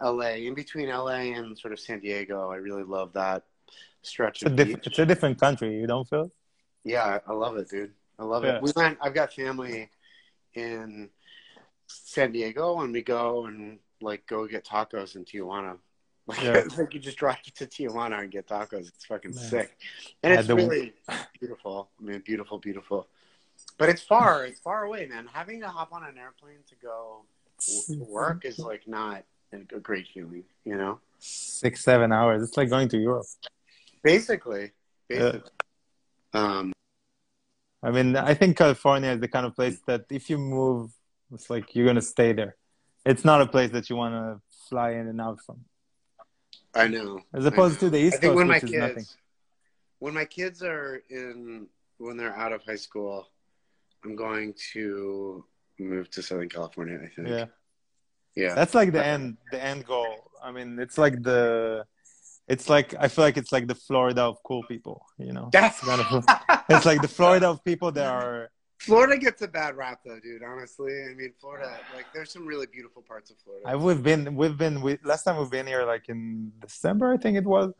LA, 0.00 0.36
in 0.46 0.54
between 0.54 0.88
LA 0.88 1.32
and 1.36 1.58
sort 1.58 1.72
of 1.72 1.80
San 1.80 2.00
Diego. 2.00 2.50
I 2.50 2.56
really 2.56 2.84
love 2.84 3.12
that 3.14 3.44
stretch 4.02 4.42
It's 4.42 4.50
a 4.52 4.54
diff- 4.54 4.68
beach. 4.68 4.86
it's 4.86 4.98
a 4.98 5.06
different 5.06 5.40
country. 5.40 5.78
You 5.78 5.86
don't 5.86 6.08
feel? 6.08 6.30
Yeah, 6.84 7.18
I 7.26 7.32
love 7.32 7.56
it, 7.56 7.68
dude. 7.68 7.92
I 8.18 8.24
love 8.24 8.44
Yeah. 8.44 8.56
it. 8.56 8.62
We 8.62 8.72
went. 8.76 8.98
I've 9.00 9.14
got 9.14 9.32
family 9.32 9.90
in 10.54 11.10
San 11.86 12.32
Diego, 12.32 12.80
and 12.80 12.92
we 12.92 13.02
go 13.02 13.46
and 13.46 13.78
like 14.00 14.26
go 14.26 14.46
get 14.46 14.64
tacos 14.64 15.16
in 15.16 15.24
Tijuana. 15.24 15.78
Like, 16.26 16.42
Yeah. 16.42 16.62
like 16.78 16.94
you 16.94 17.00
just 17.00 17.16
drive 17.18 17.42
to 17.42 17.66
Tijuana 17.66 18.20
and 18.20 18.30
get 18.30 18.46
tacos. 18.46 18.86
It's 18.88 19.04
fucking 19.06 19.34
Man. 19.34 19.44
sick, 19.44 19.76
and 20.22 20.32
Yeah, 20.32 20.38
it's 20.38 20.48
the- 20.48 20.54
really 20.56 20.92
beautiful. 21.40 21.90
I 22.00 22.02
mean, 22.04 22.20
beautiful, 22.24 22.58
beautiful. 22.58 23.08
But 23.76 23.88
it's 23.88 24.02
far. 24.02 24.46
It's 24.46 24.60
far 24.60 24.84
away, 24.84 25.06
man. 25.06 25.26
Having 25.32 25.60
to 25.62 25.68
hop 25.68 25.92
on 25.92 26.04
an 26.04 26.16
airplane 26.16 26.58
to 26.68 26.74
go 26.76 27.24
to 27.88 28.04
work 28.08 28.44
is 28.44 28.58
like 28.60 28.86
not. 28.86 29.24
And 29.52 29.70
a 29.74 29.80
great 29.80 30.06
feeling. 30.12 30.44
You 30.64 30.76
know, 30.76 31.00
Six, 31.18 31.82
seven 31.82 32.12
hours. 32.12 32.42
It's 32.42 32.56
like 32.56 32.70
going 32.70 32.88
to 32.90 32.98
Europe. 32.98 33.26
basically, 34.02 34.72
basically. 35.08 35.50
Um, 36.32 36.72
I 37.82 37.90
mean, 37.90 38.16
I 38.16 38.34
think 38.34 38.56
California 38.56 39.10
is 39.10 39.20
the 39.20 39.28
kind 39.28 39.46
of 39.46 39.54
place 39.54 39.80
that 39.86 40.04
if 40.10 40.28
you 40.30 40.38
move, 40.38 40.90
it's 41.32 41.48
like 41.50 41.74
you're 41.74 41.86
gonna 41.86 42.02
stay 42.02 42.32
there. 42.32 42.56
It's 43.04 43.24
not 43.24 43.40
a 43.40 43.46
place 43.46 43.70
that 43.70 43.88
you 43.88 43.96
want 43.96 44.14
to 44.14 44.40
fly 44.68 44.90
in 44.92 45.06
and 45.08 45.20
out 45.20 45.38
from, 45.46 45.64
I 46.74 46.88
know. 46.88 47.20
as 47.32 47.46
opposed 47.46 47.80
know. 47.80 47.88
to 47.88 47.90
the 47.90 47.98
East 47.98 48.16
I 48.16 48.18
think 48.20 48.30
Coast, 48.30 48.36
when 48.36 48.48
my 48.48 48.54
which 48.54 48.64
is 48.64 48.70
kids, 48.70 48.80
nothing. 48.82 49.04
when 50.00 50.14
my 50.14 50.24
kids 50.24 50.62
are 50.62 51.02
in, 51.08 51.66
when 51.98 52.16
they're 52.16 52.36
out 52.36 52.52
of 52.52 52.62
high 52.64 52.76
school, 52.76 53.28
I'm 54.04 54.14
going 54.14 54.54
to 54.74 55.44
move 55.78 56.10
to 56.10 56.22
Southern 56.22 56.48
California. 56.48 56.98
I 57.02 57.08
think. 57.08 57.28
Yeah, 57.28 57.46
Yeah. 58.38 58.54
that's 58.54 58.74
like 58.74 58.92
the 58.92 59.04
end, 59.04 59.36
the 59.52 59.62
end 59.62 59.84
goal. 59.84 60.30
I 60.42 60.52
mean, 60.52 60.78
it's 60.78 60.96
like 61.04 61.22
the, 61.22 61.84
it's 62.46 62.68
like 62.74 62.94
I 62.98 63.08
feel 63.08 63.24
like 63.24 63.36
it's 63.36 63.52
like 63.52 63.66
the 63.66 63.74
Florida 63.74 64.22
of 64.22 64.36
cool 64.42 64.62
people. 64.72 65.04
You 65.18 65.32
know, 65.32 65.48
That's 65.52 65.80
kind 65.80 66.00
of- 66.00 66.24
it's 66.70 66.86
like 66.86 67.02
the 67.02 67.08
Florida 67.18 67.48
of 67.50 67.62
people 67.64 67.90
that 67.92 68.06
are. 68.06 68.50
Florida 68.78 69.18
gets 69.18 69.42
a 69.42 69.48
bad 69.48 69.76
rap 69.76 69.98
though, 70.06 70.20
dude. 70.20 70.42
Honestly, 70.44 70.92
I 71.10 71.14
mean, 71.14 71.32
Florida, 71.40 71.68
like, 71.96 72.06
there's 72.14 72.32
some 72.32 72.46
really 72.46 72.68
beautiful 72.76 73.02
parts 73.02 73.28
of 73.32 73.36
Florida. 73.44 73.66
I, 73.66 73.74
we've 73.74 74.04
been, 74.04 74.36
we've 74.36 74.56
been, 74.56 74.80
we, 74.80 74.98
last 75.02 75.24
time 75.24 75.36
we've 75.36 75.50
been 75.50 75.66
here 75.66 75.84
like 75.84 76.08
in 76.08 76.52
December, 76.60 77.12
I 77.12 77.16
think 77.16 77.36
it 77.36 77.44
was. 77.44 77.72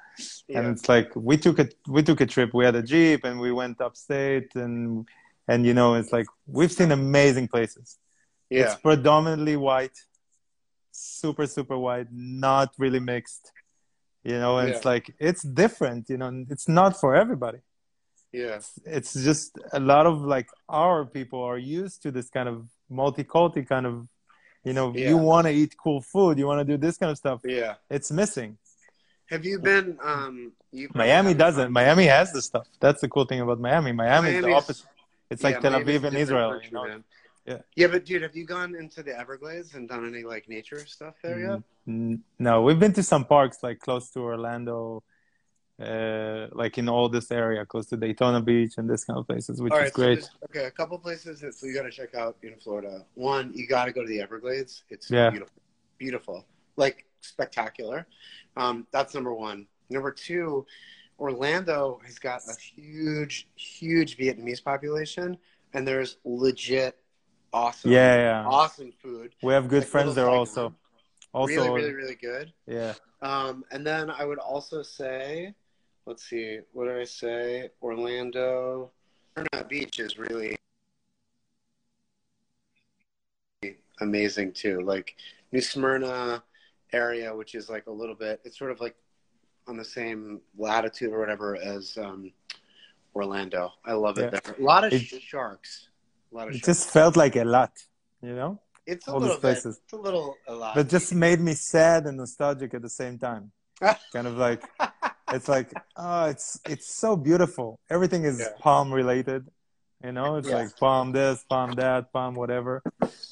yeah. 0.49 0.59
and 0.59 0.67
it's 0.67 0.89
like 0.89 1.15
we 1.15 1.37
took 1.37 1.61
a 1.61 1.69
we 1.87 2.03
took 2.03 2.21
a 2.21 2.27
trip 2.27 2.51
we 2.53 2.65
had 2.65 2.75
a 2.75 2.83
jeep 2.83 3.25
and 3.25 3.39
we 3.39 3.53
went 3.53 3.81
upstate 3.81 4.51
and 4.57 5.07
and 5.47 5.65
you 5.65 5.75
know 5.75 5.95
it's 5.95 6.13
like 6.13 6.27
we've 6.47 6.73
seen 6.73 6.91
amazing 6.93 7.49
places 7.49 7.99
yeah. 8.51 8.63
it's 8.63 8.75
predominantly 8.81 9.57
white 9.57 9.99
super 10.99 11.47
super 11.47 11.77
white 11.87 12.09
not 12.13 12.69
really 12.79 13.01
mixed 13.15 13.45
you 14.31 14.39
know 14.43 14.53
and 14.59 14.69
it's 14.71 14.85
like 14.93 15.07
it's 15.29 15.43
different 15.43 16.03
you 16.13 16.19
know 16.21 16.31
it's 16.55 16.69
not 16.81 16.93
for 17.03 17.11
everybody 17.23 17.61
Yeah. 18.33 18.57
it's, 18.59 18.71
it's 18.97 19.13
just 19.29 19.51
a 19.73 19.81
lot 19.93 20.05
of 20.11 20.15
like 20.35 20.49
our 20.69 20.99
people 21.17 21.41
are 21.51 21.61
used 21.81 21.99
to 22.05 22.09
this 22.17 22.29
kind 22.37 22.49
of 22.53 22.57
multi-culti 23.01 23.63
kind 23.75 23.87
of 23.91 23.95
you 24.69 24.75
know 24.77 24.87
Yeah. 24.95 25.09
you 25.11 25.17
want 25.31 25.45
to 25.49 25.53
eat 25.61 25.73
cool 25.85 26.01
food 26.13 26.33
you 26.41 26.47
want 26.51 26.61
to 26.65 26.69
do 26.73 26.77
this 26.87 26.97
kind 27.01 27.11
of 27.15 27.19
stuff 27.25 27.39
Yeah. 27.45 27.75
it's 27.97 28.11
missing 28.23 28.51
Have 29.35 29.45
you 29.51 29.59
been? 29.71 29.87
Um, 30.13 30.35
you 30.79 30.85
Miami 31.03 31.35
doesn't. 31.45 31.71
Miami 31.81 32.07
has 32.17 32.29
the 32.37 32.43
stuff. 32.51 32.67
That's 32.85 33.01
the 33.05 33.11
cool 33.15 33.27
thing 33.31 33.41
about 33.45 33.59
Miami. 33.69 33.91
Miami 33.93 34.29
is 34.37 34.43
the 34.49 34.55
opposite. 34.61 34.89
It's 35.33 35.43
like 35.47 35.57
Tel 35.65 35.75
Aviv 35.81 36.01
in 36.11 36.15
Israel. 36.25 36.51
You 36.65 36.73
know? 36.77 36.87
Yeah. 37.49 37.59
Yeah, 37.77 37.87
but 37.87 38.05
dude, 38.05 38.21
have 38.23 38.37
you 38.37 38.45
gone 38.45 38.75
into 38.75 39.03
the 39.03 39.19
Everglades 39.19 39.75
and 39.75 39.89
done 39.89 40.07
any 40.07 40.23
like 40.23 40.49
nature 40.51 40.85
stuff 40.85 41.15
there 41.23 41.41
yet? 41.41 41.61
Mm, 41.89 42.21
No, 42.39 42.61
we've 42.63 42.79
been 42.79 42.93
to 42.93 43.03
some 43.03 43.25
parks 43.25 43.63
like 43.63 43.79
close 43.81 44.11
to 44.11 44.21
Orlando, 44.21 45.03
uh, 45.81 46.49
like 46.53 46.77
in 46.77 46.91
all 46.91 47.09
this 47.09 47.31
area, 47.31 47.65
close 47.65 47.87
to 47.87 47.97
Daytona 47.97 48.43
Beach 48.43 48.75
and 48.77 48.89
this 48.91 49.05
kind 49.05 49.19
of 49.19 49.27
places, 49.27 49.63
which 49.63 49.73
All 49.73 49.79
is 49.79 49.83
right, 49.85 49.93
so 49.95 50.03
great. 50.03 50.15
there's- 50.21 50.31
okay, 50.51 50.65
a 50.67 50.71
couple 50.71 50.99
places 50.99 51.41
that 51.41 51.55
you 51.67 51.73
got 51.73 51.85
to 51.85 51.91
check 51.91 52.15
out 52.15 52.37
in 52.43 52.55
Florida. 52.57 53.07
One, 53.15 53.53
you 53.55 53.67
got 53.67 53.87
to 53.87 53.93
go 53.93 54.03
to 54.03 54.09
the 54.09 54.21
Everglades. 54.21 54.85
It's 54.91 55.11
Yeah. 55.11 55.31
beautiful, 55.31 55.63
beautiful, 55.97 56.47
like 56.77 57.07
spectacular. 57.21 58.07
Um, 58.59 58.87
that's 58.91 59.15
number 59.15 59.33
one. 59.33 59.67
Number 59.89 60.13
two, 60.13 60.67
Orlando 61.19 61.99
has 62.05 62.19
got 62.19 62.43
a 62.47 62.55
huge, 62.61 63.49
huge 63.57 64.19
Vietnamese 64.19 64.63
population, 64.63 65.39
and 65.73 65.89
there's 65.89 66.19
legit 66.25 67.01
awesome, 67.53 67.91
yeah, 67.91 68.17
yeah. 68.43 68.47
awesome 68.47 68.93
food. 69.03 69.35
We 69.43 69.53
have 69.53 69.69
good 69.69 69.83
Like 69.83 69.89
friends 69.89 70.15
there 70.15 70.29
also. 70.29 70.75
Also, 71.35 71.55
really, 71.55 71.71
really, 71.71 71.93
really 71.95 72.15
good. 72.15 72.53
yeah. 72.67 72.95
Um, 73.21 73.65
and 73.71 73.87
then 73.87 74.11
I 74.11 74.25
would 74.25 74.39
also 74.39 74.83
say, 74.83 75.55
let's 76.07 76.25
see, 76.25 76.61
what 76.73 76.87
did 76.87 76.97
I 76.99 77.05
say? 77.05 77.69
Orlando, 77.83 78.91
Smyrna 79.35 79.65
Beach 79.69 79.99
is 80.01 80.19
really 80.19 80.57
amazing 84.01 84.53
too. 84.53 84.81
Like 84.81 85.17
New 85.53 85.61
Smyrna 85.61 86.43
area, 86.93 87.35
which 87.35 87.55
is 87.55 87.69
like 87.69 87.87
a 87.87 87.91
little 87.93 88.15
bit, 88.15 88.41
it's 88.45 88.59
sort 88.59 88.71
of 88.71 88.81
like 88.81 88.97
on 89.67 89.77
the 89.77 89.85
same 89.85 90.41
latitude 90.57 91.13
or 91.13 91.19
whatever 91.21 91.57
as 91.57 91.99
um, 91.99 92.33
Orlando. 93.15 93.73
I 93.85 93.93
love 93.93 94.19
it 94.19 94.33
Yeah. 94.33 94.41
there. 94.41 94.55
A 94.59 94.63
lot 94.63 94.85
of 94.85 94.93
It- 94.93 95.03
sharks. 95.21 95.88
A 96.33 96.37
lot 96.37 96.49
of 96.49 96.55
It 96.55 96.59
sharks. 96.59 96.67
just 96.67 96.91
felt 96.91 97.17
like 97.17 97.37
a 97.37 97.45
lot, 97.45 97.73
you 98.23 98.35
know? 98.35 98.61
it's 98.87 99.07
a 99.07 99.13
all 99.13 99.19
little 99.21 99.37
these 99.37 99.37
bit. 99.37 99.41
places. 99.63 99.81
It's 99.85 99.93
a 99.93 99.97
little 99.97 100.35
a 100.47 100.55
lot. 100.55 100.75
But 100.75 100.89
just 100.89 101.15
made 101.15 101.41
me 101.41 101.55
sad 101.55 102.07
and 102.07 102.17
nostalgic 102.17 102.73
at 102.75 102.83
the 102.83 102.89
same 102.89 103.19
time. 103.19 103.53
kind 104.13 104.27
of 104.27 104.37
like, 104.39 104.63
it's 105.33 105.49
like, 105.49 105.71
oh, 105.97 106.25
it's 106.27 106.59
it's 106.67 106.89
so 106.95 107.15
beautiful. 107.17 107.79
Everything 107.91 108.25
is 108.25 108.41
Yeah. 108.41 108.49
palm 108.61 108.93
related. 108.93 109.47
You 110.03 110.13
know, 110.13 110.37
it's 110.37 110.49
Yeah. 110.49 110.57
like 110.61 110.77
palm 110.79 111.13
this, 111.13 111.45
palm 111.51 111.73
that, 111.73 112.13
palm 112.13 112.35
whatever. 112.35 112.83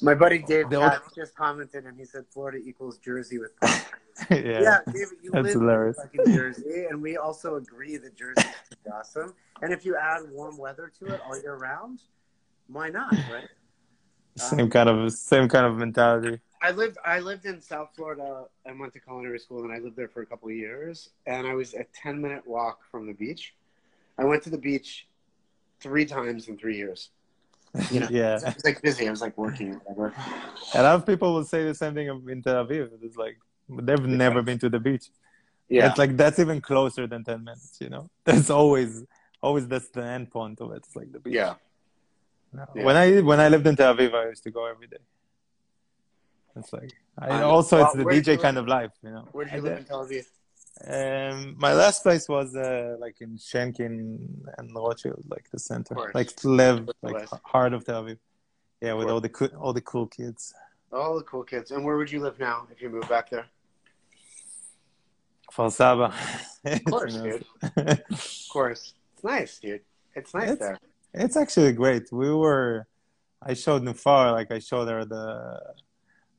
My 0.01 0.13
buddy 0.13 0.39
Dave 0.39 0.69
The 0.69 0.75
old- 0.83 1.01
just 1.15 1.33
commented 1.35 1.85
and 1.85 1.97
he 1.97 2.05
said 2.05 2.25
Florida 2.33 2.59
equals 2.63 2.97
Jersey 2.99 3.37
with 3.39 3.53
palm 3.61 3.71
yeah. 4.29 4.37
Yeah, 4.67 4.79
David, 4.85 5.17
you 5.23 5.31
That's 5.31 5.45
live 5.45 5.53
hilarious. 5.53 5.97
in 5.97 6.03
fucking 6.19 6.33
Jersey, 6.35 6.85
and 6.89 7.01
we 7.01 7.17
also 7.17 7.55
agree 7.55 7.97
that 7.97 8.15
Jersey 8.15 8.47
is 8.71 8.91
awesome. 8.93 9.33
And 9.61 9.71
if 9.73 9.85
you 9.85 9.95
add 9.95 10.21
warm 10.31 10.57
weather 10.57 10.91
to 10.99 11.05
it 11.13 11.21
all 11.25 11.39
year 11.39 11.55
round, 11.55 11.99
why 12.67 12.89
not, 12.89 13.13
right? 13.31 13.47
Same 14.37 14.69
kind 14.69 14.87
of 14.87 15.11
same 15.13 15.49
kind 15.49 15.65
of 15.65 15.77
mentality. 15.77 16.39
I 16.61 16.71
lived 16.71 16.97
I 17.03 17.19
lived 17.19 17.45
in 17.45 17.59
South 17.59 17.89
Florida 17.95 18.45
and 18.65 18.79
went 18.79 18.93
to 18.93 18.99
culinary 18.99 19.39
school, 19.39 19.63
and 19.63 19.73
I 19.73 19.79
lived 19.79 19.95
there 19.95 20.07
for 20.07 20.21
a 20.21 20.25
couple 20.27 20.49
of 20.49 20.55
years. 20.55 21.09
And 21.25 21.47
I 21.47 21.55
was 21.55 21.73
a 21.73 21.85
ten 22.03 22.21
minute 22.21 22.45
walk 22.45 22.79
from 22.91 23.07
the 23.07 23.13
beach. 23.13 23.55
I 24.17 24.25
went 24.25 24.43
to 24.43 24.51
the 24.51 24.57
beach 24.57 25.07
three 25.79 26.05
times 26.05 26.47
in 26.47 26.57
three 26.57 26.77
years. 26.77 27.09
You 27.91 28.01
know, 28.01 28.07
yeah. 28.11 28.39
I 28.45 28.49
was 28.53 28.63
like 28.63 28.81
busy. 28.81 29.07
I 29.07 29.11
was 29.11 29.21
like 29.21 29.37
working 29.37 29.79
or 29.85 29.93
whatever. 29.95 30.13
A 30.75 30.83
lot 30.83 30.95
of 30.95 31.05
people 31.05 31.33
will 31.33 31.43
say 31.43 31.63
the 31.63 31.75
same 31.75 31.95
thing 31.95 32.07
in 32.07 32.41
Tel 32.43 32.65
Aviv. 32.65 32.89
It's 33.01 33.17
like 33.17 33.37
they've 33.69 34.05
never 34.05 34.41
been 34.41 34.59
to 34.59 34.69
the 34.69 34.79
beach. 34.79 35.09
Yeah, 35.69 35.89
It's 35.89 35.97
like 35.97 36.15
that's 36.15 36.39
even 36.39 36.61
closer 36.61 37.07
than 37.07 37.23
ten 37.23 37.43
minutes. 37.43 37.77
You 37.81 37.89
know, 37.89 38.09
that's 38.23 38.49
always 38.49 39.03
always 39.41 39.67
that's 39.67 39.89
the 39.89 40.03
end 40.03 40.31
point 40.31 40.61
of 40.61 40.71
it. 40.71 40.77
It's 40.77 40.95
like 40.95 41.11
the 41.11 41.19
beach. 41.19 41.33
yeah. 41.33 41.55
No. 42.53 42.65
Yeah. 42.75 42.83
When 42.85 42.95
I 42.95 43.21
when 43.21 43.39
I 43.39 43.47
lived 43.49 43.67
in 43.67 43.75
Tel 43.75 43.95
Aviv, 43.95 44.13
I 44.13 44.29
used 44.29 44.43
to 44.43 44.51
go 44.51 44.65
every 44.65 44.87
day. 44.87 44.97
It's 46.55 46.73
like 46.73 46.91
I, 47.17 47.29
Um, 47.29 47.49
also 47.51 47.83
it's 47.83 47.93
the 47.95 48.03
DJ 48.05 48.39
kind 48.41 48.57
of 48.57 48.67
life, 48.67 48.91
you 49.03 49.11
know. 49.11 49.27
Where 49.31 49.45
did 49.45 49.53
I 49.53 49.57
you 49.57 49.61
live 49.63 49.77
in 49.79 49.85
Tel 49.85 50.05
Aviv? 50.05 50.25
Um, 50.87 51.55
my 51.57 51.73
last 51.73 52.03
place 52.03 52.29
was 52.29 52.55
uh, 52.55 52.95
like 52.99 53.19
in 53.21 53.37
Shenkin 53.37 53.97
and 54.57 54.75
Rothschild, 54.75 55.23
like 55.27 55.49
the 55.51 55.59
center, 55.59 55.95
like 56.13 56.29
Lev, 56.43 56.87
Of 56.89 56.95
like 57.01 57.27
heart 57.43 57.73
of 57.73 57.83
Tel 57.85 58.03
Aviv. 58.03 58.17
Yeah, 58.81 58.93
with 58.93 59.09
all 59.09 59.19
the 59.19 59.29
cool, 59.29 59.49
all 59.59 59.73
the 59.73 59.81
cool 59.81 60.05
kids. 60.07 60.53
All 60.91 61.15
the 61.17 61.23
cool 61.23 61.43
kids. 61.43 61.71
And 61.71 61.83
where 61.83 61.97
would 61.97 62.11
you 62.11 62.19
live 62.21 62.37
now 62.39 62.67
if 62.71 62.81
you 62.81 62.89
moved 62.89 63.09
back 63.09 63.29
there? 63.29 63.47
Kfar 65.51 65.71
Saba. 65.71 66.13
Of 66.65 66.83
course, 66.85 67.15
dude. 67.15 67.45
Of 67.77 68.45
course. 68.51 68.93
It's 69.13 69.23
nice, 69.23 69.59
dude. 69.59 69.81
It's 70.15 70.33
nice 70.33 70.51
It's- 70.51 70.59
there. 70.59 70.77
It's 71.13 71.37
actually 71.37 71.71
great. 71.73 72.11
We 72.11 72.33
were, 72.33 72.87
I 73.41 73.53
showed 73.53 73.83
Nufar, 73.83 74.31
like 74.33 74.51
I 74.51 74.59
showed 74.59 74.87
her 74.89 75.05
the, 75.05 75.61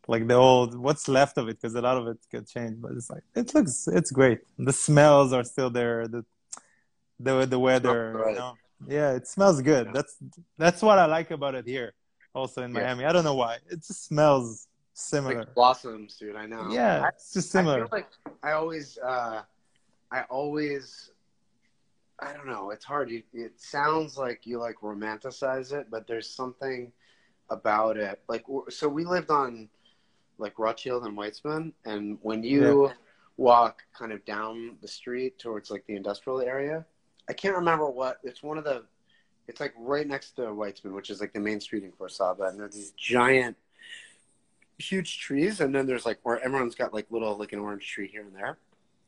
like 0.07 0.27
the 0.27 0.35
old, 0.35 0.75
what's 0.77 1.09
left 1.09 1.39
of 1.39 1.49
it, 1.49 1.61
because 1.61 1.75
a 1.75 1.81
lot 1.81 1.97
of 1.97 2.07
it 2.09 2.19
got 2.33 2.47
changed, 2.47 2.81
but 2.81 2.93
it's 2.93 3.11
like, 3.11 3.23
it 3.35 3.55
looks, 3.55 3.89
it's 3.89 4.11
great. 4.11 4.41
The 4.59 4.73
smells 4.73 5.33
are 5.33 5.45
still 5.45 5.71
there. 5.71 6.07
The, 6.09 6.25
the, 7.21 7.47
the 7.47 7.59
weather, 7.59 8.13
Right. 8.15 8.33
you 8.33 8.39
know? 8.39 8.55
Yeah, 8.87 9.13
it 9.13 9.27
smells 9.27 9.61
good. 9.61 9.87
Yeah. 9.87 9.93
That's, 9.93 10.17
that's 10.57 10.83
what 10.83 10.99
I 10.99 11.07
like 11.07 11.31
about 11.33 11.55
it 11.57 11.67
here. 11.67 11.93
Also 12.35 12.63
in 12.63 12.73
Yeah. 12.75 12.83
Miami. 12.83 13.05
I 13.07 13.13
don't 13.13 13.25
know 13.25 13.35
why. 13.35 13.57
It 13.71 13.83
just 13.85 14.05
smells 14.07 14.69
similar. 14.95 15.41
Like 15.41 15.55
blossoms, 15.55 16.17
dude. 16.17 16.37
I 16.37 16.47
know. 16.47 16.69
yeah, 16.71 17.03
I, 17.05 17.09
it's 17.09 17.33
just 17.33 17.55
I 17.55 17.59
similar. 17.59 17.79
feel 17.81 17.89
like 17.91 18.09
I 18.43 18.53
always, 18.53 18.97
uh, 18.99 19.43
I 20.13 20.23
always, 20.31 21.11
I 22.21 22.33
don't 22.33 22.49
know. 22.49 22.71
It's 22.71 22.85
hard. 22.85 23.11
You, 23.11 23.23
it 23.33 23.61
sounds 23.61 24.17
like 24.17 24.45
you 24.45 24.59
like 24.59 24.77
romanticize 24.83 25.73
it, 25.73 25.87
but 25.91 26.07
there's 26.07 26.29
something 26.29 26.93
about 27.51 27.97
it. 27.97 28.21
Like, 28.29 28.45
so 28.71 28.89
we 28.89 29.05
lived 29.05 29.31
on 29.31 29.69
like 30.39 30.59
Rothschild 30.59 31.05
and 31.05 31.17
Weitzman, 31.17 31.73
and 31.85 32.19
when 32.23 32.43
you 32.43 32.91
walk 33.37 33.83
kind 33.97 34.13
of 34.13 34.25
down 34.25 34.77
the 34.83 34.89
street 34.89 35.39
towards 35.39 35.71
like 35.71 35.85
the 35.87 35.95
industrial 35.97 36.41
area, 36.41 36.85
I 37.29 37.33
can't 37.33 37.57
remember 37.57 37.89
what. 37.89 38.19
It's 38.23 38.43
one 38.43 38.59
of 38.59 38.65
the. 38.65 38.85
It's 39.47 39.61
like 39.61 39.73
right 39.79 40.07
next 40.07 40.33
to 40.33 40.43
Weitzman, 40.43 40.93
which 40.93 41.11
is 41.11 41.21
like 41.21 41.33
the 41.33 41.41
main 41.41 41.61
street 41.61 41.83
in 41.85 41.93
Kfar 41.93 42.11
Saba, 42.11 42.45
and 42.45 42.61
there's 42.61 42.75
these 42.75 42.91
giant, 42.97 43.57
huge 44.79 45.21
trees, 45.21 45.61
and 45.61 45.75
then 45.75 45.87
there's 45.87 46.05
like 46.05 46.19
where 46.23 46.39
everyone's 46.45 46.75
got 46.75 46.93
like 46.93 47.07
little 47.11 47.37
like 47.37 47.53
an 47.53 47.61
orange 47.61 47.87
tree 47.87 48.09
here 48.09 48.23
and 48.23 48.35
there. 48.35 48.59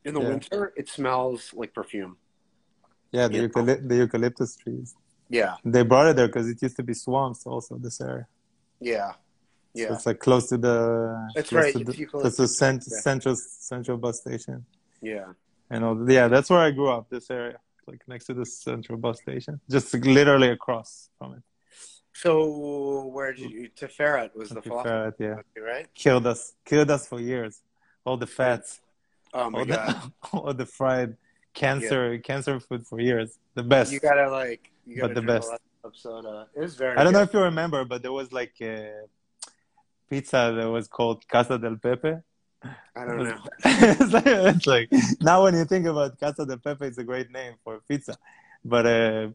In 0.05 0.15
the 0.15 0.21
Yeah. 0.21 0.29
winter, 0.29 0.73
it 0.77 0.89
smells 0.89 1.53
like 1.53 1.75
perfume. 1.75 2.17
Yeah, 3.13 3.29
the, 3.29 3.35
yeah. 3.39 3.43
eucalypt- 3.49 3.89
the 3.89 3.97
eucalyptus 3.97 4.57
trees. 4.57 4.95
Yeah, 5.29 5.55
They 5.65 5.83
brought 5.85 6.09
it 6.09 6.17
there 6.17 6.27
because 6.27 6.49
it 6.49 6.61
used 6.61 6.77
to 6.77 6.83
be 6.83 6.95
swamps 6.95 7.47
also, 7.47 7.77
this 7.79 8.01
area. 8.01 8.27
yeah, 8.81 9.13
So 9.13 9.19
Yeah. 9.83 9.93
it's 9.95 10.07
like 10.07 10.19
close 10.19 10.49
to 10.49 10.59
the 10.59 10.77
That's 11.37 11.53
right, 11.53 11.73
to 11.73 11.81
it's 11.81 11.97
the, 11.97 12.05
close 12.07 12.37
to 12.37 12.49
cent- 12.49 12.85
yeah. 12.91 12.99
central 12.99 13.37
central 13.37 13.97
bus 13.97 14.17
station. 14.21 14.67
Yeah. 15.01 15.29
And 15.73 15.85
all, 15.85 16.11
yeah, 16.11 16.27
that's 16.27 16.51
where 16.51 16.59
I 16.69 16.73
grew 16.73 16.91
up. 16.91 17.09
This 17.11 17.31
area, 17.31 17.59
like 17.87 18.03
next 18.09 18.25
to 18.27 18.35
the 18.35 18.45
central 18.45 18.99
bus 18.99 19.19
station, 19.21 19.61
just 19.71 19.95
literally 19.95 20.49
across 20.49 21.11
from 21.17 21.35
it. 21.35 21.43
So 22.13 23.07
where 23.07 23.33
did 23.33 23.51
you 23.51 23.69
to 23.77 23.87
Ferret 23.89 24.35
was 24.37 24.49
the 24.51 24.63
Ferret, 24.63 25.15
yeah, 25.21 25.37
right? 25.71 25.87
killed 25.95 26.27
us, 26.27 26.55
killed 26.65 26.91
us 26.91 27.07
for 27.07 27.21
years. 27.21 27.63
All 28.05 28.17
the 28.17 28.27
fats, 28.27 28.81
Oh 29.33 29.49
my 29.49 29.61
all 29.61 29.65
god. 29.65 29.87
the, 29.87 30.13
all 30.39 30.55
the 30.55 30.67
fried 30.67 31.17
cancer, 31.55 32.18
cancer 32.18 32.61
food 32.61 32.86
for 32.86 33.01
years. 33.01 33.38
The 33.55 33.62
best. 33.62 33.92
You 33.92 34.01
gotta 34.01 34.30
like 34.30 34.70
you 34.86 35.01
But 35.01 35.09
gotta 35.09 35.20
the 35.20 35.26
best. 35.26 35.53
of 35.82 35.96
soda. 35.96 36.46
It 36.55 36.61
was 36.61 36.76
very 36.76 36.96
I 36.96 37.05
don't 37.05 37.12
know 37.12 37.22
if 37.22 37.32
you 37.32 37.40
remember, 37.40 37.84
but 37.84 38.03
there 38.03 38.12
was 38.12 38.32
like 38.32 38.55
a 38.61 38.92
pizza 40.09 40.55
that 40.57 40.68
was 40.68 40.88
called 40.88 41.26
Casa 41.28 41.59
del 41.59 41.76
Pepe. 41.76 42.16
I 42.62 43.05
don't 43.07 43.24
know. 43.24 43.38
it's, 43.64 44.12
like, 44.12 44.26
it's 44.26 44.66
like 44.66 44.92
now 45.20 45.44
when 45.44 45.55
you 45.55 45.64
think 45.64 45.86
about 45.86 46.20
Casa 46.20 46.44
del 46.44 46.59
Pepe, 46.59 46.86
it's 46.86 46.98
a 46.98 47.05
great 47.05 47.30
name 47.30 47.55
for 47.64 47.80
pizza. 47.88 48.18
But 48.62 48.86
uh, 48.86 49.28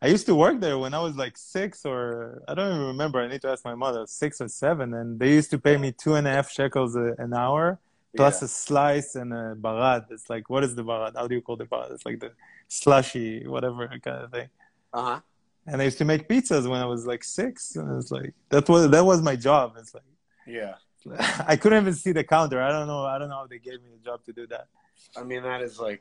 I 0.00 0.06
used 0.06 0.26
to 0.26 0.34
work 0.34 0.60
there 0.60 0.78
when 0.78 0.94
I 0.94 1.00
was 1.00 1.16
like 1.16 1.36
six 1.36 1.84
or 1.84 2.42
I 2.48 2.54
don't 2.54 2.74
even 2.74 2.86
remember. 2.86 3.20
I 3.20 3.28
need 3.28 3.42
to 3.42 3.48
ask 3.48 3.64
my 3.64 3.74
mother, 3.74 4.06
six 4.06 4.40
or 4.40 4.48
seven, 4.48 4.94
and 4.94 5.18
they 5.18 5.30
used 5.32 5.50
to 5.50 5.58
pay 5.58 5.76
me 5.76 5.92
two 5.92 6.14
and 6.14 6.26
a 6.26 6.30
half 6.30 6.50
shekels 6.50 6.96
a, 6.96 7.14
an 7.18 7.34
hour 7.34 7.78
plus 8.16 8.40
Yeah. 8.40 8.46
a 8.46 8.48
slice 8.48 9.14
and 9.16 9.32
a 9.32 9.54
barad. 9.64 10.06
It's 10.10 10.28
like 10.30 10.48
what 10.50 10.62
is 10.64 10.74
the 10.74 10.84
barad? 10.84 11.12
How 11.16 11.26
do 11.26 11.34
you 11.34 11.42
call 11.42 11.56
the 11.56 11.66
barad? 11.66 11.92
It's 11.92 12.06
like 12.06 12.20
the 12.20 12.32
slushy, 12.68 13.46
whatever 13.46 13.86
kind 13.88 14.24
of 14.24 14.30
thing. 14.30 14.48
Uh-huh. 14.92 15.20
And 15.66 15.80
I 15.80 15.84
used 15.86 15.98
to 15.98 16.04
make 16.04 16.28
pizzas 16.28 16.68
when 16.68 16.80
I 16.80 16.86
was 16.86 17.06
like 17.06 17.24
six, 17.24 17.76
and 17.76 17.86
it's 17.98 18.10
like 18.10 18.34
that 18.50 18.68
was 18.68 18.90
that 18.90 19.04
was 19.04 19.22
my 19.22 19.36
job. 19.36 19.74
It's 19.78 19.94
like 19.94 20.04
Yeah. 20.46 20.74
I 21.46 21.56
couldn't 21.56 21.82
even 21.82 21.94
see 21.94 22.12
the 22.12 22.24
counter. 22.24 22.62
I 22.62 22.70
don't 22.70 22.86
know. 22.86 23.04
I 23.04 23.18
don't 23.18 23.28
know 23.28 23.36
how 23.42 23.46
they 23.46 23.58
gave 23.58 23.82
me 23.82 23.90
the 23.96 24.02
job 24.08 24.24
to 24.24 24.32
do 24.32 24.46
that. 24.48 24.66
I 25.16 25.22
mean 25.22 25.42
that 25.42 25.60
is 25.62 25.78
like 25.78 26.00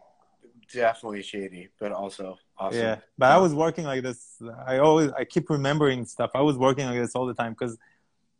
definitely 0.71 1.23
shady, 1.23 1.69
but 1.79 1.91
also 1.91 2.37
awesome. 2.57 2.79
Yeah, 2.79 2.97
but 3.17 3.31
I 3.31 3.37
was 3.37 3.53
working 3.53 3.85
like 3.85 4.03
this. 4.03 4.41
I 4.65 4.77
always 4.77 5.11
I 5.11 5.23
keep 5.25 5.49
remembering 5.49 6.05
stuff. 6.05 6.31
I 6.35 6.41
was 6.41 6.57
working 6.57 6.85
like 6.85 6.99
this 6.99 7.15
all 7.15 7.25
the 7.25 7.33
time 7.33 7.53
because 7.53 7.77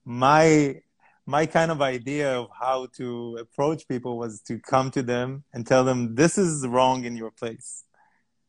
my 0.06 0.82
my 1.26 1.46
kind 1.46 1.72
of 1.72 1.82
idea 1.82 2.38
of 2.40 2.50
how 2.60 2.88
to 2.98 3.38
approach 3.40 3.88
people 3.88 4.18
was 4.18 4.42
to 4.42 4.60
come 4.60 4.92
to 4.92 5.02
them 5.02 5.44
and 5.54 5.66
tell 5.66 5.84
them 5.84 6.16
this 6.16 6.38
is 6.38 6.68
wrong 6.68 7.06
in 7.06 7.16
your 7.16 7.32
place. 7.32 7.84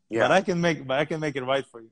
Yeah. 0.08 0.20
But 0.20 0.32
I 0.32 0.40
can 0.40 0.60
make 0.60 0.86
but 0.86 0.98
I 0.98 1.04
can 1.04 1.20
make 1.20 1.36
it 1.36 1.44
right 1.44 1.64
for 1.66 1.80
you. 1.80 1.90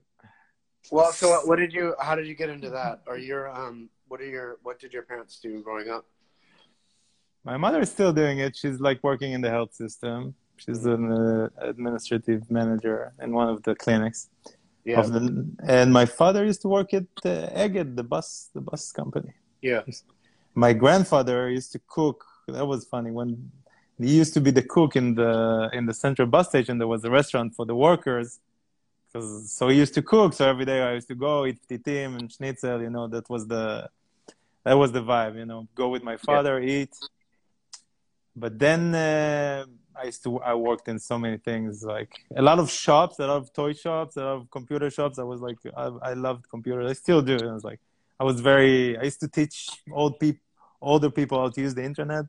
Well, 0.91 1.13
so 1.13 1.41
what 1.45 1.57
did 1.57 1.73
you? 1.73 1.95
How 2.01 2.15
did 2.15 2.27
you 2.27 2.35
get 2.35 2.51
into 2.51 2.71
that? 2.71 3.03
Are 3.07 3.19
your 3.19 3.49
um? 3.49 3.89
What 4.09 4.21
are 4.21 4.27
your? 4.27 4.59
What 4.63 4.79
did 4.79 4.93
your 4.93 5.03
parents 5.03 5.39
do 5.41 5.63
growing 5.63 5.89
up? 5.89 6.05
My 7.45 7.57
mother 7.57 7.81
is 7.81 7.91
still 7.91 8.13
doing 8.13 8.39
it. 8.39 8.57
She's 8.57 8.81
like 8.81 9.03
working 9.03 9.33
in 9.33 9.41
the 9.41 9.51
health 9.51 9.75
system. 9.75 10.35
She's 10.57 10.85
an 10.85 11.11
uh, 11.11 11.49
administrative 11.61 12.49
manager 12.51 13.13
in 13.21 13.33
one 13.33 13.49
of 13.49 13.63
the 13.65 13.75
clinics. 13.75 14.29
Yeah. 14.85 15.01
Of 15.01 15.13
the, 15.13 15.49
and 15.67 15.93
my 15.93 16.07
father 16.07 16.45
used 16.45 16.63
to 16.63 16.69
work 16.69 16.93
at 16.95 17.07
uh, 17.25 17.49
Egged, 17.53 17.97
the 17.97 18.03
bus, 18.03 18.51
the 18.55 18.61
bus 18.61 18.93
company. 18.93 19.33
Yeah. 19.61 19.83
My 20.55 20.73
grandfather 20.73 21.49
used 21.51 21.73
to 21.73 21.81
cook. 21.87 22.25
That 22.49 22.67
was 22.67 22.85
funny 22.85 23.11
when 23.11 23.51
he 23.99 24.17
used 24.17 24.35
to 24.35 24.41
be 24.41 24.51
the 24.51 24.63
cook 24.63 24.97
in 24.97 25.15
the 25.15 25.71
in 25.73 25.87
the 25.87 25.95
central 25.95 26.29
bus 26.29 26.49
station. 26.49 26.79
There 26.79 26.89
was 26.89 27.05
a 27.05 27.11
restaurant 27.11 27.55
for 27.55 27.65
the 27.67 27.75
workers. 27.75 28.41
'Cause- 29.13 29.51
so 29.53 29.69
he 29.69 29.77
used 29.77 29.95
to 29.95 30.03
cook. 30.03 30.33
So 30.33 30.49
every 30.49 30.65
day 30.65 30.81
I 30.83 30.93
used 30.95 31.09
to 31.09 31.15
go 31.15 31.45
eat 31.47 31.59
ptitim 31.69 32.17
and 32.19 32.33
schnitzel. 32.33 32.81
You 32.83 32.91
know 32.91 33.07
that 33.09 33.29
was 33.29 33.47
the 33.47 33.89
that 34.65 34.75
was 34.75 34.91
the 34.93 35.03
vibe. 35.03 35.37
You 35.37 35.45
know, 35.47 35.69
go 35.75 35.89
with 35.95 36.03
my 36.03 36.17
father, 36.17 36.55
eat. 36.61 36.95
But 38.35 38.59
then 38.59 38.95
uh, 38.95 39.67
I 39.95 40.05
used 40.07 40.23
to 40.25 40.41
I 40.41 40.55
worked 40.55 40.89
in 40.89 40.99
so 40.99 41.19
many 41.19 41.37
things 41.37 41.85
like 41.85 42.13
a 42.35 42.43
lot 42.43 42.59
of 42.59 42.71
shops, 42.71 43.19
a 43.19 43.27
lot 43.27 43.37
of 43.43 43.53
toy 43.53 43.73
shops, 43.75 44.17
a 44.17 44.25
lot 44.25 44.37
of 44.41 44.51
computer 44.51 44.89
shops. 44.91 45.19
I 45.19 45.25
was 45.33 45.41
like 45.41 45.59
I, 45.77 45.87
I 46.11 46.13
loved 46.15 46.49
computers. 46.49 46.91
I 46.91 46.95
still 46.95 47.21
do. 47.23 47.37
I 47.51 47.53
was 47.53 47.65
like 47.65 47.81
I 48.21 48.25
was 48.25 48.41
very 48.41 48.97
I 48.99 49.03
used 49.05 49.21
to 49.21 49.29
teach 49.29 49.57
old 49.93 50.19
people 50.21 50.41
older 50.81 51.11
people 51.11 51.39
how 51.41 51.49
to 51.49 51.61
use 51.61 51.75
the 51.75 51.85
internet. 51.85 52.27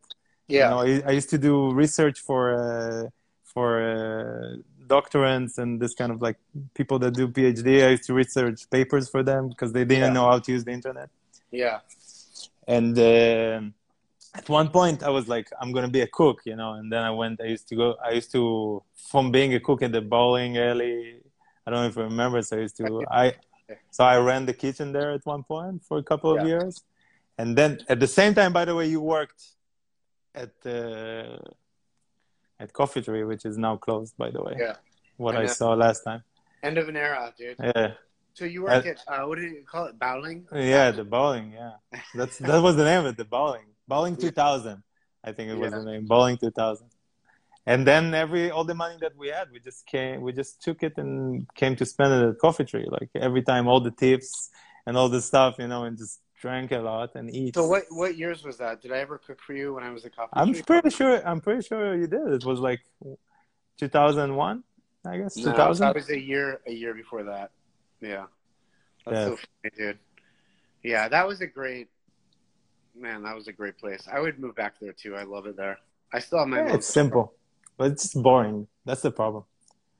Yeah. 0.47 0.63
You 0.63 0.69
know, 0.71 0.81
I, 1.05 1.09
I 1.09 1.11
used 1.19 1.29
to 1.31 1.37
do 1.37 1.71
research 1.73 2.19
for 2.19 2.41
uh, 2.53 3.09
for 3.53 3.67
uh, 3.81 4.57
doctorants 4.87 5.57
and 5.57 5.79
this 5.81 5.93
kind 5.95 6.11
of 6.11 6.21
like 6.21 6.37
people 6.75 6.97
that 6.99 7.13
do 7.15 7.27
PhD. 7.27 7.85
I 7.87 7.89
used 7.91 8.05
to 8.09 8.13
research 8.13 8.69
papers 8.69 9.09
for 9.09 9.23
them 9.23 9.49
because 9.49 9.71
they 9.73 9.85
didn't 9.85 10.09
Yeah. 10.09 10.13
know 10.17 10.25
how 10.31 10.39
to 10.45 10.51
use 10.51 10.63
the 10.63 10.71
internet. 10.71 11.09
yeah. 11.51 11.79
And 12.67 12.97
uh, 12.97 13.59
at 14.39 14.47
one 14.49 14.69
point, 14.69 15.03
I 15.03 15.09
was 15.09 15.27
like, 15.27 15.47
I'm 15.59 15.71
gonna 15.75 15.89
be 15.99 16.01
a 16.01 16.07
cook, 16.07 16.37
you 16.45 16.55
know. 16.55 16.73
And 16.73 16.91
then 16.91 17.03
I 17.03 17.11
went. 17.11 17.41
I 17.41 17.45
used 17.55 17.67
to 17.69 17.75
go. 17.75 17.87
I 18.03 18.11
used 18.19 18.31
to 18.31 18.81
from 19.11 19.31
being 19.31 19.53
a 19.53 19.59
cook 19.59 19.81
at 19.83 19.91
the 19.91 20.01
bowling 20.01 20.57
alley. 20.57 21.21
I 21.65 21.71
don't 21.71 21.81
know 21.81 21.87
if 21.87 21.95
you 21.95 22.03
remember. 22.03 22.41
So 22.41 22.57
I 22.57 22.61
used 22.61 22.77
to. 22.77 22.87
I 23.23 23.33
so 23.91 24.03
I 24.03 24.17
ran 24.19 24.45
the 24.45 24.53
kitchen 24.53 24.91
there 24.91 25.11
at 25.11 25.25
one 25.25 25.43
point 25.43 25.83
for 25.87 25.97
a 25.97 26.03
couple 26.03 26.31
of 26.31 26.39
Yeah. 26.41 26.47
years, 26.53 26.83
and 27.37 27.57
then 27.57 27.79
at 27.89 27.99
the 27.99 28.07
same 28.07 28.33
time, 28.33 28.51
by 28.53 28.65
the 28.65 28.75
way, 28.75 28.87
you 28.87 29.01
worked 29.01 29.41
at 30.35 30.51
uh, 30.65 31.37
at 32.59 32.71
Coffee 32.73 33.01
Tree, 33.01 33.23
which 33.23 33.45
is 33.45 33.57
now 33.57 33.75
closed, 33.77 34.15
by 34.17 34.29
the 34.31 34.41
way. 34.41 34.55
Yeah. 34.59 34.75
What 35.17 35.35
I 35.35 35.45
saw 35.47 35.73
last 35.73 36.03
time. 36.03 36.23
End 36.61 36.77
of 36.77 36.87
an 36.89 36.95
era, 36.97 37.33
dude. 37.37 37.57
Yeah. 37.59 37.93
So 38.33 38.45
you 38.45 38.63
worked 38.63 38.87
at 38.87 38.99
uh, 39.07 39.23
what 39.27 39.37
did 39.37 39.51
you 39.51 39.63
call 39.65 39.85
it? 39.85 39.99
Bowling. 39.99 40.47
Yeah, 40.51 40.89
the 40.91 41.03
bowling. 41.03 41.51
Yeah, 41.53 41.73
that's 42.15 42.37
that 42.39 42.61
was 42.63 42.75
the 42.75 42.83
name 42.85 43.01
of 43.01 43.05
it. 43.07 43.17
The 43.17 43.25
bowling, 43.25 43.67
bowling 43.87 44.15
two 44.23 44.31
thousand. 44.31 44.81
I 45.23 45.31
think 45.33 45.49
it 45.51 45.57
was 45.57 45.71
Yeah. 45.71 45.79
the 45.79 45.85
name, 45.85 46.05
bowling 46.07 46.37
two 46.37 46.51
thousand. 46.51 46.87
And 47.65 47.87
then 47.87 48.13
every 48.13 48.51
all 48.51 48.65
the 48.65 48.75
money 48.75 48.97
that 48.99 49.15
we 49.15 49.29
had, 49.29 49.51
we 49.51 49.59
just 49.59 49.85
came, 49.85 50.21
we 50.21 50.33
just 50.33 50.61
took 50.61 50.83
it 50.83 50.93
and 50.97 51.47
came 51.55 51.75
to 51.77 51.85
spend 51.85 52.13
it 52.13 52.29
at 52.29 52.39
Coffee 52.39 52.65
Tree. 52.65 52.87
Like 52.89 53.09
every 53.15 53.41
time, 53.41 53.67
all 53.67 53.79
the 53.79 53.91
tips 53.91 54.49
and 54.85 54.97
all 54.97 55.07
the 55.07 55.21
stuff, 55.21 55.55
you 55.59 55.67
know, 55.67 55.85
and 55.85 55.97
just 55.97 56.19
drank 56.41 56.73
a 56.73 56.79
lot 56.79 57.15
and 57.15 57.33
eat. 57.33 57.55
So 57.55 57.65
what 57.67 57.83
what 57.89 58.17
years 58.17 58.43
was 58.43 58.57
that? 58.57 58.81
Did 58.81 58.91
I 58.91 58.97
ever 58.97 59.17
cook 59.17 59.39
for 59.41 59.53
you 59.53 59.75
when 59.75 59.83
I 59.83 59.91
was 59.91 60.03
a 60.03 60.09
coffee? 60.09 60.31
I'm 60.33 60.51
tree? 60.51 60.61
pretty 60.63 60.89
sure. 60.89 61.25
I'm 61.25 61.39
pretty 61.39 61.65
sure 61.65 61.95
you 61.95 62.07
did. 62.07 62.27
It 62.27 62.43
was 62.43 62.59
like 62.59 62.81
2001, 63.77 64.63
I 65.05 65.17
guess. 65.17 65.37
No, 65.37 65.51
2000. 65.51 65.85
that 65.87 65.95
was 65.95 66.09
a 66.09 66.19
year 66.19 66.59
a 66.67 66.71
year 66.73 66.93
before 66.93 67.23
that. 67.23 67.51
Yeah. 68.01 68.25
That's 69.05 69.15
Yeah. 69.17 69.25
so 69.25 69.37
funny, 69.37 69.71
dude. 69.77 69.99
Yeah, 70.83 71.07
that 71.07 71.25
was 71.25 71.39
a 71.39 71.47
great 71.47 71.87
man, 72.95 73.23
that 73.23 73.35
was 73.35 73.47
a 73.47 73.53
great 73.53 73.77
place. 73.77 74.07
I 74.11 74.19
would 74.19 74.37
move 74.39 74.55
back 74.55 74.75
there 74.79 74.93
too. 74.93 75.15
I 75.15 75.23
love 75.23 75.45
it 75.47 75.55
there. 75.55 75.79
I 76.11 76.19
still 76.19 76.39
have 76.39 76.47
my 76.47 76.59
Yeah, 76.59 76.73
it's 76.75 76.87
simple, 76.87 77.33
but 77.77 77.91
it's 77.91 78.03
just 78.03 78.21
boring. 78.21 78.67
That's 78.85 79.01
the 79.01 79.11
problem. 79.11 79.43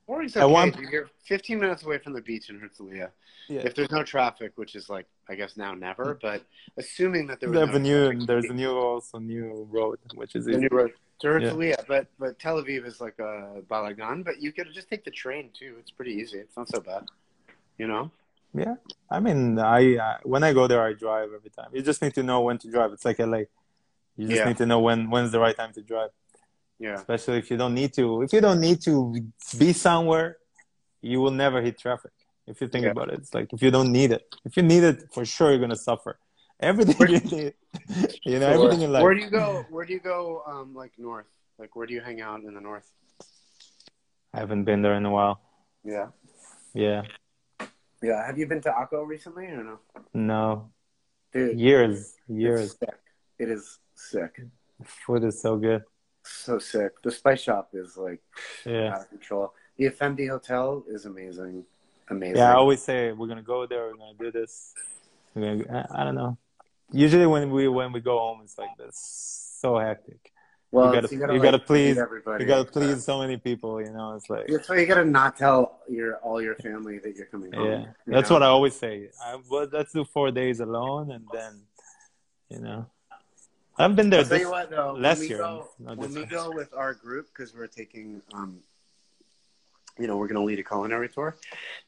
Boring's 0.07 0.35
At 0.35 0.43
okay. 0.43 0.51
one- 0.53 0.73
You're 0.91 1.09
15 1.25 1.59
minutes 1.59 1.83
away 1.83 1.97
from 1.97 2.13
the 2.13 2.21
beach 2.21 2.49
in 2.49 2.59
Herzliya. 2.59 3.09
Yeah. 3.49 3.61
If 3.61 3.75
there's 3.75 3.91
no 3.91 4.03
traffic, 4.03 4.53
which 4.55 4.75
is 4.75 4.89
like 4.89 5.05
I 5.29 5.35
guess 5.35 5.57
now 5.57 5.73
never, 5.73 6.17
but 6.21 6.43
assuming 6.77 7.27
that 7.27 7.39
there 7.39 7.49
was 7.49 7.69
no 7.69 7.75
a 7.75 7.79
new, 7.79 8.09
traffic, 8.11 8.27
there's 8.27 8.45
a 8.45 8.53
new 8.53 8.71
also 8.77 9.19
new 9.19 9.67
road, 9.69 9.99
which 10.15 10.35
is 10.35 10.47
new 10.47 10.67
road 10.71 10.91
to 11.19 11.27
Herzliya, 11.27 11.85
but 11.87 12.07
but 12.19 12.39
Tel 12.39 12.61
Aviv 12.61 12.85
is 12.85 13.01
like 13.01 13.17
a 13.19 13.61
Balagan, 13.69 14.23
but 14.23 14.41
you 14.41 14.51
could 14.53 14.67
just 14.73 14.89
take 14.89 15.03
the 15.03 15.11
train 15.11 15.49
too. 15.57 15.75
It's 15.79 15.91
pretty 15.91 16.13
easy. 16.13 16.37
It's 16.39 16.55
not 16.55 16.69
so 16.69 16.79
bad. 16.79 17.03
You 17.77 17.87
know? 17.87 18.11
Yeah, 18.53 18.75
I 19.09 19.19
mean, 19.19 19.57
I 19.59 19.97
uh, 19.97 20.17
when 20.23 20.43
I 20.43 20.53
go 20.53 20.67
there, 20.67 20.81
I 20.83 20.93
drive 20.93 21.29
every 21.35 21.49
time. 21.49 21.69
You 21.73 21.81
just 21.81 22.01
need 22.01 22.13
to 22.15 22.23
know 22.23 22.39
when 22.41 22.57
to 22.59 22.69
drive. 22.69 22.91
It's 22.93 23.03
like 23.03 23.19
LA. 23.19 23.43
You 24.15 24.27
just 24.27 24.39
Yeah. 24.39 24.45
need 24.47 24.57
to 24.57 24.65
know 24.65 24.79
when 24.79 25.09
when's 25.09 25.31
the 25.31 25.39
right 25.39 25.55
time 25.55 25.73
to 25.73 25.81
drive. 25.81 26.11
Yeah. 26.83 26.95
Especially 26.95 27.37
if 27.43 27.47
you 27.51 27.57
don't 27.61 27.75
need 27.81 27.91
to. 27.99 28.03
If 28.25 28.33
you 28.35 28.41
don't 28.47 28.59
need 28.67 28.79
to 28.81 28.95
be 29.63 29.69
somewhere, 29.87 30.29
you 31.11 31.17
will 31.21 31.31
never 31.45 31.61
hit 31.67 31.75
traffic. 31.85 32.11
If 32.51 32.55
you 32.61 32.67
think 32.67 32.83
Yeah. 32.85 32.91
about 32.95 33.07
it, 33.11 33.15
it's 33.21 33.33
like 33.37 33.49
if 33.55 33.61
you 33.65 33.71
don't 33.77 33.91
need 33.99 34.11
it. 34.17 34.23
If 34.47 34.53
you 34.57 34.63
need 34.73 34.83
it, 34.91 34.97
for 35.15 35.23
sure 35.35 35.47
you're 35.51 35.63
gonna 35.67 35.83
suffer. 35.91 36.13
Everything 36.59 36.97
Where- 36.97 37.09
you 37.15 37.19
need, 37.35 37.53
you 38.31 38.37
know, 38.39 38.49
everything 38.55 38.81
in 38.85 38.91
life. 38.91 39.03
Where 39.05 39.15
do 39.17 39.21
you 39.27 39.29
go? 39.41 39.45
Where 39.73 39.85
do 39.87 39.93
you 39.97 40.03
go? 40.13 40.43
Um, 40.51 40.67
like 40.81 40.93
north? 41.09 41.31
Like 41.57 41.71
where 41.77 41.87
do 41.87 41.93
you 41.97 42.01
hang 42.09 42.19
out 42.27 42.39
in 42.47 42.53
the 42.53 42.63
north? 42.69 42.89
I 44.33 44.39
haven't 44.43 44.65
been 44.69 44.81
there 44.81 44.95
in 45.01 45.05
a 45.05 45.13
while. 45.17 45.35
Yeah. 45.85 46.07
Yeah, 46.73 47.03
Yeah. 48.01 48.19
Have 48.27 48.37
you 48.39 48.47
been 48.51 48.61
to 48.67 48.71
Akko 48.81 48.99
recently 49.15 49.45
or 49.45 49.63
no? 49.69 49.77
no, 50.31 50.43
Dude, 51.31 51.57
years, 51.59 51.93
it's 51.99 52.17
years. 52.27 52.69
sick. 52.79 52.97
It 53.43 53.49
is 53.55 53.63
sick. 53.95 54.33
Food 55.05 55.23
is 55.23 55.39
so 55.45 55.51
good. 55.67 55.83
So 56.23 56.59
sick. 56.59 57.01
The 57.01 57.11
spice 57.11 57.41
shop 57.41 57.69
is 57.73 57.97
like 57.97 58.21
Yeah. 58.65 58.93
out 58.93 59.01
of 59.01 59.09
control. 59.09 59.53
The 59.77 59.85
Effendi 59.87 60.27
Hotel 60.27 60.83
is 60.87 61.05
amazing. 61.05 61.65
Amazing. 62.09 62.37
Yeah, 62.37 62.51
I 62.51 62.55
always 62.55 62.81
say 62.81 63.11
we're 63.11 63.27
gonna 63.27 63.41
go 63.41 63.65
there. 63.65 63.87
We're 63.87 63.97
gonna 63.97 64.17
do 64.19 64.31
this. 64.31 64.73
We're 65.33 65.57
gonna, 65.63 65.87
I, 65.93 66.01
I 66.01 66.03
don't 66.03 66.15
know. 66.15 66.37
Usually 66.91 67.25
when 67.25 67.49
we 67.51 67.67
when 67.67 67.91
we 67.91 67.99
go 68.01 68.19
home, 68.19 68.41
it's 68.43 68.57
like 68.57 68.75
this 68.77 68.97
so 69.61 69.77
hectic. 69.79 70.31
well, 70.71 70.87
you 70.87 70.93
gotta- 70.93 71.07
so 71.07 71.13
you 71.15 71.19
gotta, 71.19 71.33
you 71.33 71.39
like, 71.39 71.45
gotta 71.51 71.59
please- 71.59 71.97
everybody. 71.97 72.43
You 72.43 72.47
gotta 72.47 72.65
please 72.71 73.03
so 73.03 73.19
many 73.19 73.37
people. 73.37 73.81
You 73.81 73.91
know, 73.91 74.15
it's 74.15 74.29
like 74.29 74.47
That's 74.47 74.67
why 74.69 74.79
you 74.79 74.85
gotta 74.85 75.05
not 75.05 75.37
tell 75.37 75.79
your 75.89 76.17
all 76.17 76.41
your 76.41 76.55
family 76.55 76.99
that 76.99 77.15
you're 77.15 77.25
coming 77.27 77.51
home. 77.53 77.67
yeah. 77.69 77.85
That's 78.05 78.29
know? 78.29 78.35
what 78.35 78.43
I 78.43 78.47
always 78.47 78.75
say. 78.75 79.09
I 79.25 79.39
well, 79.49 79.67
let's 79.71 79.91
do 79.93 80.03
four 80.05 80.29
days 80.31 80.59
alone, 80.59 81.11
and 81.11 81.25
then 81.33 81.61
you 82.49 82.59
know. 82.59 82.85
I've 83.77 83.95
been 83.95 84.09
there 84.09 84.19
I'll 84.21 84.25
this, 84.25 84.47
what, 84.47 84.69
though, 84.69 84.93
last 84.93 85.19
when 85.19 85.21
we 85.21 85.29
year. 85.29 85.37
go, 85.37 85.69
when 85.79 86.13
we 86.13 86.25
go 86.25 86.51
with 86.51 86.73
our 86.75 86.93
group, 86.93 87.27
because 87.27 87.55
we're 87.55 87.67
taking, 87.67 88.21
um, 88.33 88.59
you 89.97 90.07
know, 90.07 90.17
we're 90.17 90.27
going 90.27 90.39
to 90.39 90.43
lead 90.43 90.59
a 90.59 90.63
culinary 90.63 91.09
tour. 91.09 91.35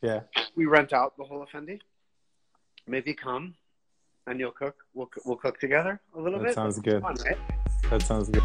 Yeah. 0.01 0.21
We 0.55 0.65
rent 0.65 0.93
out 0.93 1.15
the 1.17 1.23
whole 1.23 1.43
Effendi. 1.43 1.79
Maybe 2.87 3.13
come 3.13 3.55
and 4.27 4.39
you'll 4.39 4.51
cook. 4.51 4.75
We'll 4.93 5.09
we'll 5.25 5.37
cook 5.37 5.59
together 5.59 6.01
a 6.15 6.21
little 6.21 6.39
bit. 6.39 6.43
That 6.43 6.49
bit. 6.49 6.55
sounds 6.55 6.79
good. 6.79 7.01
Fun, 7.01 7.15
right? 7.25 7.37
That 7.89 8.01
sounds 8.01 8.29
good. 8.29 8.43